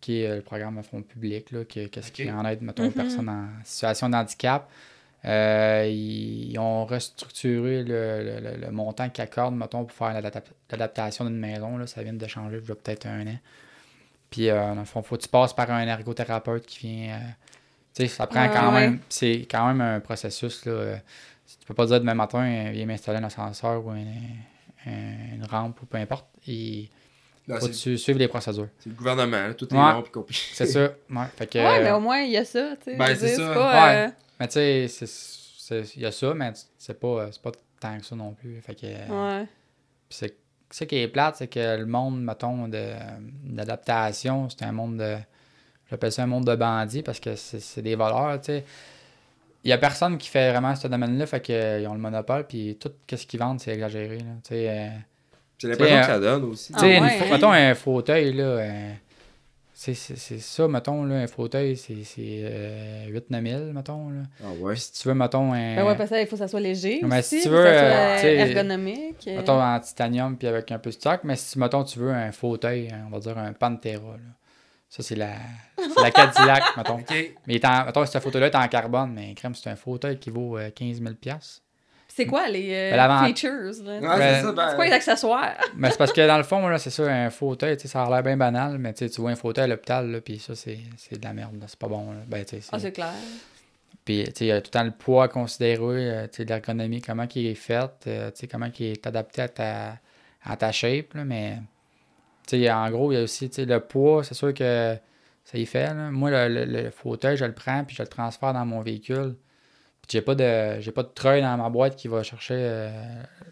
qui 0.00 0.22
est 0.22 0.36
le 0.36 0.42
programme 0.42 0.78
à 0.78 0.82
fond 0.82 1.02
public, 1.02 1.50
là, 1.50 1.64
qui, 1.64 1.88
qu'est-ce 1.90 2.08
Ok. 2.08 2.12
qui 2.14 2.30
en 2.30 2.44
aide, 2.46 2.62
mettons, 2.62 2.84
aux 2.84 2.86
Mhm. 2.86 2.92
personnes 2.92 3.28
en 3.28 3.48
situation 3.64 4.08
de 4.08 4.14
handicap. 4.14 4.68
Euh, 5.24 5.86
ils, 5.88 6.58
ont 6.58 6.84
restructuré 6.84 7.84
le, 7.84 8.40
le- 8.40 8.56
le- 8.66 8.70
montant 8.72 9.08
qu'ils 9.08 9.22
accordent, 9.22 9.54
mettons, 9.56 9.84
pour 9.84 9.96
faire 9.96 10.20
l'adap- 10.20 10.48
l'adaptation 10.70 11.24
d'une 11.24 11.38
maison. 11.38 11.76
Là, 11.78 11.86
ça 11.86 12.02
vient 12.02 12.12
de 12.12 12.26
changer 12.26 12.58
il 12.60 12.68
y 12.68 12.72
a 12.72 12.74
peut-être 12.74 13.06
un 13.06 13.26
an. 13.28 13.38
Puis, 14.30 14.48
euh, 14.50 14.58
dans 14.74 14.80
le 14.80 14.84
fond, 14.84 15.02
faut 15.02 15.16
que 15.16 15.22
tu 15.22 15.28
passes 15.28 15.52
par 15.52 15.70
un 15.70 15.86
ergothérapeute 15.86 16.66
qui 16.66 16.86
vient. 16.88 17.14
euh, 17.14 17.18
tu 17.94 18.02
sais, 18.02 18.08
ça 18.08 18.26
prend 18.26 18.40
Ah, 18.40 18.48
quand 18.48 18.74
ouais. 18.74 18.80
même. 18.88 18.98
C'est 19.08 19.46
quand 19.50 19.66
même 19.68 19.80
un 19.80 20.00
processus. 20.00 20.64
Là, 20.64 20.96
tu 21.46 21.66
peux 21.66 21.74
pas 21.74 21.86
dire 21.86 22.00
demain 22.00 22.14
matin, 22.14 22.42
euh, 22.42 22.70
viens 22.72 22.86
m'installer 22.86 23.18
un 23.18 23.24
ascenseur 23.24 23.84
ou 23.86 23.90
un- 23.90 23.96
un- 24.86 25.34
une 25.36 25.44
rampe 25.48 25.80
ou 25.82 25.86
peu 25.86 25.98
importe. 25.98 26.26
Il 26.48 26.88
Non, 27.46 27.60
faut 27.60 27.68
tu 27.68 27.96
suives 27.98 28.16
les 28.18 28.28
procédures. 28.28 28.68
c'est 28.80 28.88
le 28.88 28.96
gouvernement, 28.96 29.46
là, 29.48 29.54
tout 29.54 29.68
est 29.72 29.76
Ouais. 29.78 29.92
long 29.92 30.02
puis 30.02 30.10
compliqué. 30.10 30.40
C'est 30.54 30.66
ça. 30.66 30.80
Ouais, 31.10 31.24
fait 31.36 31.46
que, 31.46 31.58
Ouais, 31.78 31.82
mais 31.84 31.90
au 31.92 32.00
moins, 32.00 32.20
il 32.22 32.32
y 32.32 32.36
a 32.38 32.44
ça. 32.44 32.74
tu 32.82 32.90
sais, 32.90 32.96
Ben, 32.96 33.14
c'est 33.14 33.36
ça. 33.36 33.52
pas, 33.54 33.86
Ouais. 33.86 34.10
Euh, 34.42 34.46
mais 34.46 34.48
tu 34.48 34.52
sais, 34.54 34.88
c'est- 34.88 35.06
c'est- 35.86 35.96
il 35.96 36.02
y 36.02 36.06
a 36.06 36.12
ça, 36.12 36.34
mais 36.34 36.52
c'est 36.78 36.98
pas, 36.98 37.28
c'est 37.32 37.40
pas 37.42 37.52
tant 37.80 37.98
que 37.98 38.04
ça 38.04 38.14
non 38.16 38.32
plus. 38.32 38.60
Fait 38.60 38.74
que, 38.74 38.86
ouais. 38.86 39.46
Puis 40.08 40.18
c'est 40.18 40.36
ça 40.70 40.86
qui 40.86 40.96
est 40.98 41.08
plate, 41.08 41.36
c'est 41.36 41.48
que 41.48 41.76
le 41.78 41.86
monde, 41.86 42.22
mettons, 42.22 42.68
de, 42.68 42.92
d'adaptation, 43.44 44.48
c'est 44.48 44.62
un 44.64 44.72
monde 44.72 44.98
de. 44.98 45.16
J'appelle 45.90 46.12
ça 46.12 46.22
un 46.22 46.26
monde 46.26 46.46
de 46.46 46.54
bandits 46.56 47.02
parce 47.02 47.20
que 47.20 47.36
c'est, 47.36 47.60
c'est 47.60 47.82
des 47.82 47.94
voleurs, 47.94 48.40
tu 48.40 48.46
sais. 48.46 48.64
Il 49.64 49.68
y 49.70 49.72
a 49.72 49.78
personne 49.78 50.18
qui 50.18 50.28
fait 50.28 50.50
vraiment 50.50 50.74
ce 50.74 50.88
domaine-là, 50.88 51.26
fait 51.26 51.40
qu'ils 51.40 51.86
ont 51.86 51.92
le 51.92 52.00
monopole, 52.00 52.46
puis 52.46 52.76
tout 52.80 52.90
ce 53.14 53.26
qu'ils 53.26 53.38
vendent, 53.38 53.60
c'est 53.60 53.72
exagéré, 53.74 54.18
là. 54.18 54.24
Tu 54.42 54.48
sais, 54.48 54.68
euh, 54.68 54.88
C'est 55.58 55.68
l'impression 55.68 56.00
que 56.00 56.06
ça 56.06 56.18
donne 56.18 56.44
aussi. 56.44 56.72
Ah 56.74 56.80
tu 56.80 56.86
sais, 56.86 57.00
fa- 57.18 57.24
hein? 57.26 57.30
mettons 57.30 57.52
un 57.52 57.74
fauteuil, 57.74 58.32
là. 58.32 58.42
euh, 58.44 58.92
c'est, 59.84 59.94
c'est, 59.94 60.16
c'est 60.16 60.38
ça, 60.38 60.68
mettons, 60.68 61.04
là, 61.04 61.16
un 61.16 61.26
fauteuil, 61.26 61.76
c'est, 61.76 62.04
c'est 62.04 62.42
euh, 62.44 63.06
8-9 63.08 63.48
000, 63.50 63.72
mettons, 63.72 64.10
là. 64.10 64.22
Ah 64.44 64.52
ouais. 64.60 64.74
Puis 64.74 64.82
si 64.82 64.92
tu 64.92 65.08
veux, 65.08 65.14
mettons, 65.14 65.52
un. 65.52 65.74
Ben 65.76 65.84
ouais, 65.86 65.96
parce 65.96 66.10
que 66.10 66.14
ça, 66.16 66.20
il 66.20 66.26
faut 66.28 66.36
que 66.36 66.38
ça 66.38 66.46
soit 66.48 66.60
léger. 66.60 67.00
Mais 67.02 67.18
aussi, 67.18 67.38
si 67.38 67.42
tu 67.42 67.48
veux, 67.48 67.64
que 67.64 67.68
ça 67.68 67.78
soit 67.78 67.98
euh, 67.98 68.18
sais, 68.18 68.34
ergonomique. 68.36 69.26
euh. 69.26 69.36
Mettons 69.38 69.60
en 69.60 69.80
titanium 69.80 70.36
puis 70.36 70.46
avec 70.46 70.70
un 70.70 70.78
peu 70.78 70.90
de 70.90 70.94
stock, 70.94 71.20
mais 71.24 71.34
si 71.34 71.58
mettons 71.58 71.82
tu 71.82 71.98
veux 71.98 72.12
un 72.12 72.30
fauteuil, 72.30 72.90
hein, 72.92 73.04
on 73.08 73.10
va 73.10 73.18
dire 73.18 73.36
un 73.36 73.52
Pantera, 73.52 74.12
là. 74.12 74.18
ça 74.88 75.02
c'est 75.02 75.16
la, 75.16 75.32
c'est 75.76 76.00
la 76.02 76.10
Cadillac, 76.12 76.62
mettons. 76.76 77.00
Ok. 77.00 77.10
Mais 77.10 77.32
il 77.48 77.56
est 77.56 77.64
en- 77.64 77.84
mettons, 77.84 78.06
ce 78.06 78.18
fauteuil-là 78.20 78.46
est 78.48 78.54
en 78.56 78.68
carbone, 78.68 79.12
mais 79.12 79.34
crème, 79.34 79.54
c'est 79.56 79.68
un 79.70 79.76
fauteuil 79.76 80.18
qui 80.18 80.30
vaut 80.30 80.58
euh, 80.58 80.70
15 80.70 81.00
000 81.02 81.14
C'est 82.14 82.26
quoi 82.26 82.46
les 82.48 82.92
euh, 82.92 82.96
Ben, 82.96 83.26
features? 83.26 83.50
Ouais, 83.86 84.00
Ben, 84.00 84.42
c'est 84.44 84.52
ben, 84.52 84.68
C'est 84.68 84.76
quoi 84.76 84.84
les 84.84 84.92
accessoires? 84.92 85.54
Mais 85.76 85.90
c'est 85.92 85.96
parce 85.96 86.12
que 86.12 86.26
dans 86.26 86.36
le 86.36 86.42
fond, 86.42 86.68
là, 86.68 86.76
c'est 86.78 86.90
ça, 86.90 87.04
un 87.04 87.30
fauteuil, 87.30 87.76
tu 87.76 87.82
sais, 87.82 87.88
ça 87.88 88.02
a 88.04 88.10
l'air 88.10 88.22
bien 88.22 88.36
banal, 88.36 88.76
mais 88.78 88.92
tu 88.92 89.06
sais, 89.06 89.10
tu 89.10 89.20
vois 89.22 89.30
un 89.30 89.36
fauteuil 89.36 89.64
à 89.64 89.66
l'hôpital, 89.66 90.10
là, 90.10 90.20
puis 90.20 90.38
ça, 90.38 90.54
c'est, 90.54 90.78
c'est 90.98 91.18
de 91.18 91.24
la 91.24 91.32
merde, 91.32 91.54
là, 91.58 91.64
c'est 91.68 91.78
pas 91.78 91.88
bon. 91.88 92.10
Là. 92.12 92.18
Ben, 92.26 92.44
tu 92.44 92.60
sais, 92.60 92.68
Ah, 92.70 92.78
c'est- 92.78 92.92
clair. 92.92 93.12
Puis, 94.04 94.24
tu 94.24 94.30
sais, 94.34 94.44
il 94.44 94.48
y 94.48 94.52
a 94.52 94.60
tout 94.60 94.66
le 94.74 94.78
temps 94.78 94.84
le 94.84 94.90
poids 94.90 95.24
à 95.24 95.28
considérer, 95.28 95.80
euh, 96.10 96.22
tu 96.26 96.38
sais, 96.38 96.44
l'ergonomie, 96.44 97.00
comment 97.00 97.26
il 97.34 97.46
est 97.46 97.54
fait, 97.54 97.90
euh, 98.08 98.30
tu 98.30 98.40
sais, 98.40 98.46
comment 98.46 98.68
il 98.78 98.86
est 98.86 99.06
adapté 99.06 99.42
à 99.42 99.48
ta, 99.48 99.98
à 100.44 100.56
ta 100.56 100.70
shape, 100.72 101.14
là, 101.14 101.24
mais, 101.24 101.58
tu 102.46 102.58
sais, 102.60 102.70
en 102.70 102.90
gros, 102.90 103.12
il 103.12 103.14
y 103.14 103.18
a 103.18 103.22
aussi, 103.22 103.48
tu 103.48 103.56
sais, 103.56 103.64
le 103.64 103.80
poids, 103.80 104.22
c'est 104.24 104.34
sûr 104.34 104.52
que 104.52 104.96
ça 105.44 105.56
y 105.58 105.64
fait, 105.64 105.86
là. 105.86 106.10
Moi, 106.10 106.30
le, 106.30 106.66
le- 106.66 106.82
le 106.82 106.90
fauteuil, 106.90 107.36
je 107.38 107.44
le 107.46 107.52
prends, 107.54 107.84
puis 107.84 107.96
je 107.96 108.02
le 108.02 108.08
transfère 108.08 108.52
dans 108.52 108.66
mon 108.66 108.80
véhicule. 108.82 109.36
Puis 110.02 110.18
j'ai 110.18 110.22
pas 110.22 110.34
de 110.34 110.80
j'ai 110.80 110.92
pas 110.92 111.02
de 111.02 111.10
treuil 111.14 111.42
dans 111.42 111.56
ma 111.56 111.70
boîte 111.70 111.96
qui 111.96 112.08
va 112.08 112.22
chercher 112.22 112.54
euh, 112.56 112.90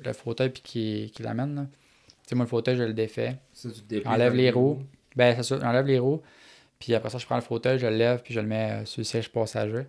le 0.04 0.12
fauteuil 0.12 0.50
puis 0.50 0.62
qui, 0.62 1.12
qui 1.14 1.22
l'amène. 1.22 1.68
Tu 2.08 2.16
sais, 2.28 2.34
moi, 2.34 2.44
le 2.44 2.48
fauteuil, 2.48 2.76
je 2.76 2.82
le 2.82 2.92
défais. 2.92 3.36
ça, 3.52 3.68
tu 3.88 4.02
Enlève 4.06 4.34
les 4.34 4.50
le 4.50 4.56
roues. 4.56 4.78
Ben, 5.16 5.40
ça, 5.42 5.58
j'enlève 5.60 5.86
les 5.86 5.98
roues. 5.98 6.20
Puis 6.78 6.94
après 6.94 7.10
ça, 7.10 7.18
je 7.18 7.26
prends 7.26 7.36
le 7.36 7.42
fauteuil, 7.42 7.78
je 7.78 7.86
le 7.86 7.96
lève, 7.96 8.22
puis 8.22 8.34
je 8.34 8.40
le 8.40 8.46
mets 8.46 8.70
euh, 8.70 8.84
sur 8.84 9.00
le 9.00 9.04
siège 9.04 9.30
passager. 9.30 9.86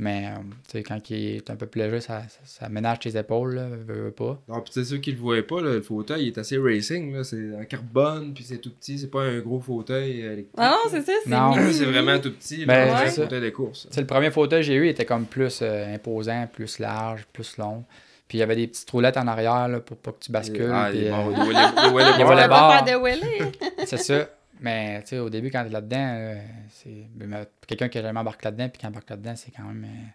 Mais, 0.00 0.30
euh, 0.74 0.82
quand 0.82 0.98
il 1.10 1.36
est 1.36 1.50
un 1.50 1.56
peu 1.56 1.66
plus 1.66 1.82
léger, 1.82 2.00
ça, 2.00 2.22
ça, 2.22 2.40
ça 2.44 2.68
ménage 2.70 3.00
tes 3.00 3.18
épaules, 3.18 3.56
là, 3.56 3.68
veux, 3.68 4.04
veux 4.04 4.10
pas. 4.10 4.40
Non, 4.48 4.62
puis 4.62 4.72
tu 4.72 4.80
sais, 4.80 4.88
ceux 4.88 4.96
qui 4.96 5.12
le 5.12 5.18
voyaient 5.18 5.42
pas, 5.42 5.60
là, 5.60 5.74
le 5.74 5.82
fauteuil, 5.82 6.22
il 6.22 6.26
est 6.28 6.38
assez 6.38 6.56
racing, 6.56 7.12
là. 7.14 7.22
C'est 7.22 7.54
en 7.54 7.64
carbone, 7.66 8.32
puis 8.32 8.42
c'est 8.42 8.56
tout 8.56 8.70
petit. 8.70 8.98
C'est 8.98 9.10
pas 9.10 9.20
un 9.20 9.40
gros 9.40 9.60
fauteuil 9.60 10.22
euh, 10.22 10.32
électrique. 10.32 10.56
Ah 10.56 10.70
non, 10.70 10.90
c'est 10.90 11.02
ça, 11.02 11.12
c'est 11.22 11.30
Non. 11.30 11.52
C'est 11.70 11.84
vraiment 11.84 12.18
tout 12.18 12.32
petit. 12.32 12.64
Ben, 12.64 12.96
c'est 12.96 13.10
c'est 13.10 13.20
un 13.20 13.24
fauteuil 13.24 13.42
de 13.42 13.50
course. 13.50 13.88
Sais, 13.90 14.00
le 14.00 14.06
premier 14.06 14.30
fauteuil 14.30 14.60
que 14.60 14.66
j'ai 14.66 14.74
eu, 14.74 14.86
il 14.86 14.90
était 14.90 15.04
comme 15.04 15.26
plus 15.26 15.60
euh, 15.60 15.94
imposant, 15.94 16.48
plus 16.50 16.78
large, 16.78 17.26
plus 17.30 17.58
long. 17.58 17.84
Puis 18.26 18.38
il 18.38 18.40
y 18.40 18.42
avait 18.42 18.56
des 18.56 18.68
petites 18.68 18.90
roulettes 18.90 19.18
en 19.18 19.26
arrière, 19.26 19.68
là, 19.68 19.80
pour 19.80 19.98
pas 19.98 20.12
que 20.12 20.20
tu 20.20 20.32
bascules. 20.32 20.70
Ah, 20.72 20.88
puis, 20.90 21.00
les 21.00 21.08
euh, 21.08 21.10
bords, 21.10 21.28
les 21.28 21.44
les 21.44 22.18
Les 22.18 23.86
c'est 23.86 23.98
ça. 23.98 24.30
Mais, 24.60 25.00
tu 25.02 25.08
sais, 25.08 25.18
au 25.18 25.30
début, 25.30 25.50
quand 25.50 25.62
t'es 25.64 25.70
là-dedans, 25.70 26.14
euh, 26.18 26.40
c'est... 26.70 27.06
mais 27.16 27.48
Quelqu'un 27.66 27.88
qui 27.88 27.98
a 27.98 28.02
jamais 28.02 28.20
embarqué 28.20 28.44
là-dedans, 28.44 28.68
puis 28.68 28.78
qui 28.78 28.86
embarque 28.86 29.08
là-dedans, 29.10 29.34
c'est 29.36 29.50
quand 29.50 29.62
même... 29.64 29.84
euh, 29.84 30.06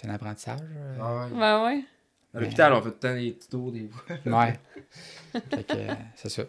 c'est 0.00 0.08
un 0.08 0.14
apprentissage. 0.14 0.60
euh. 0.62 0.96
Ah 1.00 1.24
ouais. 1.26 1.30
Ben 1.38 1.64
ouais. 1.64 1.84
À 2.32 2.40
l'hôpital, 2.40 2.72
on 2.72 2.76
fait 2.82 2.90
tout 2.90 2.94
le 3.02 3.08
temps 3.08 3.14
des 3.14 3.30
petits 3.32 3.48
tours 3.48 3.72
des 3.72 3.88
fois. 3.88 4.16
Ouais. 4.44 4.60
fait 5.50 5.64
que, 5.66 5.72
euh, 5.76 5.94
c'est 6.14 6.28
ça. 6.28 6.42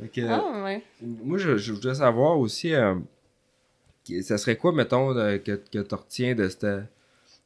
Fait 0.00 0.08
que, 0.08 0.20
Ah 0.28 0.62
ouais. 0.64 0.82
Moi, 1.02 1.38
je, 1.38 1.56
je 1.56 1.72
voudrais 1.72 1.96
savoir 1.96 2.38
aussi, 2.38 2.72
euh, 2.72 2.94
ça 4.22 4.38
serait 4.38 4.56
quoi, 4.56 4.72
mettons, 4.72 5.12
de- 5.12 5.38
que, 5.38 5.52
que 5.72 5.78
tu 5.80 5.94
retiens 5.94 6.34
de, 6.36 6.48
cette, 6.48 6.64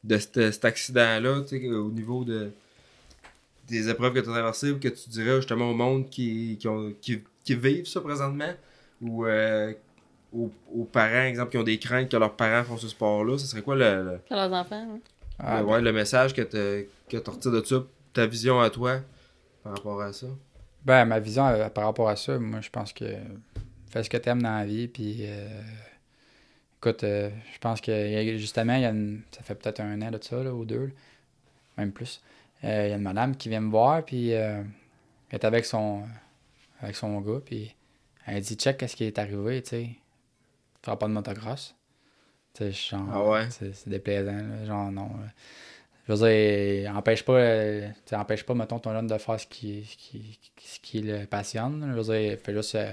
de 0.03 0.17
cette- 0.17 0.51
cet 0.51 0.65
accident-là, 0.65 1.41
tu 1.47 1.59
sais, 1.59 1.67
au 1.69 1.89
niveau 1.89 2.23
de, 2.23 2.51
des 3.67 3.89
épreuves 3.89 4.13
que 4.13 4.19
tu 4.19 4.29
as 4.29 4.33
traversées, 4.33 4.71
ou 4.71 4.79
que 4.79 4.87
tu 4.89 5.09
dirais 5.09 5.37
justement 5.37 5.71
au 5.71 5.73
monde 5.75 6.09
qui, 6.09 6.57
qui, 6.59 6.67
ont- 6.67 6.93
qui, 7.01 7.23
qui 7.43 7.55
vivent 7.55 7.87
ça 7.87 8.01
présentement, 8.01 8.51
ou 9.01 9.25
euh, 9.25 9.73
aux, 10.33 10.51
aux 10.75 10.83
parents, 10.83 11.23
exemple, 11.23 11.51
qui 11.51 11.57
ont 11.57 11.63
des 11.63 11.79
craintes 11.79 12.09
que 12.09 12.17
leurs 12.17 12.35
parents 12.35 12.63
font 12.63 12.77
ce 12.77 12.87
sport-là, 12.87 13.37
ce 13.37 13.47
serait 13.47 13.61
quoi 13.61 13.75
le, 13.75 14.03
le, 14.03 14.19
Que 14.29 14.33
leurs 14.35 14.51
enfants. 14.53 14.75
hein. 14.95 14.99
Ah, 15.39 15.59
le- 15.61 15.65
ouais, 15.65 15.81
le 15.81 15.91
message 15.93 16.33
que 16.33 16.41
tu 16.41 16.87
que 17.09 17.17
tu 17.17 17.29
retires 17.29 17.51
de 17.51 17.63
ça, 17.63 17.83
ta 18.13 18.25
vision 18.27 18.59
à 18.59 18.69
toi 18.69 18.99
par 19.63 19.73
rapport 19.73 20.01
à 20.01 20.11
ça? 20.13 20.27
Ben, 20.85 21.05
ma 21.05 21.19
vision 21.19 21.47
euh, 21.47 21.69
par 21.69 21.85
rapport 21.85 22.09
à 22.09 22.15
ça, 22.15 22.37
moi, 22.37 22.61
je 22.61 22.69
pense 22.69 22.91
que 22.93 23.05
fais 23.89 24.03
ce 24.03 24.09
que 24.09 24.17
t'aimes 24.17 24.41
dans 24.43 24.57
la 24.57 24.65
vie, 24.65 24.87
puis 24.87 25.19
euh, 25.21 25.47
écoute, 26.79 27.03
euh, 27.03 27.29
je 27.53 27.57
pense 27.59 27.81
que 27.81 28.37
justement, 28.37 28.75
il 28.75 28.81
y 28.81 28.85
a 28.85 28.89
une- 28.91 29.21
ça 29.31 29.41
fait 29.43 29.55
peut-être 29.55 29.79
un 29.79 30.01
an 30.01 30.11
de 30.11 30.19
ça, 30.21 30.43
là, 30.43 30.53
ou 30.53 30.65
deux, 30.65 30.85
là, 30.87 30.91
même 31.77 31.91
plus. 31.91 32.21
Euh, 32.63 32.85
Il 32.87 32.89
y 32.89 32.93
a 32.93 32.97
une 32.97 33.01
madame 33.03 33.35
qui 33.35 33.49
vient 33.49 33.61
me 33.61 33.71
voir, 33.71 34.03
puis 34.03 34.33
euh, 34.33 34.61
elle 35.29 35.35
est 35.39 35.45
avec 35.45 35.65
son, 35.65 36.03
avec 36.81 36.95
son 36.95 37.19
gars, 37.21 37.39
puis 37.45 37.75
elle 38.25 38.41
dit 38.41 38.55
check 38.55 38.77
qu'est-ce 38.77 38.95
qui 38.95 39.05
est 39.05 39.17
arrivé, 39.19 39.61
tu 39.61 39.69
sais. 39.69 39.83
Tu 39.85 40.85
feras 40.85 40.95
pas 40.97 41.07
de 41.07 41.13
motocross. 41.13 41.75
Tu 42.53 42.63
sais, 42.63 42.71
genre, 42.71 43.07
Ah 43.11 43.23
ouais? 43.29 43.47
c'est 43.51 43.73
c'est 43.75 43.89
déplaisant, 43.89 44.31
là, 44.31 44.65
genre 44.65 44.91
non. 44.91 45.07
là. 45.07 45.27
Je 46.07 46.13
veux 46.13 46.27
dire, 46.27 46.95
empêche 46.95 47.23
pas, 47.23 47.33
euh, 47.33 47.87
empêche 48.13 48.43
pas, 48.43 48.55
mettons, 48.55 48.79
ton 48.79 48.91
jeune 48.93 49.05
de 49.07 49.17
faire 49.17 49.39
ce 49.39 49.45
qui, 49.45 49.85
ce 49.85 49.95
qui, 49.97 50.39
ce 50.63 50.79
qui 50.79 51.01
le 51.01 51.25
passionne. 51.25 51.81
là. 51.81 51.87
Je 51.93 52.01
veux 52.01 52.17
dire, 52.17 52.37
fais 52.43 52.53
juste. 52.53 52.75
euh, 52.75 52.91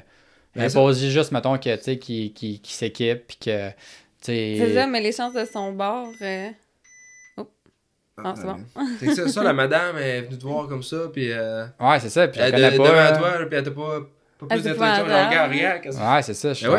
impose 0.57 1.03
juste, 1.05 1.33
mettons, 1.33 1.57
que, 1.59 1.75
tu 1.77 1.83
sais, 1.83 1.99
qu'il 1.99 2.33
qu'il- 2.35 2.61
qu'il 2.61 2.75
s'équipe, 2.75 3.27
puis 3.27 3.37
que, 3.39 3.69
tu 3.71 3.75
sais. 4.21 4.55
C'est 4.59 4.75
ça, 4.75 4.87
mais 4.87 5.01
les 5.01 5.13
chances 5.13 5.33
de 5.35 5.45
son 5.47 5.73
bord. 5.73 6.11
euh, 6.21 6.51
Ah, 8.25 8.33
c'est 8.35 8.45
bon. 8.47 8.57
C'est 8.99 9.07
que 9.07 9.15
ça, 9.15 9.29
ça, 9.29 9.43
la 9.43 9.53
madame 9.53 9.99
est 9.99 10.23
venue 10.23 10.39
te 10.39 10.43
voir 10.43 10.67
comme 10.69 10.83
ça, 10.83 10.97
puis 11.13 11.31
euh, 11.33 11.67
Ouais, 11.79 12.01
c'est 12.01 12.09
ça, 12.09 12.27
puis 12.29 12.41
elle 12.41 12.53
pas. 12.53 12.71
devant 12.71 12.95
là. 12.95 13.13
toi, 13.19 13.39
là, 13.41 13.47
puis 13.47 13.57
elle 13.59 13.65
t'a 13.65 13.71
pas, 13.71 14.01
pas 14.39 14.47
Elle 14.51 14.61
plus 14.63 14.71
à- 14.71 14.73
regarde, 15.03 15.53
regarde. 15.53 15.85
Ouais, 15.87 16.23
c'est 16.23 16.35
ça. 16.35 16.49
Je 16.51 16.55
suis 16.55 16.67
fait 16.67 16.73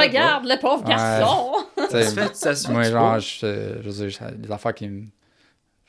Regarde 0.00 0.44
le 0.46 0.60
pauvre 0.60 0.82
garçon! 0.84 1.52
Ça 1.90 2.02
se 2.02 2.14
fait, 2.20 2.34
ça 2.36 2.54
se 2.56 2.66
fait. 2.66 2.72
Moi, 2.72 2.82
genre, 2.84 3.18
je, 3.20 3.46
je 3.82 3.88
veux 3.88 4.08
dire, 4.08 4.30
des 4.36 4.50
affaires 4.52 4.74
qui 4.74 4.88
me. 4.88 5.04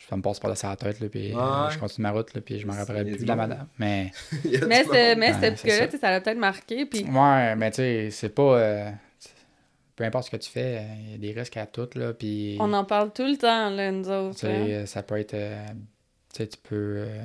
Ça 0.07 0.15
me 0.15 0.21
passe 0.21 0.39
par 0.39 0.51
la 0.51 0.55
tête, 0.75 0.99
là, 0.99 1.09
puis 1.09 1.33
Ouais. 1.33 1.41
euh, 1.41 1.69
je 1.71 1.79
continue 1.79 2.03
ma 2.03 2.11
route, 2.11 2.31
là, 2.35 2.41
puis 2.41 2.59
je 2.59 2.67
me 2.67 2.73
rappellerai 2.73 3.05
plus 3.05 3.23
de 3.23 3.27
la 3.27 3.35
madame. 3.35 3.65
Mais, 3.79 4.11
Mais, 4.67 4.83
ce, 4.83 5.15
mais 5.15 5.29
Ouais, 5.29 5.33
ce 5.33 5.39
c'est 5.41 5.51
petit 5.53 5.67
gars-là, 5.67 5.87
ça. 5.99 6.11
l'a 6.11 6.21
peut-être 6.21 6.37
marqué. 6.37 6.85
Puis 6.85 7.03
ouais, 7.05 7.55
mais 7.55 7.71
tu 7.71 7.77
sais, 7.77 8.09
c'est 8.11 8.29
pas. 8.29 8.43
euh, 8.59 8.91
peu 9.95 10.03
importe 10.03 10.25
ce 10.25 10.31
que 10.31 10.37
tu 10.37 10.49
fais, 10.49 10.77
euh, 10.79 10.81
il 11.05 11.11
y 11.11 11.15
a 11.15 11.17
des 11.33 11.39
risques 11.39 11.57
à 11.57 11.65
tout, 11.65 11.87
là, 11.95 12.13
puis. 12.13 12.57
on 12.59 12.71
en 12.73 12.83
parle 12.85 13.11
tout 13.13 13.25
le 13.25 13.37
temps, 13.37 13.69
là, 13.69 13.91
nous 13.91 14.09
autres. 14.09 14.45
hein. 14.45 14.65
euh, 14.67 14.85
ça 14.85 15.03
peut 15.03 15.17
être. 15.19 15.33
euh, 15.33 15.63
tu 16.33 16.37
sais, 16.43 16.47
tu 16.47 16.57
peux. 16.61 16.75
euh, 16.99 17.19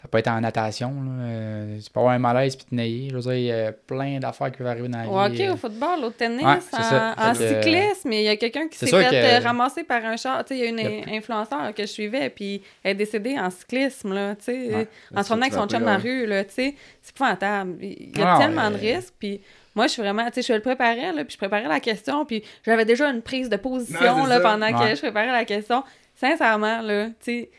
ça 0.00 0.06
peut 0.06 0.18
être 0.18 0.28
en 0.28 0.40
natation. 0.40 0.90
Là. 1.02 1.10
Euh, 1.24 1.78
tu 1.84 1.90
peux 1.90 1.98
avoir 1.98 2.14
un 2.14 2.20
malaise 2.20 2.54
puis 2.54 2.66
te 2.66 2.72
nailler. 2.72 3.08
Je 3.10 3.16
veux 3.16 3.20
dire, 3.22 3.34
il 3.34 3.42
y 3.46 3.50
a 3.52 3.72
plein 3.72 4.20
d'affaires 4.20 4.52
qui 4.52 4.58
peuvent 4.58 4.68
arriver 4.68 4.86
dans 4.86 4.98
la 4.98 5.08
Au 5.08 5.28
vie. 5.28 5.34
hockey, 5.34 5.48
euh. 5.48 5.54
au 5.54 5.56
football, 5.56 6.04
au 6.04 6.10
tennis, 6.10 6.40
Ouais, 6.44 6.78
en, 7.18 7.34
cyclisme, 7.34 8.12
il 8.12 8.22
y 8.22 8.28
a 8.28 8.36
quelqu'un 8.36 8.68
qui 8.68 8.78
s'est 8.78 8.86
fait 8.86 9.10
que- 9.10 9.42
ramasser 9.42 9.82
par 9.82 10.04
un 10.04 10.16
char. 10.16 10.44
Tu 10.44 10.54
sais, 10.54 10.60
il 10.60 10.64
y 10.64 10.66
a 10.68 10.70
une 10.70 10.78
a- 11.08 11.16
influenceur 11.16 11.74
que 11.74 11.82
je 11.82 11.88
suivais, 11.88 12.30
puis 12.30 12.62
elle 12.84 12.92
est 12.92 12.94
décédée 12.94 13.36
en 13.40 13.50
cyclisme, 13.50 14.14
là, 14.14 14.36
tu 14.36 14.44
sais, 14.44 14.72
Ouais. 14.72 14.88
en 15.16 15.22
se 15.24 15.26
promenant 15.30 15.46
avec 15.46 15.54
son 15.58 15.66
chum 15.66 15.80
dans 15.80 15.86
la 15.90 15.98
rue, 15.98 16.26
là, 16.26 16.44
tu 16.44 16.52
sais. 16.54 16.74
C'est 17.02 17.10
épouvantable. 17.16 17.78
Il 17.82 18.16
y 18.16 18.22
a 18.22 18.36
Ah, 18.36 18.38
tellement 18.38 18.70
de 18.70 18.76
risques, 18.76 19.14
puis 19.18 19.40
moi, 19.78 19.86
je 19.86 19.92
suis 19.92 20.02
vraiment, 20.02 20.26
tu 20.26 20.42
sais, 20.42 20.42
je 20.42 20.52
le 20.52 20.60
préparais, 20.60 21.12
là, 21.12 21.24
puis 21.24 21.32
je 21.34 21.38
préparais 21.38 21.68
la 21.68 21.78
question, 21.78 22.24
puis 22.24 22.42
j'avais 22.66 22.84
déjà 22.84 23.08
une 23.10 23.22
prise 23.22 23.48
de 23.48 23.56
position, 23.56 24.16
Non, 24.18 24.26
là, 24.26 24.36
ça. 24.36 24.40
pendant 24.40 24.76
que 24.76 24.94
je 24.94 25.00
préparais 25.00 25.30
la 25.30 25.44
question. 25.44 25.84
Sincèrement, 26.16 26.82
là, 26.82 27.06
tu 27.06 27.14
sais, 27.20 27.50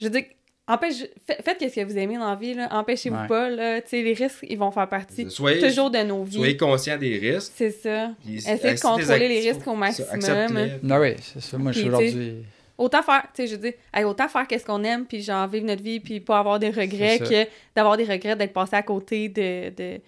je 0.00 0.06
veux 0.06 0.10
dire, 0.10 0.24
empêche, 0.68 1.02
fa- 1.26 1.42
faites 1.42 1.60
ce 1.68 1.80
que 1.80 1.84
vous 1.84 1.98
aimez 1.98 2.16
dans 2.16 2.28
la 2.30 2.36
vie, 2.36 2.54
là, 2.54 2.68
empêchez-vous 2.70 3.16
Ouais. 3.16 3.26
pas, 3.26 3.48
là, 3.50 3.80
tu 3.80 3.88
sais, 3.88 4.02
les 4.02 4.12
risques, 4.14 4.46
ils 4.48 4.56
vont 4.56 4.70
faire 4.70 4.88
partie 4.88 5.28
Soyez, 5.28 5.60
toujours 5.60 5.90
de 5.90 5.98
nos 5.98 6.22
vies. 6.22 6.36
soyez 6.36 6.56
conscient 6.56 6.96
des 6.96 7.18
risques. 7.18 7.52
C'est 7.56 7.72
ça. 7.72 8.10
Essayez 8.32 8.74
de 8.74 8.80
contrôler 8.80 9.26
les 9.28 9.50
risques 9.50 9.66
au 9.66 9.74
maximum. 9.74 10.58
Ah 10.88 11.00
oui, 11.00 11.14
c'est 11.20 11.40
ça. 11.42 11.58
Moi, 11.58 11.72
je 11.72 11.78
suis 11.80 11.88
aujourd'hui. 11.88 12.34
Autant 12.78 13.02
faire, 13.02 13.22
tu 13.34 13.42
sais, 13.42 13.46
je 13.46 13.56
dis, 13.56 13.74
hey, 13.92 14.04
autant 14.04 14.26
faire 14.28 14.46
qu'est-ce 14.46 14.64
qu'on 14.64 14.82
aime, 14.84 15.04
puis 15.04 15.20
genre 15.22 15.46
vivre 15.46 15.66
notre 15.66 15.82
vie, 15.82 16.00
puis 16.00 16.18
pas 16.20 16.38
avoir 16.38 16.58
des 16.58 16.70
regrets, 16.70 17.18
que 17.18 17.46
d'avoir 17.76 17.98
des 17.98 18.04
regrets 18.04 18.36
d'être 18.36 18.54
passé 18.54 18.74
à 18.76 18.82
côté 18.82 19.28
de, 19.28 19.68
de 19.76 20.00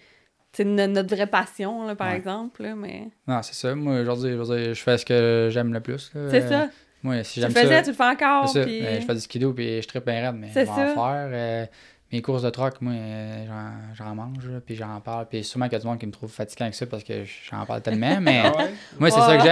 tu 0.53 0.63
no- 0.65 0.87
notre 0.87 1.13
vraie 1.15 1.27
passion, 1.27 1.85
là, 1.87 1.95
par 1.95 2.09
Ouais. 2.11 2.15
exemple. 2.17 2.61
Là, 2.63 2.75
mais 2.75 3.09
Non, 3.27 3.41
c'est 3.41 3.55
ça. 3.55 3.73
Moi, 3.75 3.99
aujourd'hui, 4.01 4.31
je 4.31 4.35
veux 4.35 4.55
dire, 4.57 4.73
je 4.73 4.81
fais 4.81 4.97
ce 4.97 5.05
que 5.05 5.49
j'aime 5.51 5.73
le 5.73 5.79
plus. 5.81 6.11
là. 6.13 6.21
c'est 6.29 6.43
Euh, 6.43 6.49
ça. 6.49 6.69
Moi, 7.01 7.21
si 7.23 7.33
Tu 7.33 7.39
j'aime 7.41 7.49
le 7.49 7.55
faisais, 7.59 7.75
ça. 7.75 7.81
tu 7.83 7.89
le 7.89 7.95
fais 7.95 8.03
encore. 8.05 8.47
C'est 8.47 8.59
ça. 8.59 8.65
puis- 8.65 8.85
Euh, 8.85 9.01
je 9.01 9.05
fais 9.05 9.13
du 9.15 9.19
skido 9.19 9.51
puis 9.53 9.81
je 9.81 9.87
tripe 9.87 10.05
bien 10.05 10.21
raide, 10.27 10.35
mais 10.39 10.47
je 10.47 10.53
C'est 10.53 10.63
vais 10.63 10.69
en 10.69 10.75
ça. 10.75 10.85
faire. 10.93 11.29
Euh, 11.33 11.65
mes 12.13 12.21
courses 12.21 12.43
de 12.43 12.49
troc, 12.49 12.75
moi, 12.79 12.93
euh, 12.93 13.45
j'en- 13.47 14.05
j'en 14.05 14.15
mange, 14.15 14.47
là, 14.47 14.59
puis 14.65 14.75
j'en 14.75 15.01
parle. 15.01 15.25
Puis 15.27 15.43
sûrement 15.43 15.65
qu'il 15.65 15.73
y 15.73 15.75
a 15.77 15.79
du 15.79 15.87
monde 15.87 15.99
qui 15.99 16.05
me 16.05 16.11
trouve 16.11 16.31
fatiguant 16.31 16.65
avec 16.65 16.75
ça 16.75 16.85
parce 16.85 17.03
que 17.03 17.23
j'en 17.51 17.65
parle 17.65 17.81
tellement, 17.81 18.17
mais 18.21 18.43
Ah 18.45 18.55
ouais? 18.57 18.73
moi, 18.99 19.09
c'est 19.09 19.19
Ouais. 19.19 19.25
ça 19.25 19.37
que 19.37 19.43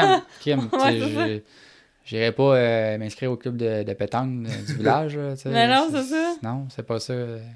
j'aime. 0.46 1.42
J'irai 2.04 2.32
pas 2.32 2.56
euh, 2.56 2.98
m'inscrire 2.98 3.32
au 3.32 3.38
club 3.38 3.58
de, 3.58 3.84
de 3.84 3.94
pétanque 3.94 4.48
euh, 4.48 4.66
du 4.66 4.74
village. 4.78 5.18
Mais 5.46 5.68
non, 5.68 5.88
c'est 5.92 6.04
ça. 6.04 6.36
Non, 6.44 6.68
c'est 6.76 6.86
pas 6.86 7.00
ça. 7.00 7.14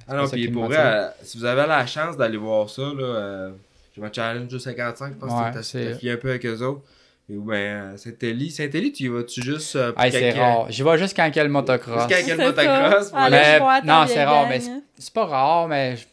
Ah 0.07 0.15
non, 0.15 0.27
puis 0.29 0.47
me 0.47 0.53
pour 0.53 0.65
vrai, 0.65 0.77
euh, 0.79 1.07
si 1.23 1.37
vous 1.37 1.45
avez 1.45 1.65
la 1.67 1.85
chance 1.87 2.15
d'aller 2.15 2.37
voir 2.37 2.69
ça, 2.69 2.83
là, 2.83 3.03
euh, 3.03 3.51
j'ai 3.95 4.01
mon 4.01 4.11
challenge 4.13 4.47
de 4.47 4.57
55, 4.59 5.13
je 5.13 5.17
pense 5.19 5.31
Ouais, 5.31 5.49
que 5.51 5.55
t'as- 5.55 5.95
filé 5.97 6.11
un 6.11 6.17
peu 6.17 6.29
avec 6.29 6.45
eux 6.45 6.61
autres. 6.61 6.81
Et 7.27 7.33
ben, 7.37 7.53
euh, 7.55 7.97
Saint-Élie, 7.97 8.51
Saint-Élie, 8.51 8.91
tu 8.91 9.05
y 9.05 9.07
vas-tu 9.07 9.41
juste 9.41 9.75
euh, 9.77 9.91
Hey, 9.97 10.11
c'est 10.11 10.31
rare. 10.39 10.67
J'y 10.69 10.83
vais 10.83 10.97
juste 10.99 11.15
quand 11.15 11.25
il 11.25 11.35
y 11.35 11.39
a 11.39 11.43
le 11.43 11.49
motocross. 11.49 12.03
Jusqu'à 12.03 12.21
quel 12.21 12.37
C'est 12.37 12.45
motocross? 12.45 13.05
ça. 13.05 13.09
voilà. 13.11 13.25
Allez 13.25 13.35
Mais- 13.53 13.59
voir 13.59 13.81
ta 13.81 13.87
non, 13.87 14.07
c'est 14.07 14.23
rare, 14.23 14.47
mais. 14.47 14.59
C'est 14.97 15.13
pas 15.13 15.25
rare, 15.25 15.67
mais 15.67 15.97
je- 15.97 16.05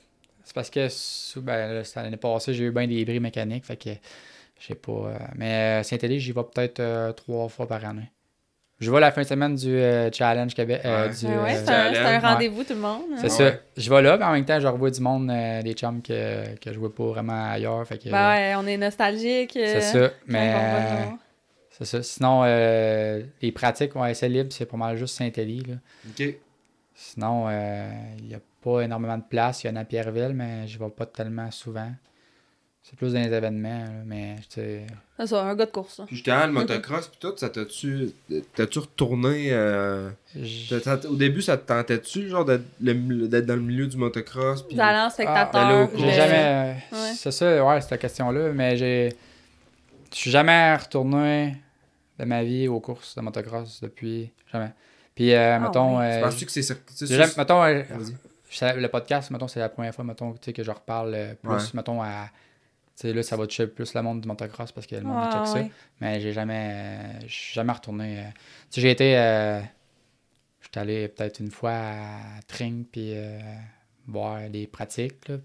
c'est 0.42 0.54
parce 0.54 0.70
que 0.70 0.88
ben, 1.40 1.82
l'année 1.96 2.16
passée, 2.16 2.54
j'ai 2.54 2.64
eu 2.64 2.70
bien 2.70 2.86
des 2.88 3.04
bris 3.04 3.20
mécaniques. 3.20 3.66
Fait 3.66 3.76
que 3.76 3.90
je 4.58 4.66
sais 4.68 4.74
pas. 4.74 5.12
mais 5.36 5.82
Saint-Élie, 5.84 6.18
j'y 6.18 6.32
vais 6.32 6.42
peut-être 6.44 6.80
euh, 6.80 7.12
trois 7.12 7.46
fois 7.50 7.68
par 7.68 7.84
année. 7.84 8.10
Je 8.82 8.90
vais 8.90 9.00
la 9.00 9.12
fin 9.12 9.22
de 9.22 9.26
semaine 9.26 9.54
du 9.54 9.68
euh, 9.76 10.10
Challenge 10.12 10.52
Québec. 10.54 10.80
euh, 10.84 11.08
Ouais. 11.08 11.14
du, 11.14 11.26
Ouais, 11.26 11.36
ouais, 11.36 11.54
euh, 11.54 11.62
c'est 11.64 11.70
un, 11.72 11.92
c'est 11.94 12.18
rendez-vous, 12.18 12.64
tout 12.64 12.72
le 12.74 12.80
monde. 12.80 13.02
hein. 13.12 13.16
c'est 13.20 13.28
ça. 13.28 13.44
ouais. 13.44 13.60
Je 13.76 13.88
vais 13.88 14.02
là, 14.02 14.16
mais 14.18 14.24
en 14.24 14.32
même 14.32 14.44
temps, 14.44 14.58
je 14.60 14.66
revois 14.66 14.90
du 14.90 15.00
monde, 15.00 15.30
euh, 15.30 15.62
des 15.62 15.72
chums 15.74 16.02
que, 16.02 16.54
que 16.56 16.72
je 16.72 16.78
vois 16.78 16.94
pas 16.94 17.04
vraiment 17.04 17.50
ailleurs. 17.50 17.86
Fait 17.86 17.96
que, 17.98 18.10
Ben 18.10 18.30
ouais, 18.34 18.54
on 18.56 18.66
est 18.66 18.76
nostalgique. 18.76 19.52
c'est 19.54 19.80
ça. 19.80 20.10
Mais 20.26 20.52
on 20.54 20.58
va 20.58 20.76
euh, 20.76 21.04
voir. 21.04 21.14
c'est 21.70 21.84
ça. 21.84 22.02
Sinon, 22.02 22.42
euh, 22.44 23.22
les 23.40 23.52
pratiques 23.52 23.94
vont 23.94 24.04
essai 24.04 24.28
libre, 24.28 24.52
c'est 24.52 24.66
pas 24.66 24.76
mal 24.76 24.96
juste 24.96 25.16
Saint-Élie. 25.16 25.62
là. 25.68 25.74
Ok. 26.10 26.34
Sinon, 26.94 27.48
il 27.50 28.26
n'y 28.26 28.34
a 28.34 28.40
pas 28.62 28.80
énormément 28.82 29.16
de 29.18 29.24
place. 29.28 29.64
Il 29.64 29.68
y 29.68 29.70
en 29.70 29.76
a 29.76 29.80
à 29.80 29.84
Pierreville, 29.84 30.32
mais 30.34 30.66
je 30.66 30.78
vais 30.78 30.90
pas 30.90 31.06
tellement 31.06 31.50
souvent. 31.50 31.90
C'est 32.84 32.96
plus 32.96 33.12
dans 33.12 33.20
les 33.20 33.32
événements, 33.32 33.84
là, 33.84 34.02
mais 34.04 34.34
tu 34.50 34.56
sais. 34.60 34.86
C'est 35.16 35.26
ça, 35.28 35.42
un 35.44 35.54
gars 35.54 35.66
de 35.66 35.70
course. 35.70 35.94
ça. 35.98 36.04
Puis 36.04 36.16
justement, 36.16 36.46
le 36.46 36.52
motocross, 36.52 37.06
puis 37.06 37.18
tout, 37.20 37.32
ça 37.36 37.48
t'a-tu. 37.48 38.10
T'as-tu 38.56 38.78
retourné. 38.80 39.50
euh, 39.52 40.10
au 41.08 41.14
début, 41.14 41.42
ça 41.42 41.56
te 41.56 41.66
tentait-tu, 41.68 42.28
genre, 42.28 42.44
d'être 42.44 42.64
le- 42.80 43.28
d'être 43.28 43.46
dans 43.46 43.54
le 43.54 43.60
milieu 43.62 43.86
du 43.86 43.96
motocross? 43.96 44.62
Puis... 44.66 44.78
Allez 44.80 44.98
en 44.98 45.10
spectateur. 45.10 45.52
d'aller 45.52 45.88
cours. 45.88 46.00
J'ai 46.00 46.12
jamais. 46.12 46.44
euh, 46.44 46.72
Ouais. 46.96 47.12
C'est 47.14 47.30
ça, 47.30 47.64
ouais, 47.64 47.80
cette 47.80 48.00
question-là, 48.00 48.52
mais 48.52 48.76
j'ai. 48.76 49.10
Je 50.12 50.16
suis 50.18 50.30
jamais 50.32 50.74
retourné 50.76 51.56
de 52.18 52.24
ma 52.24 52.42
vie 52.42 52.66
aux 52.66 52.80
courses 52.80 53.14
de 53.14 53.20
motocross 53.20 53.80
depuis. 53.80 54.30
Jamais. 54.52 54.70
Puis, 55.14 55.32
euh, 55.32 55.54
Ah 55.56 55.60
mettons. 55.60 55.98
ouais. 55.98 56.18
euh, 56.18 56.22
Penses-tu 56.24 56.46
que 56.46 56.50
c'est. 56.52 56.66
jamais- 57.06 57.30
mettons, 57.38 57.62
euh, 57.62 57.82
le 58.76 58.86
podcast, 58.88 59.30
mettons, 59.30 59.46
c'est 59.48 59.60
la 59.60 59.68
première 59.68 59.94
fois, 59.94 60.04
mettons, 60.04 60.32
tu 60.32 60.38
sais, 60.46 60.52
que 60.52 60.64
je 60.64 60.70
reparle 60.72 61.16
plus, 61.40 61.48
Ouais. 61.48 61.58
mettons, 61.74 62.02
à. 62.02 62.26
Tu 62.94 63.08
sais, 63.08 63.12
là, 63.14 63.22
ça 63.22 63.36
va 63.36 63.46
toucher 63.46 63.66
plus 63.66 63.94
le 63.94 64.02
monde 64.02 64.20
du 64.20 64.28
motocross 64.28 64.70
parce 64.72 64.86
que 64.86 64.94
le 64.94 65.02
monde 65.02 65.20
Ah, 65.22 65.30
check 65.32 65.46
ça. 65.46 65.60
Mais 66.00 66.20
j'ai 66.20 66.32
jamais. 66.32 66.70
euh, 66.72 67.20
je 67.26 67.32
suis 67.32 67.54
jamais 67.54 67.72
retourné. 67.72 68.18
euh. 68.20 68.22
J'ai 68.74 68.90
été. 68.90 69.16
euh, 69.16 69.60
J'étais 70.60 70.80
allé 70.80 71.08
peut-être 71.08 71.40
une 71.40 71.50
fois 71.50 71.72
à 71.72 72.40
Tring 72.46 72.86
puis 72.86 73.12
euh, 73.14 73.38
voir 74.06 74.48
des 74.48 74.66
pratiques, 74.66 75.28
là. 75.28 75.36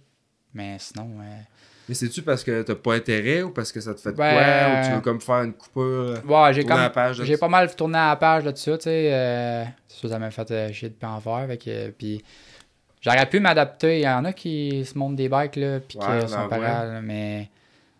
Mais 0.53 0.77
sinon. 0.79 1.09
euh, 1.21 1.39
Mais 1.89 1.95
c'est-tu 1.95 2.21
parce 2.21 2.43
que 2.43 2.61
t'as 2.61 2.75
pas 2.75 2.95
intérêt 2.95 3.41
ou 3.43 3.51
parce 3.51 3.71
que 3.71 3.79
ça 3.81 3.93
te 3.93 3.99
fait 4.01 4.11
de 4.11 4.17
Ben, 4.17 4.33
quoi? 4.33 4.79
Ou 4.81 4.85
tu 4.87 4.93
veux 4.95 5.01
comme 5.01 5.21
faire 5.21 5.43
une 5.43 5.53
coupure? 5.53 6.21
Ouais, 6.25 6.53
j'ai 6.53 6.63
comme. 6.65 6.77
la 6.77 6.89
page 6.89 7.17
de 7.17 7.25
J'ai 7.25 7.37
pas 7.37 7.47
mal 7.47 7.73
tourné 7.75 7.97
à 7.97 8.09
la 8.09 8.15
page 8.15 8.43
là, 8.45 8.51
de 8.51 8.57
ça, 8.57 8.77
tu 8.77 8.83
sais. 8.83 9.13
euh, 9.13 9.63
ça 9.87 10.19
m'a 10.19 10.31
fait 10.31 10.73
chier 10.73 10.89
de 10.89 10.93
pas 10.95 11.09
en 11.09 11.19
faire. 11.21 11.47
Euh, 11.67 11.91
puis 11.97 12.23
j'aurais 13.01 13.27
pu 13.29 13.39
m'adapter. 13.39 13.99
Il 13.99 14.03
y 14.03 14.07
en 14.07 14.25
a 14.25 14.33
qui 14.33 14.85
se 14.85 14.97
montent 14.97 15.15
des 15.15 15.29
bikes, 15.29 15.55
là, 15.55 15.79
puis 15.79 15.97
Ouais, 15.97 16.05
qui 16.19 16.25
on 16.25 16.27
sont 16.27 16.47
là, 16.47 17.01
mais 17.01 17.49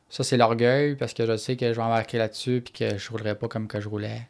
ça, 0.10 0.24
c'est 0.24 0.38
l'orgueil 0.38 0.96
parce 0.96 1.14
que 1.14 1.26
je 1.26 1.36
sais 1.38 1.56
que 1.56 1.68
je 1.68 1.76
vais 1.76 1.82
embarquer 1.82 2.18
là-dessus, 2.18 2.62
puis 2.64 2.74
que 2.74 2.98
je 2.98 3.10
roulerai 3.10 3.36
pas 3.36 3.48
comme 3.48 3.68
que 3.68 3.80
je 3.80 3.90
roulais. 3.90 4.28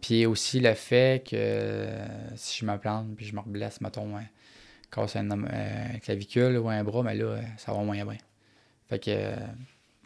Puis 0.00 0.26
aussi 0.26 0.60
le 0.60 0.74
fait 0.74 1.24
que 1.28 1.34
euh, 1.34 2.06
si 2.36 2.60
je 2.60 2.64
me 2.64 2.76
plante, 2.78 3.16
puis 3.16 3.26
je 3.26 3.34
me 3.34 3.40
blesse, 3.44 3.80
mettons, 3.80 4.14
ouais, 4.14 4.30
casse 4.92 5.16
un 5.16 5.28
euh, 5.30 5.98
clavicule 6.02 6.56
ou 6.58 6.68
un 6.68 6.84
bras, 6.84 7.02
mais 7.02 7.16
là, 7.16 7.24
euh, 7.24 7.40
ça 7.56 7.72
va 7.72 7.78
moins 7.78 8.04
bien. 8.04 8.18
Fait 8.88 8.98
que. 8.98 9.10
euh, 9.10 9.36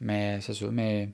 mais 0.00 0.40
c'est 0.40 0.54
sûr, 0.54 0.72
mais. 0.72 1.10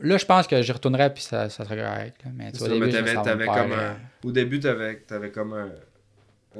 Là, 0.00 0.16
je 0.16 0.26
pense 0.26 0.46
que 0.46 0.62
j'y 0.62 0.70
retournerais 0.70 1.12
puis 1.12 1.22
ça, 1.24 1.48
ça 1.48 1.64
serait 1.64 1.76
correct. 1.76 2.22
là. 2.24 2.30
Mais 2.34 2.52
tu 2.52 2.58
vois, 2.58 2.68
ça, 2.68 2.74
au 2.74 2.78
début, 2.78 3.14
t'avais, 3.14 3.46
comme 3.46 3.72
euh, 3.72 3.90
un... 3.92 3.96
Au 4.22 4.30
début, 4.30 4.60
t'avais, 4.60 4.96
t'avais 5.00 5.30
comme 5.30 5.54
un... 5.54 5.70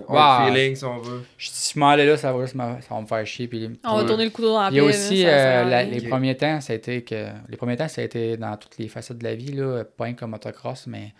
hard 0.09 0.49
feeling, 0.55 0.77
si 0.77 0.85
on 0.85 0.99
veut. 0.99 1.23
Je- 1.37 1.49
Si 1.51 1.75
je 1.75 1.79
m'en 1.79 1.89
allais 1.91 2.07
là, 2.07 2.17
ça 2.17 2.33
va, 2.33 2.41
juste 2.43 2.55
me- 2.55 2.81
ça 2.81 2.95
va 2.95 3.01
me 3.01 3.07
faire 3.07 3.27
chier. 3.27 3.49
Puis, 3.49 3.71
On 3.85 3.97
va 3.97 4.05
tourner 4.05 4.25
le 4.25 4.31
couteau 4.31 4.53
dans 4.55 4.63
la 4.63 4.71
il 4.71 4.77
y 4.77 4.81
a 4.81 4.85
aussi 4.85 5.23
là, 5.25 5.31
ça, 5.31 5.37
ça 5.39 5.59
euh, 5.61 5.65
la- 5.71 5.85
les 5.85 6.09
premiers 6.09 6.37
temps, 6.37 6.61
ça 6.61 6.73
a 6.73 6.77
été 6.77 7.03
que. 7.03 7.27
Les 7.49 7.57
premiers 7.57 7.77
temps, 7.77 7.89
ça 7.89 8.01
a 8.01 8.05
été 8.05 8.37
dans 8.37 8.57
toutes 8.57 8.79
les 8.79 8.89
facettes 8.89 9.19
de 9.19 9.25
la 9.25 9.35
vie, 9.35 9.53
là, 9.53 9.85
pas 9.85 10.13
comme 10.13 10.31
motocross, 10.31 10.87
mais 10.87 11.13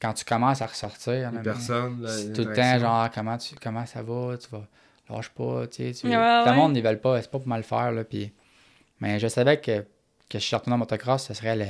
quand 0.00 0.12
tu 0.14 0.24
commences 0.24 0.60
à 0.62 0.66
ressortir, 0.66 1.30
Les 1.32 1.38
personnes, 1.40 2.02
là, 2.02 2.08
c'est 2.08 2.32
tout 2.32 2.42
le 2.44 2.52
temps 2.54 2.78
genre 2.78 3.08
comment 3.14 3.38
tu 3.38 3.54
comment 3.62 3.86
ça 3.86 4.02
va, 4.02 4.36
tu 4.36 4.48
vas 4.50 4.62
lâche 5.10 5.28
pas, 5.30 5.66
tu 5.66 5.92
sais. 5.92 5.92
Tu... 5.92 6.06
Ouais, 6.06 6.12
le 6.14 6.50
ouais. 6.50 6.56
monde 6.56 6.76
ils 6.76 6.82
veulent 6.82 7.00
pas, 7.00 7.20
c'est 7.20 7.30
pas 7.30 7.38
pour 7.38 7.48
mal 7.48 7.58
le 7.60 7.64
faire 7.64 7.92
là, 7.92 8.02
puis 8.04 8.32
mais 9.00 9.18
je 9.18 9.28
savais 9.28 9.60
que 9.60 9.80
que 10.30 10.38
je 10.38 10.44
suis 10.44 10.56
retourné 10.56 10.74
en 10.74 10.78
motocross, 10.78 11.24
ce 11.26 11.34
serait 11.34 11.54
le, 11.56 11.66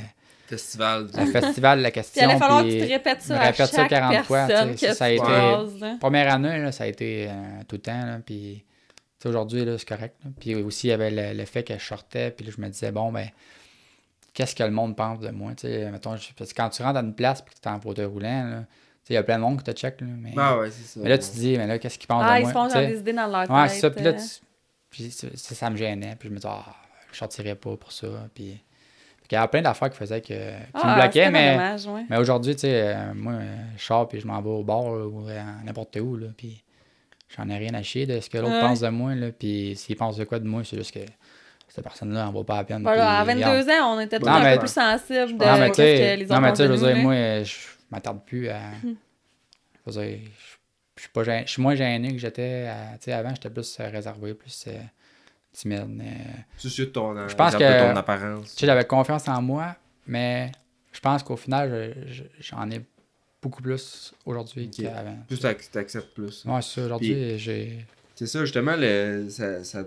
Festival. 0.47 1.09
le 1.17 1.27
festival 1.27 1.79
de 1.79 1.83
la 1.83 1.91
Puis 1.91 2.01
il 2.01 2.03
question. 2.05 2.29
allait 2.29 2.39
falloir 2.39 2.63
puis- 2.63 2.71
que 2.77 2.83
tu 2.83 2.87
te 2.89 2.93
répètes 2.93 3.23
ça 3.23 3.35
me 3.35 3.39
à 3.39 3.43
répète 3.45 3.67
ça 3.67 3.77
chaque 3.77 3.89
40 3.91 4.25
fois, 4.25 4.47
que 4.47 4.77
ça, 4.77 4.95
ça 4.95 5.05
a 5.07 5.11
été- 5.11 5.23
là. 5.27 5.97
Première 6.01 6.33
année, 6.35 6.59
là, 6.59 6.73
ça 6.73 6.85
a 6.85 6.87
été 6.87 7.27
euh, 7.29 7.33
tout 7.69 7.77
le 7.77 7.83
temps. 7.83 8.05
Là, 8.07 8.19
puis 8.25 8.65
tu 9.19 9.23
sais, 9.23 9.29
aujourd'hui, 9.29 9.65
là, 9.65 9.79
c'est 9.79 9.89
correct. 9.89 10.17
là. 10.25 10.31
Puis 10.39 10.55
aussi, 10.57 10.89
il 10.89 10.91
y 10.91 10.93
avait 10.93 11.11
le, 11.11 11.39
le 11.39 11.45
fait 11.47 11.63
que 11.63 11.79
je 11.79 11.85
sortais. 11.85 12.31
Puis 12.33 12.45
là, 12.47 12.53
je 12.57 12.61
me 12.61 12.69
disais, 12.69 12.91
bon, 12.93 13.11
ben, 13.13 13.29
qu'est-ce 14.35 14.55
que 14.55 14.63
le 14.63 14.71
monde 14.71 14.97
pense 14.97 15.21
de 15.21 15.31
moi? 15.31 15.53
tu 15.55 15.67
sais, 15.69 15.91
mettons, 15.91 16.17
je- 16.17 16.33
parce 16.37 16.53
que 16.53 16.57
quand 16.61 16.69
tu 16.71 16.83
rentres 16.83 16.95
dans 17.01 17.07
une 17.07 17.15
place 17.15 17.41
et 17.41 17.45
que 17.51 17.55
tu 17.61 17.69
es 17.69 17.73
en 17.73 17.81
fauteuil 17.81 18.07
roulant, 18.07 18.45
là, 18.45 18.57
tu 18.61 18.65
sais, 19.09 19.15
il 19.15 19.15
y 19.15 19.17
a 19.19 19.23
plein 19.23 19.37
de 19.37 19.43
monde 19.43 19.59
qui 19.59 19.65
te 19.65 19.73
check. 19.73 20.01
Là, 20.01 20.07
mais, 20.19 20.33
Ah 20.37 20.59
ouais, 20.59 20.71
c'est 20.71 20.83
ça. 20.87 21.01
mais 21.03 21.09
là, 21.09 21.19
tu 21.19 21.29
te 21.29 21.35
dis, 21.35 21.57
mais 21.57 21.67
là, 21.67 21.79
qu'est-ce 21.79 21.99
qu'ils 21.99 22.09
pensent 22.09 22.25
Ah, 22.27 22.35
de 22.35 22.41
ils 22.41 22.43
moi? 22.43 22.51
se 22.51 22.55
font 22.55 22.67
tu 22.69 22.75
genre 22.75 22.83
sais? 22.83 22.89
des 22.89 22.99
idées 22.99 23.13
dans 23.13 23.27
leur 23.27 23.43
tête. 23.43 23.51
Ouais, 23.51 23.69
c'est 23.69 23.81
ça. 23.81 23.91
Puis 23.91 24.05
là, 24.05 24.11
euh. 24.11 24.17
tu- 24.17 24.45
puis 24.91 25.11
ça, 25.11 25.29
ça, 25.55 25.71
me 25.71 25.77
gênait. 25.77 26.17
Puis 26.19 26.29
je 26.29 26.35
me 26.35 26.39
disais, 26.39 26.49
ah, 26.51 26.65
je 27.13 27.17
sortirais 27.19 27.55
pas 27.55 27.77
pour 27.77 27.93
ça. 27.93 28.07
Puis 28.35 28.63
il 29.31 29.35
y 29.35 29.39
avait 29.39 29.49
plein 29.49 29.63
d'affaires 29.63 29.91
qui 29.91 29.97
faisaient 29.97 30.21
que, 30.21 30.27
qui 30.35 30.35
Ah, 30.75 30.89
me 30.97 31.01
bloquaient, 31.01 31.11
c'était 31.27 31.31
mais. 31.31 31.53
dommage, 31.53 31.87
ouais. 31.87 32.05
Mais 32.11 32.17
aujourd'hui, 32.19 32.55
tu 32.55 32.61
sais, 32.63 32.83
euh, 32.95 33.15
moi, 33.15 33.35
je 33.77 33.83
sors 33.83 34.09
puis 34.09 34.21
je 34.21 34.27
m'en 34.27 34.41
vais 34.43 34.51
au 34.51 34.63
bar 34.63 34.83
là, 34.85 35.07
ou 35.07 35.27
n'importe 35.65 35.97
où, 35.97 36.17
là, 36.17 36.27
puis 36.37 36.63
j'en 37.37 37.49
ai 37.49 37.57
rien 37.57 37.73
à 37.75 37.83
chier 37.83 38.05
de 38.07 38.21
ce 38.21 38.29
que 38.29 38.39
l'autre 38.39 38.53
Ouais. 38.55 38.61
pense 38.61 38.81
de 38.81 38.89
moi, 38.89 39.15
là, 39.15 39.29
puis 39.33 39.75
s'il 39.77 39.97
pense 39.97 40.17
de 40.17 40.25
quoi 40.25 40.39
de 40.39 40.47
moi, 40.47 40.63
c'est 40.65 40.77
juste 40.77 40.93
que 40.93 41.01
cette 41.69 41.85
personne-là, 41.85 42.29
en 42.29 42.33
vaut 42.33 42.45
pas 42.45 42.57
la 42.59 42.65
peine. 42.65 42.83
Voilà, 42.83 43.21
à 43.21 43.25
puis, 43.25 43.33
22 43.41 43.47
regarde. 43.63 43.71
ans, 43.71 43.97
on 43.97 44.01
était 44.01 44.19
tous 44.19 44.27
Non, 44.27 44.33
un 44.33 44.43
mais- 44.43 44.53
peu 44.55 44.59
plus 44.61 44.69
sensibles 44.73 45.39
de 45.39 45.45
Non, 45.45 45.59
mais 45.59 45.71
que 45.71 45.81
les 45.81 46.17
non, 46.27 46.35
autres 46.37 46.41
mais 46.43 46.49
ont 46.49 46.53
tu 46.53 46.57
sais, 46.59 46.67
je 46.67 46.73
veux 46.73 46.77
dire, 46.93 46.97
moi, 46.97 47.43
je 47.43 47.55
m'attarde 47.91 48.21
plus 48.27 48.49
à... 48.51 48.59
Je 48.83 49.91
veux 49.91 50.03
dire, 50.07 50.19
je 50.97 51.51
suis 51.51 51.63
moins 51.63 51.75
gêné 51.75 52.13
que 52.13 52.19
j'étais, 52.19 52.69
tu 53.01 53.05
sais, 53.05 53.13
avant, 53.13 53.31
j'étais 53.31 53.49
plus 53.51 53.79
réservé, 53.79 54.35
plus 54.35 54.65
euh, 54.69 54.73
timide. 55.53 56.01
euh, 56.03 56.07
Soucieux 56.57 56.87
de 56.87 56.91
ton, 56.91 57.29
Je 57.29 57.35
pense 57.35 57.53
de 57.53 57.59
que- 57.59 57.91
ton 57.93 57.97
apparence. 57.97 58.55
Tu 58.55 58.61
sais, 58.61 58.67
j'avais 58.67 58.85
confiance 58.85 59.29
en 59.29 59.41
moi, 59.43 59.77
mais 60.07 60.51
je 60.93 61.01
pense 61.01 61.23
qu'au 61.23 61.37
final, 61.37 61.95
je- 62.07 62.13
je- 62.13 62.23
j'en 62.41 62.71
ai 62.71 62.81
beaucoup 63.43 63.63
plus 63.63 64.13
aujourd'hui 64.25 64.71
qu'avant. 64.71 65.19
Plus 65.29 65.41
t'ac- 65.41 65.71
t'acceptes 65.71 66.15
plus. 66.15 66.45
Ouais, 66.45 66.63
c'est 66.63 66.81
ça. 66.81 66.87
Aujourd'hui, 66.87 67.39
j'ai. 67.39 67.85
C'est 68.15 68.27
ça, 68.27 68.41
justement, 68.41 68.75
le, 68.77 69.27
ça, 69.31 69.65
ça- 69.65 69.85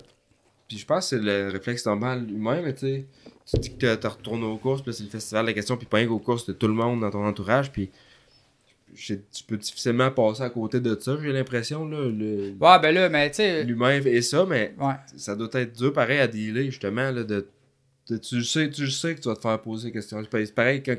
Puis 0.67 0.79
je 0.79 0.85
pense 0.87 1.11
que 1.11 1.17
c'est 1.17 1.23
le 1.23 1.49
réflexe 1.49 1.85
normal 1.85 2.27
humain, 2.27 2.59
mais 2.63 2.73
tu 2.73 2.79
sais, 2.87 3.05
tu 3.45 3.59
dis 3.59 3.77
que 3.77 3.93
tu 3.95 4.07
retournes 4.07 4.43
aux 4.43 4.57
courses, 4.57 4.81
puis 4.81 4.91
c'est 4.95 5.03
le 5.03 5.09
festival 5.09 5.43
de 5.45 5.49
la 5.51 5.53
question, 5.53 5.77
puis 5.77 5.85
pas 5.85 5.97
rien 5.97 6.07
qu'aux 6.07 6.17
courses 6.17 6.47
de 6.47 6.53
tout 6.53 6.65
le 6.67 6.73
monde 6.73 7.01
dans 7.01 7.11
ton 7.11 7.23
entourage, 7.23 7.71
puis 7.71 7.91
tu 8.95 9.43
peux 9.47 9.57
difficilement 9.57 10.09
passer 10.11 10.41
à 10.43 10.49
côté 10.49 10.79
de 10.79 10.97
ça, 10.99 11.17
j'ai 11.21 11.31
l'impression, 11.31 11.87
là. 11.87 11.97
le- 12.09 12.53
Ouais, 12.59 12.79
ben 12.81 12.93
là, 12.93 13.09
mais 13.09 13.29
tu 13.29 13.37
sais. 13.37 13.63
L'humain 13.63 13.99
et 14.03 14.21
ça, 14.21 14.45
mais 14.47 14.73
Ouais. 14.79 14.93
ça 15.15 15.35
doit 15.35 15.49
être 15.53 15.77
dur 15.77 15.93
pareil 15.93 16.19
à 16.19 16.27
dealer, 16.27 16.65
justement, 16.65 17.11
là, 17.11 17.23
de, 17.23 17.47
de- 18.09 18.17
tu, 18.17 18.43
sais, 18.43 18.69
tu 18.69 18.89
sais 18.89 19.15
que 19.15 19.21
tu 19.21 19.27
vas 19.29 19.35
te 19.35 19.41
faire 19.41 19.61
poser 19.61 19.87
des 19.87 19.93
questions. 19.93 20.17
C'est 20.21 20.29
pareil- 20.29 20.47
C'est 20.47 20.55
pareil 20.55 20.83
quand 20.83 20.97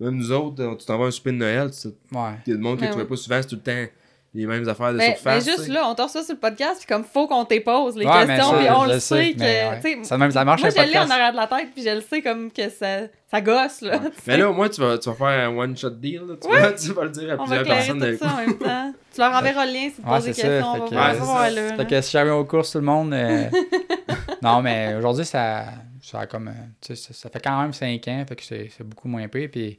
même 0.00 0.16
nous 0.16 0.32
autres, 0.32 0.76
tu 0.78 0.86
t'en 0.86 0.98
vas 0.98 1.04
à 1.04 1.08
un 1.08 1.10
souper 1.10 1.32
de 1.32 1.36
Noël, 1.36 1.70
tu 1.70 1.88
Ouais. 1.88 2.30
il 2.46 2.50
y 2.50 2.52
a 2.52 2.56
des 2.56 2.62
monde 2.62 2.76
que 2.76 2.82
Ben 2.82 2.88
tu 2.88 2.94
vois 2.94 3.02
oui. 3.02 3.08
pas 3.08 3.16
souvent, 3.16 3.40
c'est 3.42 3.48
tout 3.48 3.56
le 3.56 3.60
temps 3.62 3.92
les 4.32 4.46
mêmes 4.46 4.68
affaires 4.68 4.92
de 4.92 4.98
Mais, 4.98 5.08
mais 5.08 5.14
surface. 5.16 5.44
juste 5.44 5.58
tu 5.58 5.64
sais. 5.64 5.72
là, 5.72 5.88
on 5.88 5.94
te 5.96 6.02
reçoit 6.02 6.22
sur 6.22 6.34
le 6.34 6.40
podcast, 6.40 6.76
puis 6.78 6.86
comme 6.86 7.02
faut 7.04 7.26
qu'on 7.26 7.44
te 7.44 7.58
pose 7.58 7.96
les 7.96 8.06
Ouais, 8.06 8.26
mais 8.26 8.36
questions, 8.36 8.52
ça, 8.52 8.58
puis 8.58 8.66
on 8.70 8.84
le 8.84 9.00
sait 9.00 9.14
mais 9.16 9.34
que. 9.34 9.40
ouais. 9.40 9.80
tu 9.82 9.88
sais, 10.02 10.04
Ça, 10.04 10.18
même, 10.18 10.30
ça 10.30 10.44
marche 10.44 10.60
moi, 10.62 10.70
je 10.70 10.76
l'ai 10.82 10.98
en 10.98 11.10
arrière 11.10 11.32
de 11.32 11.36
la 11.36 11.46
tête, 11.48 11.70
puis 11.74 11.82
je 11.82 11.90
le 11.90 12.00
sais 12.00 12.22
comme 12.22 12.52
que 12.52 12.68
ça, 12.68 13.00
ça 13.28 13.40
gosse, 13.40 13.80
là. 13.80 13.98
tu 13.98 14.10
Mais 14.28 14.36
là, 14.36 14.48
au 14.48 14.52
moins, 14.54 14.68
tu 14.68 14.80
vas, 14.80 14.98
tu 14.98 15.08
vas 15.08 15.14
faire 15.16 15.48
un 15.50 15.56
one-shot 15.56 15.90
deal. 15.90 16.22
Là, 16.28 16.34
tu, 16.40 16.48
Ouais. 16.48 16.60
vas, 16.60 16.72
tu 16.74 16.92
vas 16.92 17.04
le 17.04 17.10
dire 17.10 17.32
à 17.32 17.42
on 17.42 17.44
va 17.44 17.56
plusieurs 17.56 17.76
personnes. 17.76 18.00
tout 18.18 18.24
ça 18.24 18.32
en 18.32 18.36
même 18.36 18.58
temps. 18.58 18.94
Tu 19.12 19.20
leur 19.20 19.32
enverras 19.32 19.66
le 19.66 19.72
lien 19.72 19.88
si 19.88 19.96
tu 19.96 20.02
poses 20.02 20.24
des 20.24 20.32
c'est 20.32 20.42
ça. 20.42 20.48
questions. 20.48 20.70
On 20.70 20.74
Fait 20.74 20.80
va 20.80 20.86
que, 20.86 20.94
voir 20.94 21.08
Ouais, 21.10 21.18
ça, 21.18 21.24
c'est 21.24 21.32
ouais, 21.60 21.66
ça. 21.66 21.70
là, 21.72 21.76
Fait 21.78 21.86
que 21.90 22.00
si 22.00 22.10
j'avais 22.12 22.30
aux 22.30 22.44
courses, 22.44 22.70
tout 22.70 22.78
le 22.78 22.84
monde. 22.84 23.12
euh, 23.12 23.50
non, 24.42 24.62
mais 24.62 24.94
aujourd'hui, 24.94 25.24
ça, 25.24 25.64
ça 26.00 26.20
a 26.20 26.26
comme. 26.26 26.46
euh, 26.46 26.52
tu 26.80 26.94
sais, 26.94 27.08
ça, 27.08 27.12
ça 27.14 27.28
fait 27.28 27.40
quand 27.40 27.60
même 27.60 27.72
5 27.72 28.06
ans, 28.06 28.24
fait 28.28 28.36
que 28.36 28.44
c'est 28.44 28.70
c'est 28.76 28.84
beaucoup 28.84 29.08
moins 29.08 29.26
pire. 29.26 29.48
Puis, 29.50 29.78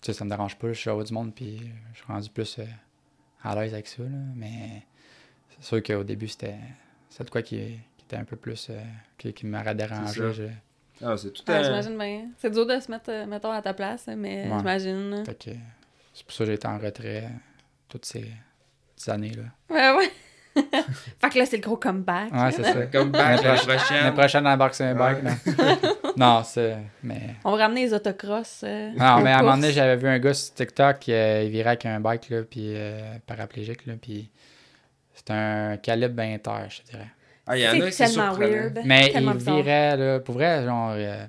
sais, 0.00 0.12
ça 0.14 0.24
me 0.24 0.30
dérange 0.30 0.56
pas. 0.56 0.68
Je 0.68 0.78
suis 0.78 0.88
au 0.88 1.02
du 1.02 1.12
monde, 1.12 1.32
puis 1.34 1.60
je 1.92 1.98
suis 1.98 2.06
rendu 2.10 2.30
plus 2.30 2.56
euh, 2.58 2.62
à 3.44 3.54
l'aise 3.54 3.72
avec 3.74 3.86
ça. 3.86 4.02
Là, 4.02 4.08
mais 4.34 4.82
c'est 5.50 5.64
sûr 5.64 5.82
qu'au 5.82 6.02
début, 6.04 6.28
c'était 6.28 6.56
c'était 7.08 7.24
de 7.24 7.30
quoi 7.30 7.42
qui, 7.42 7.56
qui 7.96 8.04
était 8.06 8.16
un 8.16 8.24
peu 8.24 8.36
plus. 8.36 8.68
euh, 8.70 8.80
qui 9.18 9.32
qui 9.32 9.46
m'aurait 9.46 9.74
dérangé. 9.74 10.32
je- 10.32 10.44
Ah, 11.04 11.16
c'est 11.16 11.32
tout 11.32 11.42
Ouais, 11.48 11.56
à... 11.56 11.62
j'imagine 11.62 11.98
bien. 11.98 12.26
C'est 12.38 12.50
dur 12.50 12.66
de 12.66 12.78
se 12.80 12.90
mettre, 12.90 13.10
euh, 13.10 13.26
mettons, 13.26 13.50
à 13.50 13.60
ta 13.62 13.74
place, 13.74 14.06
mais 14.16 14.48
Ouais. 14.48 14.58
j'imagine. 14.58 15.22
Fait 15.26 15.34
que 15.38 15.50
c'est 16.12 16.24
pour 16.24 16.32
ça 16.34 16.44
que 16.44 16.46
j'ai 16.50 16.54
été 16.54 16.66
en 16.68 16.78
retrait 16.78 17.28
toutes 17.88 18.04
ces, 18.04 18.30
ces 18.96 19.10
années-là. 19.10 19.42
Ouais, 19.70 19.96
ouais. 19.96 20.10
fait 21.20 21.30
que 21.30 21.38
là, 21.40 21.46
c'est 21.46 21.56
le 21.56 21.62
gros 21.62 21.76
comeback. 21.76 22.32
Ouais, 22.32 22.52
c'est 22.52 22.62
ça. 22.62 22.86
Comme 22.86 23.10
back 23.10 23.42
la 23.42 23.54
prochaine. 23.56 24.14
prochaine, 24.14 24.46
embarque 24.46 24.74
sur 24.76 24.84
un 24.86 24.94
bike. 24.94 25.18
Non, 26.16 26.42
c'est. 26.44 26.76
Mais. 27.02 27.36
On 27.44 27.52
va 27.52 27.64
ramener 27.64 27.82
les 27.86 27.94
autocross. 27.94 28.62
euh, 28.64 28.90
Non, 28.96 29.20
mais 29.20 29.30
à 29.32 29.38
un 29.38 29.42
moment 29.42 29.56
donné, 29.56 29.72
j'avais 29.72 29.96
vu 29.96 30.06
un 30.08 30.18
gars 30.18 30.34
sur 30.34 30.54
TikTok 30.54 30.98
qui 31.00 31.12
euh, 31.12 31.42
il 31.44 31.50
virait 31.50 31.70
avec 31.70 31.86
un 31.86 32.00
bike, 32.00 32.28
là, 32.30 32.42
puis 32.42 32.74
euh, 32.74 33.16
paraplégique, 33.26 33.86
là, 33.86 33.94
puis 34.00 34.30
c'était 35.14 35.32
un 35.32 35.76
calibre 35.76 36.22
inter, 36.22 36.50
je 36.68 36.82
te 36.82 36.90
dirais. 36.90 37.08
Ah, 37.46 37.56
il 37.58 37.62
y 37.62 37.68
en 37.68 37.72
a, 37.80 37.90
C'est 37.90 38.06
c'est 38.06 38.14
tellement 38.14 38.32
weird. 38.34 38.80
Mais 38.84 39.10
Tellement 39.10 39.32
il 39.32 39.36
bizarre. 39.38 39.56
virait, 39.56 39.96
là, 39.96 40.20
pour 40.20 40.34
vrai, 40.34 40.64
genre, 40.64 40.92
euh, 40.96 41.26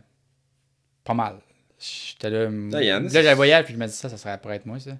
pas 1.04 1.14
mal. 1.14 1.36
J'étais 1.78 2.30
là. 2.30 2.48
Ah, 2.74 2.82
il 2.82 2.88
y 2.88 2.94
en 2.94 2.98
a, 2.98 3.00
là, 3.02 3.10
c'est- 3.10 3.22
je 3.22 3.26
la 3.26 3.36
voyais, 3.36 3.62
puis 3.64 3.74
je 3.74 3.80
me 3.80 3.86
dis, 3.86 3.92
ça, 3.94 4.08
ça 4.10 4.18
serait 4.18 4.38
pour 4.38 4.52
être 4.54 4.66
moi, 4.66 4.80
ça. 4.80 4.92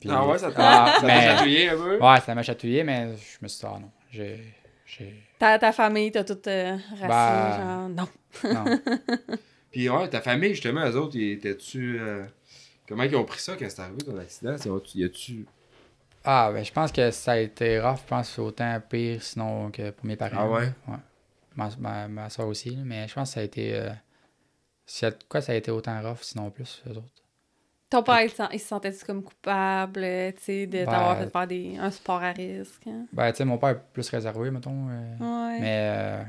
Puis- 0.00 0.10
Ah 0.12 0.26
ouais, 0.26 0.36
ça 0.36 0.50
t'a 0.50 0.56
Ah, 0.58 0.92
ça 0.96 1.00
t'a 1.02 1.06
mais- 1.06 1.22
chatouillé 1.22 1.68
un 1.70 1.76
peu? 1.76 1.98
Ouais, 1.98 2.20
ça 2.20 2.34
m'a 2.34 2.42
chatouillé, 2.42 2.82
mais 2.84 3.06
je 3.16 3.38
me 3.42 3.48
suis 3.48 3.60
dit, 3.60 3.66
ah 3.66 3.78
non, 3.80 3.90
j'ai. 4.10 4.54
Ta, 5.38 5.58
ta 5.58 5.72
famille, 5.72 6.10
t'as 6.12 6.24
tout 6.24 6.38
euh, 6.48 6.76
racine, 6.90 7.08
Bah. 7.08 7.56
genre, 7.58 7.88
non. 7.88 8.08
Non. 8.52 8.78
Puis 9.70 9.88
ouais, 9.88 10.08
ta 10.08 10.20
famille, 10.20 10.50
justement, 10.50 10.88
eux 10.88 10.96
autres, 10.96 11.16
étaient-tu... 11.18 11.98
euh, 12.00 12.24
Comment 12.86 13.02
ils 13.04 13.16
ont 13.16 13.24
pris 13.24 13.40
ça 13.40 13.56
quand 13.56 13.66
c'est 13.68 13.80
arrivé 13.80 13.98
ton 14.04 14.16
accident? 14.18 14.56
C'est- 14.58 14.96
Y 14.98 15.04
a-tu... 15.04 15.46
Ah, 16.24 16.50
ben, 16.52 16.64
je 16.64 16.72
pense 16.72 16.92
que 16.92 17.10
ça 17.10 17.32
a 17.32 17.38
été 17.38 17.80
rough, 17.80 17.98
je 18.02 18.06
pense, 18.08 18.38
autant 18.38 18.80
pire, 18.88 19.22
sinon, 19.22 19.70
que 19.70 19.90
pour 19.90 20.06
mes 20.06 20.16
parents. 20.16 20.36
Ah 20.38 20.48
ouais? 20.48 20.72
Ouais. 20.88 20.96
Ma, 21.56 21.68
ma, 21.78 22.08
ma 22.08 22.30
soeur 22.30 22.46
aussi, 22.48 22.70
là, 22.70 22.82
mais 22.84 23.06
je 23.08 23.14
pense 23.14 23.30
que 23.30 23.34
ça 23.34 23.40
a 23.40 23.42
été. 23.42 23.74
euh, 23.74 23.90
quoi 25.28 25.40
ça 25.40 25.52
a 25.52 25.54
été 25.56 25.70
autant 25.70 26.00
rough, 26.02 26.22
sinon 26.22 26.50
plus, 26.50 26.82
eux 26.86 26.96
autres? 26.96 27.23
Ton 27.94 28.02
père, 28.02 28.22
il, 28.22 28.30
se 28.30 28.36
sent- 28.36 28.48
il 28.52 28.58
se 28.60 28.66
sentait-tu 28.66 29.04
comme 29.04 29.22
coupable, 29.22 30.00
euh, 30.02 30.32
tu 30.32 30.42
sais, 30.42 30.66
de 30.66 30.78
Ben, 30.78 30.86
t'avoir 30.86 31.16
fait 31.16 31.30
faire 31.30 31.46
des, 31.46 31.76
un 31.78 31.90
sport 31.92 32.22
à 32.22 32.32
risque? 32.32 32.86
hein? 32.88 33.06
Ben, 33.12 33.30
tu 33.30 33.36
sais, 33.38 33.44
mon 33.44 33.56
père 33.56 33.68
est 33.70 33.82
plus 33.92 34.08
réservé, 34.08 34.50
mettons. 34.50 34.88
euh, 34.90 35.16
Ouais. 35.20 35.60
Mais. 35.60 35.78
euh, 35.96 36.24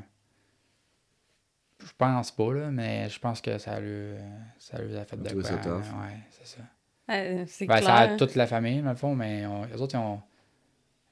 je 1.80 1.92
pense 1.98 2.32
pas, 2.32 2.54
là, 2.54 2.70
mais 2.72 3.10
je 3.10 3.20
pense 3.20 3.42
que 3.42 3.58
ça 3.58 3.80
lui, 3.80 4.14
ça 4.60 4.80
lui 4.80 4.96
a 4.96 5.06
fait 5.06 5.18
de 5.18 5.34
quoi. 5.34 5.44
ça 5.44 5.58
tough. 5.58 5.72
Ouais, 5.80 6.20
c'est 6.32 6.48
ça. 6.48 6.62
Euh, 7.12 7.46
c'est 7.48 7.66
Ben, 7.66 7.78
clair. 7.78 7.86
ça 7.86 7.96
a 7.96 8.08
toute 8.16 8.36
la 8.36 8.48
famille, 8.48 8.82
dans 8.82 8.90
le 8.92 8.96
fond, 8.96 9.16
mais 9.16 9.46
on, 9.46 9.66
les 9.66 9.82
autres, 9.82 9.96
ils 9.96 10.00
ont, 10.00 10.22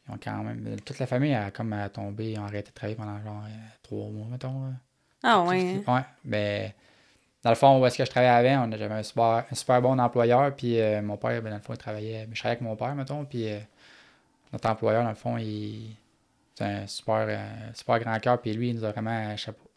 ils 0.08 0.14
ont 0.14 0.20
quand 0.24 0.44
même. 0.44 0.80
Toute 0.82 1.00
la 1.00 1.08
famille 1.08 1.34
a 1.34 1.50
comme 1.52 1.74
a 1.74 1.90
tombé, 1.90 2.32
ils 2.34 2.40
ont 2.40 2.46
arrêté 2.46 2.70
de 2.70 2.76
travailler 2.76 2.96
pendant 2.96 3.20
genre 3.24 3.44
trois 3.82 4.10
mois, 4.10 4.28
mettons. 4.30 4.66
Là. 4.68 4.74
Ah 5.24 5.44
ouais. 5.44 5.82
hein? 5.88 5.94
Ouais, 5.96 6.06
ben, 6.24 6.72
dans 7.44 7.50
le 7.52 7.56
fond, 7.56 7.80
où 7.82 7.86
est-ce 7.86 7.98
que 7.98 8.06
je 8.06 8.10
travaillais 8.10 8.52
avant, 8.52 8.68
on 8.68 8.72
a- 8.72 8.78
j'avais 8.78 8.94
un 8.96 9.04
super, 9.04 9.46
un 9.52 9.56
super 9.56 9.82
bon 9.82 10.00
employeur, 10.00 10.56
puis 10.56 10.80
euh, 10.80 11.02
mon 11.02 11.18
père, 11.18 11.42
ben, 11.42 11.50
dans 11.52 11.58
le 11.58 11.62
fond, 11.62 11.74
il 11.74 11.78
travaillait, 11.78 12.28
je 12.32 12.40
travaillais 12.40 12.58
avec 12.58 12.62
mon 12.62 12.76
père, 12.76 12.96
mettons, 12.96 13.26
puis 13.26 13.50
euh, 13.52 13.60
notre 14.54 14.70
employeur, 14.70 15.04
dans 15.04 15.10
le 15.10 15.16
fond, 15.16 15.38
il, 15.38 15.96
c'est 16.56 16.66
un 16.66 16.88
super, 16.88 17.26
euh, 17.30 17.72
super 17.74 18.00
grand 18.00 18.20
cœur, 18.20 18.42
puis 18.42 18.54
lui, 18.54 18.70
il 18.70 18.76
nous 18.76 18.86
a 18.86 18.92
vraiment 18.92 19.36
chapeau, 19.38 19.70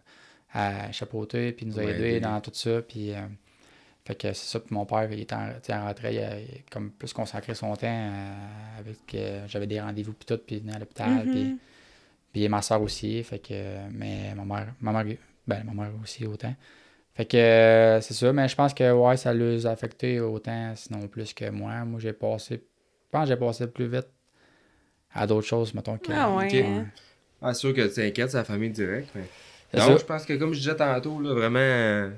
à 0.54 0.92
chapeauté, 0.92 1.52
puis 1.52 1.66
il 1.66 1.70
nous 1.70 1.80
a 1.80 1.84
Ouais, 1.84 1.90
aidés 1.90 2.20
aidé. 2.20 2.20
dans 2.20 2.40
tout 2.40 2.52
ça, 2.54 2.82
puis 2.82 3.12
euh, 3.14 3.18
fait 4.06 4.14
que 4.16 4.28
c'est 4.32 4.46
ça, 4.52 4.60
puis 4.60 4.74
mon 4.74 4.86
père, 4.86 5.10
il 5.12 5.20
était 5.20 5.34
en, 5.34 5.50
en 5.70 5.82
rentrée, 5.86 6.14
il 6.16 6.20
a, 6.20 6.38
il 6.40 6.44
a 6.50 6.58
comme 6.70 6.90
plus 6.92 7.12
consacré 7.12 7.54
son 7.54 7.74
temps 7.76 7.86
à- 7.88 8.78
avec, 8.80 8.98
euh, 9.14 9.46
j'avais 9.48 9.66
des 9.66 9.80
rendez-vous, 9.80 10.12
puis 10.14 10.26
tout, 10.26 10.38
puis 10.38 10.56
il 10.56 10.62
venait 10.62 10.76
à 10.76 10.78
l'hôpital, 10.78 11.28
puis... 11.28 11.52
Mhm. 11.52 11.58
Puis 12.32 12.48
ma 12.48 12.62
soeur 12.62 12.82
aussi, 12.82 13.22
fait 13.24 13.38
que 13.38 13.88
mais 13.90 14.34
ma 14.34 14.44
mère, 14.44 14.74
ma 14.80 14.92
mère, 15.04 15.16
ben 15.46 15.64
ma 15.64 15.72
mère 15.72 15.92
aussi 16.02 16.26
autant. 16.26 16.54
Fait 17.16 17.24
que 17.24 17.36
euh, 17.36 18.00
c'est 18.02 18.14
ça, 18.14 18.32
mais 18.32 18.46
je 18.46 18.54
pense 18.54 18.74
que 18.74 18.92
ouais, 18.92 19.16
ça 19.16 19.32
les 19.32 19.66
a 19.66 19.70
affecté 19.70 20.20
autant, 20.20 20.74
sinon 20.76 21.08
plus 21.08 21.32
que 21.32 21.48
moi. 21.50 21.84
Moi 21.84 21.98
j'ai 21.98 22.12
passé, 22.12 22.56
je 22.56 23.10
pense 23.10 23.22
que 23.24 23.28
j'ai 23.28 23.36
passé 23.36 23.66
plus 23.66 23.86
vite 23.88 24.08
à 25.14 25.26
d'autres 25.26 25.46
choses, 25.46 25.72
mettons 25.72 25.96
que. 25.96 26.12
Ah 26.12 26.30
ouais. 26.36 26.46
Ok. 26.46 26.54
hein? 26.54 26.86
Ah, 27.40 27.54
c'est 27.54 27.60
sûr 27.60 27.74
que 27.74 27.86
tu 27.86 27.94
t'inquiètes, 27.94 28.30
c'est 28.30 28.36
la 28.38 28.44
famille 28.44 28.70
directe, 28.70 29.08
mais... 29.14 29.78
Ça. 29.78 29.96
je 29.96 30.04
pense 30.04 30.24
que 30.24 30.32
comme 30.34 30.52
je 30.54 30.58
disais 30.58 30.76
tantôt, 30.76 31.20
là, 31.20 31.34
vraiment 31.34 31.58
euh, 31.58 32.10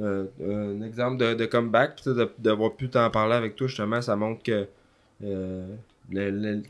euh, 0.00 0.26
un 0.40 0.82
exemple 0.82 1.18
de, 1.18 1.34
de 1.34 1.46
comeback, 1.46 1.96
puis 1.96 2.04
tu 2.04 2.10
sais, 2.10 2.16
de- 2.16 2.30
d'avoir 2.38 2.74
pu 2.74 2.88
t'en 2.88 3.10
parler 3.10 3.34
avec 3.34 3.56
toi, 3.56 3.66
justement, 3.66 4.00
ça 4.00 4.16
montre 4.16 4.42
que 4.42 4.66
euh, 5.24 5.66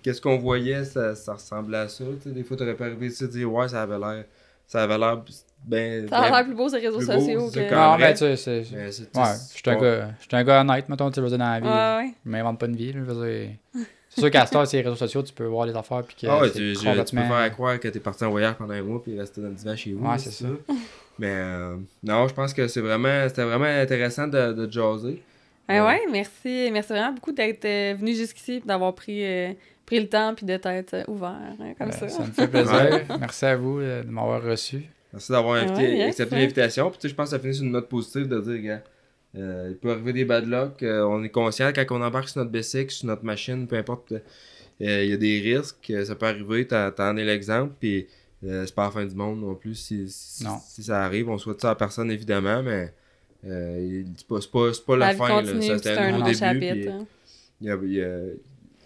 qu'est-ce 0.03 0.21
qu'on 0.21 0.39
voyait, 0.39 0.85
ça, 0.85 1.15
ça 1.15 1.35
ressemblait 1.35 1.79
à 1.79 1.89
ça. 1.89 2.05
tu 2.23 2.29
sais. 2.29 2.31
Des 2.31 2.43
fois, 2.43 2.57
t'aurais 2.57 2.75
pas 2.75 2.87
arrivé 2.87 3.07
ici 3.07 3.25
de 3.25 3.29
dire 3.29 3.53
ouais, 3.53 3.69
ça 3.69 3.83
avait 3.83 3.99
l'air. 3.99 4.25
Ça 4.67 4.83
avait 4.83 4.99
l'air 4.99 5.23
ben. 5.65 6.09
Ça 6.09 6.19
a 6.19 6.23
ben- 6.31 6.37
l'air 6.37 6.45
plus 6.45 6.55
beau 6.55 6.69
sur 6.69 6.79
les 6.79 6.87
réseaux 6.89 7.01
sociaux 7.01 7.51
que. 7.51 7.75
Non, 7.75 7.97
mais 7.99 8.13
tu 8.13 8.19
sais, 8.19 8.37
c'est. 8.37 8.65
je 8.65 8.91
suis 8.91 9.71
un, 9.71 9.77
gars- 9.77 10.09
je 10.19 10.23
suis 10.27 10.37
un 10.37 10.45
gars 10.45 10.61
honnête, 10.63 10.89
mettons, 10.89 11.11
tu 11.11 11.21
veux 11.21 11.29
dire, 11.29 11.39
dans 11.39 11.51
la 11.51 11.61
vie. 11.61 11.67
Ouais, 11.67 12.07
ouais. 12.07 12.15
Je 12.25 12.31
m'invente 12.31 12.59
pas 12.59 12.67
une 12.67 12.77
vie, 12.77 12.93
là, 12.93 13.01
je 13.07 13.13
veux 13.13 13.27
dire. 13.29 13.51
C'est 14.11 14.23
sûr 14.23 14.31
qu'à 14.31 14.41
heure, 14.43 14.67
sur 14.67 14.77
les 14.79 14.83
réseaux 14.83 14.97
sociaux, 14.97 15.23
tu 15.23 15.33
peux 15.33 15.45
voir 15.45 15.67
les 15.67 15.77
affaires, 15.77 16.03
puis 16.03 16.17
que. 16.21 16.27
Ah 16.27 16.41
ouais, 16.41 16.51
tu, 16.51 16.75
je- 16.75 16.79
tu 16.79 16.85
peux 16.85 16.91
complètement- 16.91 17.29
faire 17.29 17.53
croire 17.53 17.79
que 17.81 17.89
t'es 17.89 18.01
parti 18.01 18.25
en 18.25 18.31
voyage 18.31 18.55
pendant 18.57 18.73
un 18.75 18.83
mois 18.83 19.03
puis 19.03 19.19
rester 19.19 19.41
dans 19.41 19.49
le 19.49 19.55
divan 19.55 19.77
chez 19.77 19.93
vous. 19.93 20.05
Ouais, 20.07 20.19
c'est 20.19 20.31
ça. 20.33 20.47
Mais 21.19 21.33
euh, 21.35 21.77
non, 22.03 22.27
je 22.29 22.35
pense 22.35 22.55
que 22.55 22.67
c'est 22.69 22.81
vraiment 22.81 23.29
c'était 23.29 23.45
vraiment 23.45 23.65
intéressant 23.65 24.27
de, 24.29 24.53
de 24.53 24.73
jaser. 24.73 25.23
Ben 25.69 25.85
ouais, 25.85 26.01
merci. 26.11 26.71
Merci 26.73 26.93
vraiment 26.93 27.13
beaucoup 27.13 27.33
d'être 27.33 27.65
euh, 27.67 27.95
venu 27.99 28.15
jusqu'ici 28.15 28.53
et 28.55 28.61
d'avoir 28.61 28.95
pris, 28.95 29.23
euh, 29.25 29.53
pris 29.85 30.01
le 30.01 30.09
temps 30.09 30.33
puis 30.35 30.47
de 30.47 30.57
t'être 30.57 30.95
euh, 30.95 31.03
ouvert 31.09 31.29
hein, 31.61 31.75
comme 31.79 31.89
Ben, 31.91 31.93
ça. 31.93 32.09
ça 32.09 32.23
me 32.23 32.33
fait 32.33 32.49
plaisir. 32.49 33.03
Merci 33.21 33.45
à 33.45 33.57
vous 33.57 33.79
euh, 33.81 34.03
de 34.03 34.09
m'avoir 34.11 34.43
reçu. 34.43 34.85
Merci 35.19 35.33
d'avoir 35.33 35.55
invité, 35.57 35.81
Ouais, 35.89 35.97
yes, 35.97 36.09
accepté 36.11 36.35
ouais. 36.37 36.41
l'invitation. 36.43 36.91
Puis 36.91 36.99
tu 36.99 37.03
sais, 37.03 37.09
je 37.11 37.15
pense 37.15 37.27
que 37.27 37.37
ça 37.37 37.39
finit 37.41 37.55
sur 37.55 37.65
une 37.65 37.73
note 37.73 37.89
positive 37.89 38.29
de 38.29 38.41
dire, 38.41 38.63
gars, 38.63 38.83
euh, 39.37 39.69
il 39.71 39.77
peut 39.77 39.91
arriver 39.91 40.13
des 40.13 40.25
bad 40.25 40.47
luck. 40.47 40.83
euh, 40.83 41.03
on 41.03 41.23
est 41.25 41.29
conscient 41.29 41.73
quand 41.75 41.85
on 41.91 42.03
embarque 42.03 42.29
sur 42.29 42.39
notre 42.39 42.51
bicycle, 42.53 42.91
sur 42.91 43.07
notre 43.09 43.25
machine, 43.25 43.67
peu 43.67 43.77
importe, 43.77 44.13
euh, 44.13 44.21
il 44.81 45.11
y 45.11 45.13
a 45.13 45.17
des 45.17 45.41
risques, 45.41 45.93
ça 46.05 46.15
peut 46.15 46.27
arriver, 46.27 46.67
t'en, 46.67 46.91
t'en 46.93 47.17
es 47.17 47.25
l'exemple. 47.25 47.75
Puis 47.81 48.07
euh, 48.45 48.65
c'est 48.65 48.75
pas 48.75 48.85
la 48.85 48.91
fin 48.93 49.05
du 49.05 49.15
monde 49.17 49.41
non 49.41 49.55
plus 49.57 49.75
si, 49.75 50.05
si, 50.09 50.45
Non. 50.45 50.59
si 50.65 50.85
ça 50.85 51.05
arrive. 51.05 51.29
On 51.29 51.37
souhaite 51.39 51.61
ça 51.61 51.71
à 51.71 51.75
personne 51.75 52.11
évidemment, 52.11 52.63
mais 52.63 52.93
euh, 53.45 54.03
c'est 54.17 54.27
pas, 54.27 54.41
c'est 54.41 54.51
pas, 54.51 54.73
c'est 54.73 54.85
pas 54.87 54.97
la, 54.97 55.15
fin. 55.15 55.29
là. 55.29 55.43
continue, 55.43 55.63
Ça, 55.67 55.77
c'était 55.79 55.91
un 55.99 56.13
nouveau 56.19 56.31
début. 56.31 56.89
hein. 56.89 57.07
il 57.61 57.67
y 57.67 57.71
a, 57.71 57.79
il 57.83 57.93
y 57.93 58.03
a- 58.03 58.19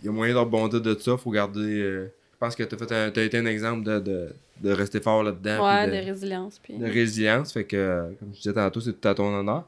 il 0.00 0.06
y 0.06 0.08
a 0.08 0.12
moyen 0.12 0.34
de 0.34 0.38
rebondir 0.38 0.80
de 0.80 0.94
ça. 0.98 1.16
Faut 1.16 1.30
garder. 1.30 2.08
Je 2.42 2.46
pense 2.46 2.56
que 2.56 2.62
t'as 2.64 3.06
un, 3.06 3.10
t'as 3.10 3.22
été 3.22 3.38
un 3.38 3.46
exemple 3.46 3.84
de, 3.84 4.00
de, 4.00 4.28
de 4.62 4.72
rester 4.72 5.00
fort 5.00 5.22
là-dedans. 5.22 5.64
Ouais, 5.64 5.86
de 5.86 6.04
résilience. 6.04 6.58
Puis... 6.60 6.76
de 6.76 6.86
résilience. 6.86 7.52
Fait 7.52 7.64
que, 7.64 7.76
euh, 7.76 8.02
comme 8.18 8.30
je 8.34 8.38
disais 8.38 8.52
tantôt, 8.52 8.80
c'est 8.80 9.00
tout 9.00 9.08
à 9.08 9.14
ton 9.14 9.32
honneur. 9.32 9.64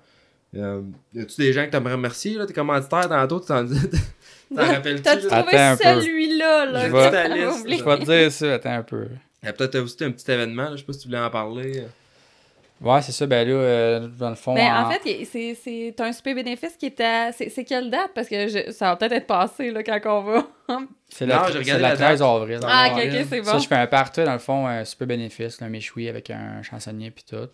Euh, 0.56 0.82
y 1.14 1.20
a-tu 1.20 1.40
des 1.40 1.52
gens 1.52 1.66
que 1.66 1.70
t'aimerais 1.70 1.94
remercier, 1.94 2.34
là, 2.36 2.46
tes 2.46 2.52
commanditaires 2.52 3.08
tantôt, 3.08 3.38
tu 3.40 3.46
t'en 3.46 3.62
dis. 3.62 3.78
T'en 4.54 4.66
rappelles-tu? 4.66 5.02
T'as-tu 5.02 5.28
là? 5.28 5.42
trouvé 5.42 5.56
Attends 5.56 5.90
un 5.90 5.94
peu. 5.94 6.00
celui-là, 6.02 6.66
là? 6.66 6.86
Je 6.86 6.92
vais- 6.92 7.10
t'as? 7.10 7.28
Je 7.76 7.84
vais 7.84 7.98
te 7.98 8.04
dire 8.04 8.32
ça, 8.32 8.54
attends 8.54 8.72
un 8.74 8.82
peu. 8.82 9.06
Il 9.42 9.46
y 9.46 9.48
a 9.48 9.52
peut-être 9.52 9.76
aussi 9.78 10.04
un 10.04 10.10
petit 10.10 10.30
événement, 10.30 10.64
là, 10.64 10.72
je 10.72 10.78
sais 10.78 10.84
pas 10.84 10.92
si 10.92 10.98
tu 11.00 11.08
voulais 11.08 11.20
en 11.20 11.30
parler. 11.30 11.84
Ouais, 12.84 13.02
c'est 13.02 13.12
ça. 13.12 13.26
Ben 13.26 13.48
là, 13.48 13.54
euh, 13.54 14.08
dans 14.08 14.28
le 14.30 14.34
fond. 14.36 14.54
Mais 14.54 14.70
en 14.70 14.90
fait, 14.90 15.24
c'est- 15.24 15.54
c'est 15.54 16.00
un 16.00 16.12
super 16.12 16.34
bénéfice 16.34 16.76
qui 16.76 16.86
était. 16.86 17.04
à- 17.04 17.32
C'est 17.32 17.48
c'est 17.48 17.64
quelle 17.64 17.90
date? 17.90 18.10
Parce 18.14 18.28
que 18.28 18.46
je- 18.48 18.70
ça 18.70 18.90
va 18.90 18.96
peut-être 18.96 19.12
être 19.12 19.26
passé 19.26 19.70
là, 19.70 19.82
quand 19.82 20.00
on 20.06 20.22
va. 20.22 20.46
c'est 21.08 21.26
Non, 21.26 21.36
la, 21.42 21.50
j'ai 21.52 21.58
regardé 21.58 21.82
la 21.82 21.88
la 21.90 21.94
13 21.96 22.18
date. 22.20 22.28
avril. 22.28 22.60
Ah, 22.64 22.88
ok, 22.92 22.98
ok, 23.04 23.26
c'est 23.30 23.42
Ça, 23.44 23.52
bon. 23.52 23.58
je 23.58 23.66
fais 23.68 23.74
un 23.76 23.86
partout, 23.86 24.22
dans 24.24 24.32
le 24.32 24.38
fond, 24.38 24.66
un 24.66 24.84
super 24.84 25.06
bénéfice, 25.08 25.60
là, 25.60 25.66
un 25.66 25.70
méchoui 25.70 26.08
avec 26.08 26.30
un 26.30 26.62
chansonnier 26.62 27.10
puis 27.10 27.24
tout. 27.28 27.48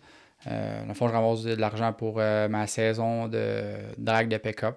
Euh, 0.47 0.81
dans 0.81 0.87
le 0.87 0.93
fond, 0.95 1.07
je 1.07 1.13
ramasse 1.13 1.43
de, 1.43 1.55
de 1.55 1.61
l'argent 1.61 1.93
pour 1.93 2.15
euh, 2.17 2.47
ma 2.47 2.65
saison 2.67 3.27
de 3.27 3.63
drag 3.97 4.27
de 4.27 4.37
pick-up. 4.37 4.75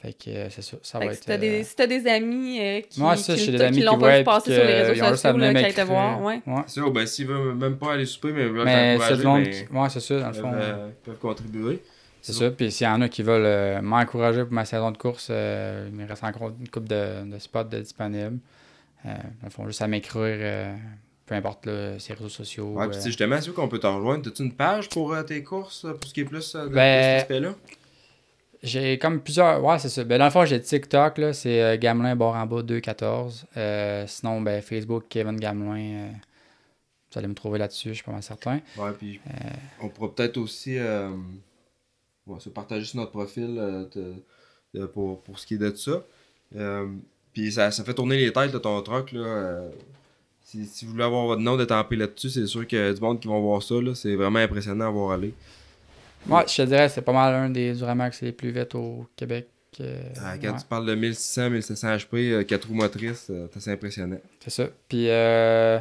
Fait 0.00 0.14
que 0.14 0.30
euh, 0.30 0.48
c'est 0.48 0.62
ça. 0.62 0.78
Ça 0.82 0.98
Fait 0.98 1.04
va 1.06 1.10
que 1.10 1.16
si 1.16 1.20
être. 1.20 1.26
t'as 1.26 1.34
euh, 1.34 1.38
des, 1.38 1.62
si 1.64 1.76
t'as 1.76 1.86
des 1.86 2.06
amis 2.06 2.58
euh, 2.58 2.80
qui, 2.88 3.02
Ouais, 3.02 3.16
ça, 3.16 3.34
qui, 3.34 3.44
qui 3.72 3.82
l'ont 3.82 3.98
pas 3.98 4.18
vu 4.18 4.24
passer 4.24 4.54
sur 4.54 4.64
les 4.64 4.72
réseaux 4.82 4.92
ils 4.94 5.02
ont 5.02 5.10
juste 5.10 5.26
à 5.26 5.32
sociaux, 5.32 5.38
là, 5.38 5.52
qui 5.52 5.58
été 5.60 5.66
m'écrire. 5.68 5.86
voir, 5.86 6.22
ouais. 6.22 6.40
Ouais. 6.46 6.62
C'est 6.66 6.72
sûr, 6.74 6.90
ben, 6.90 7.06
s'ils 7.06 7.26
veulent 7.26 7.54
même 7.54 7.76
pas 7.76 7.92
aller 7.92 8.06
souper, 8.06 8.32
mais 8.32 8.46
veulent 8.46 8.64
Mais 8.64 8.98
c'est 8.98 9.16
monde 9.24 9.44
ben, 9.44 9.50
qui. 9.66 9.72
Ouais, 9.74 9.88
c'est 9.90 10.00
ça, 10.00 10.20
dans 10.20 10.26
le 10.28 10.32
peuvent, 10.32 10.40
fond. 10.42 10.52
euh, 10.54 10.88
peuvent 11.04 11.18
contribuer. 11.18 11.82
C'est 12.22 12.32
ça. 12.32 12.50
Puis 12.50 12.70
s'il 12.72 12.86
y 12.86 12.90
en 12.90 13.00
a 13.02 13.08
qui 13.10 13.22
veulent 13.22 13.44
euh, 13.44 13.82
m'encourager 13.82 14.44
pour 14.44 14.52
ma 14.54 14.64
saison 14.64 14.90
de 14.90 14.96
course, 14.96 15.28
euh, 15.30 15.88
il 15.90 15.96
me 15.98 16.06
reste 16.08 16.24
encore 16.24 16.50
une 16.58 16.68
coupe 16.68 16.88
de, 16.88 17.30
de 17.30 17.38
spots 17.38 17.64
de 17.64 17.80
disponibles. 17.80 18.38
Euh, 19.06 19.14
ils 19.44 19.50
font 19.50 19.66
juste 19.66 19.82
à 19.82 19.86
m'écrire, 19.86 20.20
euh, 20.22 20.74
peu 21.26 21.34
importe 21.34 21.66
là, 21.66 21.98
ses 21.98 22.14
réseaux 22.14 22.28
sociaux. 22.30 22.72
Ouais, 22.74 22.86
euh, 22.86 22.88
puis 22.88 22.98
justement, 23.04 23.36
c'est 23.40 23.50
où 23.50 23.52
qu'on 23.54 23.68
peut 23.68 23.78
te 23.78 23.86
rejoindre. 23.86 24.24
T'as-tu 24.24 24.42
une 24.44 24.52
page 24.54 24.88
pour 24.88 25.12
euh, 25.12 25.22
tes 25.22 25.42
courses, 25.42 25.84
euh, 25.84 25.92
pour 25.92 26.08
ce 26.08 26.14
qui 26.14 26.20
est 26.20 26.24
plus 26.24 26.54
euh, 26.54 26.64
de, 26.68 26.74
Ben, 26.74 27.02
cet 27.02 27.20
aspect-là? 27.22 27.54
J'ai 28.62 28.98
comme 28.98 29.20
plusieurs. 29.20 29.64
Ouais, 29.64 29.78
c'est 29.78 29.88
ça. 29.88 30.04
Ben, 30.04 30.18
dans 30.18 30.26
le 30.26 30.30
fond, 30.30 30.44
j'ai 30.44 30.60
TikTok, 30.60 31.16
là, 31.18 31.32
c'est 31.32 31.62
euh, 31.62 31.76
Gamelin 31.78 32.14
barre 32.16 32.34
en 32.34 32.44
bas 32.46 32.62
214. 32.62 33.46
Euh, 33.56 34.04
sinon, 34.06 34.40
ben, 34.42 34.60
Facebook, 34.60 35.04
Kevin 35.08 35.36
Gamelin. 35.36 36.08
euh, 36.08 36.10
vous 37.12 37.18
allez 37.18 37.28
me 37.28 37.34
trouver 37.34 37.58
là-dessus, 37.58 37.88
je 37.88 37.94
suis 37.94 38.04
pas 38.04 38.12
mal 38.12 38.22
certain. 38.22 38.60
Ouais, 38.76 38.92
puis 38.96 39.18
Euh. 39.26 39.48
on 39.80 39.88
pourra 39.88 40.14
peut-être 40.14 40.36
aussi 40.36 40.76
ouais, 40.78 42.38
se 42.40 42.48
partager 42.50 42.84
sur 42.84 42.98
notre 42.98 43.10
profil 43.12 43.54
de- 43.94 44.14
de- 44.74 44.86
pour, 44.86 45.20
pour 45.22 45.38
ce 45.38 45.46
qui 45.46 45.54
est 45.54 45.58
de 45.58 45.74
ça. 45.74 46.04
Puis 47.32 47.52
ça, 47.52 47.70
ça 47.70 47.82
fait 47.84 47.94
tourner 47.94 48.16
les 48.16 48.32
têtes 48.32 48.52
de 48.52 48.58
ton 48.58 48.80
truck. 48.82 49.12
Là, 49.12 49.62
si, 50.44 50.66
si 50.66 50.84
vous 50.84 50.92
voulez 50.92 51.04
avoir 51.04 51.26
votre 51.26 51.40
nom 51.42 51.56
détampé 51.56 51.96
là-dessus, 51.96 52.30
c'est 52.30 52.46
sûr 52.46 52.66
qu'il 52.66 52.78
y 52.78 52.82
a 52.82 52.92
du 52.92 53.00
monde 53.00 53.20
qui 53.20 53.28
vont 53.28 53.40
voir 53.40 53.62
ça. 53.62 53.74
là. 53.80 53.94
C'est 53.94 54.14
vraiment 54.16 54.38
impressionnant 54.40 54.86
à 54.86 54.90
voir 54.90 55.12
aller. 55.12 55.32
Ouais, 56.28 56.44
je 56.46 56.56
te 56.56 56.62
dirais, 56.62 56.88
c'est 56.88 57.02
pas 57.02 57.12
mal 57.12 57.34
un 57.34 57.50
des 57.50 57.72
Duramax 57.72 58.20
les 58.22 58.32
plus 58.32 58.50
vite 58.50 58.74
au 58.74 59.06
Québec. 59.16 59.48
euh, 59.80 60.00
Ah, 60.22 60.36
quand 60.38 60.52
ouais. 60.52 60.58
tu 60.58 60.64
parles 60.66 60.86
de 60.86 60.94
1600, 60.94 61.50
1700 61.50 61.96
HP, 61.96 62.44
4 62.44 62.68
roues 62.68 62.74
motrices, 62.74 63.28
euh, 63.30 63.46
c'est 63.58 63.72
impressionnant. 63.72 64.18
C'est 64.40 64.50
ça. 64.50 64.64
Puis, 64.88 65.08
euh. 65.08 65.78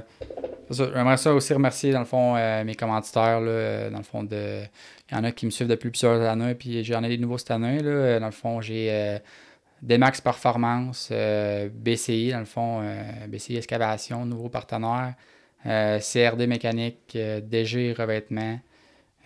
J'aimerais 0.70 1.18
ça 1.18 1.34
aussi 1.34 1.54
remercier, 1.54 1.92
dans 1.92 2.00
le 2.00 2.06
fond, 2.06 2.36
mes 2.64 2.76
commanditaires. 2.76 3.42
Là, 3.42 3.90
dans 3.90 3.98
le 3.98 4.04
fond, 4.04 4.24
de... 4.24 4.62
il 5.12 5.16
y 5.16 5.20
en 5.20 5.24
a 5.24 5.32
qui 5.32 5.46
me 5.48 5.52
suivent 5.52 5.68
depuis 5.68 5.90
plusieurs 5.90 6.22
années, 6.22 6.54
puis 6.56 6.84
j'en 6.84 7.04
ai 7.04 7.10
des 7.10 7.18
nouveaux 7.18 7.40
cette 7.40 7.52
année. 7.52 7.80
Là. 7.82 8.20
Dans 8.20 8.28
le 8.28 8.32
fond, 8.32 8.62
j'ai 8.62 9.18
Demax 9.82 10.22
Performance, 10.22 11.12
BCI, 11.74 12.32
dans 12.32 12.40
le 12.40 12.46
fond, 12.46 12.84
BCI 13.28 13.58
Excavation, 13.58 14.26
nouveau 14.28 14.50
partenaire, 14.50 15.16
CRD 15.66 16.46
Mécanique, 16.46 17.18
DG 17.44 17.94
Revêtement. 17.98 18.60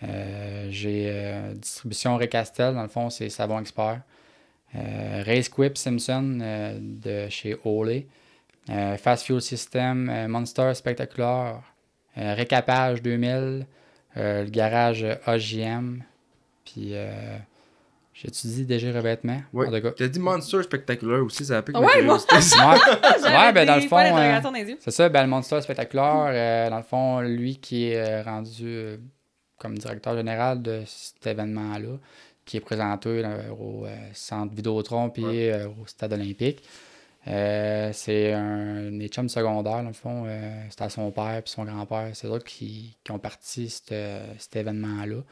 Euh, 0.02 0.66
j'ai 0.70 1.06
euh, 1.08 1.54
Distribution 1.54 2.16
Recastel, 2.16 2.74
dans 2.74 2.82
le 2.82 2.88
fond, 2.88 3.10
c'est 3.10 3.28
Savon 3.28 3.60
Expert. 3.60 4.00
Euh, 4.76 5.22
Race 5.24 5.48
Quip 5.48 5.78
Simpson 5.78 6.38
euh, 6.42 6.78
de 6.80 7.28
chez 7.30 7.56
Olay. 7.64 8.06
Euh, 8.70 8.96
Fast 8.96 9.26
Fuel 9.26 9.42
System, 9.42 10.08
euh, 10.08 10.26
Monster 10.26 10.72
Spectacular, 10.74 11.62
euh, 12.16 12.34
Récapage 12.34 13.02
2000, 13.02 13.66
euh, 14.16 14.44
le 14.44 14.50
garage 14.50 15.04
AJM, 15.26 16.02
puis 16.64 16.90
euh, 16.92 17.36
j'ai-tu 18.14 18.46
dit 18.46 18.64
DG 18.64 18.90
Revêtement? 18.90 19.42
Cas. 19.54 19.90
T'as 19.98 20.08
dit 20.08 20.18
Monster 20.18 20.62
Spectacular 20.62 21.22
aussi, 21.22 21.44
ça 21.44 21.58
a 21.58 21.62
piqué 21.62 21.78
Ouais, 21.78 22.00
moi-. 22.02 22.18
Ouais, 22.32 23.52
ben, 23.52 23.66
dans 23.66 23.76
le 23.76 23.82
fond, 23.82 23.98
c'est 24.80 24.90
ça, 24.90 25.08
ben, 25.10 25.22
le 25.22 25.28
Monster 25.28 25.60
Spectacular, 25.60 26.28
euh, 26.30 26.70
dans 26.70 26.78
le 26.78 26.82
fond, 26.82 27.20
lui 27.20 27.56
qui 27.58 27.88
est 27.90 28.22
rendu 28.22 28.62
euh, 28.64 28.96
comme 29.58 29.76
directeur 29.78 30.16
général 30.16 30.62
de 30.62 30.82
cet 30.86 31.26
événement-là, 31.26 31.98
qui 32.44 32.56
est 32.58 32.60
présenté 32.60 33.22
là, 33.22 33.38
au 33.58 33.86
euh, 33.86 33.96
centre 34.12 34.54
Vidéotron 34.54 35.10
puis 35.10 35.24
Ouais. 35.24 35.52
euh, 35.52 35.68
au 35.68 35.86
stade 35.86 36.12
olympique. 36.12 36.62
Euh, 37.26 37.90
c'est 37.94 38.32
un 38.34 38.90
des 38.90 39.08
chums 39.08 39.30
secondaires, 39.30 39.82
dans 39.82 39.88
le 39.88 39.94
fond. 39.94 40.24
euh, 40.26 40.62
c'était 40.68 40.84
à 40.84 40.90
son 40.90 41.10
père 41.10 41.40
puis 41.42 41.50
son 41.52 41.64
grand-père. 41.64 42.10
C'est 42.12 42.26
eux 42.26 42.38
qui, 42.44 42.96
qui 43.02 43.12
ont 43.12 43.18
parti 43.18 43.70
cet, 43.70 43.94
cet 44.38 44.56
événement-là. 44.56 45.22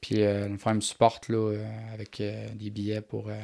Puis, 0.00 0.22
euh, 0.24 0.46
dans 0.46 0.52
le 0.52 0.58
fond, 0.58 0.70
ils 0.70 0.76
me 0.76 0.80
supportent 0.80 1.28
là, 1.28 1.36
euh, 1.52 1.64
avec 1.94 2.20
euh, 2.20 2.48
des 2.54 2.70
billets 2.70 3.00
pour. 3.02 3.28
euh, 3.28 3.34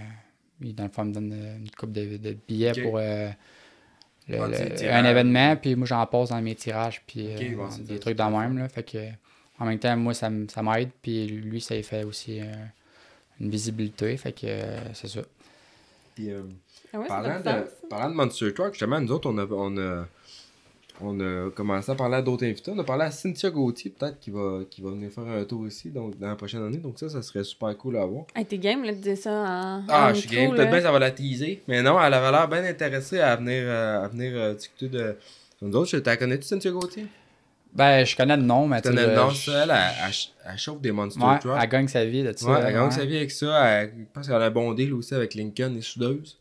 ils, 0.62 0.74
dans 0.74 0.84
le 0.84 0.90
fond, 0.90 1.04
ils 1.04 1.08
me 1.10 1.12
donnent 1.14 1.32
euh, 1.32 1.58
une 1.58 1.70
coupe 1.70 1.92
de, 1.92 2.16
de 2.16 2.36
billets 2.48 2.72
pour 2.82 2.96
euh, 2.98 3.28
le- 4.26 4.36
le- 4.38 4.90
un 4.92 5.04
événement. 5.04 5.54
Puis, 5.56 5.76
moi, 5.76 5.86
j'en 5.86 6.04
passe 6.06 6.30
dans 6.30 6.40
mes 6.42 6.54
tirages. 6.54 7.02
Puis, 7.06 7.28
euh, 7.28 7.56
des 7.80 8.00
trucs 8.00 8.16
dans 8.16 8.30
le 8.30 8.38
même. 8.38 8.58
Là, 8.58 8.68
fait 8.68 8.82
que, 8.82 8.98
en 9.58 9.64
même 9.64 9.78
temps, 9.78 9.96
moi, 9.96 10.14
ça, 10.14 10.30
ça 10.48 10.62
m'aide. 10.62 10.90
Puis, 11.02 11.26
lui, 11.26 11.60
ça 11.60 11.74
lui 11.74 11.82
fait 11.82 12.04
aussi 12.04 12.40
euh, 12.40 12.44
une 13.40 13.50
visibilité. 13.50 14.16
Fait 14.16 14.32
que, 14.32 14.46
euh, 14.46 14.94
c'est 14.94 15.08
ça. 15.08 15.20
Puis, 16.14 16.30
euh, 16.30 16.42
Ah 16.92 16.98
ouais, 17.00 17.06
Parlant 17.06 17.40
de, 17.40 17.88
parlant 17.88 18.10
de 18.10 18.14
Monster 18.14 18.52
Truck, 18.52 18.72
justement, 18.72 19.00
nous 19.00 19.12
autres, 19.12 19.30
on 19.30 19.38
a, 19.38 19.46
on 19.46 19.78
a, 19.78 20.06
on 21.00 21.20
a 21.20 21.50
commencé 21.50 21.90
à 21.90 21.94
parler 21.94 22.16
à 22.16 22.22
d'autres 22.22 22.44
invités. 22.44 22.70
On 22.70 22.78
a 22.78 22.84
parlé 22.84 23.04
à 23.04 23.10
Cynthia 23.10 23.50
Gauthier, 23.50 23.90
peut-être, 23.90 24.18
qui 24.20 24.30
va, 24.30 24.60
qui 24.68 24.82
va 24.82 24.90
venir 24.90 25.10
faire 25.10 25.26
un 25.26 25.44
tour 25.44 25.66
ici 25.66 25.90
donc, 25.90 26.18
dans 26.18 26.28
la 26.28 26.36
prochaine 26.36 26.62
année. 26.62 26.78
Donc, 26.78 26.98
ça, 26.98 27.08
ça 27.08 27.22
serait 27.22 27.44
super 27.44 27.76
cool 27.78 27.96
à 27.96 28.04
voir. 28.04 28.24
Hey, 28.34 28.44
t'es 28.44 28.58
game 28.58 28.82
là, 28.82 28.92
de 28.92 29.00
dire 29.00 29.16
ça 29.16 29.30
en. 29.30 29.84
Ah, 29.88 30.10
en 30.10 30.14
je 30.14 30.20
suis 30.20 30.28
game. 30.28 30.54
Peut-être 30.54 30.70
bien 30.70 30.80
ça 30.82 30.92
va 30.92 30.98
la 30.98 31.10
teaser. 31.10 31.62
Mais 31.66 31.82
non, 31.82 31.98
elle 32.02 32.12
avait 32.12 32.30
l'air 32.30 32.48
bien 32.48 32.64
intéressée 32.64 33.20
à 33.20 33.36
venir, 33.36 33.62
euh, 33.64 34.04
à 34.04 34.08
venir 34.08 34.54
discuter 34.54 34.88
de. 34.88 35.16
Nous 35.62 35.74
autres, 35.74 35.98
t'as 35.98 36.16
connais-tu 36.16 36.46
Cynthia 36.46 36.70
Gauthier? 36.70 37.06
Ben, 37.76 38.04
je 38.06 38.16
connais 38.16 38.36
le 38.36 38.42
nom, 38.42 38.66
mais 38.66 38.80
Tu 38.80 38.88
connais 38.88 39.06
le 39.06 39.14
nom, 39.14 39.30
je- 39.30 39.50
ça, 39.50 39.62
elle, 39.64 39.70
elle, 39.70 39.76
elle, 40.08 40.50
elle 40.52 40.58
chauffe 40.58 40.80
des 40.80 40.92
Monster 40.92 41.20
Ouais, 41.22 41.38
Trucks. 41.38 41.58
elle 41.62 41.68
gagne 41.68 41.88
sa 41.88 42.04
vie 42.04 42.22
de 42.22 42.32
ça. 42.36 42.46
Ouais, 42.50 42.58
elle 42.66 42.72
gagne 42.72 42.84
ouais. 42.86 42.90
sa 42.90 43.04
vie 43.04 43.16
avec 43.16 43.30
ça. 43.30 43.66
Elle, 43.68 43.92
je 43.98 44.04
pense 44.12 44.26
qu'elle 44.26 44.36
a 44.42 44.46
un 44.46 44.50
bon 44.50 44.72
deal 44.72 44.92
aussi 44.94 45.14
avec 45.14 45.34
Lincoln 45.34 45.74
et 45.76 45.82
Soudeuse. 45.82 46.38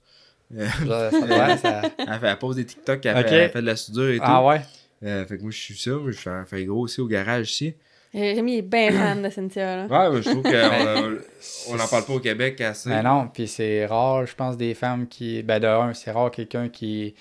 Ça- 0.55 1.11
ça 1.11 1.19
doit, 1.27 1.57
ça- 1.57 1.81
Elle, 1.99 2.19
fait, 2.19 2.27
elle 2.27 2.37
pose 2.37 2.55
des 2.55 2.65
TikTok, 2.65 3.05
elle, 3.05 3.27
fait, 3.27 3.33
elle 3.35 3.49
fait 3.49 3.61
de 3.61 3.65
la 3.65 3.75
soudure 3.75 4.09
et 4.09 4.17
tout. 4.17 4.23
Ah 4.25 4.43
ouais? 4.45 4.61
Euh, 5.03 5.25
fait 5.25 5.37
que 5.37 5.41
moi, 5.41 5.51
je 5.51 5.57
suis 5.57 5.75
ça. 5.77 5.91
moi, 5.91 6.11
Je 6.11 6.43
fais, 6.47 6.65
gros 6.65 6.81
aussi 6.81 7.01
au 7.01 7.07
garage 7.07 7.51
ici. 7.51 7.73
Rémi 8.13 8.59
est 8.59 8.61
bien 8.61 8.91
fan 8.91 9.21
de 9.21 9.29
Cynthia. 9.29 9.75
Là. 9.75 9.85
Ouais, 9.87 10.15
mais 10.15 10.21
je 10.21 10.29
trouve 10.29 10.43
qu'on 10.43 10.51
on 11.73 11.75
n'en 11.75 11.87
parle 11.87 12.05
pas 12.05 12.13
au 12.13 12.19
Québec 12.21 12.61
assez. 12.61 12.89
Ben 12.89 13.03
non, 13.03 13.27
puis 13.27 13.45
c'est 13.47 13.85
rare, 13.87 14.25
je 14.25 14.33
pense, 14.35 14.55
des 14.55 14.73
femmes 14.73 15.07
qui. 15.07 15.43
Ben 15.43 15.59
de 15.59 15.67
un, 15.67 15.93
c'est 15.93 16.11
rare 16.11 16.31
quelqu'un 16.31 16.69
qui, 16.69 17.13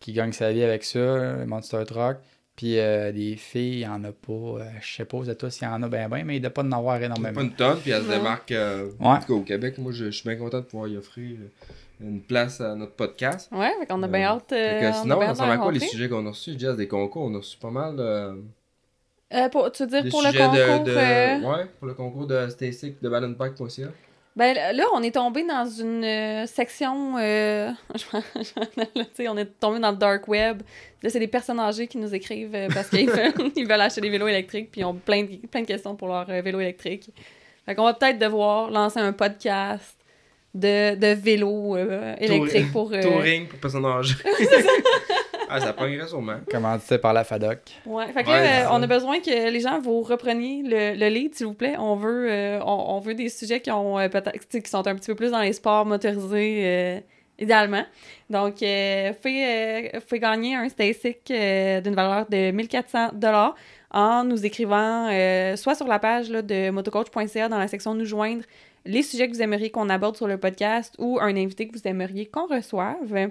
qui 0.00 0.12
gagne 0.14 0.32
sa 0.32 0.50
vie 0.50 0.62
avec 0.62 0.84
ça, 0.84 0.98
le 0.98 1.44
Monster 1.46 1.82
Truck. 1.86 2.16
Puis 2.58 2.76
euh, 2.80 3.12
des 3.12 3.36
filles, 3.36 3.74
il 3.74 3.78
n'y 3.78 3.86
en 3.86 4.02
a 4.02 4.10
pas. 4.10 4.32
euh, 4.32 4.64
je 4.82 4.96
sais 4.96 5.04
pas, 5.04 5.16
vous 5.16 5.30
êtes 5.30 5.38
tous, 5.38 5.60
il 5.60 5.64
y 5.64 5.66
en 5.68 5.80
a 5.80 5.88
ben 5.88 6.08
ben, 6.08 6.24
mais 6.24 6.34
il 6.34 6.38
ne 6.38 6.48
doit 6.48 6.50
pas 6.54 6.62
en 6.64 6.72
avoir 6.72 6.96
Il 6.96 7.04
y 7.04 7.06
en 7.06 7.12
a 7.12 7.14
énormément. 7.14 7.34
pas 7.36 7.42
une 7.42 7.52
tonne, 7.54 7.78
puis 7.80 7.92
elle 7.92 8.02
se 8.02 8.08
Ouais. 8.08 8.16
démarque. 8.18 8.50
euh, 8.50 8.86
Ouais. 8.98 9.06
En 9.06 9.18
tout 9.20 9.26
cas, 9.28 9.32
au 9.34 9.42
Québec, 9.42 9.78
moi, 9.78 9.92
je, 9.92 10.06
je 10.06 10.10
suis 10.10 10.28
bien 10.28 10.36
content 10.36 10.58
de 10.58 10.64
pouvoir 10.64 10.88
y 10.88 10.96
offrir 10.96 11.36
euh, 11.40 12.04
une 12.04 12.20
place 12.20 12.60
à 12.60 12.74
notre 12.74 12.94
podcast. 12.94 13.48
Ouais, 13.52 13.70
fait 13.78 13.86
qu'on 13.86 14.02
a 14.02 14.08
bien 14.08 14.32
Euh, 14.32 14.34
hâte. 14.36 14.52
euh, 14.52 14.80
que 14.80 14.92
sinon, 14.96 15.18
bien 15.20 15.26
ça 15.28 15.32
de 15.34 15.38
ressemble 15.38 15.52
à 15.52 15.58
quoi 15.58 15.70
les 15.72 15.78
sujets 15.78 16.08
qu'on 16.08 16.26
a 16.26 16.30
reçus? 16.30 16.54
Jazz, 16.58 16.76
des 16.76 16.88
concours, 16.88 17.22
on 17.22 17.34
a 17.34 17.38
reçu 17.38 17.56
pas 17.58 17.70
mal. 17.70 17.94
euh, 18.00 18.34
Euh, 19.34 19.48
pour, 19.50 19.70
tu 19.70 19.84
veux 19.84 19.88
dire 19.90 20.02
des 20.02 20.08
pour 20.10 20.22
le 20.22 20.32
concours. 20.32 20.52
de. 20.84 20.84
de- 20.84 20.96
euh, 20.96 21.40
Ouais, 21.40 21.66
pour 21.78 21.86
le 21.86 21.94
concours 21.94 22.26
de 22.26 22.48
Stacy 22.48 22.96
de 23.00 23.08
ballonpack.ca. 23.08 23.88
Ben 24.38 24.54
là, 24.76 24.84
on 24.94 25.02
est 25.02 25.10
tombé 25.14 25.44
dans 25.44 25.66
une 25.68 26.46
section. 26.46 27.16
euh, 27.18 27.72
on 29.28 29.36
est 29.36 29.44
tombé 29.60 29.80
dans 29.80 29.90
le 29.90 29.96
dark 29.96 30.28
web. 30.28 30.62
Là, 31.02 31.10
c'est 31.10 31.18
des 31.18 31.26
personnes 31.26 31.58
âgées 31.58 31.88
qui 31.88 31.98
nous 31.98 32.14
écrivent 32.14 32.54
euh, 32.54 32.68
parce 32.72 32.88
qu'ils 32.88 33.10
veulent, 33.10 33.32
ils 33.56 33.66
veulent 33.66 33.80
acheter 33.80 34.00
des 34.00 34.10
vélos 34.10 34.28
électriques 34.28 34.70
puis 34.70 34.82
ils 34.82 34.84
ont 34.84 34.94
plein 34.94 35.24
de, 35.24 35.44
plein 35.48 35.62
de 35.62 35.66
questions 35.66 35.96
pour 35.96 36.06
leur 36.06 36.30
euh, 36.30 36.40
vélo 36.40 36.60
électrique. 36.60 37.10
Fait 37.66 37.74
qu'on 37.74 37.82
va 37.84 37.94
peut-être 37.94 38.18
devoir 38.18 38.70
lancer 38.70 39.00
un 39.00 39.12
podcast 39.12 39.96
de, 40.54 40.94
de 40.94 41.14
vélos 41.14 41.76
euh, 41.76 42.14
électriques 42.20 42.70
pour. 42.72 42.92
euh, 42.92 43.02
Touring 43.02 43.48
pour 43.48 43.58
personnes 43.58 43.86
âgées. 43.86 44.14
ah, 45.50 45.60
ça 45.60 45.72
pognerait 45.72 46.06
sûrement. 46.08 46.36
Commandité 46.50 46.98
par 46.98 47.12
la 47.12 47.24
FADOC? 47.24 47.58
Ouais, 47.86 48.06
fait 48.12 48.24
que 48.24 48.28
Ouais, 48.28 48.42
là, 48.42 48.64
euh, 48.66 48.68
on 48.72 48.82
a 48.82 48.86
besoin 48.86 49.20
que 49.20 49.50
les 49.50 49.60
gens 49.60 49.80
vous 49.80 50.02
repreniez 50.02 50.62
le, 50.64 50.98
le 50.98 51.08
lead, 51.08 51.34
s'il 51.34 51.46
vous 51.46 51.54
plaît. 51.54 51.76
On 51.78 51.96
veut, 51.96 52.28
euh, 52.30 52.60
on, 52.64 52.96
on 52.96 53.00
veut 53.00 53.14
des 53.14 53.28
sujets 53.28 53.60
qui 53.60 53.70
ont 53.70 53.98
euh, 53.98 54.08
qui 54.08 54.70
sont 54.70 54.86
un 54.86 54.94
petit 54.94 55.06
peu 55.08 55.14
plus 55.14 55.30
dans 55.30 55.40
les 55.40 55.52
sports 55.52 55.86
motorisés, 55.86 56.60
euh, 56.64 57.00
idéalement. 57.38 57.84
Donc, 58.30 58.62
euh, 58.62 59.12
fait, 59.20 59.92
euh, 59.96 60.00
fait 60.06 60.18
gagner 60.18 60.54
un 60.56 60.68
Stasic 60.68 61.18
euh, 61.30 61.80
d'une 61.80 61.94
valeur 61.94 62.26
de 62.28 62.50
1400 62.50 63.10
dollars 63.14 63.54
en 63.90 64.24
nous 64.24 64.44
écrivant 64.44 65.08
euh, 65.10 65.56
soit 65.56 65.74
sur 65.74 65.86
la 65.86 65.98
page 65.98 66.28
là, 66.30 66.42
de 66.42 66.68
motocoach.ca 66.70 67.48
dans 67.48 67.58
la 67.58 67.68
section 67.68 67.94
nous 67.94 68.04
joindre 68.04 68.42
les 68.84 69.02
sujets 69.02 69.28
que 69.28 69.34
vous 69.34 69.42
aimeriez 69.42 69.70
qu'on 69.70 69.88
aborde 69.88 70.16
sur 70.16 70.26
le 70.28 70.36
podcast 70.38 70.94
ou 70.98 71.18
un 71.20 71.36
invité 71.36 71.66
que 71.68 71.72
vous 71.76 71.86
aimeriez 71.86 72.26
qu'on 72.26 72.46
reçoive. 72.46 73.30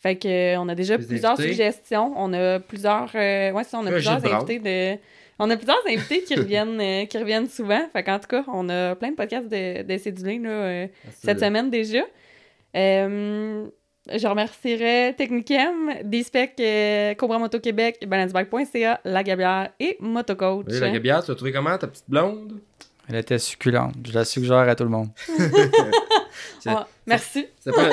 Fait 0.00 0.16
que 0.16 0.28
euh, 0.28 0.60
on 0.60 0.68
a 0.68 0.74
déjà 0.74 0.96
plusieurs 0.96 1.32
invités? 1.32 1.48
suggestions. 1.48 2.12
On 2.16 2.32
a 2.32 2.60
plusieurs 2.60 3.10
euh, 3.14 3.50
ouais, 3.52 3.64
ça, 3.64 3.78
on 3.78 3.86
a 3.86 3.90
plusieurs 3.90 4.24
invités 4.24 4.58
de 4.60 4.98
On 5.40 5.50
a 5.50 5.56
plusieurs 5.56 5.84
invités 5.88 6.22
qui 6.22 6.34
reviennent, 6.36 6.80
euh, 6.80 7.04
qui 7.06 7.18
reviennent 7.18 7.48
souvent. 7.48 7.80
Fait 7.92 8.02
qu'en 8.04 8.18
tout 8.18 8.28
cas, 8.28 8.44
on 8.48 8.68
a 8.68 8.94
plein 8.94 9.10
de 9.10 9.16
podcasts 9.16 9.48
de, 9.48 9.82
de 9.82 9.98
cédulés 9.98 10.38
là, 10.38 10.50
euh, 10.50 10.86
cette 11.20 11.40
semaine 11.40 11.68
déjà. 11.70 12.02
Euh, 12.76 13.66
je 14.10 14.26
remercierais 14.26 15.14
Technicam, 15.14 15.92
D-Spec, 16.04 16.54
euh, 16.60 17.14
Cobra 17.14 17.38
Moto 17.38 17.58
Québec, 17.60 18.06
balancebike.ca, 18.06 19.00
La 19.04 19.22
Gabière 19.22 19.70
et 19.80 19.96
Motocoach. 20.00 20.66
Oui, 20.68 20.80
la 20.80 20.90
gabière, 20.90 21.22
tu 21.22 21.30
l'as 21.30 21.34
trouvé 21.34 21.52
comment, 21.52 21.76
ta 21.76 21.88
petite 21.88 22.08
blonde? 22.08 22.60
Elle 23.08 23.16
était 23.16 23.38
succulente. 23.38 23.94
Je 24.06 24.12
la 24.12 24.24
suggère 24.24 24.58
à 24.58 24.74
tout 24.74 24.84
le 24.84 24.90
monde. 24.90 25.08
Ah, 26.66 26.86
merci. 27.06 27.46
C'est 27.60 27.72
pas. 27.72 27.90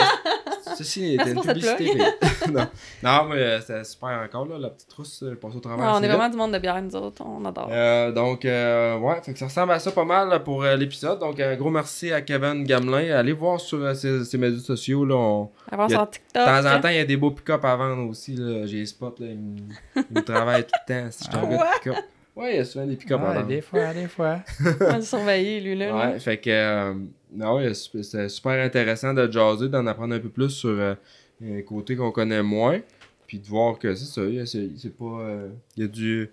Ceci 0.78 1.14
était 1.16 1.34
Merci 1.34 1.48
une 1.48 1.54
publicité. 1.54 1.92
mais- 1.96 2.52
non. 2.52 2.68
non, 3.04 3.26
mais 3.30 3.36
euh, 3.42 3.60
c'était 3.62 3.84
super 3.84 4.10
encore, 4.26 4.46
là, 4.48 4.58
la 4.58 4.70
petite 4.70 4.90
trousse, 4.90 5.24
euh, 5.24 5.36
passée 5.36 5.58
au 5.58 5.60
travers. 5.60 5.86
Ah, 5.86 5.94
on 5.98 6.04
est 6.04 6.08
vraiment 6.08 6.30
du 6.30 6.38
monde 6.38 6.54
de 6.54 6.58
bière, 6.60 6.82
nous 6.82 6.96
autres. 6.96 7.22
On 7.26 7.44
adore. 7.46 7.70
Euh, 7.72 8.12
donc, 8.12 8.46
euh, 8.46 8.98
ouais, 8.98 9.22
fait 9.24 9.34
que 9.34 9.40
ça 9.40 9.46
ressemble 9.46 9.72
à 9.74 9.80
ça 9.80 9.92
pas 9.92 10.06
mal 10.06 10.30
là, 10.30 10.40
pour 10.40 10.64
euh, 10.64 10.76
l'épisode. 10.76 11.20
Donc, 11.20 11.40
un 11.40 11.56
gros 11.56 11.70
merci 11.70 12.12
à 12.12 12.22
Kevin 12.22 12.64
Gamelin. 12.64 13.16
Allez 13.16 13.34
voir 13.34 13.60
sur 13.60 13.84
euh, 13.84 13.94
ses, 13.94 14.24
ses 14.26 14.38
médias 14.38 14.60
sociaux. 14.62 15.06
Là, 15.06 15.16
on- 15.16 15.50
Avant 15.72 15.88
sur 15.90 16.10
TikTok. 16.10 16.44
De 16.44 16.62
temps 16.64 16.76
en 16.76 16.82
temps, 16.82 16.90
il 16.90 16.96
y 16.98 17.00
a 17.00 17.06
des 17.06 17.18
beaux 17.18 17.32
pick-up 17.32 17.64
à 17.64 17.76
vendre 17.76 18.10
aussi. 18.10 18.36
là. 18.36 18.66
J'ai 18.66 18.78
les 18.80 18.86
spots. 18.86 19.16
Là, 19.20 19.28
ils, 19.28 20.04
me, 20.12 20.22
travaillent 20.22 20.64
tout 20.66 20.72
le 20.88 20.94
temps. 21.04 21.08
Si 21.12 21.26
je 21.26 21.30
de 21.38 21.74
pick-up. 21.80 21.96
Ouais, 22.36 22.56
il 22.56 22.58
y 22.58 22.60
a 22.60 22.66
souvent 22.66 22.86
des 22.86 22.98
pick-up 22.98 23.22
à 23.22 23.34
vendre. 23.34 23.48
des 23.48 23.62
fois, 23.62 23.94
des 23.94 24.08
fois. 24.08 24.40
On 24.82 24.86
va 24.86 24.96
le 24.98 25.02
surveiller, 25.04 25.62
lui, 25.62 25.76
là. 25.76 25.96
Ouais, 25.96 26.20
fait 26.20 26.38
que 26.38 26.96
non, 27.36 27.56
ouais, 27.58 27.74
c'est 27.74 28.04
c'est 28.04 28.30
super 28.30 28.64
intéressant 28.64 29.14
de 29.14 29.30
jaser, 29.32 29.70
d'en 29.70 29.86
apprendre 29.88 30.16
un 30.16 30.20
peu 30.20 30.30
plus 30.30 30.50
sur 30.50 30.70
euh, 30.70 30.96
un 31.44 31.62
côté 31.62 31.96
qu'on 31.96 32.12
connaît 32.12 32.42
moins. 32.44 32.80
Puis 33.28 33.40
de 33.40 33.46
voir 33.48 33.78
que 33.80 33.94
c'est 33.96 34.06
ça, 34.06 34.22
il 34.24 34.36
y 34.36 34.40
a- 34.40 34.46
c'est 34.46 34.70
c'est 34.78 34.96
pas. 34.96 35.06
euh, 35.06 35.50
Il 35.78 35.84
y 35.84 35.86
a 35.86 35.90
du. 35.90 36.30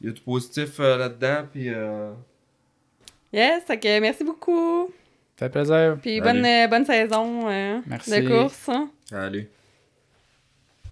Il 0.00 0.06
y 0.08 0.10
a 0.10 0.12
du 0.12 0.20
positif 0.20 0.80
euh, 0.80 0.96
là-dedans. 0.98 1.44
Puis. 1.52 1.68
euh, 1.68 2.12
Yes, 3.32 3.64
fait 3.64 3.78
que 3.80 4.00
merci 4.00 4.22
beaucoup. 4.22 4.90
Ça 5.38 5.46
fait 5.46 5.50
plaisir. 5.50 5.98
Puis 6.00 6.20
bonne, 6.20 6.44
euh, 6.44 6.68
bonne 6.68 6.84
saison 6.84 7.48
euh, 7.48 7.80
Merci. 7.86 8.22
de 8.22 8.28
course. 8.28 8.68
hein. 8.68 8.88
allez. 9.12 9.48